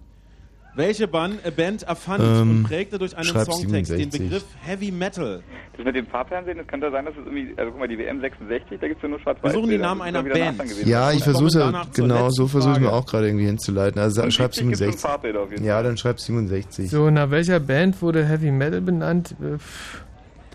[0.77, 4.21] Welche äh, Band erfand Ähm, und prägte durch einen Songtext den 67.
[4.23, 5.43] Begriff Heavy Metal?
[5.77, 8.21] Das mit dem Farbfernsehen, das könnte sein, dass es irgendwie, also guck mal, die WM
[8.21, 9.53] 66, da gibt es ja nur schwarz-weiß.
[9.53, 9.79] Wir suchen die.
[9.79, 10.63] Namen einer Band.
[10.85, 12.93] Ja, ich versuche zur genau, so versuchen wir Frage.
[12.97, 14.01] auch gerade irgendwie hinzuleiten.
[14.01, 15.05] Also Und schreib 70 gibt's 67.
[15.05, 16.91] ein Farbbild auf jeden Ja, dann schreib 67.
[16.91, 19.35] So, nach welcher Band wurde Heavy Metal benannt?
[19.41, 20.05] Äh, pff,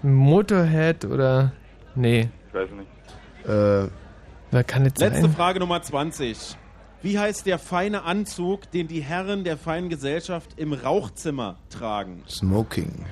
[0.04, 1.52] Motorhead oder.
[1.96, 2.30] Nee.
[2.48, 3.50] Ich weiß nicht.
[3.50, 3.90] Äh,
[4.52, 5.32] Wer kann jetzt Letzte sein?
[5.34, 6.56] Frage Nummer 20.
[7.02, 12.24] Wie heißt der feine Anzug, den die Herren der feinen Gesellschaft im Rauchzimmer tragen?
[12.28, 13.06] Smoking.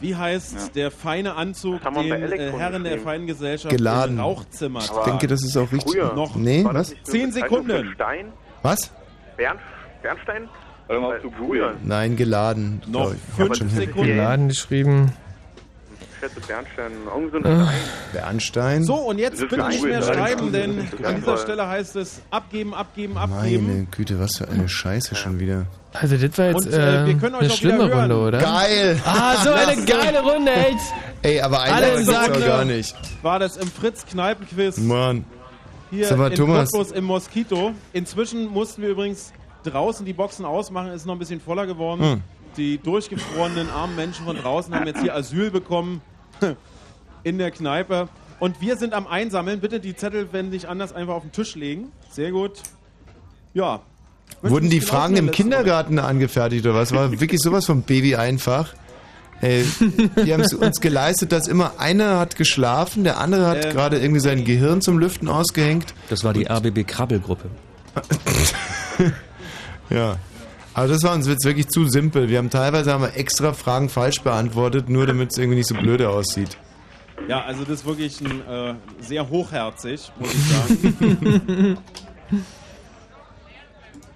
[0.00, 4.16] Wie heißt der feine Anzug, den äh, Herren der feinen Gesellschaft Geladen.
[4.16, 5.10] im Rauchzimmer Ich tragen?
[5.10, 5.92] denke, das ist auch richtig.
[5.94, 6.12] Früher.
[6.14, 6.94] Noch Nee, was?
[7.02, 7.92] Zehn Sekunden.
[7.94, 8.32] Stein?
[8.62, 8.92] Was?
[9.36, 9.58] Bern,
[10.02, 10.48] Bernstein?
[11.38, 11.78] Googeln.
[11.82, 12.80] Nein, geladen.
[12.86, 13.18] Noch ich.
[13.36, 13.72] Fünf.
[13.72, 14.06] Sekunden.
[14.06, 15.12] Geladen geschrieben.
[16.16, 16.92] Ich schätze Bernstein.
[17.06, 17.42] Irgend so ein.
[17.42, 17.68] Stein.
[18.12, 18.84] Bernstein.
[18.84, 21.36] So, und jetzt bitte nicht mehr schreiben, denn an dieser.
[21.36, 23.66] Stelle heißt es abgeben, abgeben, abgeben.
[23.66, 25.66] Meine Güte, was für eine Scheiße schon wieder.
[25.92, 27.92] Also, das war jetzt Und, äh, äh, wir können euch eine schlimme.
[27.92, 28.38] Runde, oder?
[28.38, 29.00] Geil!
[29.04, 30.78] Ah, so eine geile Runde, echt!
[31.22, 31.64] Ey, aber
[32.04, 32.94] doch gar nicht.
[33.22, 35.24] War das im Fritz-Kneipen-Quiz Mann.
[35.90, 36.70] hier Sag mal, in Thomas.
[36.70, 37.72] Cottbus im Moskito.
[37.92, 39.32] Inzwischen mussten wir übrigens
[39.64, 42.00] draußen die Boxen ausmachen, ist noch ein bisschen voller geworden.
[42.00, 42.22] Hm.
[42.56, 46.00] Die durchgefrorenen armen Menschen von draußen haben jetzt hier Asyl bekommen
[47.22, 48.08] in der Kneipe.
[48.38, 49.60] Und wir sind am Einsammeln.
[49.60, 51.92] Bitte die Zettel, wenn nicht anders, einfach auf den Tisch legen.
[52.10, 52.62] Sehr gut.
[53.54, 53.80] Ja.
[54.42, 55.30] Wurden die du Fragen im?
[55.30, 56.92] Kindergarten angefertigt oder was?
[56.92, 58.74] War wirklich sowas von Baby einfach.
[59.40, 59.64] Ey,
[60.24, 63.72] die haben es uns geleistet, dass immer einer hat geschlafen, der andere hat Ähm.
[63.72, 65.94] gerade irgendwie sein Gehirn zum Lüften ausgehängt.
[66.08, 67.50] Das war die RBB Krabbelgruppe.
[69.88, 70.16] Ja.
[70.76, 72.28] Aber das war uns jetzt wirklich zu simpel.
[72.28, 75.74] Wir haben teilweise haben wir extra Fragen falsch beantwortet, nur damit es irgendwie nicht so
[75.74, 76.58] blöde aussieht.
[77.28, 81.78] Ja, also das ist wirklich ein, äh, sehr hochherzig, muss ich sagen.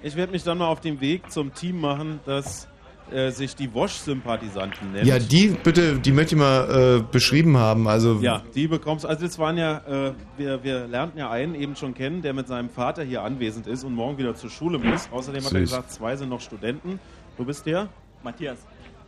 [0.03, 2.69] ich werde mich dann mal auf den Weg zum Team machen, das
[3.13, 5.07] äh, sich die Wosch-Sympathisanten nennt.
[5.07, 7.89] Ja, die bitte, die möchte ich mal äh, beschrieben haben.
[7.89, 11.77] Also Ja, die bekommst Also das waren ja, äh, wir, wir lernten ja einen eben
[11.77, 15.09] schon kennen, der mit seinem Vater hier anwesend ist und morgen wieder zur Schule muss.
[15.11, 15.71] Außerdem hat er Süß.
[15.71, 16.99] gesagt, zwei sind noch Studenten.
[17.37, 17.89] Du bist der?
[18.23, 18.59] Matthias.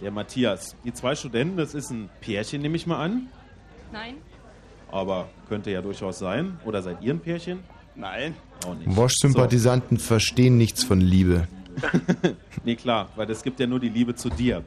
[0.01, 0.75] Der Matthias.
[0.85, 3.29] Die zwei Studenten, das ist ein Pärchen, nehme ich mal an.
[3.93, 4.15] Nein.
[4.91, 6.59] Aber könnte ja durchaus sein.
[6.65, 7.61] Oder seid ihr ein Pärchen?
[7.95, 8.35] Nein.
[8.67, 8.97] Auch nicht.
[8.97, 11.47] Wosch-Sympathisanten verstehen nichts von Liebe.
[12.65, 14.62] Nee, klar, weil es gibt ja nur die Liebe zu dir.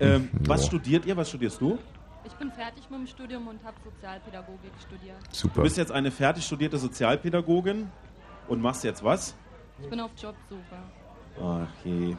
[0.00, 1.16] Ähm, was studiert ihr?
[1.16, 1.78] Was studierst du?
[2.24, 5.16] Ich bin fertig mit dem Studium und habe Sozialpädagogik studiert.
[5.30, 5.56] Super.
[5.56, 7.88] Du bist jetzt eine fertig studierte Sozialpädagogin
[8.48, 9.34] und machst jetzt was?
[9.82, 10.76] Ich bin auf Jobsuche.
[11.42, 12.16] Ach je.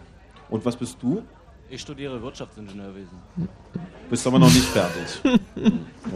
[0.49, 1.23] Und was bist du?
[1.69, 3.17] Ich studiere Wirtschaftsingenieurwesen.
[4.09, 5.39] Bist aber noch nicht fertig.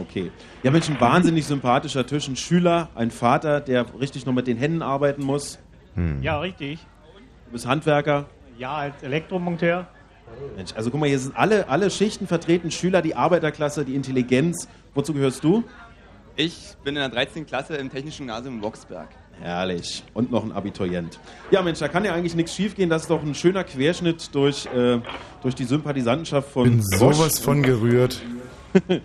[0.00, 0.30] Okay.
[0.62, 2.28] Ja, Mensch, ein wahnsinnig sympathischer Tisch.
[2.28, 5.58] Ein Schüler, ein Vater, der richtig noch mit den Händen arbeiten muss.
[6.22, 6.78] Ja, richtig.
[7.50, 8.26] Du bist Handwerker.
[8.58, 9.88] Ja, als Elektromonteur.
[10.54, 12.70] Mensch, also guck mal, hier sind alle, alle Schichten vertreten.
[12.70, 14.68] Schüler, die Arbeiterklasse, die Intelligenz.
[14.94, 15.64] Wozu gehörst du?
[16.36, 17.46] Ich bin in der 13.
[17.46, 19.08] Klasse im Technischen Gymnasium in Boxberg.
[19.40, 20.04] Herrlich.
[20.14, 21.18] Und noch ein Abiturient.
[21.50, 22.88] Ja, Mensch, da kann ja eigentlich nichts schiefgehen.
[22.88, 25.00] Das ist doch ein schöner Querschnitt durch, äh,
[25.42, 27.16] durch die Sympathisantenschaft von Bin Bosch.
[27.16, 28.20] sowas von gerührt.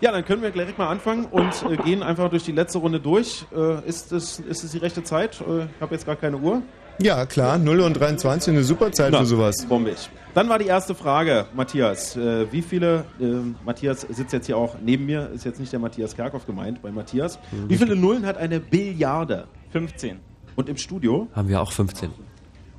[0.00, 3.00] Ja, dann können wir direkt mal anfangen und äh, gehen einfach durch die letzte Runde
[3.00, 3.44] durch.
[3.52, 5.40] Äh, ist, es, ist es die rechte Zeit?
[5.40, 6.62] Äh, ich habe jetzt gar keine Uhr.
[7.00, 9.64] Ja, klar, 0 und 23, eine super Zeit Na, für sowas.
[9.68, 9.96] Bombig.
[10.34, 12.16] Dann war die erste Frage, Matthias.
[12.16, 13.24] Äh, wie viele, äh,
[13.64, 16.90] Matthias sitzt jetzt hier auch neben mir, ist jetzt nicht der Matthias Kerkhoff gemeint, bei
[16.90, 17.38] Matthias.
[17.68, 19.46] Wie viele Nullen hat eine Billiarde?
[19.70, 20.18] 15.
[20.56, 21.28] Und im Studio?
[21.34, 22.10] Haben wir auch 15.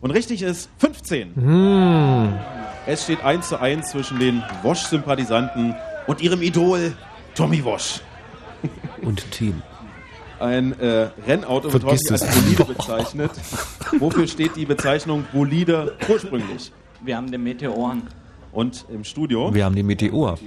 [0.02, 1.36] Und richtig ist 15.
[1.36, 2.34] Hm.
[2.88, 5.76] Es steht 1 zu 1 zwischen den Wosch-Sympathisanten
[6.08, 6.94] und ihrem Idol
[7.36, 8.02] Tommy Wosch.
[9.02, 9.62] Und Team.
[10.40, 12.26] Ein äh, Rennauto wird häufig als.
[12.26, 13.32] Bolide bezeichnet.
[14.00, 16.72] Wofür steht die Bezeichnung Bolide ursprünglich?
[17.02, 18.04] Wir haben den Meteoren.
[18.52, 19.54] Und im Studio?
[19.54, 20.40] Wir haben die Meteor.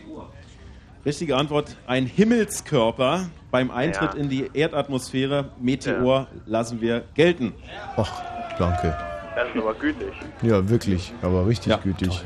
[1.04, 4.20] Richtige Antwort: ein Himmelskörper beim Eintritt Ja.
[4.20, 5.50] in die Erdatmosphäre.
[5.60, 7.52] Meteor lassen wir gelten.
[7.96, 8.22] Ach,
[8.58, 8.96] danke.
[9.36, 10.12] Das ist aber gütig.
[10.42, 12.22] Ja, wirklich, aber richtig gütig.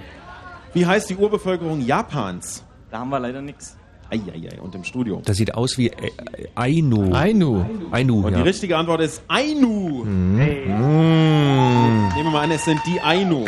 [0.73, 2.65] Wie heißt die Urbevölkerung Japans?
[2.91, 3.77] Da haben wir leider nichts.
[4.11, 5.21] Eieiei, und im Studio.
[5.25, 6.11] Das sieht aus wie äh,
[6.55, 7.13] Ainu.
[7.15, 7.65] Ainu.
[7.91, 8.39] Ainu, Und ja.
[8.39, 10.05] die richtige Antwort ist Ainu.
[10.05, 10.37] Mhm.
[10.37, 13.45] Nehmen wir mal an, es sind die Ainu.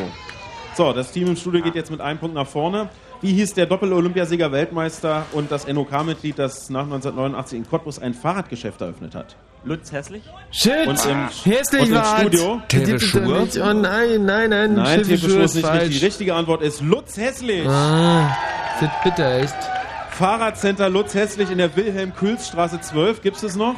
[0.77, 2.89] So, das Team im Studio geht jetzt mit einem Punkt nach vorne.
[3.21, 8.81] Wie hieß der Doppel-Olympiasieger Weltmeister und das NOK-Mitglied, das nach 1989 in Cottbus ein Fahrradgeschäft
[8.81, 9.35] eröffnet hat?
[9.65, 10.23] Lutz Hässlich?
[10.53, 10.87] Shit!
[10.87, 12.05] Und im, Hässlich und im.
[12.05, 12.61] Studio?
[12.69, 13.59] Doch nicht.
[13.59, 14.75] Oh nein, nein, nein.
[14.75, 15.83] Nein, Schiffe Tiefeschuh ist nicht falsch.
[15.83, 15.99] richtig.
[15.99, 17.67] Die richtige Antwort ist Lutz Hässlich.
[17.69, 18.37] Ah,
[18.81, 19.78] das ist bitter, echt.
[20.19, 23.23] Fahrradcenter Lutz Hässlich in der Wilhelm-Kühls-Straße 12.
[23.23, 23.77] Gibt es das noch?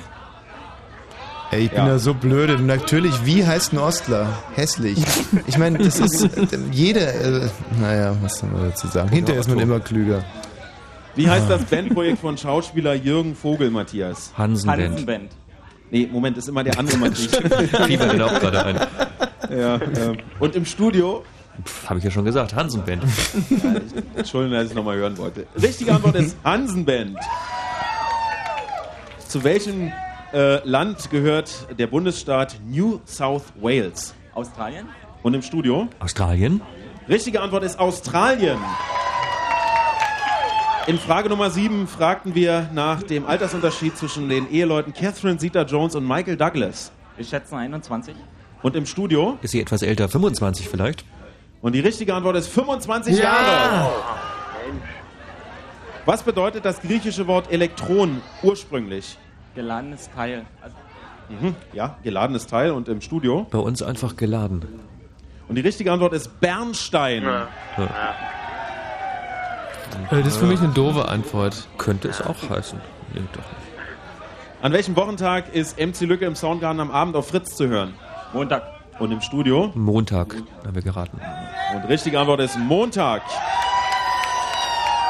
[1.51, 1.87] Ey, ich bin Ja.
[1.87, 2.59] da so blöde.
[2.59, 4.27] Natürlich, wie heißt ein Ostler?
[4.55, 4.97] Hässlich.
[5.47, 7.13] Ich meine, das ist äh, jeder.
[7.15, 9.11] Äh, naja, was soll man dazu sagen?
[9.11, 10.25] Hinterher ist man immer klüger.
[11.15, 14.33] Wie heißt das Bandprojekt von Schauspieler Jürgen Vogel, Matthias?
[14.39, 14.83] Hansenband.
[14.83, 15.31] Hansenband.
[15.91, 17.37] Nee, Moment, ist immer der andere Matthias.
[17.87, 18.81] Fiel mir auch gerade ein.
[19.55, 21.23] Ja, ähm, und im Studio?
[21.87, 23.03] Habe ich ja schon gesagt, Hansenband.
[24.15, 25.47] Entschuldigung, dass ich es nochmal hören wollte.
[25.61, 27.19] Richtige Antwort ist Hansenband.
[29.29, 29.93] Zu welchem
[30.33, 34.15] äh, Land gehört der Bundesstaat New South Wales?
[34.35, 34.87] Australien?
[35.23, 35.89] Und im Studio?
[35.99, 36.63] Australien?
[37.09, 38.59] Richtige Antwort ist Australien.
[40.87, 46.07] In Frage Nummer 7 fragten wir nach dem Altersunterschied zwischen den Eheleuten Catherine Zeta-Jones und
[46.09, 46.91] Michael Douglas.
[47.17, 48.15] Wir schätzen 21.
[48.63, 49.39] Und im Studio?
[49.43, 50.09] Ist sie etwas älter?
[50.09, 51.05] 25 vielleicht?
[51.63, 53.23] Und die richtige Antwort ist 25 Ja!
[53.25, 53.91] Jahre.
[56.07, 59.19] Was bedeutet das griechische Wort Elektron ursprünglich?
[59.55, 60.47] Geladenes Teil.
[60.63, 60.77] Also,
[61.29, 63.47] Mhm, ja, geladenes Teil und im Studio.
[63.53, 64.65] Bei uns einfach geladen.
[65.47, 67.23] Und die richtige Antwort ist Bernstein.
[67.25, 67.47] Äh,
[70.11, 71.69] Das ist für mich eine doofe Antwort.
[71.79, 72.81] Könnte es auch heißen.
[73.15, 73.47] Nee, doch nicht.
[74.63, 77.95] An welchem Wochentag ist MC Lücke im Soundgarden am Abend auf Fritz zu hören?
[78.33, 78.63] Montag.
[79.01, 79.73] Und im Studio?
[79.75, 81.19] Montag, haben wir geraten.
[81.75, 83.23] Und richtige Antwort ist Montag.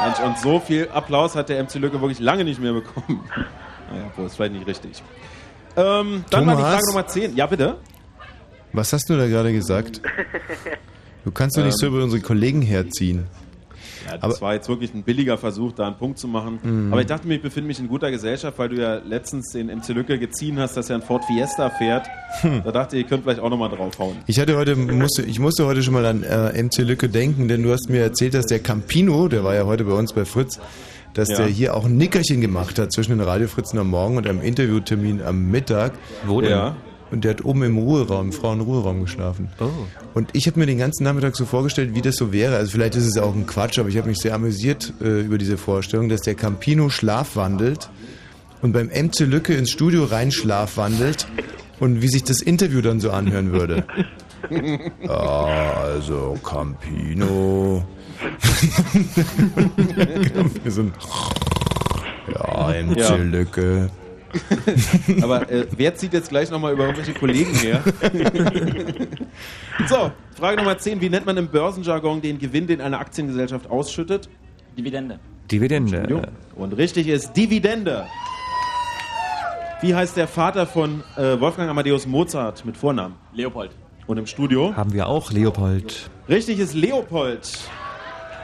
[0.03, 3.23] Mensch, und so viel Applaus hat der MC Lücke wirklich lange nicht mehr bekommen.
[3.93, 5.03] Naja, wohl ist vielleicht nicht richtig.
[5.75, 6.75] Ähm, dann war die Thomas?
[6.75, 7.35] Frage Nummer 10.
[7.35, 7.75] Ja, bitte?
[8.71, 10.01] Was hast du da gerade gesagt?
[11.25, 11.93] Du kannst doch nicht so Ähm.
[11.93, 13.27] über unsere Kollegen herziehen.
[14.11, 16.59] Ja, das war jetzt wirklich ein billiger Versuch, da einen Punkt zu machen.
[16.61, 16.91] Mhm.
[16.93, 19.67] Aber ich dachte mir, ich befinde mich in guter Gesellschaft, weil du ja letztens den
[19.67, 22.07] MC Lücke geziehen hast, dass er ein Ford Fiesta fährt.
[22.41, 22.61] Hm.
[22.63, 24.17] Da dachte ich, ihr könnt vielleicht auch nochmal draufhauen.
[24.27, 27.63] Ich hatte heute, musste, ich musste heute schon mal an äh, MC Lücke denken, denn
[27.63, 30.59] du hast mir erzählt, dass der Campino, der war ja heute bei uns bei Fritz,
[31.13, 31.37] dass Ja.
[31.37, 35.21] der hier auch ein Nickerchen gemacht hat zwischen den Radiofritzen am Morgen und einem Interviewtermin
[35.21, 35.93] am Mittag.
[36.25, 36.51] Wo denn?
[36.51, 36.75] Ja.
[37.11, 39.49] Und der hat oben im Ruheraum, im Frauenruheraum geschlafen.
[39.59, 39.67] Oh.
[40.13, 42.55] Und ich habe mir den ganzen Nachmittag so vorgestellt, wie das so wäre.
[42.55, 45.37] Also vielleicht ist es auch ein Quatsch, aber ich habe mich sehr amüsiert äh, über
[45.37, 47.89] diese Vorstellung, dass der Campino schlafwandelt
[48.61, 51.27] und beim MC Lücke ins Studio rein schlafwandelt
[51.79, 53.83] und wie sich das Interview dann so anhören würde.
[55.03, 57.83] Ja, also Campino.
[62.33, 63.15] ja, MC Ja.
[63.15, 63.89] Lücke.
[65.21, 67.83] Aber äh, wer zieht jetzt gleich nochmal über irgendwelche Kollegen her?
[69.87, 71.01] so, Frage Nummer 10.
[71.01, 74.29] Wie nennt man im Börsenjargon den Gewinn, den eine Aktiengesellschaft ausschüttet?
[74.77, 75.19] Dividende.
[75.51, 76.31] Dividende.
[76.55, 78.05] Und richtig ist Dividende.
[79.81, 83.15] Wie heißt der Vater von äh, Wolfgang Amadeus Mozart mit Vornamen?
[83.33, 83.71] Leopold.
[84.05, 84.75] Und im Studio?
[84.75, 86.09] Haben wir auch Leopold.
[86.29, 87.69] Richtig ist Leopold.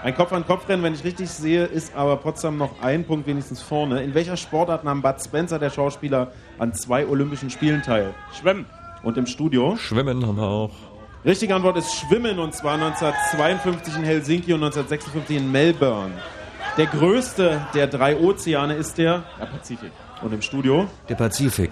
[0.03, 4.03] Ein Kopf-an-Kopf-Rennen, wenn ich richtig sehe, ist aber Potsdam noch ein Punkt wenigstens vorne.
[4.03, 8.14] In welcher Sportart nahm Bud Spencer, der Schauspieler, an zwei Olympischen Spielen teil?
[8.40, 8.66] Schwimmen.
[9.03, 9.76] Und im Studio?
[9.77, 10.72] Schwimmen haben wir auch.
[11.26, 16.11] Richtige Antwort ist Schwimmen und zwar 1952 in Helsinki und 1956 in Melbourne.
[16.77, 19.92] Der größte der drei Ozeane ist der Der Pazifik.
[20.22, 20.88] und im Studio.
[21.09, 21.72] Der Pazifik.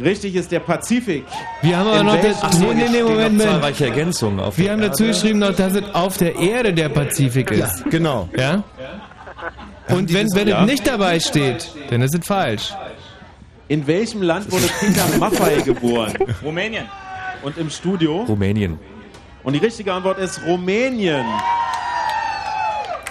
[0.00, 1.24] Richtig ist der Pazifik.
[1.62, 2.36] Wir haben aber In noch das.
[2.42, 3.42] Ach Nee, nee, nee, Moment, noch Moment.
[3.42, 5.14] Zahlreiche Ergänzungen auf Wir haben dazu Erde.
[5.14, 7.58] geschrieben noch, dass es auf der Erde der Pazifik ist.
[7.80, 8.28] Ja, genau.
[8.36, 8.62] Ja?
[9.88, 10.60] Und wenn, wenn Ja.
[10.60, 12.72] es nicht dabei steht, dann ist es falsch.
[13.66, 16.14] In welchem Land wurde Peter Maffay geboren?
[16.44, 16.84] Rumänien.
[17.42, 18.22] Und im Studio?
[18.22, 18.78] Rumänien.
[19.42, 21.24] Und die richtige Antwort ist Rumänien.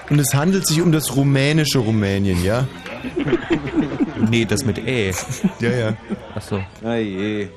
[0.09, 2.65] Und es handelt sich um das rumänische Rumänien, ja?
[4.29, 5.11] Nee, das mit Ä.
[5.59, 5.93] Ja, ja.
[6.35, 6.59] Achso.
[6.83, 7.47] Je.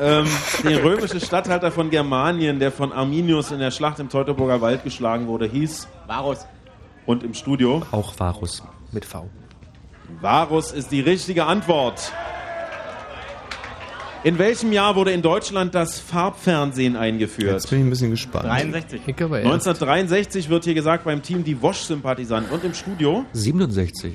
[0.00, 0.26] Ähm,
[0.64, 5.26] der römische Statthalter von Germanien, der von Arminius in der Schlacht im Teutoburger Wald geschlagen
[5.26, 6.46] wurde, hieß Varus.
[7.06, 7.82] und im Studio.
[7.92, 8.62] Auch Varus.
[8.92, 9.28] Mit V.
[10.20, 12.12] Varus ist die richtige Antwort.
[14.24, 17.52] In welchem Jahr wurde in Deutschland das Farbfernsehen eingeführt?
[17.52, 18.46] Jetzt bin ich ein bisschen gespannt.
[18.46, 19.00] 63.
[19.06, 19.52] Ich aber erst.
[19.68, 23.24] 1963 wird hier gesagt beim Team die Wosch-Sympathisanten und im Studio.
[23.32, 24.12] 67.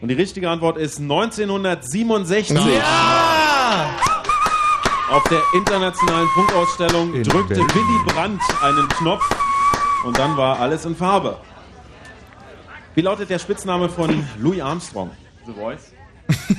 [0.00, 2.56] Und die richtige Antwort ist 1967.
[5.10, 7.68] Auf der internationalen Funkausstellung In drückte Berlin.
[7.74, 9.22] Willy Brandt einen Knopf
[10.04, 11.38] und dann war alles in Farbe.
[12.94, 15.10] Wie lautet der Spitzname von Louis Armstrong?
[15.46, 15.92] The Voice.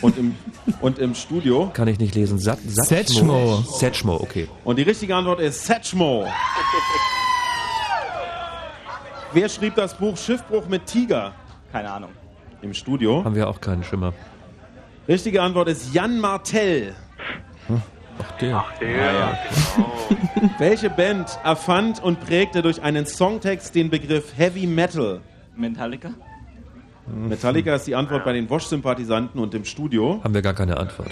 [0.01, 0.35] Und im,
[0.79, 1.71] und im Studio?
[1.73, 2.37] Kann ich nicht lesen.
[2.39, 3.63] Sat Setschmo.
[3.67, 4.47] Setschmo, okay.
[4.63, 6.27] Und die richtige Antwort ist Satchmo.
[9.33, 11.33] Wer schrieb das Buch Schiffbruch mit Tiger?
[11.71, 12.11] Keine Ahnung.
[12.65, 13.23] Im Studio.
[13.23, 14.11] Haben wir auch keinen Schimmer.
[15.07, 16.95] Richtige Antwort ist Jan Martell.
[17.69, 18.65] Ach, der.
[18.81, 19.37] Der,
[19.75, 20.49] genau.
[20.57, 25.21] Welche Band erfand und prägte durch einen Songtext den Begriff Heavy Metal?
[25.55, 26.09] Metallica.
[27.05, 30.21] Metallica ist die Antwort bei den Wosch-Sympathisanten und im Studio.
[30.23, 31.11] Haben wir gar keine Antwort.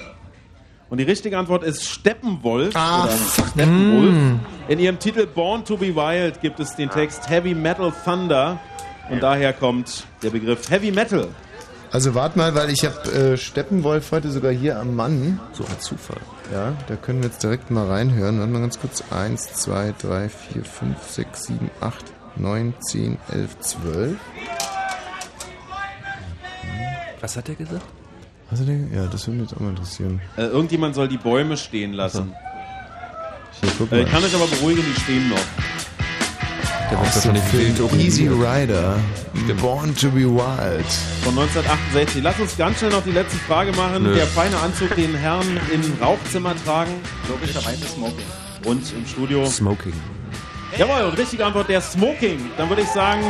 [0.90, 2.70] Und die richtige Antwort ist Steppenwolf.
[2.70, 3.10] oder
[3.52, 4.40] Steppenwolf.
[4.70, 8.60] In ihrem Titel Born to be Wild gibt es den Text Heavy Metal Thunder.
[9.10, 11.28] Und daher kommt der Begriff Heavy Metal.
[11.94, 15.40] Also wart mal, weil ich habe äh, Steppenwolf heute sogar hier am Mann.
[15.54, 16.18] So ein Zufall.
[16.52, 18.40] Ja, da können wir jetzt direkt mal reinhören.
[18.40, 19.04] Warte mal ganz kurz.
[19.12, 22.06] 1, 2, 3, 4, 5, 6, 7, 8,
[22.36, 24.18] 9, 10, 11, 12.
[27.22, 27.86] Was hat er gesagt?
[28.50, 30.20] Also, ja, das würde mich jetzt auch mal interessieren.
[30.36, 32.34] Äh, irgendjemand soll die Bäume stehen lassen.
[33.62, 35.38] Hier, guck Äh, ich kann euch aber beruhigen, die stehen noch.
[36.94, 38.28] Der wird wahrscheinlich Film wild Easy.
[38.28, 39.00] Rider.
[39.60, 40.86] Born to be wild.
[41.24, 42.22] Von 1968.
[42.22, 44.04] Lass uns ganz schnell noch die letzte Frage machen.
[44.04, 44.14] Nö.
[44.14, 46.92] Der feine Anzug, den Herren im Rauchzimmer tragen.
[47.28, 48.26] Logischerweise Smoking.
[48.66, 49.44] Und im Studio.
[49.48, 49.94] Smoking.
[50.78, 52.52] Jawohl, und richtige Antwort, der Smoking.
[52.58, 53.24] Dann würde ich sagen,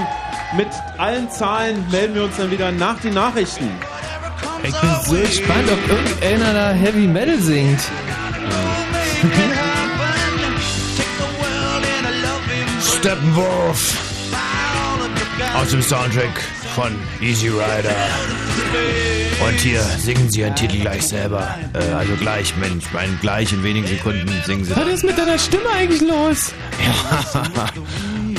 [0.57, 0.67] mit
[0.97, 3.69] allen Zahlen melden wir uns dann wieder nach den Nachrichten.
[4.61, 7.79] Ich bin so gespannt, ob irgendeiner da Heavy Metal singt.
[13.03, 13.97] Steppenwolf.
[15.55, 16.41] Aus dem Soundtrack
[16.73, 17.93] von Easy Rider.
[19.45, 21.53] Und hier singen sie ihren Titel gleich selber.
[21.73, 24.73] Äh, also gleich, Mensch, ich meine, gleich in wenigen Sekunden singen sie.
[24.73, 26.53] Was ist mit deiner Stimme eigentlich los?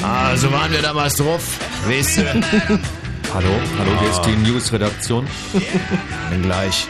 [0.02, 1.42] ah, so waren wir damals drauf.
[1.86, 2.22] Weißt du?
[3.34, 5.26] Hallo, hallo, hier ist die News-Redaktion.
[6.30, 6.86] Dann gleich.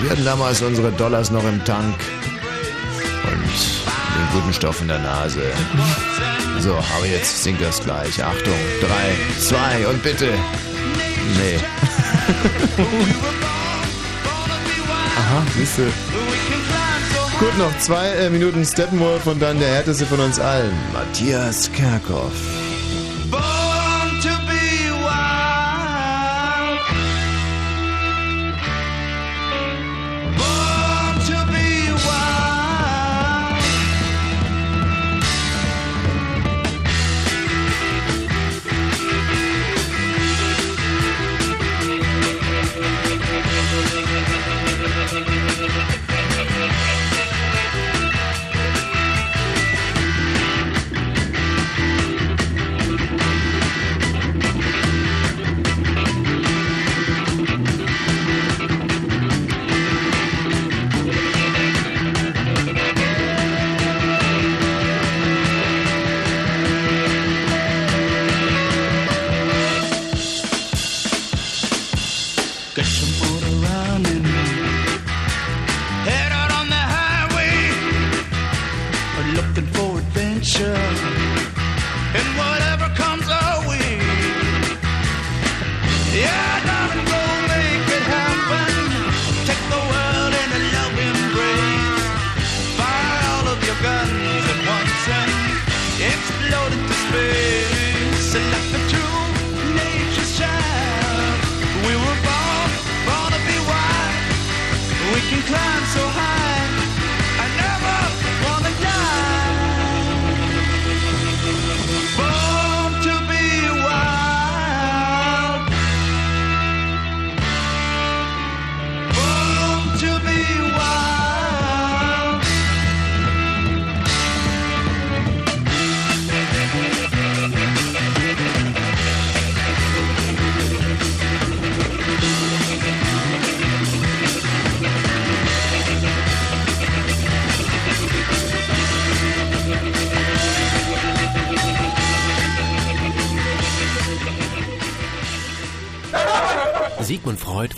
[0.00, 1.94] Wir hatten damals unsere Dollars noch im Tank.
[3.22, 3.77] Und
[4.28, 5.42] den guten Stoff in der Nase.
[6.60, 8.22] So, aber jetzt singt das gleich.
[8.22, 10.30] Achtung, drei, zwei und bitte.
[11.36, 11.58] Nee.
[15.16, 15.82] Aha, siehst du.
[17.38, 20.72] Gut, noch zwei äh, Minuten Steppenwolf und dann der härteste von uns allen.
[20.92, 22.32] Matthias Kerkhoff.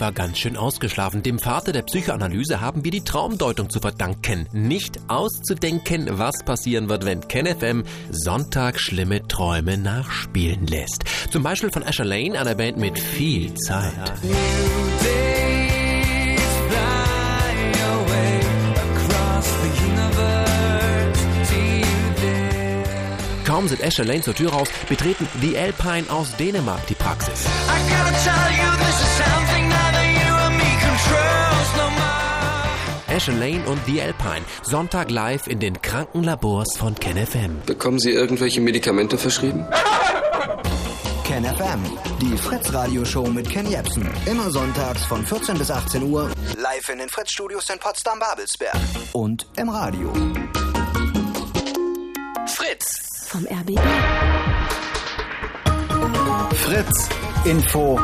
[0.01, 1.23] War ganz schön ausgeschlafen.
[1.23, 4.47] Dem Vater der Psychoanalyse haben wir die Traumdeutung zu verdanken.
[4.51, 11.03] Nicht auszudenken, was passieren wird, wenn KenFM Sonntag schlimme Träume nachspielen lässt.
[11.29, 13.93] Zum Beispiel von Asher Lane, einer Band mit viel Zeit.
[23.45, 27.45] Kaum sind Asher Lane zur Tür raus, betreten die Alpine aus Dänemark die Praxis.
[27.45, 29.60] I gotta tell you, this is something
[33.21, 34.43] Asher Lane und The Alpine.
[34.63, 37.61] Sonntag live in den Krankenlabors von KenFM.
[37.67, 39.63] Bekommen Sie irgendwelche Medikamente verschrieben?
[41.23, 41.83] Ken FM,
[42.19, 44.09] die Fritz-Radio-Show mit Ken Jebsen.
[44.25, 46.31] Immer sonntags von 14 bis 18 Uhr.
[46.57, 48.73] Live in den Fritz-Studios in Potsdam-Babelsberg.
[49.11, 50.11] Und im Radio.
[52.47, 53.27] Fritz.
[53.27, 53.79] Vom RBB.
[56.55, 57.09] Fritz.
[57.45, 57.99] Info.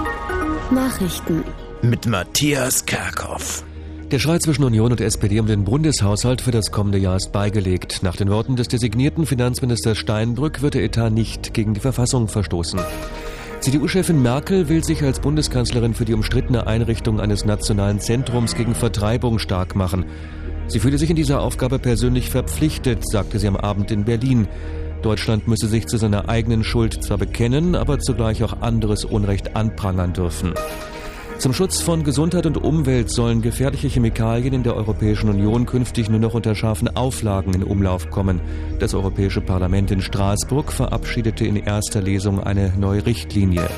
[0.69, 1.43] Nachrichten.
[1.81, 3.63] Mit Matthias Kerkhoff.
[4.09, 8.03] Der Streit zwischen Union und SPD um den Bundeshaushalt für das kommende Jahr ist beigelegt.
[8.03, 12.79] Nach den Worten des designierten Finanzministers Steinbrück wird der Etat nicht gegen die Verfassung verstoßen.
[13.59, 19.39] CDU-Chefin Merkel will sich als Bundeskanzlerin für die umstrittene Einrichtung eines nationalen Zentrums gegen Vertreibung
[19.39, 20.05] stark machen.
[20.67, 24.47] Sie fühle sich in dieser Aufgabe persönlich verpflichtet, sagte sie am Abend in Berlin.
[25.01, 30.13] Deutschland müsse sich zu seiner eigenen Schuld zwar bekennen, aber zugleich auch anderes Unrecht anprangern
[30.13, 30.53] dürfen.
[31.39, 36.19] Zum Schutz von Gesundheit und Umwelt sollen gefährliche Chemikalien in der Europäischen Union künftig nur
[36.19, 38.41] noch unter scharfen Auflagen in Umlauf kommen.
[38.79, 43.69] Das Europäische Parlament in Straßburg verabschiedete in erster Lesung eine neue Richtlinie.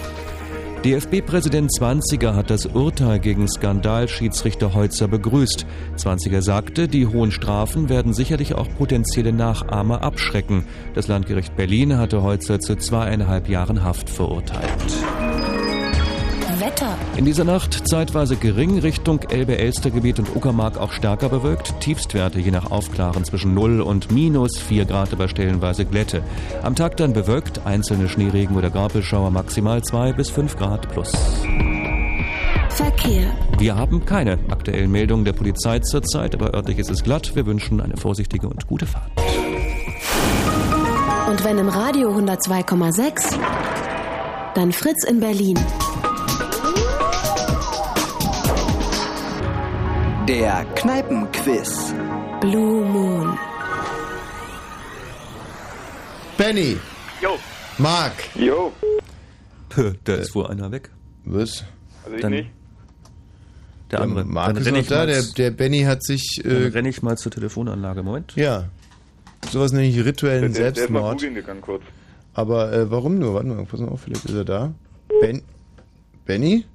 [0.85, 5.65] DFB-Präsident Zwanziger hat das Urteil gegen Skandalschiedsrichter Heutzer begrüßt.
[5.97, 10.63] Zwanziger sagte, die hohen Strafen werden sicherlich auch potenzielle Nachahmer abschrecken.
[10.93, 14.69] Das Landgericht Berlin hatte Heutzer zu zweieinhalb Jahren Haft verurteilt.
[16.69, 16.95] Wetter.
[17.17, 21.79] In dieser Nacht zeitweise gering, Richtung Elbe-Elster-Gebiet und Uckermark auch stärker bewölkt.
[21.79, 26.21] Tiefstwerte je nach Aufklaren zwischen 0 und minus 4 Grad, aber stellenweise Glätte.
[26.61, 31.11] Am Tag dann bewölkt, einzelne Schneeregen oder Graupelschauer maximal 2 bis 5 Grad plus.
[32.69, 33.25] Verkehr.
[33.57, 37.35] Wir haben keine aktuellen Meldungen der Polizei zurzeit, aber örtlich ist es glatt.
[37.35, 39.11] Wir wünschen eine vorsichtige und gute Fahrt.
[41.29, 43.37] Und wenn im Radio 102,6,
[44.53, 45.57] dann Fritz in Berlin.
[50.29, 51.91] Der Kneipenquiz.
[52.39, 53.35] Blue Moon.
[56.37, 56.77] Benny.
[57.19, 57.29] Jo.
[57.79, 58.13] Marc.
[58.35, 58.71] Jo.
[59.69, 60.91] Puh, da ist wohl einer weg.
[61.25, 61.63] Was?
[62.03, 62.49] Also ich Dann- nicht.
[63.89, 64.23] Der andere.
[64.23, 67.01] Marc Dann ist noch da, mal der, der Benny hat sich, Dann äh, renne ich
[67.01, 68.03] mal zur Telefonanlage.
[68.03, 68.35] Moment.
[68.35, 68.65] ja,
[69.49, 71.13] sowas nenne ich rituellen Der, der ist mal Selbstmord.
[71.15, 71.81] googeln gegangen kurz.
[72.35, 73.33] Aber äh, warum nur?
[73.33, 74.73] Warte mal, pass mal auf, vielleicht ist er da.
[75.21, 75.41] Ben
[76.27, 76.65] Benny?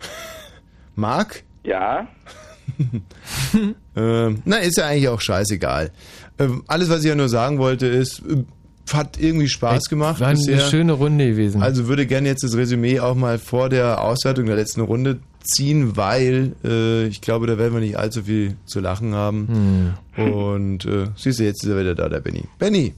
[0.96, 1.44] Marc?
[1.62, 2.08] Ja.
[3.94, 5.90] Ähm, na, ist ja eigentlich auch scheißegal.
[6.38, 8.42] Ähm, alles, was ich ja nur sagen wollte, ist, äh,
[8.92, 10.18] hat irgendwie Spaß gemacht.
[10.20, 10.60] War eine bisher.
[10.60, 11.62] schöne Runde gewesen.
[11.62, 15.94] Also würde gerne jetzt das Resümee auch mal vor der Auswertung der letzten Runde ziehen,
[15.96, 19.94] weil äh, ich glaube, da werden wir nicht allzu viel zu lachen haben.
[20.16, 22.44] Und äh, siehst du, jetzt ist er wieder da, der Benny.
[22.58, 22.94] Benny!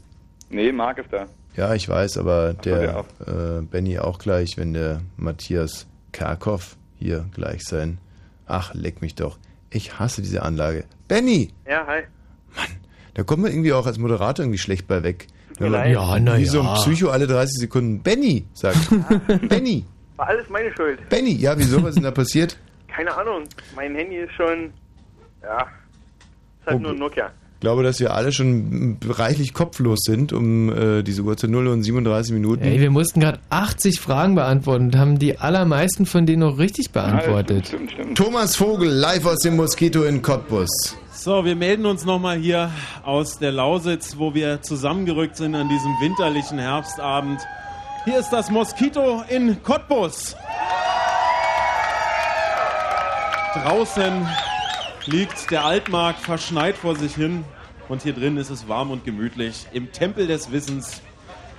[0.50, 1.26] Nee, Marc ist da.
[1.56, 3.06] Ja, ich weiß, aber der der auch.
[3.26, 7.98] äh, Benny auch gleich, wenn der Matthias Karkow hier gleich sein.
[8.46, 9.38] Ach, leck mich doch.
[9.74, 10.84] Ich hasse diese Anlage.
[11.08, 11.52] Benny!
[11.68, 12.02] Ja, hi.
[13.14, 15.26] Da kommt man irgendwie auch als Moderator irgendwie schlecht bei weg.
[15.58, 15.90] Wenn man.
[15.90, 16.74] Ja, na wie so ein ja.
[16.74, 18.78] Psycho alle 30 Sekunden Benny sagt.
[19.48, 19.84] Benny!
[20.16, 21.08] War alles meine Schuld.
[21.08, 21.32] Benny!
[21.34, 21.82] Ja, wieso?
[21.82, 22.56] Was ist denn da passiert?
[22.88, 23.44] Keine Ahnung.
[23.74, 24.72] Mein Handy ist schon.
[25.42, 25.62] Ja.
[25.62, 27.32] Ist halt Oh, nur ein Nokia.
[27.64, 31.82] Ich glaube, dass wir alle schon reichlich kopflos sind um äh, diese Uhrzeit 0 und
[31.82, 32.62] 37 Minuten.
[32.62, 36.90] Ey, wir mussten gerade 80 Fragen beantworten und haben die allermeisten von denen auch richtig
[36.90, 37.74] beantwortet.
[38.16, 40.68] Thomas Vogel, live aus dem Moskito in Cottbus.
[41.14, 42.70] So, wir melden uns nochmal hier
[43.02, 47.40] aus der Lausitz, wo wir zusammengerückt sind an diesem winterlichen Herbstabend.
[48.04, 50.36] Hier ist das Moskito in Cottbus.
[53.54, 54.28] Draußen
[55.06, 57.42] liegt der Altmarkt verschneit vor sich hin
[57.88, 61.00] und hier drin ist es warm und gemütlich im Tempel des Wissens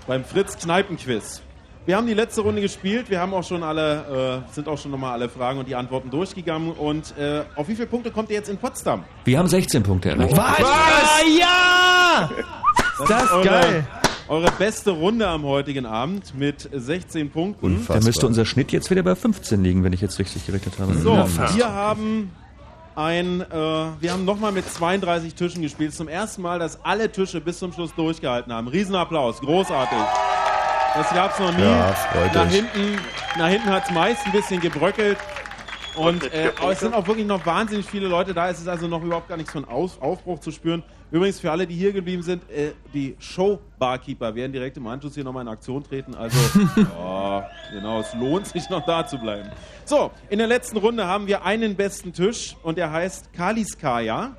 [0.08, 1.42] beim Fritz Kneipenquiz.
[1.88, 4.90] Wir haben die letzte Runde gespielt, wir haben auch schon alle, äh, sind auch schon
[4.90, 8.38] nochmal alle Fragen und die Antworten durchgegangen und äh, auf wie viele Punkte kommt ihr
[8.38, 9.04] jetzt in Potsdam?
[9.24, 10.36] Wir haben 16 Punkte erreicht.
[10.36, 10.60] Was?
[11.40, 12.30] Ja!
[13.08, 13.88] Das ist eure, geil.
[14.28, 17.86] Eure beste Runde am heutigen Abend mit 16 Punkten.
[17.88, 20.96] Da müsste unser Schnitt jetzt wieder bei 15 liegen, wenn ich jetzt richtig gerechnet habe.
[20.96, 21.28] So, Ja.
[21.56, 22.32] wir haben
[22.96, 25.94] ein, äh, wir haben nochmal mit 32 Tischen gespielt.
[25.94, 28.68] Zum ersten Mal, dass alle Tische bis zum Schluss durchgehalten haben.
[28.68, 29.98] Riesenapplaus, großartig.
[30.94, 31.64] Das gab's noch nie.
[31.64, 33.00] Ja, freut nach hinten,
[33.38, 35.18] nach hinten hat's meist ein bisschen gebröckelt.
[35.96, 38.50] Und äh, aber es sind auch wirklich noch wahnsinnig viele Leute da.
[38.50, 40.84] Es ist also noch überhaupt gar nichts von Aus Aufbruch zu spüren.
[41.12, 45.24] Übrigens für alle, die hier geblieben sind, äh, die Show-Barkeeper werden direkt im Anschluss hier
[45.24, 46.16] nochmal in Aktion treten.
[46.16, 46.38] Also,
[46.76, 49.50] ja, genau, es lohnt sich noch da zu bleiben.
[49.86, 54.36] So, in der letzten Runde haben wir einen besten Tisch und der heißt Kaliskaya.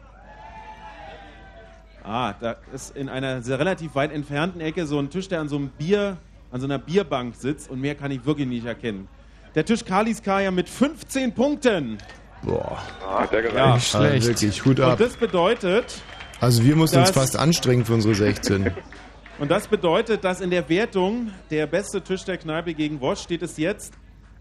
[2.02, 5.48] Ah, da ist in einer sehr relativ weit entfernten Ecke so ein Tisch, der an
[5.48, 6.16] so einem Bier,
[6.50, 9.08] an so einer Bierbank sitzt und mehr kann ich wirklich nicht erkennen.
[9.54, 11.98] Der Tisch Kaliskaya mit 15 Punkten.
[12.42, 12.78] Boah.
[13.04, 13.56] Ah, der gereicht.
[13.56, 13.80] Ja.
[13.80, 14.26] Schlecht.
[14.26, 14.92] Wirklich, Hut ab.
[14.92, 16.00] Und das bedeutet,
[16.40, 18.70] Also wir mussten uns fast anstrengen für unsere 16.
[19.38, 23.42] und das bedeutet, dass in der Wertung der beste Tisch der Kneipe gegen Wosch steht
[23.42, 23.94] es jetzt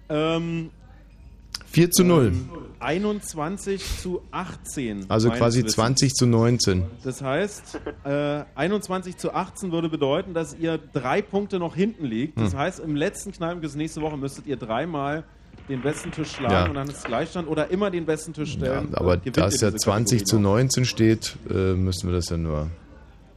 [0.09, 0.72] ähm,
[1.67, 2.33] 4 zu 0.
[2.80, 5.06] 21 zu 18.
[5.09, 5.74] Also quasi Wissens.
[5.74, 6.83] 20 zu 19.
[7.03, 12.38] Das heißt, äh, 21 zu 18 würde bedeuten, dass ihr drei Punkte noch hinten liegt.
[12.40, 12.59] Das Hm.
[12.59, 15.24] heißt, im letzten Kneipenquiz nächste Woche müsstet ihr dreimal
[15.69, 16.66] den besten Tisch schlagen Ja.
[16.66, 18.94] und dann ist Gleichstand oder immer den besten Tisch stellen.
[18.94, 20.52] Aber Äh, gewinnt da ihr es ja diese 20 Kategorie zu noch.
[20.52, 22.69] 19 steht, äh, müssen wir das ja nur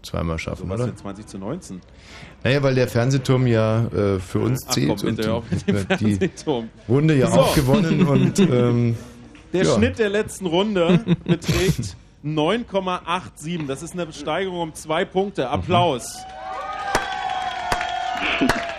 [0.02, 0.86] zweimal schaffen, Was oder?
[0.88, 1.80] denn 20 zu 19?
[2.44, 5.18] Naja, weil der Fernsehturm ja äh, für uns Ach, zählt komm, und
[6.00, 6.30] die, die.
[6.88, 7.40] Runde ja So.
[7.40, 8.96] auch gewonnen und ähm,
[9.52, 9.74] Der ja.
[9.74, 13.66] Schnitt der letzten Runde beträgt 9,87.
[13.66, 15.48] Das ist eine Steigerung um zwei Punkte.
[15.48, 16.18] Applaus.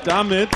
[0.06, 0.50] Damit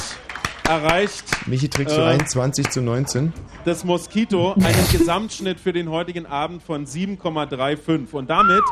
[0.67, 3.33] erreicht Michi trägst du äh, ein, 20 zu 19.
[3.65, 8.13] das Moskito einen Gesamtschnitt für den heutigen Abend von 7,35.
[8.13, 8.63] Und damit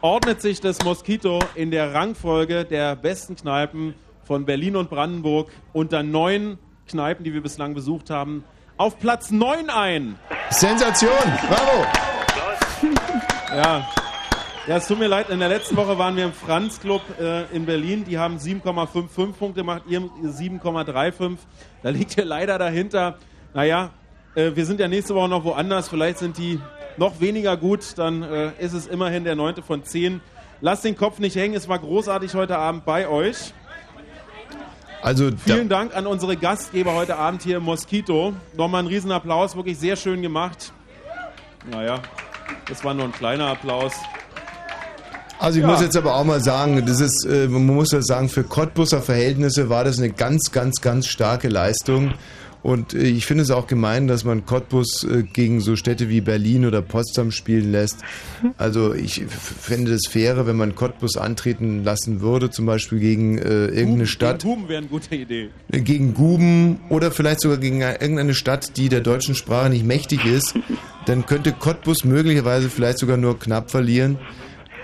[0.00, 3.94] ordnet sich das Moskito in der Rangfolge der besten Kneipen
[4.24, 8.44] von Berlin und Brandenburg unter neun Kneipen, die wir bislang besucht haben,
[8.76, 10.18] auf Platz 9 ein.
[10.50, 11.10] Sensation!
[11.48, 11.86] Bravo!
[13.54, 13.88] Ja.
[14.68, 17.44] Ja, es tut mir leid, in der letzten Woche waren wir im Franz Club äh,
[17.56, 18.04] in Berlin.
[18.04, 21.38] Die haben 7,55 Punkte gemacht, ihr 7,35.
[21.82, 23.16] Da liegt ihr leider dahinter.
[23.54, 23.92] Naja,
[24.34, 25.88] äh, wir sind ja nächste Woche noch woanders.
[25.88, 26.60] Vielleicht sind die
[26.98, 27.96] noch weniger gut.
[27.96, 30.20] Dann äh, ist es immerhin der neunte von zehn.
[30.60, 31.54] Lasst den Kopf nicht hängen.
[31.54, 33.54] Es war großartig heute Abend bei euch.
[35.00, 38.34] Also Vielen Dank an unsere Gastgeber heute Abend hier im Moskito.
[38.54, 40.74] Nochmal einen Riesenapplaus, wirklich sehr schön gemacht.
[41.70, 42.02] Naja,
[42.68, 43.94] das war nur ein kleiner Applaus.
[45.38, 45.70] Also ich Ja.
[45.70, 49.00] muss jetzt aber auch mal sagen, das ist, äh, man muss das sagen, für Cottbusser
[49.02, 52.14] Verhältnisse war das eine ganz, ganz, ganz starke Leistung.
[52.60, 56.20] Und äh, ich finde es auch gemein, dass man Cottbus äh, gegen so Städte wie
[56.20, 57.98] Berlin oder Potsdam spielen lässt.
[58.56, 63.66] Also ich fände es fairer, wenn man Cottbus antreten lassen würde, zum Beispiel gegen äh,
[63.66, 64.40] irgendeine Stadt.
[64.42, 65.50] Gegen Huben wäre eine gute Idee.
[65.70, 70.54] gegen Guben oder vielleicht sogar gegen irgendeine Stadt, die der deutschen Sprache nicht mächtig ist,
[71.06, 74.18] dann könnte Cottbus möglicherweise vielleicht sogar nur knapp verlieren.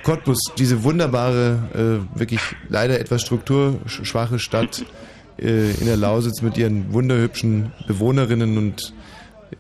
[0.05, 4.85] Cottbus, diese wunderbare, äh, wirklich leider etwas strukturschwache Stadt
[5.39, 8.93] äh, in der Lausitz mit ihren wunderhübschen Bewohnerinnen und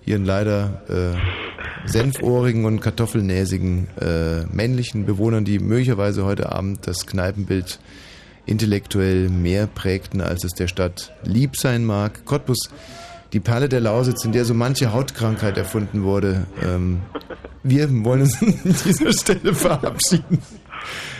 [0.05, 7.81] ihren leider äh, senfohrigen und kartoffelnäsigen äh, männlichen Bewohnern, die möglicherweise heute Abend das Kneipenbild
[8.47, 12.27] intellektuell mehr prägten, als es der Stadt lieb sein mag.
[12.27, 12.69] Cottbus,
[13.35, 16.47] die Perle der Lausitz, in der so manche Hautkrankheit erfunden wurde.
[16.63, 17.01] Ähm,
[17.65, 20.39] wir wollen uns an dieser Stelle verabschieden.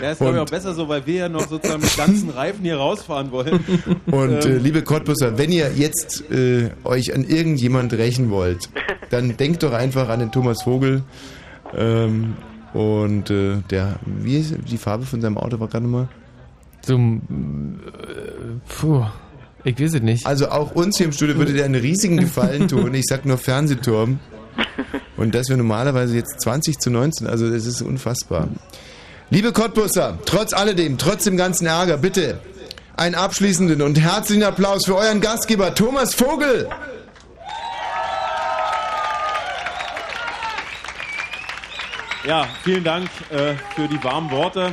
[0.01, 2.63] Ja, ist glaube ich auch besser so, weil wir ja noch sozusagen mit ganzen Reifen
[2.63, 3.65] hier rausfahren wollen.
[4.07, 8.69] Und äh, Ähm, liebe Cottbusser, wenn ihr jetzt äh, euch an irgendjemand rächen wollt,
[9.11, 11.03] dann denkt doch einfach an den Thomas Vogel.
[11.77, 12.35] Ähm,
[12.75, 16.09] und äh, der, wie ist die Farbe von seinem Auto war gerade nochmal?
[16.83, 19.05] Zum, äh, puh,
[19.65, 20.27] ich weiß es nicht.
[20.27, 22.95] Also auch uns hier im Studio würde der einen riesigen Gefallen tun.
[22.95, 24.21] Ich sag nur Fernsehturm.
[25.17, 28.49] Und dass wir normalerweise jetzt 20 zu 19, also das ist unfassbar.
[29.31, 32.39] Liebe Cottbusser, trotz alledem, trotz dem ganzen Ärger, bitte
[32.97, 36.69] einen abschließenden und herzlichen Applaus für euren Gastgeber Thomas Vogel.
[42.27, 44.73] Ja, vielen Dank äh, für die warmen Worte.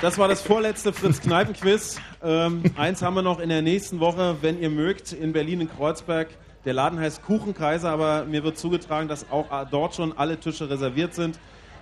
[0.00, 1.96] Das war das vorletzte Fritz-Kneipen-Quiz.
[2.24, 5.68] Ähm, eins haben wir noch in der nächsten Woche, wenn ihr mögt, in Berlin in
[5.68, 6.28] Kreuzberg
[6.64, 10.70] Der Laden heißt Kuchenkaiser, aber mir wird zugetragen, dass auch äh, dort schon alle Tische
[10.70, 11.38] reserviert sind.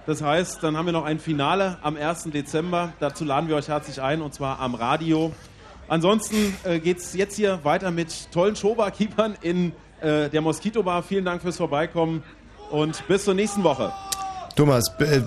[0.06, 2.30] Das heißt, dann haben wir noch ein Finale am 1.
[2.32, 2.94] Dezember.
[3.00, 5.32] Dazu laden wir euch herzlich ein und zwar am Radio.
[5.88, 11.02] Ansonsten äh, geht es jetzt hier weiter mit tollen Showbarkeepern in äh, der Mosquito Bar.
[11.02, 12.22] Vielen Dank fürs Vorbeikommen
[12.70, 13.92] und bis zur nächsten Woche.
[14.56, 15.22] Thomas, äh,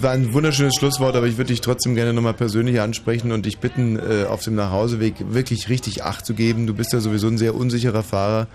[0.00, 3.58] war ein wunderschönes Schlusswort, aber ich würde dich trotzdem gerne nochmal persönlich ansprechen und dich
[3.58, 6.66] bitten, äh, auf dem Nachhauseweg wirklich richtig Acht zu geben.
[6.66, 8.46] Du bist ja sowieso ein sehr unsicherer Fahrer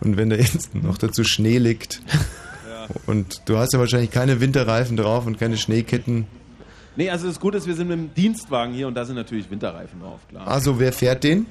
[0.00, 2.02] und wenn da jetzt noch dazu Schnee liegt
[3.06, 6.26] und du hast ja wahrscheinlich keine Winterreifen drauf und keine Schneeketten.
[6.96, 9.48] Nee, also das Gute ist, wir sind mit dem Dienstwagen hier und da sind natürlich
[9.50, 10.48] Winterreifen drauf, klar.
[10.48, 11.46] Also wer fährt den?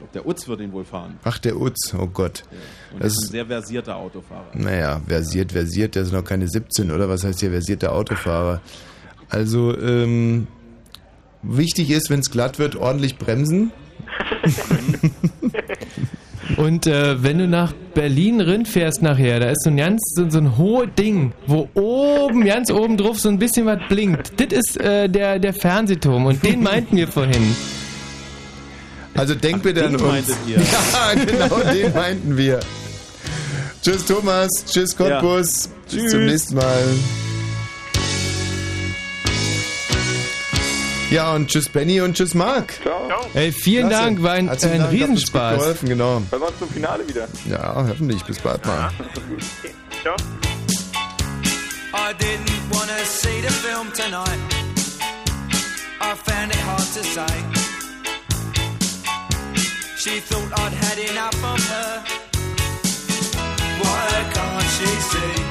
[0.00, 1.18] Ich glaub, der Utz wird ihn wohl fahren.
[1.24, 2.44] Ach, der Utz, oh Gott.
[2.92, 4.46] Und Das ist ein sehr versierter Autofahrer.
[4.54, 7.08] naja, versiert, versiert, der ist noch keine 17, oder?
[7.08, 8.60] Was heißt hier versierter Autofahrer?
[9.28, 10.46] Also, ähm,
[11.42, 13.72] wichtig ist, wenn es glatt wird, ordentlich bremsen.
[16.56, 20.38] Und äh, wenn du nach Berlin fährst nachher, da ist so ein ganz so, so
[20.38, 24.32] ein hohes Ding, wo oben, ganz oben drauf so ein bisschen was blinkt.
[24.40, 27.54] Das ist äh, der, der Fernsehturm und den meinten wir vorhin.
[29.18, 30.10] Also denk bitte an den uns.
[30.12, 30.58] meintet ihr.
[30.92, 32.60] Ja, genau, den meinten wir.
[33.82, 36.10] Tschüss Thomas, tschüss Cottbus, bis Tschüss.
[36.10, 36.84] zum nächsten Mal.
[41.10, 42.74] Ja, und tschüss Benny und tschüss Marc.
[42.82, 43.08] Ciao.
[43.34, 44.04] Ey, vielen Klasse.
[44.04, 45.58] Dank, war ein, Herzlichen ein Dank, hat Riesenspaß.
[45.58, 46.22] geholfen, genau.
[46.30, 47.26] Wir uns zum Finale wieder.
[47.48, 48.22] Ja, hoffentlich.
[48.24, 48.90] Bis bald mal.
[50.02, 50.16] Ciao.
[51.94, 54.38] I didn't want to see the film tonight.
[56.00, 57.57] I found it hard to say.
[59.98, 62.04] She thought I'd had enough of her.
[63.82, 65.47] Why can't she see?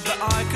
[0.00, 0.51] Tried and tried, but I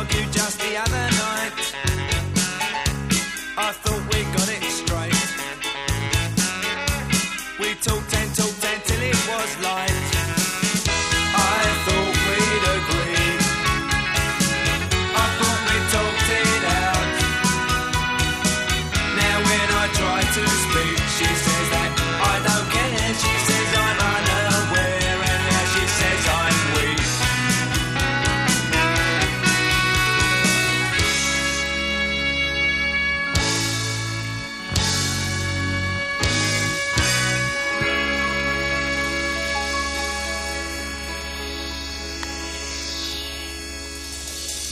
[0.00, 1.19] Argued just the other night.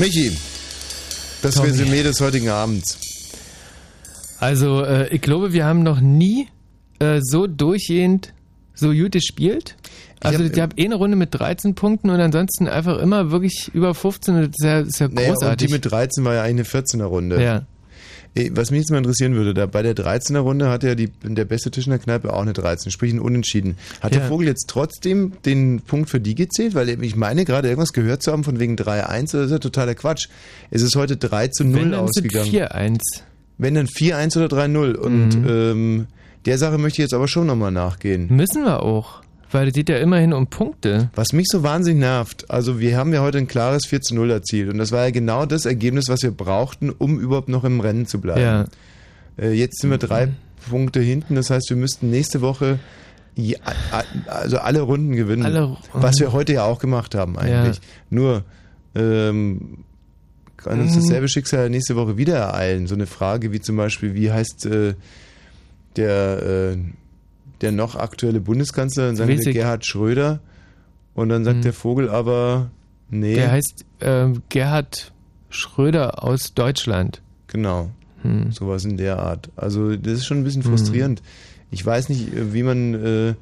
[0.09, 0.33] Michi,
[1.43, 1.69] das Tommy.
[1.69, 2.97] Resümee des heutigen Abends.
[4.41, 6.49] Also, äh, ich glaube, wir haben noch nie
[6.99, 8.33] äh, so durchgehend
[8.75, 9.77] so gut gespielt.
[10.21, 13.95] Also, ich habe eh eine Runde mit 13 Punkten und ansonsten einfach immer wirklich über
[13.95, 14.35] 15.
[14.35, 15.67] und Das ist ja, ist ja Naja, und großartig.
[15.67, 17.43] die mit 13 war ja eigentlich eine 14er Runde.
[17.43, 17.67] Ja.
[18.35, 21.09] Eh, Was mich jetzt mal interessieren würde, da bei der 13er Runde hatte ja die,
[21.23, 23.77] der beste Tisch in der Kneipe auch eine 13, sprich ein Unentschieden.
[24.01, 24.21] Hat Ja.
[24.21, 26.75] der Vogel jetzt trotzdem den Punkt für die gezählt?
[26.75, 29.95] Weil ich meine gerade irgendwas gehört zu haben von wegen 3-1, das ist ja totaler
[29.95, 30.29] Quatsch.
[30.71, 32.51] Es ist heute 3 zu 0 Wenn, dann sind ausgegangen.
[32.51, 32.99] 4-1.
[33.57, 34.95] Wenn dann 4-1 oder 3-0.
[34.95, 35.49] Und Mhm.
[35.49, 36.07] ähm,
[36.47, 38.29] der Sache möchte ich jetzt aber schon nochmal nachgehen.
[38.31, 39.23] Müssen wir auch.
[39.51, 41.11] Weil es geht ja immerhin um Punkte.
[41.15, 44.31] Was mich so wahnsinnig nervt, also wir haben ja heute ein klares 4 zu 0
[44.31, 47.81] erzielt und das war ja genau das Ergebnis, was wir brauchten, um überhaupt noch im
[47.81, 48.41] Rennen zu bleiben.
[48.41, 48.65] Ja.
[49.39, 50.29] Äh, jetzt sind wir drei
[50.69, 52.79] Punkte hinten, das heißt, wir müssten nächste Woche
[53.37, 53.57] ja,
[54.27, 57.77] also alle Runden gewinnen, Alle was wir heute ja auch gemacht haben eigentlich.
[57.77, 57.83] Ja.
[58.11, 58.45] Nur
[58.97, 59.85] ähm,
[60.57, 61.01] kann uns Mhm.
[61.03, 62.89] dasselbe Schicksal nächste Woche wieder ereilen.
[62.89, 64.95] So eine Frage wie zum Beispiel, wie heißt äh,
[65.95, 66.77] der, äh,
[67.61, 69.53] der noch aktuelle Bundeskanzler, sagen wir.
[69.53, 70.41] Gerhard Schröder
[71.15, 72.71] Und dann sagt der Vogel aber,
[73.11, 73.35] nee.
[73.35, 75.13] Der heißt ähm, Gerhard
[75.51, 77.23] Schröder aus Deutschland.
[77.49, 77.91] Genau.
[78.23, 78.53] Hm.
[78.53, 79.51] Sowas in der Art.
[79.57, 81.23] Also das ist schon ein bisschen frustrierend.
[81.71, 83.35] Ich weiß nicht, äh, wie man, äh,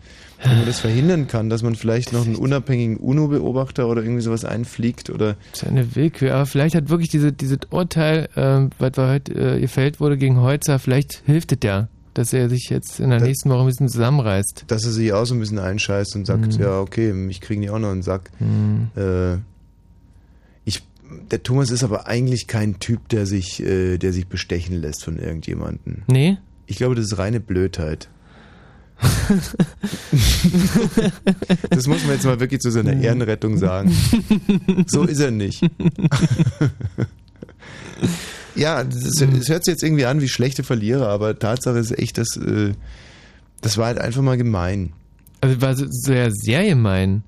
[0.43, 4.45] wie man das verhindern kann, dass man vielleicht noch einen unabhängigen UNO-Beobachter oder irgendwie sowas
[4.45, 5.37] einfliegt oder.
[5.53, 9.61] Das ist eine Willkür, aber vielleicht hat wirklich diese, dieses Urteil, ähm, was heute äh,
[9.61, 11.89] gefällt wurde gegen Holzer, vielleicht hilft es ja,
[12.19, 14.65] dass er sich jetzt in der Das- nächsten Woche ein bisschen zusammenreißt.
[14.69, 16.61] Dass er sich auch so ein bisschen einscheißt und sagt, Mhm.
[16.63, 18.31] ja, okay, mich kriegen die auch noch einen Sack.
[18.41, 18.89] Mhm.
[18.97, 19.35] Äh,
[20.65, 20.83] ich,
[21.31, 25.19] der Thomas ist aber eigentlich kein Typ, der sich, äh, der sich bestechen lässt von
[25.19, 26.03] irgendjemandem.
[26.07, 26.39] Nee?
[26.67, 28.09] Ich glaube, das ist reine Blödheit.
[31.69, 33.95] das muss man jetzt mal wirklich zu seiner Ehrenrettung sagen.
[34.87, 35.63] So ist er nicht.
[38.57, 42.37] ja, es hört sich jetzt irgendwie an wie schlechte Verlierer, aber Tatsache ist echt, dass
[42.37, 42.73] äh,
[43.61, 44.93] das war halt einfach mal gemein.
[45.41, 47.23] Also war sehr, sehr gemein.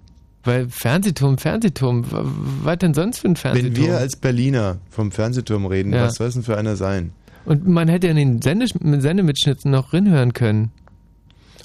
[0.45, 2.25] Weil Fernsehturm, Fernsehturm, wa-
[2.63, 3.75] was denn sonst für ein Fernsehturm?
[3.77, 6.05] Wenn wir als Berliner vom Fernsehturm reden, Ja.
[6.05, 7.13] was soll es denn für einer sein?
[7.45, 8.67] Und man hätte in den Sende
[9.01, 10.71] Sendemitschnitten noch rinhören können.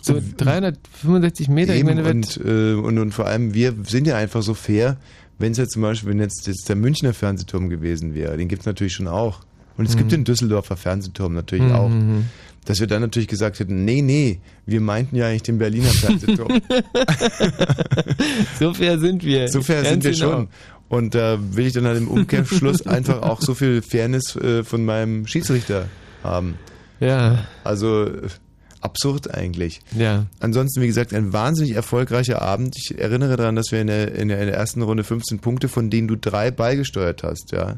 [0.02, 4.42] So 365 Meter, Eben, meine, und, äh, und, und vor allem, wir sind ja einfach
[4.42, 4.98] so fair,
[5.40, 8.62] wenn es jetzt zum Beispiel, wenn jetzt, jetzt der Münchner Fernsehturm gewesen wäre, den gibt
[8.62, 9.42] es natürlich schon auch.
[9.78, 10.00] Und es Mhm.
[10.00, 11.90] gibt den Düsseldorfer Fernsehturm natürlich Mhm, auch.
[11.90, 12.26] mhm.
[12.66, 16.62] Dass wir dann natürlich gesagt hätten, nee, nee, wir meinten ja eigentlich den Berliner Fernsehturm.
[18.60, 19.48] so fair sind wir.
[19.50, 20.48] so fair sind wir schon.
[20.90, 24.86] Und da will ich dann halt im Umkehrschluss einfach auch so viel Fairness äh, von
[24.86, 25.88] meinem Schiedsrichter
[26.24, 26.56] haben.
[27.00, 27.46] Ja.
[27.64, 28.28] Also äh,
[28.82, 29.82] absurd eigentlich.
[29.98, 30.28] Ja.
[30.40, 32.76] Ansonsten, wie gesagt, ein wahnsinnig erfolgreicher Abend.
[32.78, 35.68] Ich erinnere daran, dass wir in der, in der, in der ersten Runde 15 Punkte,
[35.68, 37.78] von denen du drei beigesteuert hast, ja.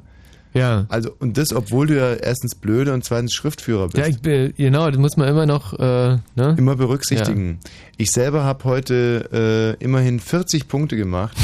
[0.55, 0.85] Ja.
[0.89, 3.97] Also, und das, obwohl du ja erstens blöde und zweitens Schriftführer bist.
[3.97, 6.55] Ja, ich bin, genau, das muss man immer noch, äh, ne?
[6.57, 7.59] Immer berücksichtigen.
[7.97, 11.37] Ich selber habe heute äh, immerhin 40 Punkte gemacht.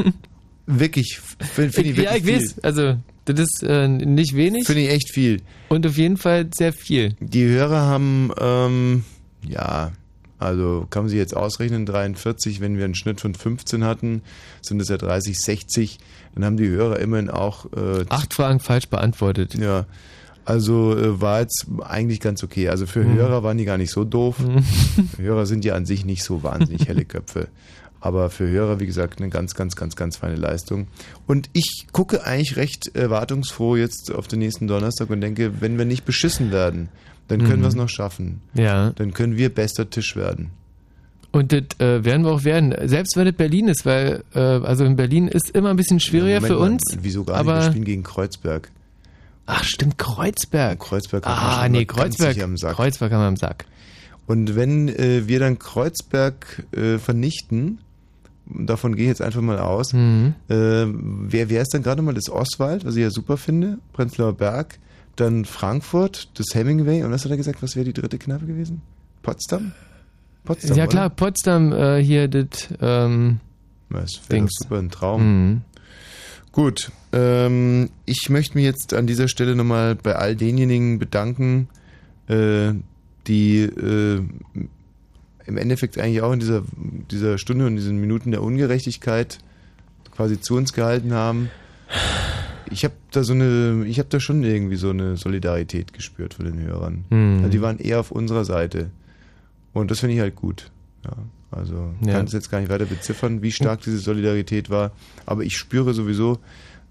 [0.66, 2.36] wirklich, finde find ich wirklich ja, ich viel.
[2.36, 4.66] weiß, also, das ist äh, nicht wenig.
[4.66, 5.40] Finde ich echt viel.
[5.68, 7.14] Und auf jeden Fall sehr viel.
[7.20, 9.04] Die Hörer haben, ähm,
[9.48, 9.92] ja,
[10.38, 14.22] also kann man sich jetzt ausrechnen, 43, wenn wir einen Schnitt von 15 hatten,
[14.60, 15.98] sind es ja 30, 60.
[16.34, 17.66] Dann haben die Hörer immerhin auch...
[17.76, 19.54] Äh, Acht Fragen falsch beantwortet.
[19.54, 19.86] Ja,
[20.44, 22.68] also äh, war jetzt eigentlich ganz okay.
[22.68, 23.14] Also für Mhm.
[23.14, 24.38] Hörer waren die gar nicht so doof.
[24.40, 24.64] Mhm.
[25.18, 27.48] Hörer sind ja an sich nicht so wahnsinnig helle Köpfe.
[28.00, 30.88] Aber für Hörer, wie gesagt, eine ganz, ganz, ganz, ganz feine Leistung.
[31.28, 35.84] Und ich gucke eigentlich recht erwartungsfroh jetzt auf den nächsten Donnerstag und denke, wenn wir
[35.84, 36.88] nicht beschissen werden,
[37.28, 37.62] dann können Mhm.
[37.62, 38.40] wir es noch schaffen.
[38.54, 38.90] Ja.
[38.96, 40.50] Dann können wir bester Tisch werden.
[41.32, 42.74] Und das äh, werden wir auch werden.
[42.88, 46.36] Selbst wenn es Berlin ist, weil, äh, also in Berlin ist immer ein bisschen schwieriger
[46.40, 46.82] Moment für mal, uns.
[47.00, 47.64] Wieso gar aber nicht?
[47.64, 48.70] Wir spielen gegen Kreuzberg.
[49.46, 50.78] Ach, stimmt, Kreuzberg.
[50.78, 52.40] Kreuzberg hat Ah, schon nee, mal Kreuzberg.
[52.42, 52.76] am Sack.
[52.76, 53.64] Kreuzberg haben wir am Sack.
[54.26, 57.78] Und wenn äh, wir dann Kreuzberg äh, vernichten,
[58.46, 60.34] davon gehe ich jetzt einfach mal aus, Mhm.
[60.48, 62.14] äh, wer wäre es dann gerade mal?
[62.14, 64.78] Das Ostwald, was ich ja super finde, Prenzlauer Berg,
[65.16, 68.82] dann Frankfurt, das Hemingway und was hat er gesagt, was wäre die dritte Kneipe gewesen?
[69.22, 69.72] Potsdam?
[70.44, 70.90] Potsdam, ja oder?
[70.90, 73.40] klar, Potsdam äh, hier das ähm,
[73.90, 75.22] Das wäre super ein Traum.
[75.22, 75.60] Mhm.
[76.50, 81.68] Gut, ähm, ich möchte mich jetzt an dieser Stelle nochmal bei all denjenigen bedanken,
[82.28, 82.72] äh,
[83.26, 84.22] die äh,
[85.46, 86.62] im Endeffekt eigentlich auch in dieser,
[87.10, 89.38] dieser Stunde und diesen Minuten der Ungerechtigkeit
[90.14, 91.50] quasi zu uns gehalten haben.
[92.70, 96.44] Ich habe da so eine, ich habe da schon irgendwie so eine Solidarität gespürt von
[96.44, 97.04] den Hörern.
[97.10, 97.38] Mhm.
[97.38, 98.90] Also die waren eher auf unserer Seite.
[99.72, 100.70] Und das finde ich halt gut.
[101.04, 101.12] Ja,
[101.50, 102.12] also Ja.
[102.14, 104.92] kann es jetzt gar nicht weiter beziffern, wie stark diese Solidarität war.
[105.26, 106.38] Aber ich spüre sowieso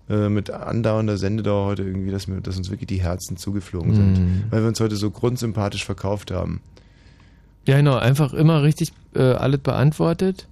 [0.10, 4.20] äh, mit andauernder Sendedauer heute irgendwie, dass, mir, dass uns wirklich die Herzen zugeflogen sind.
[4.20, 4.44] Mhm.
[4.50, 6.62] Weil wir uns heute so grundsympathisch verkauft haben.
[7.68, 10.48] Ja, genau, einfach immer richtig äh, alles beantwortet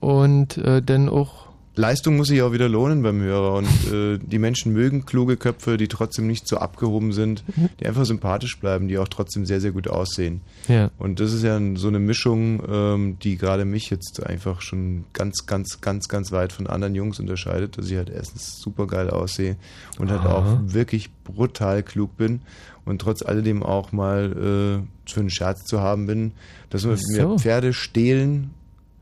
[0.00, 1.45] und äh, dann auch.
[1.76, 5.76] Leistung muss sich auch wieder lohnen beim Hörer und äh, die Menschen mögen kluge Köpfe,
[5.76, 7.44] die trotzdem nicht so abgehoben sind,
[7.80, 10.40] die einfach sympathisch bleiben, die auch trotzdem sehr, sehr gut aussehen.
[10.68, 10.90] Ja.
[10.98, 15.46] Und das ist ja so eine Mischung, ähm, die gerade mich jetzt einfach schon ganz,
[15.46, 19.56] ganz, ganz, ganz weit von anderen Jungs unterscheidet, dass ich halt erstens super geil aussehe
[19.98, 20.32] und halt Aha.
[20.32, 22.40] auch wirklich brutal klug bin
[22.84, 26.32] und trotz alledem auch mal äh, für einen Scherz zu haben bin,
[26.70, 27.38] dass man mir so.
[27.38, 28.50] Pferde stehlen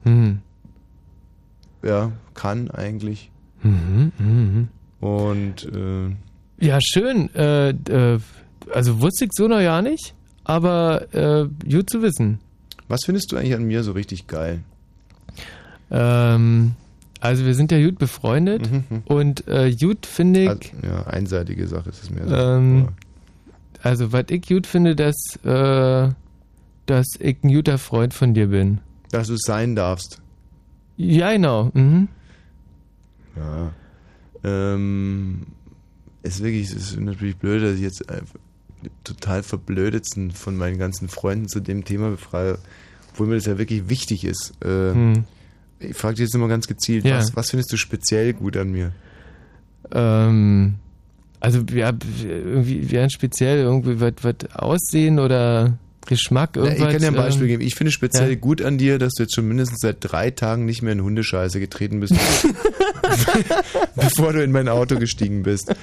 [0.05, 0.41] Hm.
[1.84, 3.30] Ja, kann eigentlich.
[3.62, 4.68] Mhm, mhm.
[5.00, 6.14] Und äh,
[6.64, 7.34] Ja, schön.
[7.34, 8.18] Äh, äh,
[8.72, 10.14] also wusste ich so noch ja nicht,
[10.44, 12.38] aber äh, gut zu wissen.
[12.88, 14.60] was findest du eigentlich an mir so richtig geil?
[15.90, 16.72] Ähm,
[17.20, 18.68] also wir sind ja gut befreundet
[19.06, 20.48] und äh, gut finde ich.
[20.48, 22.26] Also, ja, einseitige Sache ist es mir.
[22.26, 22.34] so.
[22.34, 22.88] Ähm,
[23.82, 25.14] also, was ich gut finde, dass,
[25.44, 26.08] äh,
[26.86, 28.80] dass ich ein guter Freund von dir bin.
[29.10, 30.22] Dass du es sein darfst.
[30.97, 31.70] Ja, genau.
[31.74, 32.08] Mhm.
[33.36, 33.73] Ja.
[34.44, 35.47] Ähm,
[36.23, 38.05] es ist wirklich, es ist natürlich blöd, dass ich jetzt
[39.02, 42.58] total verblödetsten von meinen ganzen Freunden zu dem Thema befreie,
[43.12, 44.52] obwohl mir das ja wirklich wichtig ist.
[44.64, 45.24] Äh, Hm.
[45.81, 47.18] Ich frage dich jetzt nochmal ganz gezielt, Ja.
[47.18, 48.92] was, was findest du speziell gut an mir?
[49.92, 50.76] Ähm,
[51.40, 51.92] also ja,
[52.24, 55.76] irgendwie wie ein speziell irgendwie was was aussehen oder
[56.07, 56.86] Geschmack Na, irgendwas.
[56.86, 57.62] ich kann dir ein Beispiel ähm, geben.
[57.62, 58.34] Ich finde speziell ja.
[58.36, 61.60] gut an dir, dass du jetzt schon mindestens seit drei Tagen nicht mehr in Hundescheiße
[61.60, 62.15] getreten bist,
[63.97, 65.74] bevor du in mein Auto gestiegen bist.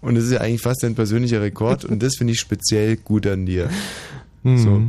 [0.00, 3.26] Und das ist ja eigentlich fast dein persönlicher Rekord und das finde ich speziell gut
[3.26, 3.68] an dir.
[4.42, 4.58] Mhm.
[4.58, 4.82] So.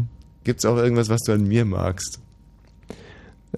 [0.44, 2.20] Gibt es auch irgendwas, was du an mir magst?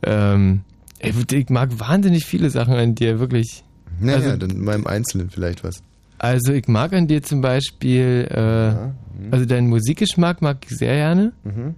[0.02, 0.62] Ähm,
[1.00, 3.64] ich mag wahnsinnig viele Sachen an dir, wirklich.
[4.00, 5.82] Naja, Also- dann in meinem Einzelnen vielleicht was.
[6.24, 11.34] Also ich mag an dir zum Beispiel, äh, also deinen Musikgeschmack mag ich sehr gerne.
[11.44, 11.76] Mhm.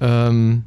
[0.00, 0.62] Ähm,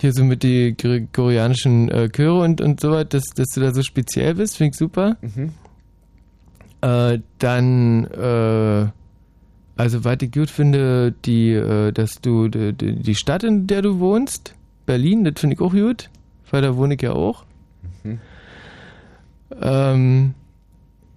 [0.00, 0.74] hier so mit die
[1.12, 4.70] koreanischen äh, Chöre und, und so was, dass, dass du da so speziell bist, finde
[4.70, 5.18] ich super.
[5.20, 5.52] Mhm.
[6.80, 8.86] Äh, dann, äh,
[9.76, 13.82] also was ich gut finde, die, äh, dass du die, die die Stadt, in der
[13.82, 14.54] du wohnst,
[14.86, 16.08] Berlin, das finde ich auch gut,
[16.50, 17.44] weil da wohne ich ja auch.
[18.02, 18.20] Mhm.
[19.60, 20.34] Ähm,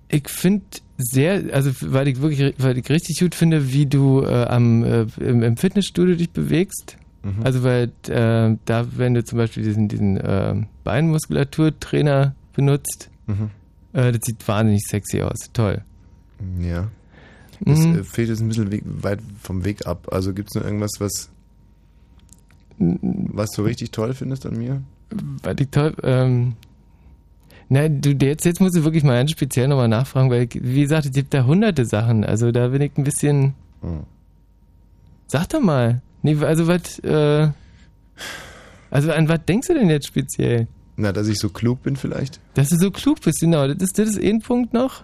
[0.10, 0.64] ich finde
[0.98, 5.06] sehr, also weil ich wirklich, weil ich richtig gut finde, wie du äh, am äh,
[5.20, 6.98] im, im Fitnessstudio dich bewegst.
[7.24, 7.44] Mhm.
[7.44, 13.50] Also weil äh, da, wenn du zum Beispiel diesen diesen äh, Beinmuskulaturtrainer benutzt, Mhm.
[13.94, 15.38] äh, das sieht wahnsinnig sexy aus.
[15.54, 15.82] Toll.
[16.62, 16.90] Ja.
[17.60, 18.00] Das Mhm.
[18.00, 20.08] äh, fehlt jetzt ein bisschen weg, weit vom Weg ab.
[20.12, 21.30] Also gibt es noch irgendwas, was,
[22.78, 24.82] was du richtig toll findest an mir?
[25.44, 26.54] Weil ich toll, ähm,
[27.70, 31.06] Nein, du, jetzt, jetzt musst du wirklich mal ganz speziell nochmal nachfragen, weil, wie gesagt,
[31.06, 32.24] es gibt da hunderte Sachen.
[32.24, 33.56] Also da bin ich ein bisschen.
[33.82, 34.04] Hm.
[35.28, 36.02] Sag doch mal.
[36.22, 37.50] Nee, also was, äh,
[38.90, 40.68] also an was denkst du denn jetzt speziell?
[40.96, 42.40] Na, dass ich so klug bin vielleicht.
[42.54, 43.68] Dass du so klug bist, genau.
[43.68, 45.04] Das ist, das ist ein Punkt noch.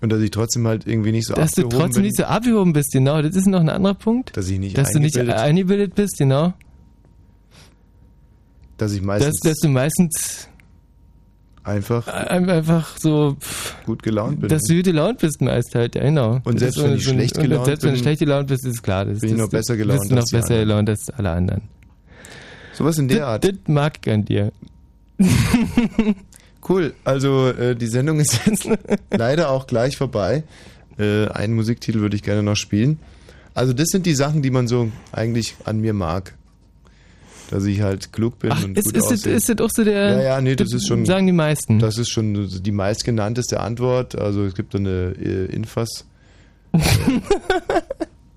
[0.00, 2.08] Und dass ich trotzdem halt irgendwie nicht so dass du abgehoben trotzdem bin.
[2.08, 3.20] nicht so abgehoben bist, genau.
[3.22, 4.36] Das ist noch ein anderer Punkt.
[4.36, 6.54] Dass ich nicht Dass du nicht eingebildet- bist, genau.
[8.78, 10.48] dass ich Dass, meistens dass du meistens
[11.64, 14.48] einfach ein- einfach so pff, gut gelaunt bin.
[14.48, 16.40] dass du gute Gelaunt bist meist halt, ja, genau.
[16.44, 19.04] Und selbst wenn so- schlecht und Selbst wenn du schlecht gelaunt bist, ist klar.
[19.06, 21.62] Das, bin ich noch besser gelaunt bist du noch besser gelaunt als alle anderen.
[22.74, 23.44] Sowas in der das, Art.
[23.44, 24.52] Das mag ich an dir.
[26.66, 28.66] Cool, also äh, die Sendung ist jetzt
[29.10, 30.44] leider auch gleich vorbei.
[30.98, 32.98] Äh, einen Musiktitel würde ich gerne noch spielen.
[33.52, 36.34] Also das sind die Sachen, die man so eigentlich an mir mag.
[37.50, 39.34] Dass ich halt klug bin Ach, und ist, gut ist, das, aussehe.
[39.34, 40.16] ist das auch so der.
[40.16, 41.04] ja, ja, nee, das ist schon...
[41.04, 41.78] Sagen die meisten.
[41.78, 44.16] Das ist schon die meistgenannteste Antwort.
[44.18, 46.06] Also es gibt eine äh, Infas
[46.72, 46.78] äh,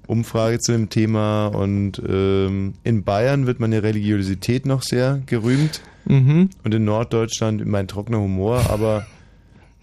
[0.07, 6.49] Umfrage zu dem Thema und ähm, in Bayern wird meine Religiosität noch sehr gerühmt Mhm.
[6.63, 9.05] und in Norddeutschland mein trockener Humor, aber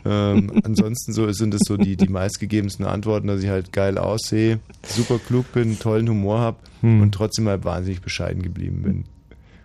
[0.06, 4.58] ähm, ansonsten so sind es so die, die meistgegebensten Antworten, dass ich halt geil aussehe,
[4.86, 7.02] super klug bin, tollen Humor habe Hm.
[7.02, 9.04] und trotzdem halt wahnsinnig bescheiden geblieben bin.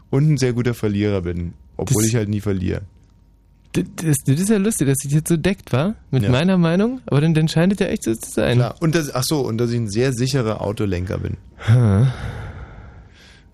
[0.09, 2.81] Und ein sehr guter Verlierer bin, obwohl Das- ich halt nie verliere.
[3.73, 6.31] Das, das, das ist ja lustig, dass sich jetzt so deckt, war Mit Ja.
[6.31, 8.57] meiner Meinung, aber dann, dann scheint es ja echt so zu sein.
[8.57, 8.73] Klar.
[8.79, 11.38] Und das, ach so, und dass ich ein sehr sicherer Autolenker bin.
[11.57, 12.07] Hm.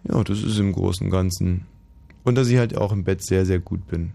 [0.10, 1.66] Ja, das ist im Großen und Ganzen.
[2.24, 4.12] Und dass ich halt auch im Bett sehr, sehr gut bin.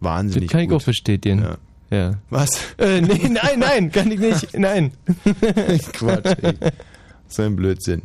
[0.00, 0.82] Wahnsinnig Das kann ich gut.
[0.82, 1.42] auch bestätigen.
[1.42, 1.56] Ja.
[1.96, 2.14] Ja.
[2.30, 2.50] Was?
[2.78, 4.58] Äh, nee, nein, nein, kann ich nicht.
[4.58, 4.90] Nein.
[5.92, 6.54] Quatsch, ey.
[7.28, 8.02] So ein Blödsinn.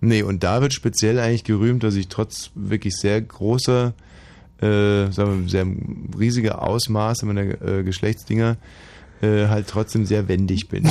[0.00, 3.94] Nee, und da wird speziell eigentlich gerühmt, dass ich trotz wirklich sehr großer,
[4.60, 5.66] äh, sagen wir, sehr
[6.18, 8.56] riesiger Ausmaße meiner äh, Geschlechtsdinger
[9.22, 10.90] äh, halt trotzdem sehr wendig bin.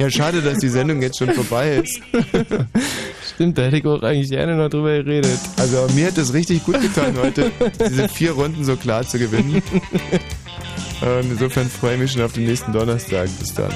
[0.00, 2.00] Ja, schade, dass die Sendung jetzt schon vorbei ist.
[3.34, 5.40] Stimmt, da hätte ich auch eigentlich gerne noch drüber geredet.
[5.56, 7.50] Also mir hat es richtig gut getan heute,
[7.90, 9.60] diese vier Runden so klar zu gewinnen.
[11.00, 13.28] Und insofern freue ich mich schon auf den nächsten Donnerstag.
[13.38, 13.72] Bis dann.